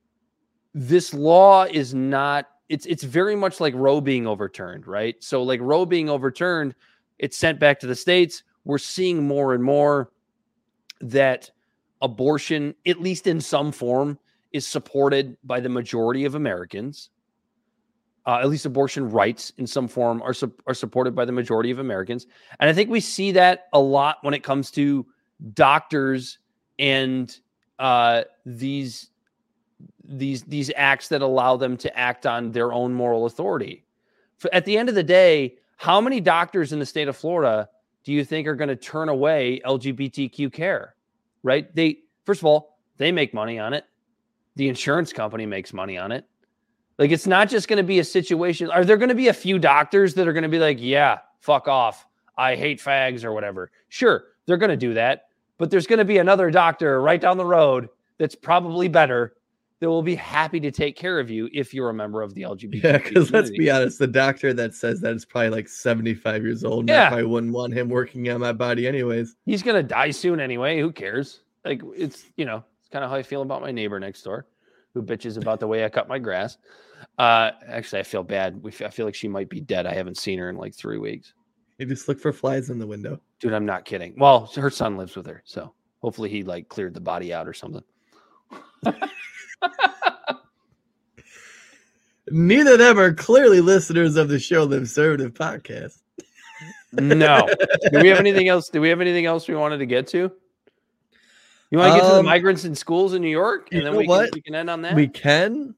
this 0.74 1.13
law 1.13 1.65
is 1.65 1.93
not 1.93 2.47
it's 2.70 2.86
it's 2.86 3.03
very 3.03 3.36
much 3.36 3.59
like 3.59 3.74
Roe 3.76 4.01
being 4.01 4.28
overturned, 4.28 4.88
right? 4.88 5.15
So 5.24 5.43
like 5.43 5.61
Roe 5.61 5.86
being 5.86 6.09
overturned, 6.09 6.76
it's 7.20 7.38
sent 7.38 7.59
back 7.59 7.80
to 7.80 7.88
the 7.88 7.95
states. 7.95 8.43
We're 8.65 8.78
seeing 8.78 9.26
more 9.26 9.53
and 9.53 9.63
more 9.63 10.11
that 11.01 11.49
abortion, 12.01 12.76
at 12.86 13.01
least 13.01 13.28
in 13.28 13.39
some 13.39 13.72
form, 13.72 14.20
is 14.51 14.68
supported 14.68 15.38
by 15.43 15.59
the 15.59 15.70
majority 15.70 16.26
of 16.26 16.36
Americans. 16.36 17.09
Uh, 18.26 18.39
at 18.41 18.49
least 18.49 18.65
abortion 18.65 19.09
rights 19.09 19.53
in 19.57 19.65
some 19.65 19.88
form 19.88 20.22
are 20.22 20.34
sup- 20.34 20.61
are 20.68 20.74
supported 20.74 21.15
by 21.15 21.24
the 21.24 21.32
majority 21.32 21.72
of 21.72 21.80
Americans, 21.80 22.28
and 22.59 22.70
I 22.70 22.74
think 22.74 22.89
we 22.89 22.99
see 22.99 23.32
that 23.32 23.68
a 23.72 23.80
lot 23.80 24.18
when 24.22 24.34
it 24.34 24.43
comes 24.43 24.70
to 24.72 25.05
doctors 25.53 26.39
and 26.78 27.39
uh, 27.80 28.24
these 28.45 29.11
these 30.07 30.43
these 30.43 30.71
acts 30.75 31.09
that 31.09 31.21
allow 31.21 31.57
them 31.57 31.78
to 31.78 31.97
act 31.97 32.25
on 32.25 32.51
their 32.51 32.71
own 32.71 32.93
moral 32.93 33.25
authority. 33.25 33.84
For, 34.38 34.53
at 34.53 34.65
the 34.65 34.78
end 34.78 34.89
of 34.89 34.95
the 34.95 35.03
day, 35.03 35.57
how 35.78 35.99
many 35.99 36.21
doctors 36.21 36.73
in 36.73 36.80
the 36.80 36.86
state 36.86 37.07
of 37.07 37.17
Florida 37.17 37.69
do 38.03 38.13
you 38.13 38.23
think 38.23 38.47
are 38.47 38.55
going 38.55 38.69
to 38.69 38.75
turn 38.75 39.09
away 39.09 39.61
LGBTQ 39.65 40.51
care? 40.53 40.95
Right? 41.43 41.73
They 41.75 41.99
first 42.25 42.41
of 42.41 42.45
all, 42.45 42.78
they 42.97 43.11
make 43.11 43.34
money 43.34 43.59
on 43.59 43.73
it. 43.73 43.86
The 44.55 44.69
insurance 44.69 45.13
company 45.13 45.45
makes 45.45 45.73
money 45.73 45.97
on 45.97 46.11
it. 46.11 46.25
Like 46.97 47.11
it's 47.11 47.28
not 47.28 47.49
just 47.49 47.67
going 47.67 47.78
to 47.78 47.84
be 47.84 47.99
a 47.99 48.03
situation. 48.03 48.71
Are 48.71 48.86
there 48.86 48.97
going 48.97 49.09
to 49.09 49.15
be 49.15 49.28
a 49.28 49.34
few 49.34 49.59
doctors 49.59 50.13
that 50.15 50.28
are 50.28 50.34
going 50.34 50.43
to 50.43 50.49
be 50.49 50.59
like, 50.59 50.78
"Yeah, 50.80 51.19
fuck 51.41 51.67
off. 51.67 52.07
I 52.38 52.55
hate 52.55 52.80
fags 52.80 53.23
or 53.23 53.34
whatever." 53.34 53.71
Sure, 53.89 54.25
they're 54.45 54.57
going 54.57 54.71
to 54.71 54.78
do 54.78 54.95
that, 54.95 55.25
but 55.57 55.69
there's 55.69 55.86
going 55.86 55.99
to 55.99 56.05
be 56.05 56.17
another 56.17 56.49
doctor 56.49 57.01
right 57.01 57.21
down 57.21 57.38
the 57.38 57.45
road 57.45 57.89
that's 58.17 58.34
probably 58.34 58.88
better 58.88 59.37
that 59.80 59.88
will 59.89 60.01
be 60.01 60.15
happy 60.15 60.59
to 60.59 60.71
take 60.71 60.95
care 60.95 61.19
of 61.19 61.30
you 61.30 61.49
if 61.53 61.73
you're 61.73 61.89
a 61.89 61.93
member 61.93 62.21
of 62.23 62.34
the 62.34 62.41
LGBT. 62.41 62.84
Yeah, 62.84 62.97
because 62.97 63.32
let's 63.32 63.51
be 63.51 63.69
honest, 63.69 63.99
the 63.99 64.07
doctor 64.07 64.51
that 64.53 64.73
says 64.73 65.01
that 65.01 65.13
is 65.15 65.23
probably 65.25 65.49
like 65.51 65.67
75 65.67 66.43
years 66.43 66.63
old. 66.63 66.82
And 66.82 66.89
Yeah. 66.89 67.05
I 67.05 67.09
probably 67.09 67.25
wouldn't 67.25 67.53
want 67.53 67.73
him 67.73 67.88
working 67.89 68.28
on 68.30 68.39
my 68.41 68.53
body 68.53 68.88
anyways. 68.88 69.36
he's 69.45 69.61
gonna 69.63 69.84
die 69.84 70.11
soon 70.11 70.39
anyway. 70.39 70.80
Who 70.80 70.91
cares? 70.91 71.41
Like 71.65 71.82
it's 71.95 72.25
you 72.38 72.45
know 72.45 72.63
it's 72.80 72.89
kind 72.89 73.03
of 73.05 73.11
how 73.11 73.17
I 73.17 73.23
feel 73.23 73.41
about 73.43 73.61
my 73.61 73.71
neighbor 73.71 73.99
next 73.99 74.23
door, 74.23 74.47
who 74.93 75.03
bitches 75.03 75.38
about 75.39 75.59
the 75.59 75.67
way 75.67 75.86
I 75.86 75.89
cut 75.89 76.07
my 76.07 76.17
grass. 76.19 76.57
Uh, 77.19 77.51
actually, 77.67 77.99
I 77.99 78.03
feel 78.03 78.23
bad. 78.23 78.63
We 78.63 78.71
I 78.84 78.89
feel 78.89 79.05
like 79.05 79.13
she 79.15 79.28
might 79.28 79.49
be 79.49 79.61
dead. 79.61 79.86
I 79.86 79.93
haven't 79.93 80.17
seen 80.17 80.39
her 80.39 80.49
in 80.49 80.55
like 80.57 80.73
three 80.73 80.97
weeks, 80.97 81.34
You 81.78 81.86
just 81.86 82.07
look 82.07 82.19
for 82.19 82.34
flies 82.34 82.71
in 82.71 82.80
the 82.80 82.88
window. 82.88 83.19
dude. 83.39 83.53
I'm 83.53 83.65
not 83.67 83.86
kidding. 83.86 84.15
Well, 84.17 84.49
her 84.55 84.71
son 84.71 84.97
lives 84.97 85.16
with 85.16 85.28
her, 85.28 85.43
so 85.45 85.74
hopefully 86.01 86.29
he 86.29 86.41
like 86.41 86.70
cleared 86.70 86.95
the 86.95 86.99
body 87.01 87.32
out 87.32 87.47
or 87.47 87.54
something. 87.54 87.83
Neither 92.29 92.74
of 92.74 92.79
them 92.79 93.00
are 93.00 93.13
clearly 93.13 93.62
listeners 93.62 94.17
of 94.17 94.28
the 94.28 94.38
show, 94.39 94.66
the 94.66 94.78
Conservative 94.78 95.34
Podcast. 95.34 96.01
No. 96.92 97.47
Do 97.92 98.00
we 98.01 98.09
have 98.09 98.20
anything 98.20 98.47
else? 98.50 98.70
Do 98.70 98.82
we 98.82 98.89
have 98.89 99.00
anything 99.01 99.25
else 99.25 99.47
we 99.47 99.55
wanted 99.55 99.78
to 99.78 99.86
get 99.86 100.08
to? 100.08 100.32
You 101.70 101.78
want 101.78 101.93
to 101.93 102.00
get 102.00 102.08
to 102.08 102.13
the 102.13 102.20
Um, 102.20 102.25
migrants 102.25 102.66
in 102.66 102.74
schools 102.75 103.13
in 103.13 103.21
New 103.21 103.29
York, 103.29 103.70
and 103.71 103.86
then 103.86 103.96
we 103.96 104.08
can, 104.08 104.29
we 104.34 104.42
can 104.42 104.55
end 104.55 104.70
on 104.70 104.82
that. 104.84 104.96
We 104.96 105.08
can, 105.08 105.75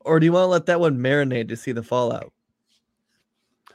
or 0.00 0.20
do 0.20 0.26
you 0.26 0.32
want 0.32 0.44
to 0.44 0.48
let 0.48 0.66
that 0.66 0.80
one 0.80 0.98
marinate 0.98 1.48
to 1.48 1.56
see 1.56 1.72
the 1.72 1.82
fallout? 1.82 2.32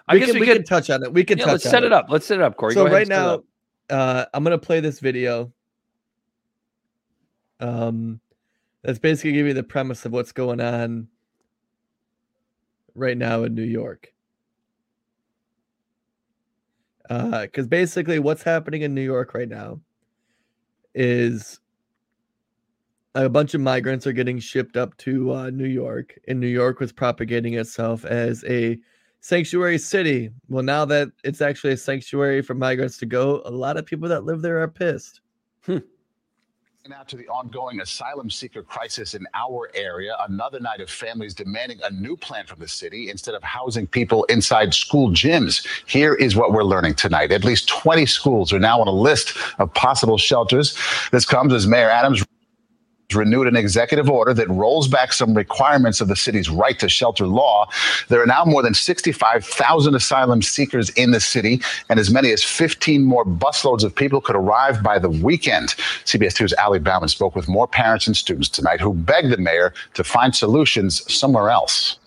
I 0.07 0.13
we 0.13 0.19
guess 0.19 0.29
can, 0.29 0.35
we, 0.35 0.41
we 0.41 0.45
could. 0.47 0.57
can 0.57 0.65
touch 0.65 0.89
on 0.91 1.03
it. 1.03 1.11
We 1.11 1.23
can 1.23 1.37
Yeah, 1.39 1.45
touch 1.45 1.51
let's 1.53 1.63
set 1.69 1.83
it 1.83 1.91
up. 1.91 2.05
Let's 2.09 2.25
set 2.27 2.37
it 2.37 2.43
up, 2.43 2.55
Corey. 2.57 2.75
so 2.75 2.87
right 2.87 3.07
now, 3.07 3.43
uh, 3.89 4.25
I'm 4.33 4.43
gonna 4.43 4.57
play 4.59 4.79
this 4.79 4.99
video. 4.99 5.51
Um, 7.59 8.19
that's 8.85 8.99
basically 8.99 9.31
giving 9.31 9.47
you 9.47 9.53
the 9.55 9.63
premise 9.63 10.05
of 10.05 10.11
what's 10.11 10.31
going 10.31 10.61
on 10.61 11.07
right 12.93 13.17
now 13.17 13.43
in 13.43 13.55
New 13.55 13.63
York. 13.63 14.13
Because 17.09 17.67
basically, 17.67 18.19
what's 18.19 18.43
happening 18.43 18.83
in 18.83 18.93
New 18.93 19.01
York 19.01 19.33
right 19.33 19.49
now 19.49 19.79
is 20.93 21.59
a 23.15 23.27
bunch 23.27 23.55
of 23.55 23.61
migrants 23.61 24.05
are 24.05 24.11
getting 24.11 24.39
shipped 24.39 24.77
up 24.77 24.95
to 24.97 25.33
uh, 25.33 25.49
New 25.49 25.67
York, 25.67 26.17
and 26.27 26.39
New 26.39 26.47
York 26.47 26.79
was 26.79 26.91
propagating 26.91 27.55
itself 27.55 28.05
as 28.05 28.43
a 28.45 28.77
sanctuary 29.19 29.79
city. 29.79 30.29
Well, 30.47 30.63
now 30.63 30.85
that 30.85 31.09
it's 31.23 31.41
actually 31.41 31.73
a 31.73 31.77
sanctuary 31.77 32.43
for 32.43 32.53
migrants 32.53 32.97
to 32.99 33.07
go, 33.07 33.41
a 33.45 33.51
lot 33.51 33.77
of 33.77 33.85
people 33.85 34.09
that 34.09 34.25
live 34.25 34.41
there 34.43 34.61
are 34.61 34.67
pissed. 34.67 35.21
Now 36.87 37.01
to 37.01 37.17
the 37.17 37.27
ongoing 37.29 37.79
asylum 37.79 38.29
seeker 38.29 38.61
crisis 38.61 39.15
in 39.15 39.25
our 39.33 39.71
area. 39.73 40.15
Another 40.29 40.59
night 40.59 40.81
of 40.81 40.89
families 40.89 41.33
demanding 41.33 41.79
a 41.83 41.89
new 41.89 42.15
plan 42.15 42.45
from 42.45 42.59
the 42.59 42.67
city 42.67 43.09
instead 43.09 43.33
of 43.33 43.41
housing 43.41 43.87
people 43.87 44.23
inside 44.25 44.71
school 44.71 45.09
gyms. 45.09 45.65
Here 45.87 46.13
is 46.13 46.35
what 46.35 46.51
we're 46.51 46.63
learning 46.63 46.93
tonight. 46.93 47.31
At 47.31 47.43
least 47.43 47.67
20 47.69 48.05
schools 48.05 48.53
are 48.53 48.59
now 48.59 48.79
on 48.81 48.87
a 48.87 48.91
list 48.91 49.35
of 49.57 49.73
possible 49.73 50.19
shelters. 50.19 50.77
This 51.11 51.25
comes 51.25 51.53
as 51.53 51.65
Mayor 51.65 51.89
Adams 51.89 52.23
renewed 53.13 53.47
an 53.47 53.55
executive 53.55 54.09
order 54.09 54.33
that 54.33 54.49
rolls 54.49 54.87
back 54.87 55.13
some 55.13 55.33
requirements 55.33 56.01
of 56.01 56.07
the 56.07 56.15
city's 56.15 56.49
right 56.49 56.79
to 56.79 56.89
shelter 56.89 57.27
law. 57.27 57.67
There 58.07 58.21
are 58.21 58.25
now 58.25 58.45
more 58.45 58.63
than 58.63 58.73
65,000 58.73 59.95
asylum 59.95 60.41
seekers 60.41 60.89
in 60.91 61.11
the 61.11 61.19
city, 61.19 61.61
and 61.89 61.99
as 61.99 62.09
many 62.09 62.31
as 62.31 62.43
15 62.43 63.03
more 63.03 63.25
busloads 63.25 63.83
of 63.83 63.95
people 63.95 64.21
could 64.21 64.35
arrive 64.35 64.81
by 64.81 64.97
the 64.97 65.09
weekend. 65.09 65.69
CBS 66.05 66.33
2's 66.33 66.53
Ali 66.53 66.79
Bauman 66.79 67.09
spoke 67.09 67.35
with 67.35 67.47
more 67.47 67.67
parents 67.67 68.07
and 68.07 68.17
students 68.17 68.49
tonight 68.49 68.81
who 68.81 68.93
begged 68.93 69.31
the 69.31 69.37
mayor 69.37 69.73
to 69.93 70.03
find 70.03 70.35
solutions 70.35 71.11
somewhere 71.13 71.49
else. 71.49 71.97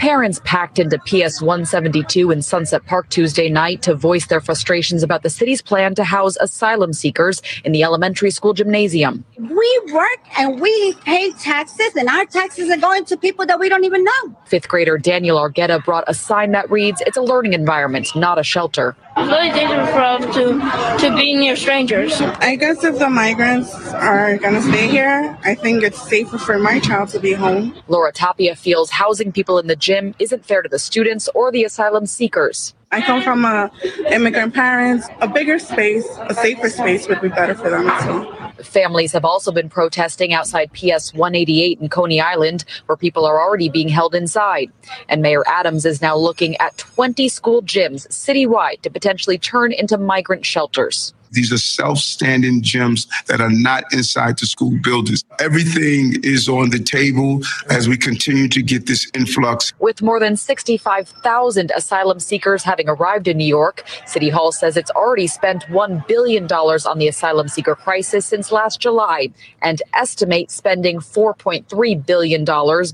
Parents 0.00 0.40
packed 0.44 0.78
into 0.78 0.98
PS 1.00 1.42
172 1.42 2.30
in 2.30 2.40
Sunset 2.40 2.86
Park 2.86 3.10
Tuesday 3.10 3.50
night 3.50 3.82
to 3.82 3.94
voice 3.94 4.28
their 4.28 4.40
frustrations 4.40 5.02
about 5.02 5.22
the 5.22 5.28
city's 5.28 5.60
plan 5.60 5.94
to 5.96 6.04
house 6.04 6.38
asylum 6.40 6.94
seekers 6.94 7.42
in 7.66 7.72
the 7.72 7.82
elementary 7.82 8.30
school 8.30 8.54
gymnasium. 8.54 9.26
We 9.36 9.80
work 9.92 10.20
and 10.38 10.58
we 10.58 10.94
pay 11.04 11.32
taxes, 11.32 11.94
and 11.96 12.08
our 12.08 12.24
taxes 12.24 12.70
are 12.70 12.78
going 12.78 13.04
to 13.04 13.16
people 13.18 13.44
that 13.44 13.60
we 13.60 13.68
don't 13.68 13.84
even 13.84 14.02
know. 14.02 14.36
Fifth 14.46 14.68
grader 14.68 14.96
Daniel 14.96 15.36
Argueta 15.36 15.84
brought 15.84 16.04
a 16.06 16.14
sign 16.14 16.52
that 16.52 16.70
reads, 16.70 17.02
It's 17.06 17.18
a 17.18 17.22
learning 17.22 17.52
environment, 17.52 18.16
not 18.16 18.38
a 18.38 18.42
shelter. 18.42 18.96
It's 19.20 19.30
really 19.30 19.50
different 19.50 19.90
from 19.90 20.32
to, 20.32 20.98
to 20.98 21.14
being 21.14 21.40
near 21.40 21.54
strangers. 21.54 22.18
I 22.20 22.56
guess 22.56 22.82
if 22.84 22.98
the 22.98 23.10
migrants 23.10 23.74
are 23.92 24.38
going 24.38 24.54
to 24.54 24.62
stay 24.62 24.88
here, 24.88 25.38
I 25.44 25.54
think 25.54 25.82
it's 25.82 26.00
safer 26.00 26.38
for 26.38 26.58
my 26.58 26.80
child 26.80 27.10
to 27.10 27.20
be 27.20 27.34
home. 27.34 27.76
Laura 27.86 28.12
Tapia 28.12 28.56
feels 28.56 28.88
housing 28.90 29.30
people 29.30 29.58
in 29.58 29.66
the 29.66 29.76
gym 29.76 30.14
isn't 30.18 30.46
fair 30.46 30.62
to 30.62 30.70
the 30.70 30.78
students 30.78 31.28
or 31.34 31.52
the 31.52 31.64
asylum 31.64 32.06
seekers. 32.06 32.74
I 32.92 33.02
come 33.02 33.22
from 33.22 33.44
a 33.44 33.70
immigrant 34.10 34.54
parents. 34.54 35.06
A 35.20 35.28
bigger 35.28 35.58
space, 35.58 36.06
a 36.22 36.34
safer 36.34 36.70
space 36.70 37.06
would 37.06 37.20
be 37.20 37.28
better 37.28 37.54
for 37.54 37.68
them 37.68 37.88
as 37.88 38.06
well. 38.06 38.39
Families 38.62 39.12
have 39.12 39.24
also 39.24 39.52
been 39.52 39.68
protesting 39.68 40.32
outside 40.32 40.72
PS 40.72 41.12
188 41.14 41.80
in 41.80 41.88
Coney 41.88 42.20
Island, 42.20 42.64
where 42.86 42.96
people 42.96 43.24
are 43.24 43.40
already 43.40 43.68
being 43.68 43.88
held 43.88 44.14
inside. 44.14 44.70
And 45.08 45.22
Mayor 45.22 45.44
Adams 45.46 45.84
is 45.84 46.00
now 46.00 46.16
looking 46.16 46.56
at 46.56 46.76
20 46.78 47.28
school 47.28 47.62
gyms 47.62 48.06
citywide 48.08 48.82
to 48.82 48.90
potentially 48.90 49.38
turn 49.38 49.72
into 49.72 49.98
migrant 49.98 50.44
shelters. 50.44 51.14
These 51.32 51.52
are 51.52 51.58
self-standing 51.58 52.62
gyms 52.62 53.06
that 53.26 53.40
are 53.40 53.50
not 53.50 53.84
inside 53.92 54.38
the 54.38 54.46
school 54.46 54.76
buildings. 54.82 55.24
Everything 55.38 56.16
is 56.22 56.48
on 56.48 56.70
the 56.70 56.78
table 56.78 57.40
as 57.70 57.88
we 57.88 57.96
continue 57.96 58.48
to 58.48 58.62
get 58.62 58.86
this 58.86 59.10
influx. 59.14 59.72
With 59.78 60.02
more 60.02 60.18
than 60.18 60.36
65,000 60.36 61.72
asylum 61.74 62.18
seekers 62.18 62.64
having 62.64 62.88
arrived 62.88 63.28
in 63.28 63.36
New 63.36 63.44
York, 63.44 63.84
City 64.06 64.28
Hall 64.28 64.52
says 64.52 64.76
it's 64.76 64.90
already 64.90 65.26
spent 65.26 65.64
$1 65.66 66.06
billion 66.06 66.46
on 66.46 66.98
the 66.98 67.08
asylum 67.08 67.48
seeker 67.48 67.74
crisis 67.74 68.26
since 68.26 68.50
last 68.50 68.80
July 68.80 69.28
and 69.62 69.82
estimates 69.94 70.54
spending 70.54 70.98
$4.3 70.98 72.06
billion 72.06 72.44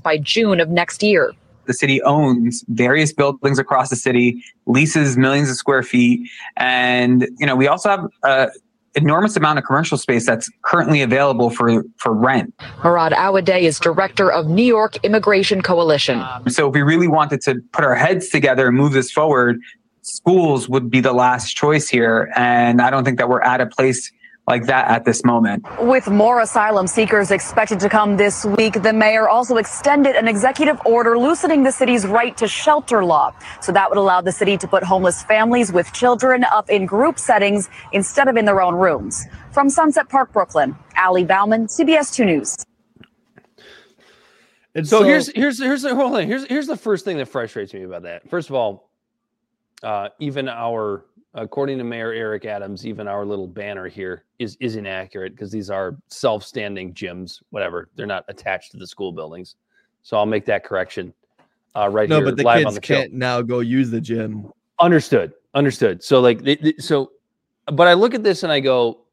by 0.03 0.17
June 0.17 0.59
of 0.59 0.69
next 0.69 1.01
year. 1.01 1.33
The 1.67 1.73
city 1.73 2.01
owns 2.01 2.63
various 2.69 3.13
buildings 3.13 3.59
across 3.59 3.89
the 3.89 3.95
city, 3.95 4.43
leases 4.65 5.17
millions 5.17 5.49
of 5.49 5.57
square 5.57 5.83
feet, 5.83 6.29
and 6.55 7.27
you 7.37 7.45
know 7.45 7.55
we 7.55 7.67
also 7.67 7.89
have 7.89 8.05
a 8.23 8.49
enormous 8.95 9.35
amount 9.35 9.59
of 9.59 9.65
commercial 9.65 9.97
space 9.97 10.25
that's 10.25 10.49
currently 10.63 11.01
available 11.01 11.49
for 11.49 11.83
for 11.97 12.13
rent. 12.13 12.53
Murad 12.83 13.13
Awadeh 13.13 13.61
is 13.61 13.79
director 13.79 14.31
of 14.31 14.47
New 14.47 14.63
York 14.63 14.97
Immigration 15.03 15.61
Coalition. 15.61 16.23
So 16.47 16.67
if 16.67 16.73
we 16.73 16.81
really 16.81 17.07
wanted 17.07 17.41
to 17.41 17.61
put 17.73 17.85
our 17.85 17.95
heads 17.95 18.29
together 18.29 18.67
and 18.67 18.75
move 18.75 18.93
this 18.93 19.11
forward, 19.11 19.59
schools 20.01 20.67
would 20.67 20.89
be 20.89 20.99
the 20.99 21.13
last 21.13 21.53
choice 21.53 21.87
here, 21.87 22.31
and 22.35 22.81
I 22.81 22.89
don't 22.89 23.03
think 23.03 23.17
that 23.19 23.29
we're 23.29 23.41
at 23.41 23.61
a 23.61 23.67
place 23.67 24.11
like 24.47 24.65
that 24.65 24.87
at 24.87 25.03
this 25.03 25.25
moment. 25.25 25.65
With 25.81 26.07
more 26.07 26.39
asylum 26.39 26.87
seekers 26.87 27.31
expected 27.31 27.81
to 27.81 27.89
come 27.89 28.15
this 28.15 28.45
week, 28.45 28.81
the 28.81 28.93
mayor 28.93 29.27
also 29.27 29.57
extended 29.57 30.15
an 30.15 30.27
executive 30.27 30.79
order 30.85 31.17
loosening 31.17 31.63
the 31.63 31.71
city's 31.71 32.07
right 32.07 32.35
to 32.37 32.47
shelter 32.47 33.03
law. 33.03 33.35
So 33.61 33.73
that 33.73 33.89
would 33.89 33.97
allow 33.97 34.21
the 34.21 34.31
city 34.31 34.57
to 34.57 34.67
put 34.67 34.83
homeless 34.83 35.21
families 35.23 35.73
with 35.73 35.91
children 35.91 36.45
up 36.45 36.69
in 36.69 36.85
group 36.85 37.19
settings 37.19 37.69
instead 37.91 38.29
of 38.29 38.37
in 38.37 38.45
their 38.45 38.61
own 38.61 38.75
rooms. 38.75 39.25
From 39.51 39.69
Sunset 39.69 40.07
Park, 40.07 40.31
Brooklyn, 40.31 40.77
Ali 40.97 41.25
Bauman, 41.25 41.67
CBS 41.67 42.13
2 42.13 42.25
News. 42.25 42.55
And 44.75 44.87
so, 44.87 44.99
so 44.99 45.05
here's 45.05 45.27
here's 45.29 45.59
here's 45.59 45.81
the 45.81 45.95
hold 45.95 46.13
on. 46.13 46.27
Here's 46.27 46.45
here's 46.45 46.67
the 46.67 46.77
first 46.77 47.03
thing 47.03 47.17
that 47.17 47.25
frustrates 47.25 47.73
me 47.73 47.81
about 47.81 48.03
that. 48.03 48.29
First 48.29 48.49
of 48.49 48.55
all, 48.55 48.91
uh, 49.81 50.09
even 50.19 50.47
our 50.47 51.06
according 51.37 51.77
to 51.77 51.83
Mayor 51.83 52.11
Eric 52.11 52.45
Adams, 52.45 52.85
even 52.85 53.07
our 53.07 53.25
little 53.25 53.47
banner 53.47 53.87
here 53.87 54.25
is 54.39 54.57
is 54.59 54.75
inaccurate 54.75 55.33
because 55.33 55.51
these 55.51 55.69
are 55.69 55.95
self-standing 56.09 56.93
gyms. 56.93 57.41
Whatever, 57.51 57.89
they're 57.95 58.05
not 58.05 58.25
attached 58.27 58.71
to 58.71 58.77
the 58.77 58.87
school 58.87 59.11
buildings. 59.11 59.55
So 60.03 60.17
I'll 60.17 60.25
make 60.25 60.45
that 60.45 60.63
correction 60.63 61.13
uh, 61.75 61.89
right 61.89 62.09
no, 62.09 62.17
here. 62.17 62.25
but 62.25 62.37
the 62.37 62.43
kids 62.43 62.75
the 62.75 62.81
can't 62.81 63.11
show. 63.11 63.17
now 63.17 63.41
go 63.41 63.59
use 63.59 63.89
the 63.91 64.01
gym. 64.01 64.51
Understood. 64.79 65.33
Understood. 65.53 66.03
So 66.03 66.19
like, 66.19 66.41
they, 66.43 66.55
they- 66.55 66.75
so, 66.77 67.11
but 67.65 67.87
I 67.87 67.93
look 67.93 68.13
at 68.13 68.23
this 68.23 68.43
and 68.43 68.51
I 68.51 68.59
go, 68.59 69.05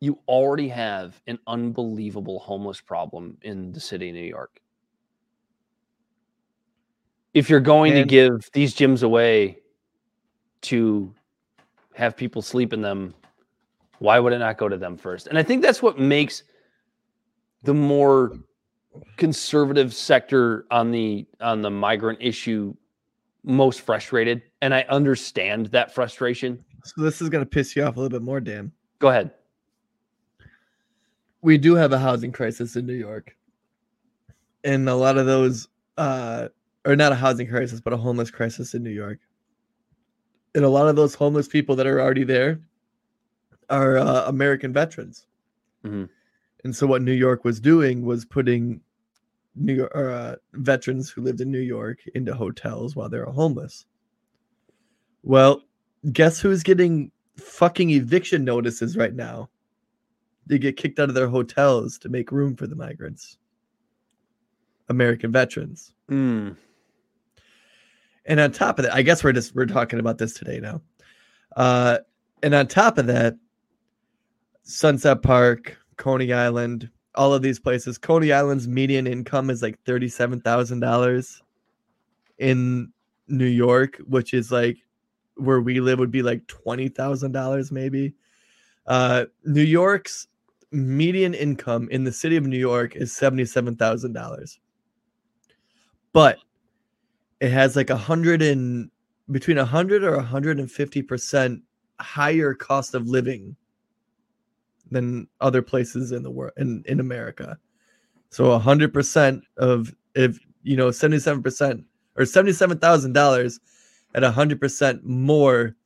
you 0.00 0.18
already 0.28 0.68
have 0.68 1.20
an 1.26 1.38
unbelievable 1.46 2.38
homeless 2.38 2.80
problem 2.80 3.36
in 3.42 3.72
the 3.72 3.80
city 3.80 4.10
of 4.10 4.14
New 4.14 4.22
York. 4.22 4.60
If 7.34 7.50
you're 7.50 7.60
going 7.60 7.94
to 7.94 8.04
give 8.04 8.48
these 8.52 8.74
gyms 8.74 9.02
away 9.02 9.58
to 10.62 11.14
have 11.98 12.16
people 12.16 12.40
sleep 12.40 12.72
in 12.72 12.80
them, 12.80 13.14
why 13.98 14.18
would 14.18 14.32
it 14.32 14.38
not 14.38 14.56
go 14.56 14.68
to 14.68 14.76
them 14.76 14.96
first? 14.96 15.26
And 15.26 15.36
I 15.36 15.42
think 15.42 15.62
that's 15.62 15.82
what 15.82 15.98
makes 15.98 16.44
the 17.64 17.74
more 17.74 18.32
conservative 19.16 19.92
sector 19.92 20.66
on 20.70 20.90
the 20.90 21.26
on 21.40 21.60
the 21.62 21.70
migrant 21.70 22.18
issue 22.20 22.74
most 23.44 23.82
frustrated 23.82 24.42
and 24.60 24.74
i 24.74 24.84
understand 24.88 25.66
that 25.66 25.94
frustration 25.94 26.64
So 26.84 27.02
this 27.02 27.22
is 27.22 27.28
gonna 27.28 27.46
piss 27.46 27.76
you 27.76 27.84
off 27.84 27.96
a 27.96 28.00
little 28.00 28.18
bit 28.18 28.24
more, 28.24 28.40
Dan. 28.40 28.72
go 28.98 29.08
ahead 29.08 29.30
we 31.42 31.58
do 31.58 31.74
have 31.74 31.92
a 31.92 31.98
housing 31.98 32.32
crisis 32.32 32.76
in 32.76 32.86
New 32.86 32.94
York. 32.94 33.36
And 34.64 34.88
a 34.88 34.94
lot 34.94 35.18
of 35.18 35.26
those 35.26 35.68
uh 35.96 36.48
or 36.84 36.96
not 36.96 37.12
a 37.12 37.16
housing 37.16 37.48
crisis, 37.48 37.80
but 37.80 37.92
a 37.92 37.96
homeless 37.96 38.30
crisis 38.30 38.74
in 38.74 38.82
New 38.82 38.90
York. 38.90 39.18
And 40.58 40.64
a 40.64 40.68
lot 40.68 40.88
of 40.88 40.96
those 40.96 41.14
homeless 41.14 41.46
people 41.46 41.76
that 41.76 41.86
are 41.86 42.00
already 42.00 42.24
there 42.24 42.58
are 43.70 43.96
uh, 43.96 44.24
American 44.26 44.72
veterans. 44.72 45.28
Mhm. 45.84 46.08
And 46.64 46.74
so 46.74 46.84
what 46.84 47.00
New 47.00 47.12
York 47.12 47.44
was 47.44 47.60
doing 47.60 48.04
was 48.04 48.24
putting 48.24 48.80
New 49.54 49.74
York 49.74 49.92
uh, 49.94 50.34
veterans 50.54 51.10
who 51.10 51.22
lived 51.22 51.40
in 51.40 51.52
New 51.52 51.60
York 51.60 52.00
into 52.16 52.34
hotels 52.34 52.96
while 52.96 53.08
they 53.08 53.20
were 53.20 53.26
homeless. 53.26 53.86
Well, 55.22 55.62
guess 56.10 56.40
who's 56.40 56.64
getting 56.64 57.12
fucking 57.36 57.90
eviction 57.90 58.44
notices 58.44 58.96
right 58.96 59.14
now? 59.14 59.50
They 60.48 60.58
get 60.58 60.76
kicked 60.76 60.98
out 60.98 61.08
of 61.08 61.14
their 61.14 61.28
hotels 61.28 61.98
to 61.98 62.08
make 62.08 62.32
room 62.32 62.56
for 62.56 62.66
the 62.66 62.74
migrants. 62.74 63.38
American 64.88 65.30
veterans. 65.30 65.94
Hmm. 66.08 66.54
And 68.28 68.38
on 68.38 68.52
top 68.52 68.78
of 68.78 68.84
that, 68.84 68.94
I 68.94 69.02
guess 69.02 69.24
we're 69.24 69.32
just 69.32 69.54
we're 69.54 69.66
talking 69.66 69.98
about 69.98 70.18
this 70.18 70.34
today 70.34 70.60
now. 70.60 70.82
Uh, 71.56 71.98
and 72.42 72.54
on 72.54 72.68
top 72.68 72.98
of 72.98 73.06
that, 73.06 73.36
Sunset 74.62 75.22
Park, 75.22 75.76
Coney 75.96 76.32
Island, 76.32 76.90
all 77.14 77.32
of 77.32 77.40
these 77.40 77.58
places. 77.58 77.96
Coney 77.96 78.30
Island's 78.30 78.68
median 78.68 79.06
income 79.06 79.48
is 79.48 79.62
like 79.62 79.82
thirty-seven 79.84 80.42
thousand 80.42 80.80
dollars 80.80 81.42
in 82.38 82.92
New 83.28 83.46
York, 83.46 83.96
which 84.06 84.34
is 84.34 84.52
like 84.52 84.76
where 85.36 85.60
we 85.60 85.80
live 85.80 85.98
would 85.98 86.10
be 86.10 86.22
like 86.22 86.46
twenty 86.46 86.88
thousand 86.88 87.32
dollars 87.32 87.72
maybe. 87.72 88.14
Uh, 88.86 89.24
New 89.44 89.62
York's 89.62 90.28
median 90.70 91.32
income 91.32 91.88
in 91.90 92.04
the 92.04 92.12
city 92.12 92.36
of 92.36 92.46
New 92.46 92.58
York 92.58 92.94
is 92.94 93.10
seventy-seven 93.10 93.76
thousand 93.76 94.12
dollars, 94.12 94.60
but 96.12 96.38
it 97.40 97.50
has 97.50 97.76
like 97.76 97.90
a 97.90 97.96
hundred 97.96 98.42
and 98.42 98.90
between 99.30 99.58
a 99.58 99.64
hundred 99.64 100.02
or 100.02 100.14
a 100.14 100.22
hundred 100.22 100.58
and 100.58 100.70
fifty 100.70 101.02
percent 101.02 101.62
higher 102.00 102.54
cost 102.54 102.94
of 102.94 103.06
living 103.06 103.56
than 104.90 105.28
other 105.40 105.62
places 105.62 106.12
in 106.12 106.22
the 106.22 106.30
world 106.30 106.52
in, 106.56 106.82
in 106.86 107.00
America. 107.00 107.58
So 108.30 108.52
a 108.52 108.58
hundred 108.58 108.92
percent 108.92 109.44
of 109.56 109.94
if 110.14 110.38
you 110.62 110.76
know 110.76 110.90
seventy 110.90 111.20
seven 111.20 111.42
percent 111.42 111.84
or 112.16 112.24
seventy 112.24 112.52
seven 112.52 112.78
thousand 112.78 113.12
dollars 113.12 113.60
at 114.14 114.24
a 114.24 114.30
hundred 114.30 114.60
percent 114.60 115.04
more 115.04 115.76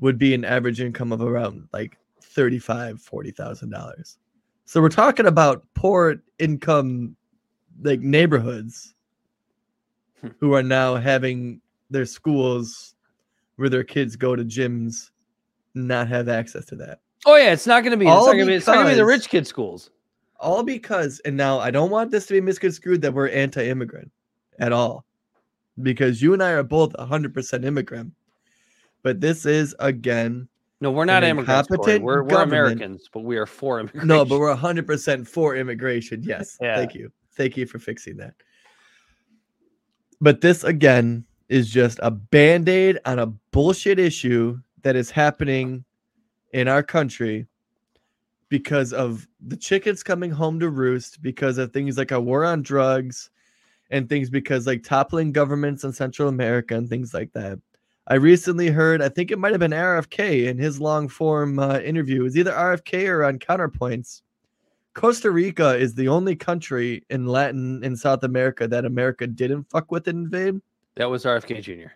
would 0.00 0.18
be 0.18 0.34
an 0.34 0.44
average 0.44 0.80
income 0.80 1.12
of 1.12 1.22
around 1.22 1.68
like 1.72 1.96
thirty 2.20 2.58
five 2.58 3.00
forty 3.00 3.30
thousand 3.30 3.70
dollars. 3.70 4.18
So 4.66 4.80
we're 4.80 4.88
talking 4.88 5.26
about 5.26 5.66
poor 5.74 6.22
income 6.38 7.16
like 7.82 8.00
neighborhoods 8.00 8.93
who 10.40 10.54
are 10.54 10.62
now 10.62 10.96
having 10.96 11.60
their 11.90 12.06
schools 12.06 12.94
where 13.56 13.68
their 13.68 13.84
kids 13.84 14.16
go 14.16 14.34
to 14.34 14.44
gyms 14.44 15.10
not 15.74 16.08
have 16.08 16.28
access 16.28 16.64
to 16.66 16.76
that. 16.76 17.00
oh 17.26 17.36
yeah 17.36 17.52
it's 17.52 17.66
not 17.66 17.82
going 17.82 17.90
to 17.90 17.96
be 17.96 18.06
it's 18.06 18.12
All 18.12 18.26
not 18.26 18.32
going 18.32 18.46
to 18.46 18.52
be 18.52 18.54
it's 18.54 18.66
not 18.66 18.74
going 18.74 18.86
to 18.86 18.92
be 18.92 18.96
the 18.96 19.04
rich 19.04 19.28
kid 19.28 19.46
schools 19.46 19.90
All 20.40 20.62
because, 20.62 21.20
and 21.24 21.36
now 21.36 21.58
I 21.58 21.70
don't 21.70 21.90
want 21.90 22.10
this 22.10 22.26
to 22.26 22.34
be 22.34 22.40
misconstrued 22.40 23.00
that 23.02 23.14
we're 23.14 23.28
anti-immigrant 23.28 24.10
at 24.58 24.72
all, 24.72 25.04
because 25.82 26.20
you 26.20 26.32
and 26.34 26.42
I 26.42 26.50
are 26.50 26.62
both 26.62 26.92
100% 26.94 27.64
immigrant. 27.64 28.12
But 29.02 29.20
this 29.20 29.46
is 29.46 29.74
again 29.78 30.48
No, 30.80 30.90
we're 30.90 31.04
not 31.06 31.24
immigrants. 31.24 31.68
We're, 31.70 32.22
we're. 32.22 32.42
Americans, 32.42 33.08
but 33.12 33.20
we 33.20 33.36
are 33.36 33.46
for 33.46 33.80
immigration. 33.80 34.08
No, 34.08 34.24
but 34.24 34.38
we're 34.38 34.54
100% 34.54 35.26
for 35.26 35.56
immigration. 35.56 36.22
Yes. 36.22 36.58
Yeah. 36.62 36.76
Thank 36.76 36.94
you. 36.94 37.10
Thank 37.36 37.56
you 37.56 37.66
for 37.66 37.78
fixing 37.78 38.16
that. 38.18 38.34
But 40.20 40.40
this, 40.40 40.64
again, 40.64 41.24
is 41.48 41.70
just 41.70 41.98
a 42.02 42.10
band 42.10 42.68
aid 42.68 42.98
on 43.04 43.18
a 43.18 43.26
bullshit 43.26 43.98
issue 43.98 44.58
that 44.82 44.96
is 44.96 45.10
happening 45.10 45.84
in 46.52 46.68
our 46.68 46.82
country 46.82 47.46
because 48.48 48.92
of 48.92 49.26
the 49.46 49.56
chickens 49.56 50.02
coming 50.02 50.30
home 50.30 50.60
to 50.60 50.68
roost, 50.68 51.20
because 51.22 51.58
of 51.58 51.72
things 51.72 51.98
like 51.98 52.12
a 52.12 52.20
war 52.20 52.44
on 52.44 52.62
drugs 52.62 53.30
and 53.90 54.08
things 54.08 54.30
because 54.30 54.66
like 54.66 54.82
toppling 54.82 55.32
governments 55.32 55.84
in 55.84 55.92
Central 55.92 56.28
America 56.28 56.74
and 56.76 56.88
things 56.88 57.12
like 57.12 57.32
that. 57.32 57.58
I 58.06 58.14
recently 58.16 58.68
heard, 58.68 59.00
I 59.00 59.08
think 59.08 59.30
it 59.30 59.38
might 59.38 59.52
have 59.52 59.60
been 59.60 59.70
RFK 59.70 60.46
in 60.46 60.58
his 60.58 60.78
long 60.78 61.08
form 61.08 61.58
uh, 61.58 61.78
interview. 61.78 62.20
It 62.20 62.24
was 62.24 62.36
either 62.36 62.52
RFK 62.52 63.08
or 63.08 63.24
on 63.24 63.38
Counterpoints. 63.38 64.22
Costa 64.94 65.30
Rica 65.30 65.76
is 65.76 65.94
the 65.94 66.08
only 66.08 66.36
country 66.36 67.04
in 67.10 67.26
Latin 67.26 67.82
in 67.84 67.96
South 67.96 68.22
America 68.22 68.66
that 68.68 68.84
America 68.84 69.26
didn't 69.26 69.64
fuck 69.64 69.90
with 69.90 70.08
and 70.08 70.24
invade. 70.24 70.60
that 70.94 71.10
was 71.10 71.24
RFK 71.24 71.62
Jr. 71.62 71.92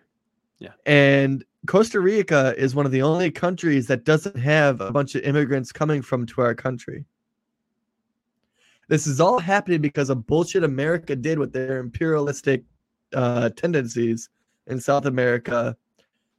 Yeah. 0.58 0.72
And 0.86 1.44
Costa 1.66 2.00
Rica 2.00 2.54
is 2.56 2.74
one 2.74 2.86
of 2.86 2.92
the 2.92 3.02
only 3.02 3.30
countries 3.30 3.86
that 3.86 4.04
doesn't 4.04 4.36
have 4.36 4.80
a 4.80 4.90
bunch 4.90 5.14
of 5.14 5.22
immigrants 5.22 5.70
coming 5.70 6.02
from 6.02 6.26
to 6.26 6.40
our 6.40 6.54
country. 6.54 7.04
This 8.88 9.06
is 9.06 9.20
all 9.20 9.38
happening 9.38 9.80
because 9.80 10.10
of 10.10 10.26
bullshit 10.26 10.64
America 10.64 11.14
did 11.14 11.38
with 11.38 11.52
their 11.52 11.78
imperialistic 11.78 12.64
uh, 13.14 13.50
tendencies 13.50 14.30
in 14.66 14.80
South 14.80 15.06
America 15.06 15.76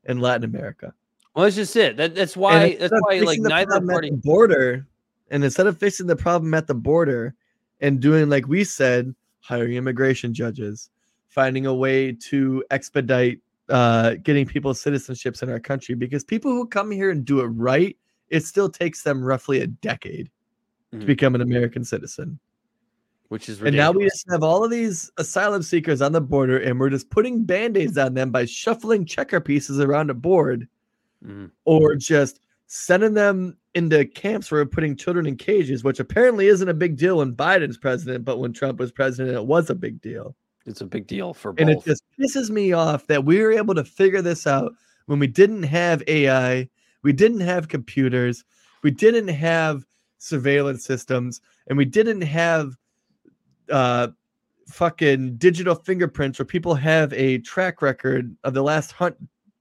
and 0.05 0.21
Latin 0.21 0.43
America. 0.43 0.93
Well, 1.35 1.45
that's 1.45 1.55
just 1.55 1.75
it. 1.75 1.95
That, 1.95 2.15
that's 2.15 2.35
why. 2.35 2.75
That's 2.75 2.91
why, 3.01 3.19
like, 3.19 3.39
neither 3.39 3.79
party. 3.79 4.09
border, 4.11 4.87
and 5.31 5.43
instead 5.43 5.67
of 5.67 5.77
fixing 5.77 6.07
the 6.07 6.15
problem 6.15 6.53
at 6.53 6.67
the 6.67 6.73
border 6.73 7.35
and 7.81 7.99
doing 7.99 8.29
like 8.29 8.47
we 8.47 8.63
said, 8.63 9.13
hiring 9.41 9.73
immigration 9.75 10.33
judges, 10.33 10.89
finding 11.27 11.65
a 11.65 11.73
way 11.73 12.11
to 12.11 12.63
expedite 12.71 13.39
uh, 13.69 14.15
getting 14.23 14.45
people 14.47 14.73
citizenships 14.73 15.43
in 15.43 15.49
our 15.49 15.59
country, 15.59 15.93
because 15.93 16.23
people 16.23 16.51
who 16.51 16.65
come 16.65 16.89
here 16.89 17.11
and 17.11 17.23
do 17.23 17.39
it 17.41 17.47
right, 17.47 17.95
it 18.29 18.43
still 18.43 18.67
takes 18.67 19.03
them 19.03 19.23
roughly 19.23 19.61
a 19.61 19.67
decade 19.67 20.29
Mhm. 20.91 21.01
to 21.01 21.05
become 21.05 21.35
an 21.35 21.41
American 21.41 21.83
citizen. 21.83 22.39
which 23.27 23.47
is 23.47 23.61
And 23.61 23.75
now 23.75 23.91
we 23.91 24.05
just 24.05 24.25
have 24.31 24.41
all 24.41 24.63
of 24.63 24.71
these 24.71 25.11
asylum 25.17 25.61
seekers 25.61 26.01
on 26.01 26.13
the 26.13 26.19
border, 26.19 26.57
and 26.57 26.79
we're 26.79 26.89
just 26.89 27.11
putting 27.11 27.43
band 27.43 27.77
aids 27.77 27.95
on 27.95 28.15
them 28.15 28.31
by 28.31 28.45
shuffling 28.45 29.05
checker 29.05 29.39
pieces 29.39 29.79
around 29.79 30.09
a 30.09 30.15
board 30.15 30.67
Mhm. 31.23 31.51
or 31.63 31.95
just 31.95 32.39
sending 32.71 33.15
them 33.15 33.57
into 33.73 34.05
camps 34.05 34.51
where 34.51 34.61
we're 34.61 34.69
putting 34.69 34.95
children 34.95 35.25
in 35.25 35.35
cages, 35.35 35.83
which 35.83 35.99
apparently 35.99 36.45
isn't 36.47 36.69
a 36.69 36.73
big 36.73 36.97
deal 36.97 37.17
when 37.17 37.33
Biden's 37.33 37.79
president, 37.79 38.23
but 38.23 38.37
when 38.37 38.53
Trump 38.53 38.77
was 38.77 38.91
president, 38.91 39.35
it 39.35 39.45
was 39.45 39.71
a 39.71 39.75
big 39.75 39.99
deal. 40.01 40.35
It's 40.67 40.81
a 40.81 40.85
big 40.85 41.07
deal 41.07 41.33
for 41.33 41.51
both. 41.51 41.61
And 41.61 41.71
it 41.71 41.83
just 41.83 42.03
pisses 42.19 42.51
me 42.51 42.71
off 42.71 43.07
that 43.07 43.25
we 43.25 43.41
were 43.41 43.51
able 43.51 43.73
to 43.73 43.83
figure 43.83 44.21
this 44.21 44.45
out 44.45 44.71
when 45.07 45.17
we 45.17 45.25
didn't 45.25 45.63
have 45.63 46.03
AI, 46.05 46.69
we 47.01 47.11
didn't 47.11 47.39
have 47.39 47.69
computers, 47.69 48.45
we 48.83 48.91
didn't 48.91 49.29
have 49.29 49.83
surveillance 50.19 50.85
systems, 50.85 51.41
and 51.67 51.77
we 51.77 51.85
didn't 51.85 52.21
have 52.21 52.75
uh 53.71 54.09
fucking 54.67 55.37
digital 55.37 55.73
fingerprints 55.73 56.37
where 56.37 56.45
people 56.45 56.75
have 56.75 57.11
a 57.13 57.39
track 57.39 57.81
record 57.81 58.35
of 58.43 58.53
the 58.53 58.61
last 58.61 58.91
hunt 58.91 59.15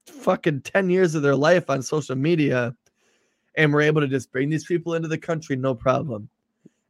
fucking 0.07 0.61
10 0.61 0.91
years 0.91 1.15
of 1.15 1.23
their 1.23 1.37
life 1.37 1.71
on 1.71 1.81
social 1.83 2.17
media 2.17 2.75
and 3.59 3.75
we're 3.75 3.83
able 3.83 4.01
to 4.01 4.07
just 4.07 4.31
bring 4.31 4.49
these 4.49 4.65
people 4.65 4.95
into 4.95 5.09
the 5.09 5.19
country 5.19 5.57
no 5.57 5.75
problem. 5.75 6.29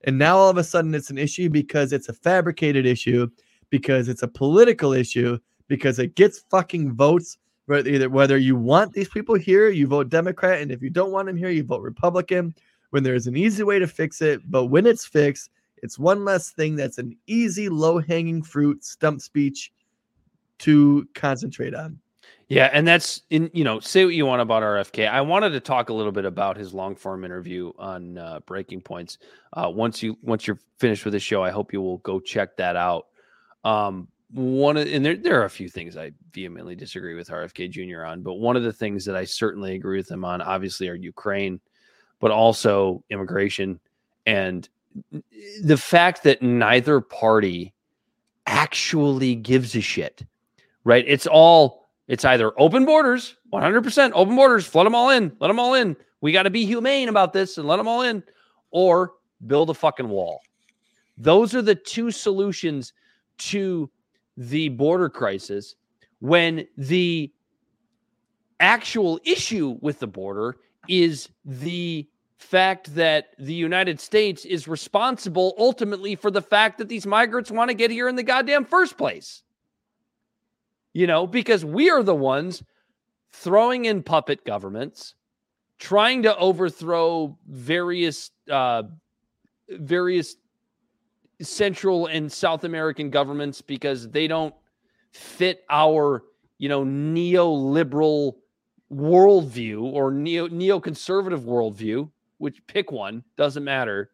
And 0.05 0.19
now 0.19 0.37
all 0.37 0.51
of 0.51 0.59
a 0.59 0.63
sudden 0.63 0.95
it's 0.95 1.11
an 1.11 1.19
issue 1.19 1.49
because 1.49 1.93
it's 1.93 2.11
a 2.11 2.13
fabricated 2.13 2.87
issue 2.87 3.27
because 3.71 4.09
it's 4.09 4.23
a 4.23 4.29
political 4.29 4.93
issue 4.93 5.39
because 5.67 5.99
it 5.99 6.15
gets 6.15 6.45
fucking 6.51 6.93
votes 6.93 7.39
whether 7.67 7.89
either 7.91 8.09
whether 8.09 8.39
you 8.39 8.55
want 8.55 8.93
these 8.93 9.09
people 9.09 9.35
here 9.35 9.69
you 9.69 9.87
vote 9.87 10.09
democrat 10.09 10.63
and 10.63 10.71
if 10.71 10.83
you 10.83 10.89
don't 10.89 11.11
want 11.11 11.27
them 11.27 11.37
here 11.37 11.51
you 11.51 11.63
vote 11.63 11.83
republican 11.83 12.55
when 12.91 13.03
there's 13.03 13.27
an 13.27 13.37
easy 13.37 13.63
way 13.63 13.79
to 13.79 13.87
fix 13.87 14.23
it. 14.23 14.41
But 14.51 14.67
when 14.67 14.87
it's 14.87 15.05
fixed 15.05 15.51
it's 15.83 15.99
one 15.99 16.25
less 16.25 16.51
thing 16.51 16.77
that's 16.77 16.99
an 16.99 17.17
easy 17.27 17.69
low 17.69 17.99
hanging 17.99 18.43
fruit 18.43 18.85
stump 18.85 19.21
speech 19.21 19.73
to 20.61 21.07
concentrate 21.15 21.75
on 21.75 21.99
Yeah, 22.49 22.71
and 22.73 22.89
that's 22.89 23.23
in 23.29 23.51
you 23.53 23.63
know 23.63 23.79
say 23.79 24.05
what 24.07 24.15
you 24.15 24.25
want 24.25 24.41
about 24.41 24.63
RFK. 24.63 25.09
I 25.09 25.21
wanted 25.21 25.51
to 25.51 25.61
talk 25.61 25.91
a 25.91 25.93
little 25.93 26.13
bit 26.13 26.25
about 26.25 26.57
his 26.57 26.73
long 26.73 26.97
form 26.97 27.25
interview 27.25 27.73
on 27.79 28.17
uh, 28.17 28.41
Breaking 28.47 28.81
Points. 28.81 29.19
Uh, 29.53 29.71
once 29.73 30.03
you 30.03 30.17
once 30.23 30.47
you're 30.47 30.59
finished 30.79 31.05
with 31.05 31.13
the 31.13 31.21
show, 31.21 31.45
I 31.45 31.51
hope 31.51 31.73
you 31.75 31.83
will 31.83 31.99
go 31.99 32.21
check 32.21 32.57
that 32.57 32.75
out. 32.75 33.07
Um, 33.65 34.09
one 34.33 34.79
of, 34.79 34.87
and 34.87 35.05
there 35.05 35.17
there 35.17 35.41
are 35.41 35.45
a 35.45 35.51
few 35.51 35.69
things 35.69 35.97
I 35.97 36.13
vehemently 36.33 36.75
disagree 36.75 37.15
with 37.15 37.29
RFK 37.29 37.71
Jr. 37.71 38.05
on, 38.05 38.23
but 38.23 38.35
one 38.35 38.57
of 38.57 38.63
the 38.63 38.73
things 38.73 39.05
that 39.05 39.17
I 39.17 39.25
certainly 39.25 39.75
agree 39.75 39.99
with 39.99 40.11
him 40.11 40.25
on, 40.25 40.41
obviously, 40.41 40.89
are 40.89 40.95
Ukraine, 40.95 41.61
but 42.19 42.31
also 42.31 43.05
immigration 43.11 43.79
and 44.27 44.69
the 45.63 45.77
fact 45.77 46.23
that 46.23 46.43
neither 46.43 47.01
party 47.01 47.75
actually 48.47 49.35
gives 49.35 49.75
a 49.75 49.81
shit. 49.83 50.25
Right? 50.85 51.05
It's 51.07 51.27
all 51.27 51.78
it's 52.09 52.25
either 52.25 52.59
open 52.59 52.87
borders, 52.87 53.37
100% 53.53 54.13
open 54.15 54.35
borders, 54.35 54.67
flood 54.67 54.87
them 54.87 54.95
all 54.95 55.11
in, 55.11 55.37
let 55.41 55.49
them 55.49 55.61
all 55.61 55.75
in. 55.75 55.95
We 56.21 56.33
got 56.33 56.45
to 56.45 56.51
be 56.51 56.65
humane 56.65 57.09
about 57.09 57.33
this 57.33 57.59
and 57.59 57.69
let 57.69 57.77
them 57.77 57.87
all 57.87 58.03
in, 58.03 58.23
or 58.71 59.13
build 59.47 59.71
a 59.71 59.75
fucking 59.75 60.09
wall. 60.09 60.41
Those 61.19 61.55
are 61.55 61.63
the 61.63 61.75
two 61.75 62.11
solutions 62.11 62.93
to 63.39 63.91
the 64.37 64.71
border 64.71 65.09
crisis 65.09 65.75
when 66.21 66.67
the 66.77 67.31
actual 68.61 69.21
issue 69.25 69.77
with 69.81 70.01
the 70.01 70.07
border 70.07 70.57
is 70.89 71.29
the 71.45 72.09
fact 72.39 72.95
that 72.95 73.35
the 73.39 73.55
United 73.55 74.01
States 74.01 74.45
is 74.45 74.67
responsible 74.67 75.55
ultimately 75.59 76.15
for 76.15 76.31
the 76.31 76.41
fact 76.41 76.79
that 76.79 76.89
these 76.89 77.07
migrants 77.07 77.51
want 77.51 77.69
to 77.69 77.75
get 77.75 77.91
here 77.91 78.09
in 78.09 78.17
the 78.17 78.23
goddamn 78.23 78.65
first 78.65 78.97
place 78.97 79.43
you 80.99 81.07
know, 81.07 81.29
because 81.29 81.65
we 81.65 81.91
are 81.91 82.03
the 82.03 82.13
ones 82.13 82.61
throwing 83.31 83.85
in 83.85 84.03
puppet 84.03 84.45
governments, 84.45 85.15
trying 85.79 86.25
to 86.25 86.37
overthrow 86.37 87.39
various 87.47 88.33
uh, 88.51 88.83
various 89.69 90.35
Central 91.41 92.07
and 92.07 92.33
South 92.33 92.65
American 92.65 93.11
governments 93.11 93.63
because 93.63 94.11
they 94.11 94.27
don't 94.27 94.53
fit 95.13 95.63
our 95.71 96.25
you 96.59 96.69
know 96.69 96.85
neoliberal 96.85 98.35
worldview 98.93 99.81
or 99.81 100.11
neo 100.11 100.49
neoconservative 100.49 101.45
worldview. 101.45 102.11
Which 102.39 102.67
pick 102.67 102.91
one 102.91 103.23
doesn't 103.37 103.63
matter. 103.63 104.11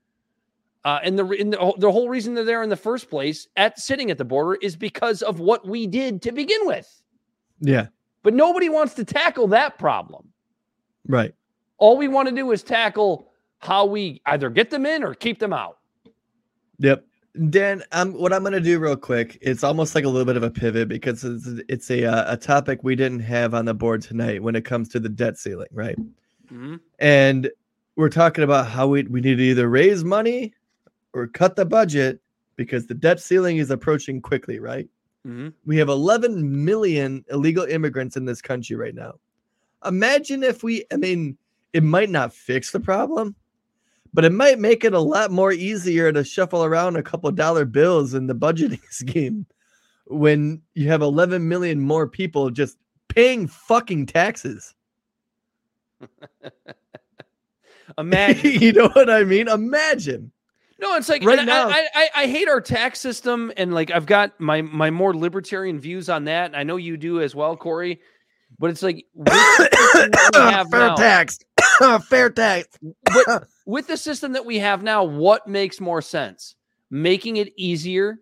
Uh, 0.84 1.00
and 1.02 1.18
the, 1.18 1.26
and 1.26 1.52
the 1.52 1.72
the 1.78 1.90
whole 1.90 2.08
reason 2.10 2.34
they're 2.34 2.44
there 2.44 2.62
in 2.62 2.68
the 2.68 2.76
first 2.76 3.08
place 3.08 3.48
at 3.56 3.78
sitting 3.78 4.10
at 4.10 4.18
the 4.18 4.24
border 4.24 4.58
is 4.60 4.76
because 4.76 5.22
of 5.22 5.40
what 5.40 5.66
we 5.66 5.86
did 5.86 6.20
to 6.22 6.30
begin 6.32 6.60
with. 6.66 7.02
yeah 7.60 7.86
But 8.22 8.34
nobody 8.34 8.68
wants 8.68 8.94
to 8.94 9.04
tackle 9.04 9.46
that 9.48 9.78
problem. 9.78 10.28
right 11.08 11.32
All 11.78 11.96
we 11.96 12.08
want 12.08 12.28
to 12.28 12.34
do 12.34 12.50
is 12.52 12.62
tackle 12.62 13.30
how 13.58 13.86
we 13.86 14.20
either 14.26 14.50
get 14.50 14.68
them 14.70 14.84
in 14.84 15.02
or 15.02 15.14
keep 15.14 15.38
them 15.38 15.54
out. 15.54 15.78
Yep. 16.80 17.06
Dan, 17.50 17.82
um, 17.92 18.12
what 18.12 18.32
I'm 18.32 18.42
going 18.42 18.52
to 18.52 18.60
do 18.60 18.78
real 18.78 18.94
quick, 18.96 19.38
it's 19.40 19.64
almost 19.64 19.94
like 19.94 20.04
a 20.04 20.08
little 20.08 20.26
bit 20.26 20.36
of 20.36 20.42
a 20.44 20.50
pivot 20.50 20.88
because 20.88 21.24
it's, 21.24 21.46
it's 21.68 21.90
a 21.90 22.04
uh, 22.04 22.32
a 22.34 22.36
topic 22.36 22.80
we 22.84 22.94
didn't 22.94 23.20
have 23.20 23.54
on 23.54 23.64
the 23.64 23.74
board 23.74 24.02
tonight 24.02 24.42
when 24.42 24.54
it 24.54 24.64
comes 24.64 24.88
to 24.90 25.00
the 25.00 25.08
debt 25.08 25.36
ceiling, 25.38 25.68
right? 25.72 25.96
Mhm. 26.52 26.78
And 27.00 27.50
we're 27.96 28.10
talking 28.10 28.44
about 28.44 28.68
how 28.68 28.86
we, 28.86 29.02
we 29.04 29.20
need 29.20 29.36
to 29.38 29.42
either 29.42 29.68
raise 29.68 30.04
money 30.04 30.52
or 31.14 31.26
cut 31.28 31.56
the 31.56 31.64
budget 31.64 32.20
because 32.56 32.86
the 32.86 32.94
debt 32.94 33.20
ceiling 33.20 33.56
is 33.56 33.70
approaching 33.70 34.20
quickly, 34.20 34.58
right? 34.58 34.88
Mhm. 35.26 35.54
We 35.64 35.78
have 35.78 35.88
11 35.88 36.64
million 36.64 37.24
illegal 37.30 37.64
immigrants 37.64 38.16
in 38.16 38.26
this 38.26 38.42
country 38.42 38.76
right 38.76 38.94
now. 38.94 39.14
Imagine 39.86 40.42
if 40.42 40.62
we, 40.62 40.84
I 40.92 40.96
mean, 40.96 41.38
it 41.72 41.82
might 41.82 42.10
not 42.10 42.34
fix 42.34 42.70
the 42.70 42.80
problem, 42.80 43.34
but 44.12 44.24
it 44.24 44.32
might 44.32 44.58
make 44.58 44.84
it 44.84 44.92
a 44.92 45.00
lot 45.00 45.30
more 45.30 45.52
easier 45.52 46.12
to 46.12 46.22
shuffle 46.24 46.64
around 46.64 46.96
a 46.96 47.02
couple 47.02 47.30
dollar 47.32 47.64
bills 47.64 48.14
in 48.14 48.26
the 48.26 48.34
budgeting 48.34 48.82
scheme 48.90 49.46
when 50.06 50.60
you 50.74 50.88
have 50.88 51.02
11 51.02 51.48
million 51.48 51.80
more 51.80 52.06
people 52.06 52.50
just 52.50 52.76
paying 53.08 53.46
fucking 53.46 54.06
taxes. 54.06 54.74
Imagine. 57.98 58.50
you 58.62 58.72
know 58.72 58.88
what 58.90 59.10
I 59.10 59.24
mean? 59.24 59.48
Imagine. 59.48 60.30
No, 60.84 60.96
it's 60.96 61.08
like 61.08 61.24
Right 61.24 61.44
now- 61.44 61.68
I, 61.68 61.86
I, 61.94 62.08
I 62.14 62.26
hate 62.26 62.46
our 62.48 62.60
tax 62.60 63.00
system, 63.00 63.50
and 63.56 63.72
like 63.72 63.90
I've 63.90 64.04
got 64.06 64.38
my 64.38 64.60
my 64.62 64.90
more 64.90 65.16
libertarian 65.16 65.80
views 65.80 66.08
on 66.10 66.24
that. 66.24 66.46
And 66.46 66.56
I 66.56 66.62
know 66.62 66.76
you 66.76 66.96
do 66.98 67.20
as 67.22 67.34
well, 67.34 67.56
Corey. 67.56 68.00
But 68.58 68.70
it's 68.70 68.82
like 68.82 69.06
with 69.14 69.26
the 69.26 69.78
system 69.92 70.10
that 70.12 70.30
we 70.34 70.40
have 70.52 70.68
fair 70.70 70.80
now- 70.88 70.94
tax. 70.96 71.38
fair 72.08 72.30
tax. 72.30 72.78
but 73.02 73.48
with 73.66 73.86
the 73.86 73.96
system 73.96 74.32
that 74.32 74.44
we 74.44 74.58
have 74.58 74.82
now, 74.82 75.02
what 75.04 75.48
makes 75.48 75.80
more 75.80 76.02
sense? 76.02 76.54
Making 76.90 77.38
it 77.38 77.52
easier 77.56 78.18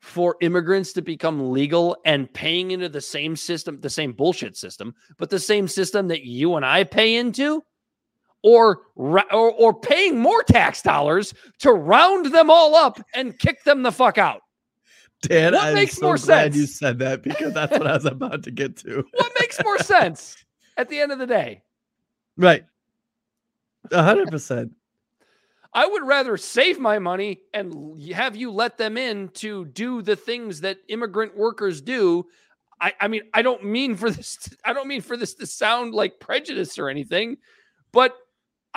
for 0.00 0.36
immigrants 0.40 0.92
to 0.92 1.02
become 1.02 1.50
legal 1.50 1.96
and 2.04 2.32
paying 2.32 2.70
into 2.70 2.88
the 2.88 3.00
same 3.00 3.34
system, 3.34 3.80
the 3.80 3.90
same 3.90 4.12
bullshit 4.12 4.56
system, 4.56 4.94
but 5.18 5.28
the 5.28 5.40
same 5.40 5.66
system 5.66 6.06
that 6.08 6.22
you 6.22 6.54
and 6.54 6.64
I 6.64 6.84
pay 6.84 7.16
into, 7.16 7.62
or 8.42 8.82
or, 8.96 9.24
or 9.30 9.74
paying 9.74 10.18
more 10.18 10.42
tax 10.42 10.82
dollars 10.82 11.34
to 11.60 11.72
round 11.72 12.26
them 12.26 12.50
all 12.50 12.74
up 12.74 13.00
and 13.14 13.38
kick 13.38 13.64
them 13.64 13.82
the 13.82 13.92
fuck 13.92 14.18
out. 14.18 14.42
Dan, 15.22 15.52
What 15.52 15.64
I'm 15.64 15.74
makes 15.74 15.96
so 15.96 16.06
more 16.06 16.16
glad 16.16 16.54
You 16.54 16.66
said 16.66 16.98
that 17.00 17.22
because 17.22 17.52
that's 17.52 17.72
what 17.72 17.86
I 17.86 17.94
was 17.94 18.04
about 18.04 18.44
to 18.44 18.50
get 18.50 18.76
to. 18.78 19.04
What 19.12 19.32
makes 19.40 19.62
more 19.64 19.78
sense 19.78 20.36
at 20.76 20.88
the 20.88 21.00
end 21.00 21.10
of 21.10 21.18
the 21.18 21.26
day? 21.26 21.62
Right. 22.36 22.64
A 23.90 24.02
hundred 24.02 24.30
percent. 24.30 24.72
I 25.74 25.86
would 25.86 26.06
rather 26.06 26.36
save 26.36 26.78
my 26.78 26.98
money 26.98 27.40
and 27.52 28.02
have 28.12 28.36
you 28.36 28.50
let 28.50 28.78
them 28.78 28.96
in 28.96 29.28
to 29.34 29.66
do 29.66 30.02
the 30.02 30.16
things 30.16 30.60
that 30.62 30.78
immigrant 30.88 31.36
workers 31.36 31.80
do. 31.80 32.26
I, 32.80 32.94
I 33.00 33.08
mean, 33.08 33.22
I 33.34 33.42
don't 33.42 33.64
mean 33.64 33.96
for 33.96 34.10
this. 34.10 34.36
To, 34.36 34.56
I 34.64 34.72
don't 34.72 34.88
mean 34.88 35.02
for 35.02 35.16
this 35.16 35.34
to 35.34 35.46
sound 35.46 35.94
like 35.94 36.20
prejudice 36.20 36.78
or 36.78 36.88
anything, 36.88 37.36
but 37.92 38.16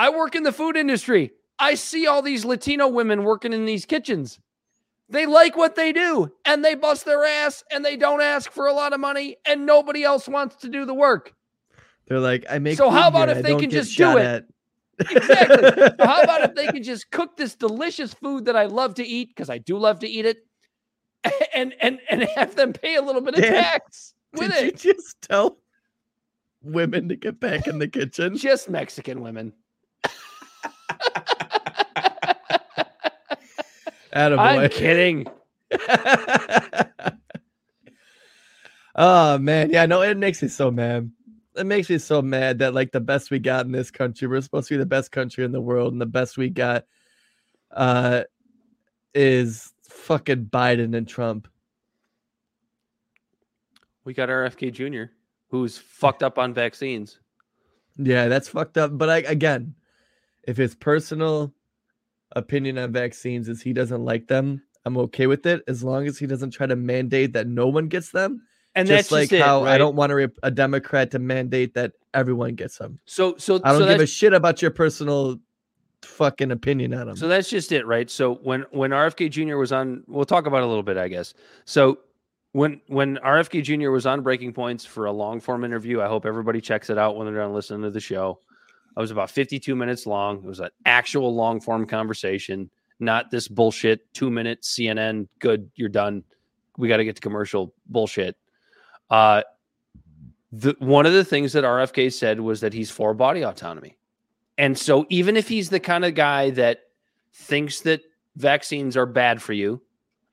I 0.02 0.10
work 0.10 0.34
in 0.34 0.42
the 0.42 0.52
food 0.52 0.78
industry. 0.78 1.30
I 1.60 1.76
see 1.76 2.08
all 2.08 2.24
these 2.24 2.44
Latino 2.44 2.88
women 2.88 3.24
working 3.24 3.54
in 3.54 3.66
these 3.66 3.86
kitchens. 3.86 4.40
They 5.10 5.28
like 5.28 5.56
what 5.56 5.76
they 5.76 5.94
do 5.94 6.32
and 6.44 6.66
they 6.66 6.74
bust 6.74 7.06
their 7.06 7.24
ass 7.24 7.64
and 7.70 7.86
they 7.86 7.98
don't 7.98 8.20
ask 8.20 8.52
for 8.52 8.66
a 8.66 8.74
lot 8.74 8.94
of 8.94 9.00
money 9.00 9.36
and 9.46 9.68
nobody 9.68 10.04
else 10.04 10.28
wants 10.28 10.56
to 10.56 10.70
do 10.70 10.86
the 10.86 10.94
work. 10.96 11.36
They're 12.08 12.20
like, 12.20 12.46
I 12.50 12.58
make. 12.58 12.80
So 12.80 12.90
how 12.90 13.10
about 13.10 13.30
if 13.30 13.38
I 13.38 13.42
they 13.44 13.56
can 13.56 13.70
just 13.70 13.96
do 13.96 14.18
it? 14.18 14.26
at. 14.26 14.46
Exactly. 15.12 15.72
So 16.00 16.08
how 16.08 16.24
about 16.24 16.42
if 16.46 16.56
they 16.56 16.66
could 16.66 16.84
just 16.84 17.12
cook 17.12 17.38
this 17.38 17.54
delicious 17.54 18.12
food 18.12 18.46
that 18.46 18.56
I 18.56 18.66
love 18.66 18.96
to 18.96 19.06
eat 19.06 19.30
because 19.30 19.52
I 19.52 19.60
do 19.60 19.78
love 19.78 20.00
to 20.00 20.08
eat 20.08 20.26
it, 20.26 20.48
and 21.54 21.76
and 21.80 22.00
and 22.10 22.24
have 22.24 22.56
them 22.56 22.74
pay 22.74 22.96
a 22.96 23.04
little 23.04 23.22
bit 23.22 23.36
of 23.36 23.42
Dan, 23.42 23.54
tax 23.54 24.16
with 24.34 24.52
Did 24.52 24.64
it? 24.64 24.84
you 24.84 24.94
just 24.94 25.22
tell 25.22 25.60
women 26.64 27.08
to 27.10 27.16
get 27.16 27.40
back 27.40 27.68
in 27.68 27.78
the 27.78 27.88
kitchen? 27.88 28.36
Just 28.36 28.68
Mexican 28.68 29.22
women. 29.22 29.54
Attaboy. 34.14 34.64
I'm 34.64 34.70
kidding. 34.70 35.28
oh 38.96 39.38
man, 39.38 39.70
yeah, 39.70 39.86
no, 39.86 40.02
it 40.02 40.18
makes 40.18 40.42
me 40.42 40.48
so 40.48 40.72
mad. 40.72 41.12
It 41.56 41.66
makes 41.66 41.90
me 41.90 41.98
so 41.98 42.22
mad 42.22 42.60
that 42.60 42.74
like 42.74 42.92
the 42.92 43.00
best 43.00 43.32
we 43.32 43.40
got 43.40 43.66
in 43.66 43.72
this 43.72 43.92
country, 43.92 44.28
we're 44.28 44.42
supposed 44.42 44.68
to 44.70 44.74
be 44.76 44.78
the 44.78 44.86
best 44.86 45.12
country 45.12 45.46
in 45.46 45.52
the 45.52 45.62
world, 45.62 45.94
and 45.94 46.02
the 46.02 46.06
best 46.06 46.38
we 46.38 46.50
got 46.50 46.86
uh 47.72 48.24
is 49.14 49.72
fucking 49.84 50.46
Biden 50.46 50.96
and 50.96 51.08
Trump. 51.08 51.48
We 54.04 54.14
got 54.14 54.30
RFK 54.30 54.74
Jr., 54.74 55.14
who's 55.50 55.78
fucked 55.78 56.24
up 56.24 56.38
on 56.40 56.54
vaccines. 56.54 57.20
Yeah, 57.98 58.28
that's 58.28 58.50
fucked 58.50 58.78
up. 58.78 58.98
But 58.98 59.10
I 59.10 59.18
again, 59.20 59.76
if 60.44 60.60
it's 60.60 60.76
personal 60.76 61.54
opinion 62.36 62.78
on 62.78 62.92
vaccines 62.92 63.50
is 63.50 63.62
he 63.62 63.74
doesn't 63.74 64.04
like 64.04 64.28
them, 64.28 64.62
I'm 64.86 64.98
okay 64.98 65.28
with 65.28 65.46
it 65.46 65.64
as 65.68 65.84
long 65.84 66.08
as 66.08 66.18
he 66.18 66.26
doesn't 66.26 66.52
try 66.52 66.68
to 66.68 66.76
mandate 66.76 67.34
that 67.34 67.48
no 67.48 67.68
one 67.68 67.88
gets 67.88 68.12
them. 68.12 68.42
And 68.74 68.88
just 68.88 69.10
that's 69.10 69.12
like 69.12 69.30
just 69.30 69.34
it, 69.34 69.42
how 69.42 69.66
I 69.66 69.78
don't 69.78 69.96
want 69.96 70.12
a, 70.14 70.32
a 70.44 70.52
Democrat 70.52 71.12
to 71.12 71.20
mandate 71.20 71.74
that 71.74 71.92
everyone 72.14 72.56
gets 72.56 72.78
them. 72.78 73.00
So 73.06 73.36
so 73.38 73.60
I 73.64 73.74
don't 73.74 73.82
so 73.82 73.88
give 73.88 74.00
a 74.00 74.08
shit 74.08 74.34
about 74.34 74.62
your 74.62 74.72
personal 74.72 75.40
fucking 76.04 76.52
opinion 76.52 76.94
on 76.94 77.08
them. 77.08 77.16
So 77.18 77.28
that's 77.28 77.50
just 77.50 77.72
it, 77.74 77.86
right? 77.86 78.10
So 78.10 78.36
when 78.36 78.66
when 78.72 78.92
RFK 78.92 79.30
Jr. 79.30 79.58
was 79.58 79.74
on, 79.74 80.04
we'll 80.08 80.26
talk 80.26 80.46
about 80.46 80.60
it 80.60 80.64
a 80.64 80.68
little 80.68 80.84
bit, 80.84 80.98
I 80.98 81.10
guess. 81.10 81.34
So 81.66 82.00
when 82.54 82.80
when 82.88 83.18
RFK 83.18 83.62
Jr. 83.64 83.92
was 83.92 84.06
on 84.06 84.22
Breaking 84.22 84.54
Points 84.54 84.86
for 84.86 85.06
a 85.06 85.12
long 85.12 85.42
form 85.42 85.66
interview, 85.66 86.02
I 86.02 86.08
hope 86.08 86.26
everybody 86.26 86.62
checks 86.62 86.90
it 86.90 86.98
out 86.98 87.18
when 87.18 87.28
they're 87.28 87.44
done 87.44 87.54
listening 87.54 87.82
to 87.82 87.92
the 87.92 88.00
show. 88.00 88.40
It 88.96 89.00
was 89.00 89.12
about 89.12 89.32
52 89.32 89.76
minutes 89.76 90.06
long. 90.06 90.38
It 90.38 90.44
was 90.44 90.60
an 90.60 90.70
actual 90.86 91.34
long 91.34 91.62
form 91.62 91.86
conversation, 91.86 92.70
not 93.00 93.32
this 93.32 93.48
bullshit 93.48 94.14
two 94.14 94.30
minute 94.30 94.62
CNN. 94.62 95.28
Good, 95.40 95.70
you're 95.76 95.90
done. 95.90 96.24
We 96.78 96.88
got 96.88 96.98
to 96.98 97.06
get 97.06 97.16
to 97.16 97.22
commercial 97.22 97.74
bullshit. 97.88 98.36
Uh, 99.10 99.44
the 100.52 100.76
one 100.80 101.06
of 101.06 101.14
the 101.14 101.24
things 101.24 101.54
that 101.54 101.64
RFK 101.64 102.12
said 102.12 102.40
was 102.40 102.60
that 102.62 102.74
he's 102.74 102.92
for 102.92 103.14
body 103.14 103.44
autonomy. 103.44 103.98
And 104.58 104.78
so 104.78 105.06
even 105.10 105.38
if 105.38 105.48
he's 105.48 105.70
the 105.70 105.80
kind 105.80 106.04
of 106.04 106.14
guy 106.14 106.50
that 106.52 106.82
thinks 107.34 107.82
that 107.82 108.02
vaccines 108.36 108.98
are 108.98 109.06
bad 109.06 109.42
for 109.42 109.54
you, 109.54 109.82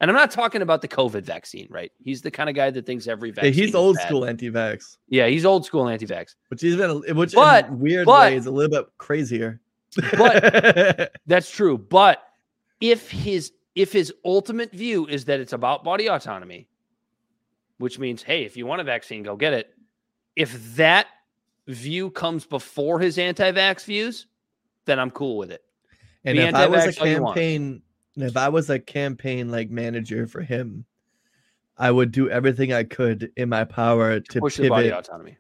and 0.01 0.11
I'm 0.11 0.17
not 0.17 0.31
talking 0.31 0.63
about 0.63 0.81
the 0.83 0.89
COVID 0.89 1.23
vaccine, 1.23 1.67
right? 1.71 1.91
He's 2.03 2.23
the 2.23 2.31
kind 2.31 2.49
of 2.49 2.55
guy 2.55 2.71
that 2.71 2.87
thinks 2.87 3.07
every 3.09 3.31
Yeah, 3.31 3.35
vaccine 3.37 3.53
he's 3.55 3.69
is 3.71 3.75
old 3.75 3.97
bad. 3.97 4.07
school 4.07 4.25
anti-vax, 4.25 4.97
Yeah, 5.09 5.27
he's 5.27 5.45
old 5.45 5.65
school 5.65 5.89
anti-vax. 5.89 6.35
which 6.49 6.61
he's 6.63 6.77
been, 6.77 7.03
which 7.17 7.35
But- 7.35 7.71
weird 7.73 8.07
but- 8.07 8.33
ways 8.33 8.47
a 8.47 8.51
little 8.51 8.71
bit 8.85 8.87
crazier. 8.99 9.61
But 10.17 11.13
that's 11.27 11.51
true. 11.51 11.79
But 11.79 12.23
if 12.81 13.11
his 13.11 13.53
if 13.75 13.93
his 13.93 14.13
ultimate 14.25 14.73
view 14.73 15.07
is 15.07 15.25
that 15.27 15.39
it's 15.41 15.53
about 15.53 15.85
body 15.85 16.09
autonomy, 16.09 16.69
which 17.79 17.99
means, 17.99 18.23
hey, 18.25 18.45
if 18.45 18.57
you 18.57 18.67
want 18.67 18.81
a 18.81 18.85
vaccine, 18.85 19.23
go 19.23 19.37
get 19.37 19.53
it. 19.53 19.73
If 20.37 20.75
that 20.77 21.07
view 21.69 22.11
comes 22.11 22.45
before 22.45 22.99
his 22.99 23.19
anti-vax 23.19 23.85
views, 23.85 24.27
then 24.85 24.99
I'm 24.99 25.11
cool 25.13 25.37
with 25.39 25.51
it. 25.53 25.63
And 26.25 26.37
Be 26.37 26.43
if 26.43 26.55
I 26.55 26.67
was 26.67 26.81
a 26.83 26.87
anti-vax 26.89 27.01
all 27.01 27.07
you 27.07 27.23
want. 27.23 27.35
campaign, 27.37 27.83
if 28.23 28.37
I 28.37 28.49
was 28.49 28.71
a 28.71 28.79
campaign 28.79 29.51
like 29.51 29.71
manager 29.71 30.27
for 30.27 30.41
him, 30.41 30.85
I 31.77 31.91
would 31.91 32.11
do 32.11 32.29
everything 32.29 32.73
I 32.73 32.85
could 32.85 33.31
in 33.37 33.49
my 33.49 33.65
power 33.65 34.21
to 34.21 34.41
Push 34.41 34.57
the 34.57 34.69
body 34.69 34.89
pivot 34.89 34.99
autonomy. 34.99 35.37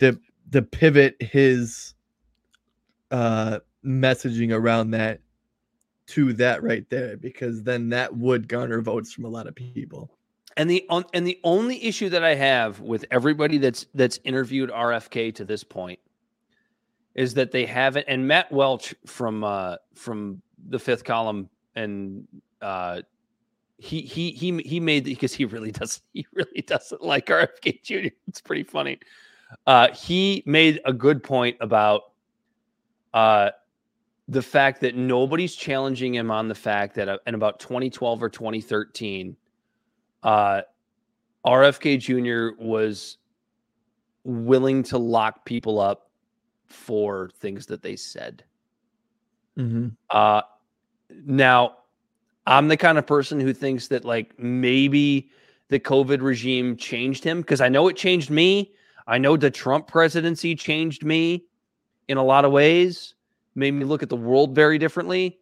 to 0.00 0.18
to 0.52 0.62
pivot 0.62 1.16
his 1.20 1.94
uh 3.10 3.58
messaging 3.84 4.52
around 4.52 4.90
that 4.92 5.20
to 6.06 6.32
that 6.34 6.62
right 6.62 6.88
there 6.88 7.16
because 7.16 7.62
then 7.62 7.88
that 7.90 8.16
would 8.16 8.48
garner 8.48 8.80
votes 8.80 9.12
from 9.12 9.24
a 9.24 9.28
lot 9.28 9.46
of 9.46 9.54
people. 9.54 10.10
And 10.56 10.70
the 10.70 10.86
on, 10.88 11.04
and 11.12 11.26
the 11.26 11.38
only 11.44 11.82
issue 11.84 12.08
that 12.10 12.24
I 12.24 12.34
have 12.34 12.80
with 12.80 13.04
everybody 13.10 13.58
that's 13.58 13.86
that's 13.94 14.18
interviewed 14.24 14.70
RFK 14.70 15.34
to 15.34 15.44
this 15.44 15.62
point 15.62 15.98
is 17.14 17.34
that 17.34 17.50
they 17.50 17.66
haven't. 17.66 18.06
And 18.08 18.26
Matt 18.26 18.50
Welch 18.50 18.94
from 19.04 19.44
uh, 19.44 19.76
from 19.94 20.40
the 20.68 20.78
fifth 20.78 21.04
column 21.04 21.50
and 21.76 22.26
uh, 22.60 23.02
he 23.78 24.00
he 24.00 24.32
he 24.32 24.58
he 24.62 24.80
made 24.80 25.04
because 25.04 25.32
he 25.32 25.44
really 25.44 25.70
does 25.70 26.02
he 26.12 26.26
really 26.32 26.62
doesn't 26.62 27.02
like 27.02 27.26
RFK 27.26 27.82
Jr. 27.82 28.08
It's 28.28 28.40
pretty 28.40 28.64
funny. 28.64 28.98
Uh, 29.66 29.88
he 29.92 30.42
made 30.44 30.80
a 30.84 30.92
good 30.92 31.22
point 31.22 31.56
about 31.60 32.02
uh, 33.14 33.50
the 34.26 34.42
fact 34.42 34.80
that 34.80 34.96
nobody's 34.96 35.54
challenging 35.54 36.14
him 36.14 36.32
on 36.32 36.48
the 36.48 36.54
fact 36.54 36.96
that 36.96 37.08
uh, 37.08 37.18
in 37.28 37.34
about 37.34 37.60
2012 37.60 38.22
or 38.22 38.28
2013 38.28 39.36
uh, 40.24 40.62
RFK 41.46 42.00
Jr. 42.00 42.60
was 42.60 43.18
willing 44.24 44.82
to 44.82 44.98
lock 44.98 45.44
people 45.44 45.78
up 45.78 46.10
for 46.66 47.30
things 47.38 47.66
that 47.66 47.82
they 47.82 47.94
said. 47.94 48.42
Mm-hmm. 49.56 49.88
Uh, 50.10 50.42
now, 51.10 51.78
I'm 52.46 52.68
the 52.68 52.76
kind 52.76 52.98
of 52.98 53.06
person 53.06 53.40
who 53.40 53.52
thinks 53.52 53.88
that 53.88 54.04
like 54.04 54.38
maybe 54.38 55.30
the 55.68 55.80
COVID 55.80 56.20
regime 56.22 56.76
changed 56.76 57.24
him 57.24 57.40
because 57.40 57.60
I 57.60 57.68
know 57.68 57.88
it 57.88 57.96
changed 57.96 58.30
me. 58.30 58.72
I 59.06 59.18
know 59.18 59.36
the 59.36 59.50
Trump 59.50 59.88
presidency 59.88 60.54
changed 60.54 61.04
me 61.04 61.44
in 62.08 62.18
a 62.18 62.22
lot 62.24 62.44
of 62.44 62.52
ways, 62.52 63.14
made 63.54 63.72
me 63.72 63.84
look 63.84 64.02
at 64.02 64.08
the 64.08 64.16
world 64.16 64.54
very 64.54 64.78
differently. 64.78 65.38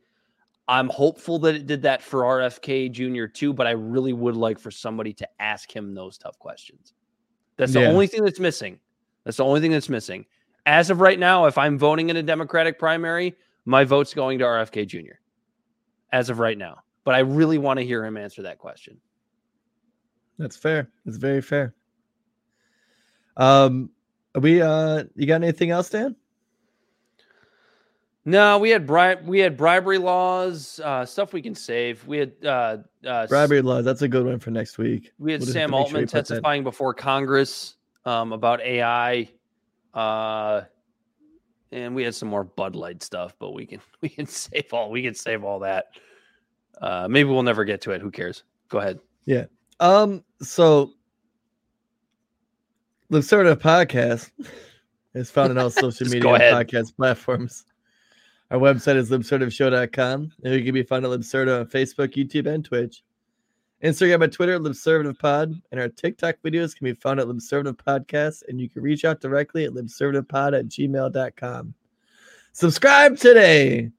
I'm 0.67 0.89
hopeful 0.89 1.39
that 1.41 1.55
it 1.55 1.67
did 1.67 1.83
that 1.83 2.03
for 2.03 2.23
RFK 2.23 2.91
Jr. 2.91 3.27
too, 3.27 3.53
but 3.53 3.67
I 3.67 3.73
really 3.73 4.15
would 4.15 4.37
like 4.37 4.59
for 4.59 4.71
somebody 4.71 5.13
to 5.15 5.29
ask 5.39 5.75
him 5.75 5.95
those 5.95 6.17
tough 6.17 6.39
questions. 6.39 6.95
That's 7.57 7.75
the 7.75 7.83
Yeah. 7.83 7.89
only 7.89 8.07
thing 8.07 8.25
that's 8.25 8.41
missing. 8.41 8.81
That's 9.25 9.37
the 9.37 9.45
only 9.45 9.61
thing 9.61 9.73
that's 9.73 9.91
missing. 9.91 10.25
As 10.65 10.89
of 10.89 11.01
right 11.03 11.19
now, 11.19 11.45
if 11.45 11.59
I'm 11.59 11.79
voting 11.79 12.09
in 12.09 12.17
a 12.17 12.23
Democratic 12.23 12.79
primary, 12.79 13.35
my 13.67 13.85
vote's 13.85 14.15
going 14.15 14.39
to 14.39 14.47
RFK 14.47 14.87
Jr. 14.87 15.17
As 16.15 16.31
of 16.31 16.39
right 16.39 16.57
now. 16.57 16.77
But 17.03 17.17
I 17.17 17.19
really 17.19 17.59
want 17.59 17.81
to 17.81 17.85
hear 17.85 18.05
him 18.05 18.17
answer 18.17 18.43
that 18.43 18.59
question. 18.59 18.99
That's 20.39 20.57
fair. 20.57 20.89
It's 21.07 21.17
very 21.17 21.43
fair. 21.43 21.75
Um, 23.37 23.91
are 24.37 24.41
we 24.41 24.63
uh, 24.63 25.03
you 25.17 25.27
got 25.27 25.43
anything 25.43 25.71
else, 25.73 25.91
Dan? 25.91 26.15
No, 28.25 28.61
we 28.61 28.71
had 28.71 28.87
bri- 28.87 29.17
we 29.25 29.41
had 29.41 29.57
bribery 29.57 29.99
laws, 29.99 30.79
uh, 30.85 31.05
stuff 31.05 31.33
we 31.33 31.43
can 31.43 31.57
save. 31.57 32.07
We 32.07 32.19
had 32.19 32.33
uh, 32.45 32.77
uh, 33.05 33.27
Bribery 33.27 33.61
laws. 33.61 33.85
That's 33.85 34.03
a 34.03 34.09
good 34.09 34.25
one 34.25 34.39
for 34.39 34.53
next 34.53 34.79
week. 34.79 35.11
We 35.19 35.33
had 35.33 35.41
We'll 35.41 35.51
Sam 35.51 35.71
have 35.71 35.71
to 35.71 35.73
make 35.73 35.89
sure 35.89 35.99
we 35.99 36.03
Altman 36.03 36.05
that- 36.05 36.11
testifying 36.29 36.63
before 36.63 36.95
Congress 36.95 37.75
um, 38.05 38.33
about 38.33 38.61
AI, 38.61 39.29
uh, 39.93 40.63
and 41.75 41.95
we 41.95 42.05
had 42.05 42.15
some 42.15 42.29
more 42.29 42.45
Bud 42.45 42.77
Light 42.77 43.03
stuff. 43.03 43.35
But 43.39 43.53
we 43.53 43.67
can 43.67 43.81
we 44.01 44.09
can 44.09 44.27
save 44.27 44.73
all 44.73 44.91
we 44.91 45.03
can 45.03 45.15
save 45.15 45.45
all 45.45 45.59
that. 45.61 45.87
Uh, 46.81 47.07
maybe 47.09 47.29
we'll 47.29 47.43
never 47.43 47.65
get 47.65 47.81
to 47.83 47.93
it. 47.93 48.01
Who 48.01 48.11
cares? 48.11 48.45
Go 48.69 48.79
ahead. 48.79 48.99
Yeah. 49.27 49.45
Um. 49.81 50.25
So, 50.41 50.93
of 53.11 53.19
podcast 53.21 54.31
is 55.15 55.31
found 55.31 55.51
on 55.51 55.59
all 55.59 55.71
social 55.71 56.09
media 56.09 56.33
and 56.33 56.69
podcast 56.69 56.97
platforms. 56.97 57.65
Our 58.51 58.59
website 58.59 58.97
is 58.97 59.11
libservativeshow.com, 59.11 60.33
and 60.45 60.55
you 60.55 60.63
can 60.63 60.75
be 60.75 60.83
found 60.83 61.05
at 61.05 61.11
Libservative 61.11 61.61
on 61.61 61.67
Facebook, 61.67 62.15
YouTube, 62.15 62.47
and 62.47 62.65
Twitch. 62.65 63.03
Instagram 63.85 64.25
and 64.25 64.33
Twitter, 64.33 64.59
LibservativePod, 64.59 65.61
and 65.71 65.81
our 65.81 65.89
TikTok 65.89 66.37
videos 66.43 66.75
can 66.75 66.87
be 66.87 66.95
found 66.95 67.21
at 67.21 67.27
Libservative 67.27 67.77
Podcast, 67.77 68.43
and 68.49 68.59
you 68.59 68.69
can 68.71 68.83
reach 68.83 69.05
out 69.05 69.21
directly 69.21 69.65
at 69.65 69.73
libservativepod 69.73 70.59
at 70.59 70.67
gmail.com. 70.69 71.75
Subscribe 72.53 73.19
today 73.19 73.91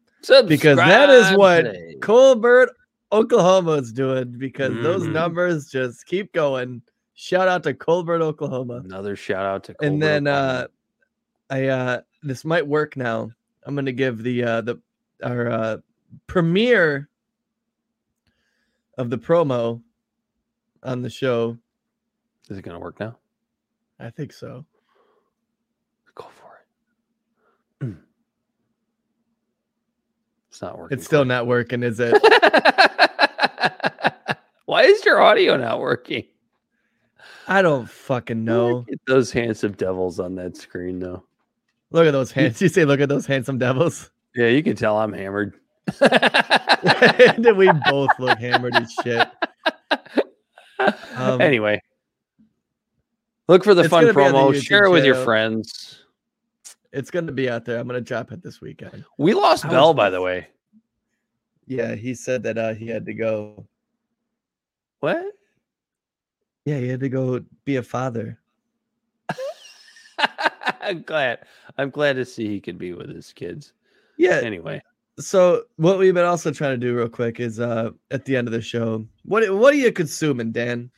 because 0.48 0.78
that 0.78 1.10
is 1.12 1.38
what 1.38 1.62
today. 1.64 1.96
Colbert, 2.02 2.72
Oklahoma 3.12 3.74
is 3.74 3.94
doing 3.94 4.32
because 4.40 4.74
those 4.82 5.04
Mhm. 5.04 5.12
numbers 5.14 5.70
just 5.70 6.06
keep 6.08 6.34
going. 6.34 6.82
Shout 7.14 7.48
out 7.48 7.62
to 7.64 7.74
Colbert, 7.74 8.22
Oklahoma. 8.24 8.82
Another 8.84 9.16
shout 9.16 9.46
out 9.46 9.64
to 9.66 9.76
and 9.84 10.02
then 10.02 10.26
uh 10.26 10.68
I 11.50 11.68
uh 11.68 12.02
this 12.24 12.44
might 12.44 12.66
work 12.66 12.98
now. 12.98 13.30
I'm 13.64 13.76
gonna 13.76 13.92
give 13.92 14.24
the 14.24 14.44
uh 14.44 14.62
the 14.62 14.82
our 15.24 15.48
uh 15.50 15.78
premiere 16.28 17.08
of 18.98 19.10
the 19.10 19.18
promo 19.18 19.82
on 20.84 21.02
the 21.02 21.10
show. 21.10 21.58
is 22.50 22.58
it 22.58 22.62
gonna 22.62 22.80
work 22.80 23.00
now? 23.00 23.18
I 24.00 24.10
think 24.10 24.34
so. 24.34 24.66
Go 26.16 26.26
for 26.30 27.86
it. 27.88 27.96
It's 30.50 30.62
not 30.62 30.78
working. 30.78 30.98
It's 30.98 31.06
still 31.06 31.26
not 31.26 31.48
working, 31.48 31.84
is 31.84 32.00
it? 32.00 32.14
Why 34.66 34.84
is 34.84 35.04
your 35.04 35.20
audio 35.20 35.58
not 35.58 35.82
working? 35.82 36.24
I 37.46 37.62
don't 37.62 37.90
fucking 37.90 38.46
know. 38.46 38.70
Look 38.70 38.90
at 38.90 39.00
those 39.06 39.34
handsome 39.34 39.74
devils 39.74 40.18
on 40.18 40.36
that 40.36 40.56
screen, 40.56 41.00
though. 41.00 41.26
Look 41.92 42.08
at 42.08 42.12
those 42.12 42.32
hands. 42.32 42.62
You 42.62 42.70
say, 42.70 42.86
look 42.86 43.02
at 43.02 43.10
those 43.10 43.26
handsome 43.26 43.58
devils. 43.58 44.12
Yeah, 44.34 44.48
you 44.48 44.64
can 44.64 44.78
tell 44.78 44.98
I'm 44.98 45.12
hammered. 45.12 45.56
Did 47.42 47.58
we 47.58 47.72
both 47.90 48.10
look 48.20 48.40
hammered 48.40 48.76
as 48.76 48.92
shit? 49.04 49.28
Um, 51.16 51.42
anyway, 51.42 51.82
look 53.48 53.64
for 53.64 53.74
the 53.74 53.88
fun 53.88 54.04
gonna 54.04 54.14
be 54.14 54.22
on 54.22 54.32
the 54.34 54.38
promo. 54.60 54.62
Share 54.62 54.86
it 54.86 54.90
with 54.90 55.06
your 55.06 55.24
friends. 55.24 56.04
It's 56.92 57.12
gonna 57.12 57.32
be 57.32 57.50
out 57.50 57.66
there. 57.66 57.80
I'm 57.80 57.88
gonna 57.88 58.02
drop 58.02 58.32
it 58.32 58.42
this 58.42 58.62
weekend. 58.62 59.06
We 59.18 59.34
lost 59.34 59.66
I 59.66 59.70
Bel, 59.70 59.88
was- 59.90 59.96
by 59.96 60.10
the 60.10 60.22
way. 60.22 60.48
Yeah, 61.68 61.96
he 61.96 62.14
said 62.14 62.44
that 62.44 62.58
uh, 62.58 62.74
he 62.74 62.88
had 62.88 63.06
to 63.06 63.14
go. 63.14 63.66
What? 65.00 65.26
Yeah, 66.66 66.78
he 66.78 66.88
had 66.88 67.00
to 67.00 67.10
go 67.10 67.44
be 67.64 67.78
a 67.78 67.84
father. 67.84 68.40
I'm 70.82 71.02
glad. 71.02 71.40
I'm 71.78 71.90
glad 71.90 72.18
to 72.18 72.26
see 72.26 72.48
he 72.48 72.60
could 72.60 72.78
be 72.78 72.94
with 72.94 73.10
his 73.10 73.34
kids. 73.34 73.74
Yeah. 74.18 74.42
Anyway, 74.44 74.82
So 75.18 75.64
what 75.78 75.98
we've 75.98 76.14
been 76.14 76.26
also 76.26 76.52
trying 76.52 76.72
to 76.72 76.78
do 76.78 76.96
real 76.96 77.08
quick 77.08 77.40
is 77.40 77.60
uh 77.60 77.92
at 78.12 78.26
the 78.26 78.36
end 78.36 78.48
of 78.48 78.52
the 78.52 78.62
show, 78.62 79.06
what 79.24 79.50
what 79.56 79.74
are 79.74 79.78
you 79.78 79.92
consuming, 79.92 80.52
Dan? 80.52 80.92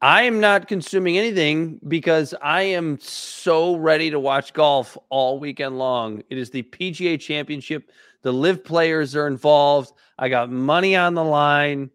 I 0.00 0.22
am 0.22 0.38
not 0.38 0.68
consuming 0.68 1.18
anything 1.18 1.80
because 1.88 2.32
I 2.40 2.62
am 2.62 3.00
so 3.00 3.74
ready 3.74 4.10
to 4.10 4.20
watch 4.20 4.52
golf 4.52 4.96
all 5.08 5.40
weekend 5.40 5.76
long. 5.76 6.22
It 6.30 6.38
is 6.38 6.50
the 6.50 6.62
PGA 6.62 7.18
Championship. 7.18 7.90
The 8.22 8.32
LIV 8.32 8.64
players 8.64 9.16
are 9.16 9.26
involved. 9.26 9.92
I 10.16 10.28
got 10.28 10.50
money 10.50 10.94
on 10.94 11.14
the 11.14 11.24
line. 11.24 11.90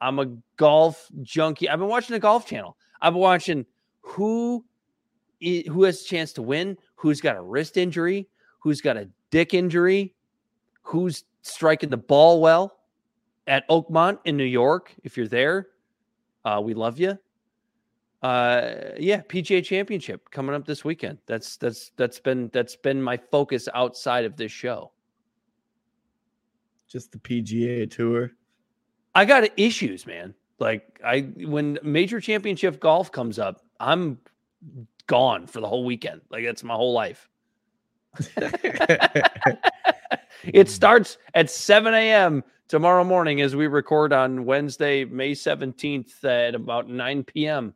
I'm 0.00 0.18
a 0.18 0.26
golf 0.56 1.08
junkie. 1.22 1.68
I've 1.68 1.78
been 1.78 1.88
watching 1.88 2.14
the 2.14 2.20
Golf 2.20 2.46
Channel. 2.46 2.76
I've 3.00 3.12
been 3.12 3.22
watching 3.22 3.64
who 4.00 4.64
who 5.40 5.84
has 5.84 6.02
a 6.02 6.04
chance 6.04 6.32
to 6.32 6.42
win, 6.42 6.76
who's 6.96 7.20
got 7.20 7.36
a 7.36 7.42
wrist 7.42 7.76
injury, 7.76 8.28
who's 8.58 8.80
got 8.80 8.96
a 8.96 9.08
dick 9.30 9.54
injury, 9.54 10.15
who's 10.86 11.24
striking 11.42 11.90
the 11.90 11.96
ball 11.96 12.40
well 12.40 12.78
at 13.46 13.68
Oakmont 13.68 14.18
in 14.24 14.36
New 14.36 14.44
York. 14.44 14.94
If 15.04 15.16
you're 15.16 15.28
there, 15.28 15.68
uh, 16.44 16.60
we 16.62 16.74
love 16.74 16.98
you. 16.98 17.18
Uh, 18.22 18.72
yeah, 18.98 19.20
PGA 19.20 19.62
Championship 19.62 20.30
coming 20.30 20.54
up 20.54 20.66
this 20.66 20.84
weekend. 20.84 21.18
That's 21.26 21.56
that's 21.56 21.90
that's 21.96 22.18
been 22.18 22.50
that's 22.52 22.74
been 22.74 23.02
my 23.02 23.16
focus 23.16 23.68
outside 23.74 24.24
of 24.24 24.36
this 24.36 24.50
show. 24.50 24.92
Just 26.88 27.12
the 27.12 27.18
PGA 27.18 27.90
tour. 27.90 28.32
I 29.14 29.24
got 29.24 29.48
issues, 29.56 30.06
man. 30.06 30.34
Like 30.58 31.00
I 31.04 31.20
when 31.20 31.78
major 31.82 32.20
championship 32.20 32.80
golf 32.80 33.12
comes 33.12 33.38
up, 33.38 33.62
I'm 33.78 34.18
gone 35.06 35.46
for 35.46 35.60
the 35.60 35.68
whole 35.68 35.84
weekend. 35.84 36.22
Like 36.30 36.44
that's 36.44 36.64
my 36.64 36.74
whole 36.74 36.92
life. 36.92 37.28
it 40.44 40.68
starts 40.68 41.18
at 41.34 41.50
7 41.50 41.94
a.m. 41.94 42.44
tomorrow 42.68 43.04
morning 43.04 43.40
as 43.40 43.56
we 43.56 43.66
record 43.66 44.12
on 44.12 44.44
Wednesday, 44.44 45.04
May 45.04 45.32
17th 45.32 46.24
at 46.24 46.54
about 46.54 46.88
9 46.88 47.24
p.m. 47.24 47.74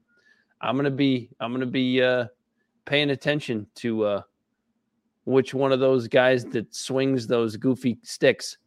I'm 0.61 0.77
gonna 0.77 0.91
be 0.91 1.31
I'm 1.41 1.53
gonna 1.53 1.67
be 1.67 2.03
uh 2.03 2.27
paying 2.85 3.11
attention 3.11 3.67
to 3.77 4.05
uh 4.05 4.23
which 5.25 5.55
one 5.55 5.73
of 5.73 5.81
those 5.81 6.09
guys 6.09 6.45
that 6.47 6.75
swings 6.75 7.27
those 7.27 7.57
goofy 7.57 7.99
sticks 8.03 8.59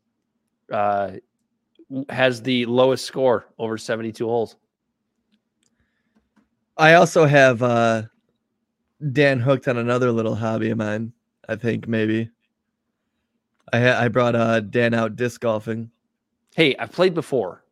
uh 0.71 1.11
has 2.09 2.41
the 2.41 2.65
lowest 2.65 3.05
score 3.05 3.45
over 3.59 3.77
72 3.77 4.25
holes. 4.25 4.55
I 6.77 6.95
also 6.95 7.25
have 7.25 7.61
uh 7.61 8.03
Dan 9.11 9.39
hooked 9.39 9.67
on 9.67 9.77
another 9.77 10.11
little 10.11 10.35
hobby 10.35 10.69
of 10.69 10.77
mine. 10.77 11.13
I 11.49 11.55
think 11.55 11.87
maybe. 11.87 12.29
I 13.71 13.79
ha- 13.79 13.99
I 13.99 14.07
brought 14.07 14.35
uh 14.35 14.59
Dan 14.59 14.93
out 14.93 15.15
disc 15.15 15.41
golfing. 15.41 15.89
Hey, 16.55 16.75
I've 16.77 16.91
played 16.91 17.13
before. 17.13 17.63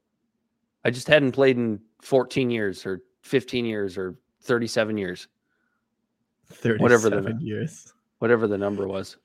I 0.83 0.89
just 0.89 1.07
hadn't 1.07 1.33
played 1.33 1.57
in 1.57 1.79
14 2.01 2.49
years 2.49 2.85
or 2.85 3.01
15 3.21 3.65
years 3.65 3.97
or 3.97 4.15
37 4.41 4.97
years. 4.97 5.27
Whatever 6.63 7.09
the 7.09 7.21
37 7.21 7.41
years. 7.41 7.93
whatever 8.19 8.47
the 8.47 8.57
number 8.57 8.87
was. 8.87 9.17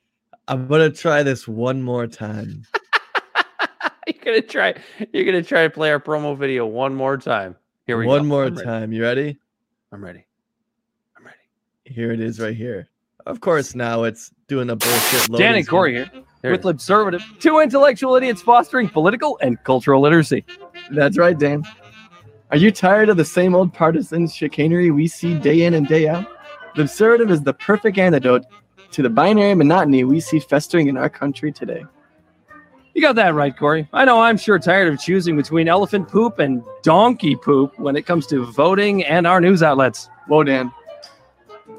I'm 0.48 0.68
gonna 0.68 0.90
try 0.90 1.22
this 1.22 1.48
one 1.48 1.82
more 1.82 2.06
time. 2.06 2.64
You're 4.06 4.22
gonna 4.24 4.40
try 4.40 4.74
you're 5.12 5.24
gonna 5.24 5.42
try 5.42 5.64
to 5.64 5.70
play 5.70 5.90
our 5.90 5.98
promo 5.98 6.38
video 6.38 6.64
one 6.64 6.94
more 6.94 7.16
time. 7.16 7.56
Here 7.86 7.98
we 7.98 8.06
one 8.06 8.18
go. 8.18 8.20
One 8.20 8.28
more 8.28 8.44
I'm 8.44 8.90
ready. 8.92 9.38
I'm 9.90 10.04
ready? 10.04 10.26
I'm 11.16 11.24
ready. 11.24 11.38
Here 11.84 12.12
it 12.12 12.20
is 12.20 12.38
right 12.38 12.54
here. 12.54 12.88
Of 13.26 13.40
course, 13.40 13.74
now 13.74 14.04
it's 14.04 14.30
doing 14.48 14.70
a 14.70 14.76
bullshit. 14.76 15.22
Dan 15.22 15.30
loading 15.30 15.56
and 15.56 15.68
Corey 15.68 16.04
screen. 16.06 16.24
here 16.42 16.52
with 16.52 16.62
Libservative, 16.62 17.22
two 17.40 17.58
intellectual 17.58 18.14
idiots 18.14 18.42
fostering 18.42 18.88
political 18.88 19.38
and 19.42 19.62
cultural 19.64 20.00
literacy. 20.00 20.44
That's 20.90 21.18
right, 21.18 21.38
Dan. 21.38 21.64
Are 22.52 22.56
you 22.56 22.70
tired 22.70 23.08
of 23.08 23.16
the 23.16 23.24
same 23.24 23.54
old 23.56 23.72
partisan 23.72 24.28
chicanery 24.28 24.92
we 24.92 25.08
see 25.08 25.36
day 25.36 25.62
in 25.62 25.74
and 25.74 25.88
day 25.88 26.08
out? 26.08 26.26
Libservative 26.76 27.30
is 27.30 27.42
the 27.42 27.54
perfect 27.54 27.98
antidote 27.98 28.44
to 28.92 29.02
the 29.02 29.10
binary 29.10 29.54
monotony 29.54 30.04
we 30.04 30.20
see 30.20 30.38
festering 30.38 30.86
in 30.86 30.96
our 30.96 31.10
country 31.10 31.50
today. 31.50 31.84
You 32.94 33.02
got 33.02 33.16
that 33.16 33.34
right, 33.34 33.54
Corey. 33.54 33.88
I 33.92 34.04
know 34.04 34.22
I'm 34.22 34.38
sure 34.38 34.58
tired 34.58 34.92
of 34.92 35.00
choosing 35.00 35.36
between 35.36 35.68
elephant 35.68 36.08
poop 36.08 36.38
and 36.38 36.62
donkey 36.82 37.34
poop 37.36 37.78
when 37.78 37.96
it 37.96 38.06
comes 38.06 38.26
to 38.28 38.46
voting 38.52 39.04
and 39.04 39.26
our 39.26 39.40
news 39.40 39.62
outlets. 39.62 40.08
Whoa, 40.28 40.44
Dan. 40.44 40.72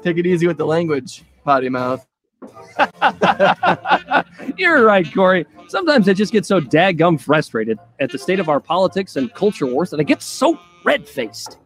Take 0.02 0.18
it 0.18 0.26
easy 0.26 0.46
with 0.46 0.58
the 0.58 0.66
language, 0.66 1.24
potty 1.44 1.70
mouth. 1.70 2.07
You're 4.56 4.84
right, 4.84 5.12
Corey. 5.12 5.46
Sometimes 5.68 6.08
I 6.08 6.12
just 6.12 6.32
get 6.32 6.46
so 6.46 6.60
daggum 6.60 7.20
frustrated 7.20 7.78
at 8.00 8.10
the 8.10 8.18
state 8.18 8.40
of 8.40 8.48
our 8.48 8.60
politics 8.60 9.16
and 9.16 9.32
culture 9.34 9.66
wars 9.66 9.90
that 9.90 10.00
I 10.00 10.02
get 10.02 10.22
so 10.22 10.58
red 10.84 11.08
faced. 11.08 11.58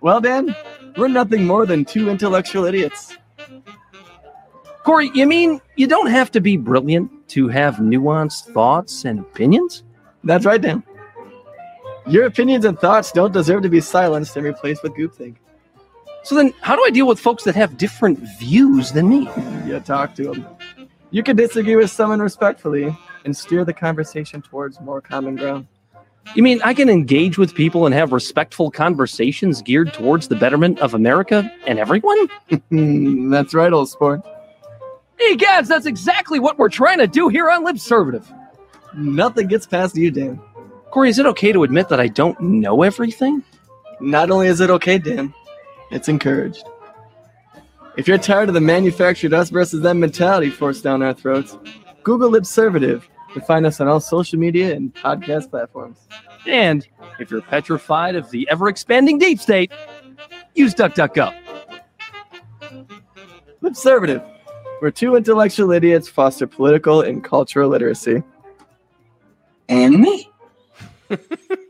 Well, 0.00 0.20
Dan, 0.20 0.54
we're 0.96 1.08
nothing 1.08 1.46
more 1.46 1.66
than 1.66 1.84
two 1.84 2.10
intellectual 2.10 2.64
idiots. 2.64 3.16
Corey, 4.84 5.10
you 5.14 5.26
mean 5.26 5.60
you 5.76 5.86
don't 5.86 6.10
have 6.10 6.30
to 6.32 6.40
be 6.40 6.56
brilliant 6.56 7.10
to 7.28 7.48
have 7.48 7.76
nuanced 7.76 8.52
thoughts 8.52 9.04
and 9.04 9.20
opinions? 9.20 9.84
That's 10.24 10.46
right, 10.46 10.60
Dan. 10.60 10.82
Your 12.06 12.26
opinions 12.26 12.64
and 12.64 12.78
thoughts 12.78 13.12
don't 13.12 13.32
deserve 13.32 13.62
to 13.62 13.68
be 13.68 13.80
silenced 13.80 14.36
and 14.36 14.44
replaced 14.44 14.82
with 14.82 14.94
groupthink. 14.94 15.36
So 16.22 16.34
then, 16.34 16.52
how 16.60 16.76
do 16.76 16.84
I 16.86 16.90
deal 16.90 17.06
with 17.06 17.18
folks 17.18 17.44
that 17.44 17.54
have 17.54 17.78
different 17.78 18.18
views 18.38 18.92
than 18.92 19.08
me? 19.08 19.24
Yeah, 19.66 19.78
talk 19.78 20.14
to 20.16 20.32
them. 20.32 20.46
You 21.10 21.22
can 21.22 21.36
disagree 21.36 21.76
with 21.76 21.90
someone 21.90 22.20
respectfully 22.20 22.96
and 23.24 23.36
steer 23.36 23.64
the 23.64 23.72
conversation 23.72 24.42
towards 24.42 24.80
more 24.80 25.00
common 25.00 25.36
ground. 25.36 25.66
You 26.34 26.42
mean 26.42 26.60
I 26.62 26.74
can 26.74 26.88
engage 26.88 27.38
with 27.38 27.54
people 27.54 27.86
and 27.86 27.94
have 27.94 28.12
respectful 28.12 28.70
conversations 28.70 29.62
geared 29.62 29.92
towards 29.92 30.28
the 30.28 30.36
betterment 30.36 30.78
of 30.78 30.94
America 30.94 31.50
and 31.66 31.78
everyone? 31.78 32.28
That's 33.30 33.54
right, 33.54 33.72
old 33.72 33.88
sport. 33.88 34.20
Hey, 35.18 35.36
Gabs, 35.36 35.68
that's 35.68 35.84
exactly 35.84 36.40
what 36.40 36.58
we're 36.58 36.70
trying 36.70 36.96
to 36.96 37.06
do 37.06 37.28
here 37.28 37.50
on 37.50 37.62
Libservative. 37.66 38.24
Nothing 38.94 39.48
gets 39.48 39.66
past 39.66 39.94
you, 39.94 40.10
Dan. 40.10 40.40
Corey, 40.92 41.10
is 41.10 41.18
it 41.18 41.26
okay 41.26 41.52
to 41.52 41.62
admit 41.62 41.90
that 41.90 42.00
I 42.00 42.08
don't 42.08 42.40
know 42.40 42.82
everything? 42.82 43.44
Not 44.00 44.30
only 44.30 44.46
is 44.46 44.60
it 44.60 44.70
okay, 44.70 44.96
Dan, 44.96 45.34
it's 45.90 46.08
encouraged. 46.08 46.64
If 47.96 48.06
you're 48.06 48.18
tired 48.18 48.48
of 48.48 48.54
the 48.54 48.60
manufactured 48.60 49.34
us 49.34 49.50
versus 49.50 49.82
them 49.82 50.00
mentality 50.00 50.50
forced 50.50 50.84
down 50.84 51.02
our 51.02 51.12
throats, 51.12 51.56
Google 52.02 52.30
Libservative 52.30 53.02
to 53.34 53.40
find 53.40 53.66
us 53.66 53.80
on 53.80 53.88
all 53.88 54.00
social 54.00 54.38
media 54.38 54.74
and 54.74 54.94
podcast 54.94 55.50
platforms. 55.50 55.98
And 56.46 56.86
if 57.18 57.30
you're 57.30 57.42
petrified 57.42 58.14
of 58.16 58.30
the 58.30 58.48
ever 58.50 58.68
expanding 58.68 59.18
deep 59.18 59.40
state, 59.40 59.72
use 60.54 60.74
DuckDuckGo. 60.74 61.36
Libservative, 63.62 64.26
where 64.78 64.90
two 64.90 65.16
intellectual 65.16 65.70
idiots 65.72 66.08
foster 66.08 66.46
political 66.46 67.02
and 67.02 67.22
cultural 67.22 67.68
literacy. 67.68 68.22
And 69.68 70.00
me. 70.00 70.30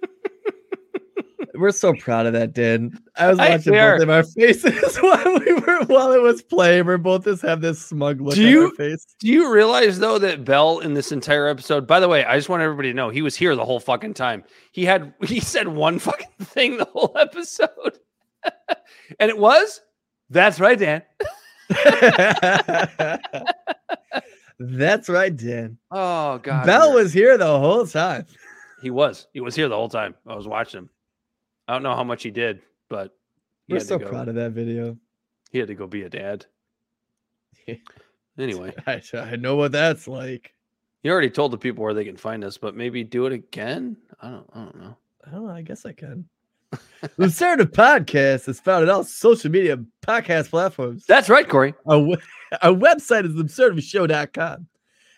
We're 1.60 1.70
so 1.72 1.92
proud 1.94 2.26
of 2.26 2.32
that, 2.32 2.54
Dan. 2.54 2.98
I 3.16 3.28
was 3.28 3.38
watching 3.38 3.72
we 3.72 3.78
both 3.78 4.02
of 4.02 4.10
our 4.10 4.22
faces 4.36 4.96
while 5.00 5.38
we 5.38 5.52
were 5.54 5.84
while 5.84 6.12
it 6.12 6.22
was 6.22 6.42
playing. 6.42 6.86
We're 6.86 6.96
both 6.96 7.24
just 7.24 7.42
have 7.42 7.60
this 7.60 7.80
smug 7.84 8.20
look 8.20 8.34
Do 8.34 8.42
on 8.46 8.50
you- 8.50 8.64
our 8.64 8.70
face. 8.72 9.06
Do 9.18 9.28
you 9.28 9.52
realize 9.52 9.98
though 9.98 10.18
that 10.18 10.44
Bel 10.44 10.78
in 10.80 10.94
this 10.94 11.12
entire 11.12 11.46
episode? 11.46 11.86
By 11.86 12.00
the 12.00 12.08
way, 12.08 12.24
I 12.24 12.36
just 12.36 12.48
want 12.48 12.62
everybody 12.62 12.88
to 12.90 12.94
know 12.96 13.10
he 13.10 13.22
was 13.22 13.36
here 13.36 13.54
the 13.54 13.64
whole 13.64 13.78
fucking 13.80 14.14
time. 14.14 14.42
He 14.72 14.84
had 14.86 15.12
he 15.22 15.38
said 15.40 15.68
one 15.68 15.98
fucking 15.98 16.28
thing 16.42 16.78
the 16.78 16.86
whole 16.86 17.12
episode, 17.18 17.98
and 19.18 19.28
it 19.30 19.36
was 19.38 19.82
that's 20.30 20.58
right, 20.60 20.78
Dan. 20.78 21.02
That's 24.58 25.08
right, 25.08 25.34
Dan. 25.34 25.78
Oh 25.90 26.38
god, 26.38 26.66
Bel 26.66 26.92
was 26.94 27.12
here 27.12 27.38
the 27.38 27.46
whole 27.58 27.86
time. 27.86 28.26
he 28.82 28.90
was 28.90 29.26
he 29.32 29.40
was 29.40 29.54
here 29.54 29.68
the 29.68 29.76
whole 29.76 29.88
time. 29.88 30.14
I 30.26 30.34
was 30.34 30.46
watching 30.46 30.78
him. 30.80 30.90
I 31.70 31.74
don't 31.74 31.84
know 31.84 31.94
how 31.94 32.02
much 32.02 32.24
he 32.24 32.32
did, 32.32 32.62
but 32.88 33.16
he 33.68 33.74
We're 33.74 33.78
had 33.78 33.86
so 33.86 33.98
to 33.98 34.04
go. 34.04 34.10
proud 34.10 34.26
of 34.26 34.34
that 34.34 34.50
video. 34.50 34.96
He 35.52 35.58
had 35.60 35.68
to 35.68 35.74
go 35.76 35.86
be 35.86 36.02
a 36.02 36.08
dad. 36.10 36.46
Anyway, 38.38 38.72
I, 38.86 39.02
I 39.14 39.36
know 39.36 39.56
what 39.56 39.72
that's 39.72 40.08
like. 40.08 40.54
you 41.02 41.12
already 41.12 41.28
told 41.28 41.50
the 41.52 41.58
people 41.58 41.84
where 41.84 41.92
they 41.92 42.04
can 42.06 42.16
find 42.16 42.42
us, 42.42 42.56
but 42.56 42.74
maybe 42.74 43.04
do 43.04 43.26
it 43.26 43.32
again. 43.34 43.98
I 44.22 44.30
don't. 44.30 44.46
I 44.54 44.58
don't 44.64 44.80
know. 44.80 44.96
Know. 45.30 45.48
I 45.50 45.60
guess 45.60 45.84
I 45.84 45.92
can. 45.92 46.26
Libservative 47.18 47.72
Podcast 47.72 48.48
is 48.48 48.58
found 48.58 48.84
on 48.84 48.90
all 48.90 49.04
social 49.04 49.50
media 49.50 49.76
podcast 50.06 50.48
platforms. 50.48 51.04
That's 51.06 51.28
right, 51.28 51.46
Corey. 51.46 51.74
Our, 51.86 52.16
our 52.62 52.72
website 52.72 53.26
is 53.26 53.34
absurdiveshow.com. 53.34 54.66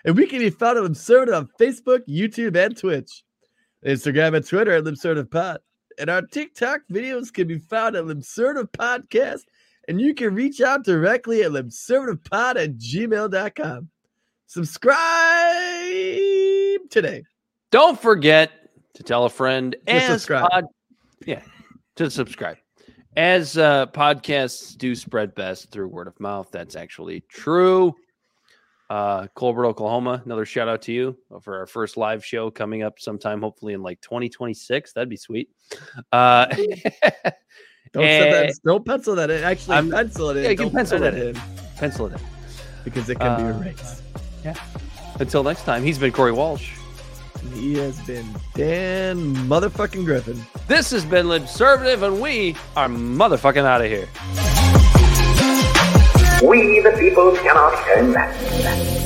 And 0.04 0.16
we 0.16 0.26
can 0.26 0.40
be 0.40 0.50
found 0.50 0.78
at 0.78 0.84
Absurd 0.84 1.30
on 1.30 1.48
Facebook, 1.60 2.00
YouTube, 2.08 2.56
and 2.56 2.76
Twitch. 2.76 3.22
Instagram 3.86 4.34
and 4.34 4.44
Twitter 4.46 4.72
at 4.72 4.84
LibservativePod. 4.84 5.58
And 5.98 6.10
our 6.10 6.22
TikTok 6.22 6.80
videos 6.90 7.32
can 7.32 7.48
be 7.48 7.58
found 7.58 7.96
at 7.96 8.04
Libservative 8.04 8.70
Podcast. 8.70 9.42
And 9.88 10.00
you 10.00 10.14
can 10.14 10.34
reach 10.34 10.60
out 10.60 10.84
directly 10.84 11.42
at 11.42 11.50
libservativepod 11.50 12.56
at 12.56 12.78
gmail.com. 12.78 13.88
Subscribe 14.46 15.00
today. 16.90 17.24
Don't 17.70 18.00
forget 18.00 18.50
to 18.94 19.02
tell 19.02 19.24
a 19.24 19.30
friend 19.30 19.72
To 19.86 19.92
and 19.92 20.12
subscribe. 20.12 20.50
Pod, 20.50 20.64
yeah, 21.26 21.42
to 21.96 22.10
subscribe. 22.10 22.58
As 23.16 23.58
uh, 23.58 23.86
podcasts 23.86 24.76
do 24.76 24.94
spread 24.94 25.34
best 25.34 25.70
through 25.70 25.88
word 25.88 26.06
of 26.06 26.18
mouth, 26.20 26.48
that's 26.50 26.76
actually 26.76 27.24
true. 27.28 27.94
Uh, 28.92 29.26
Colbert, 29.34 29.64
Oklahoma, 29.64 30.20
another 30.26 30.44
shout 30.44 30.68
out 30.68 30.82
to 30.82 30.92
you 30.92 31.16
for 31.40 31.56
our 31.60 31.66
first 31.66 31.96
live 31.96 32.22
show 32.22 32.50
coming 32.50 32.82
up 32.82 33.00
sometime, 33.00 33.40
hopefully 33.40 33.72
in 33.72 33.82
like 33.82 33.98
2026. 34.02 34.92
That'd 34.92 35.08
be 35.08 35.16
sweet. 35.16 35.48
Uh, 36.12 36.44
Don't, 37.94 38.04
that, 38.04 38.54
don't 38.64 38.84
pencil 38.86 39.14
that 39.16 39.30
in. 39.30 39.42
Actually, 39.44 39.76
I'm- 39.76 39.90
pencil 39.90 40.28
it 40.30 40.36
in. 40.38 40.44
yeah, 40.44 40.50
you 40.50 40.56
can 40.56 40.70
pencil 40.70 40.98
pen 40.98 41.14
that 41.14 41.26
in. 41.26 41.34
pencil 41.76 42.06
it 42.06 42.12
in 42.14 42.18
Because 42.84 43.08
it 43.10 43.18
can 43.18 43.36
be 43.38 43.42
Uh, 43.44 43.58
erased. 43.60 44.02
Yeah. 44.44 44.54
Until 45.20 45.42
next 45.42 45.64
time, 45.64 45.82
he's 45.82 45.98
been 45.98 46.12
Corey 46.12 46.32
Walsh. 46.32 46.72
He 47.54 47.74
has 47.78 47.98
been 48.06 48.26
Dan 48.54 49.34
motherfucking 49.48 50.04
Griffin. 50.06 50.40
This 50.68 50.90
has 50.90 51.04
been 51.04 51.26
Libservative, 51.26 52.02
and 52.02 52.20
we 52.20 52.56
are 52.76 52.88
motherfucking 52.88 53.64
out 53.64 53.80
of 53.82 53.88
here. 53.88 54.08
We, 56.42 56.80
the 56.80 56.90
people, 56.98 57.36
cannot 57.36 57.72
turn 57.84 58.12
back. 58.12 59.01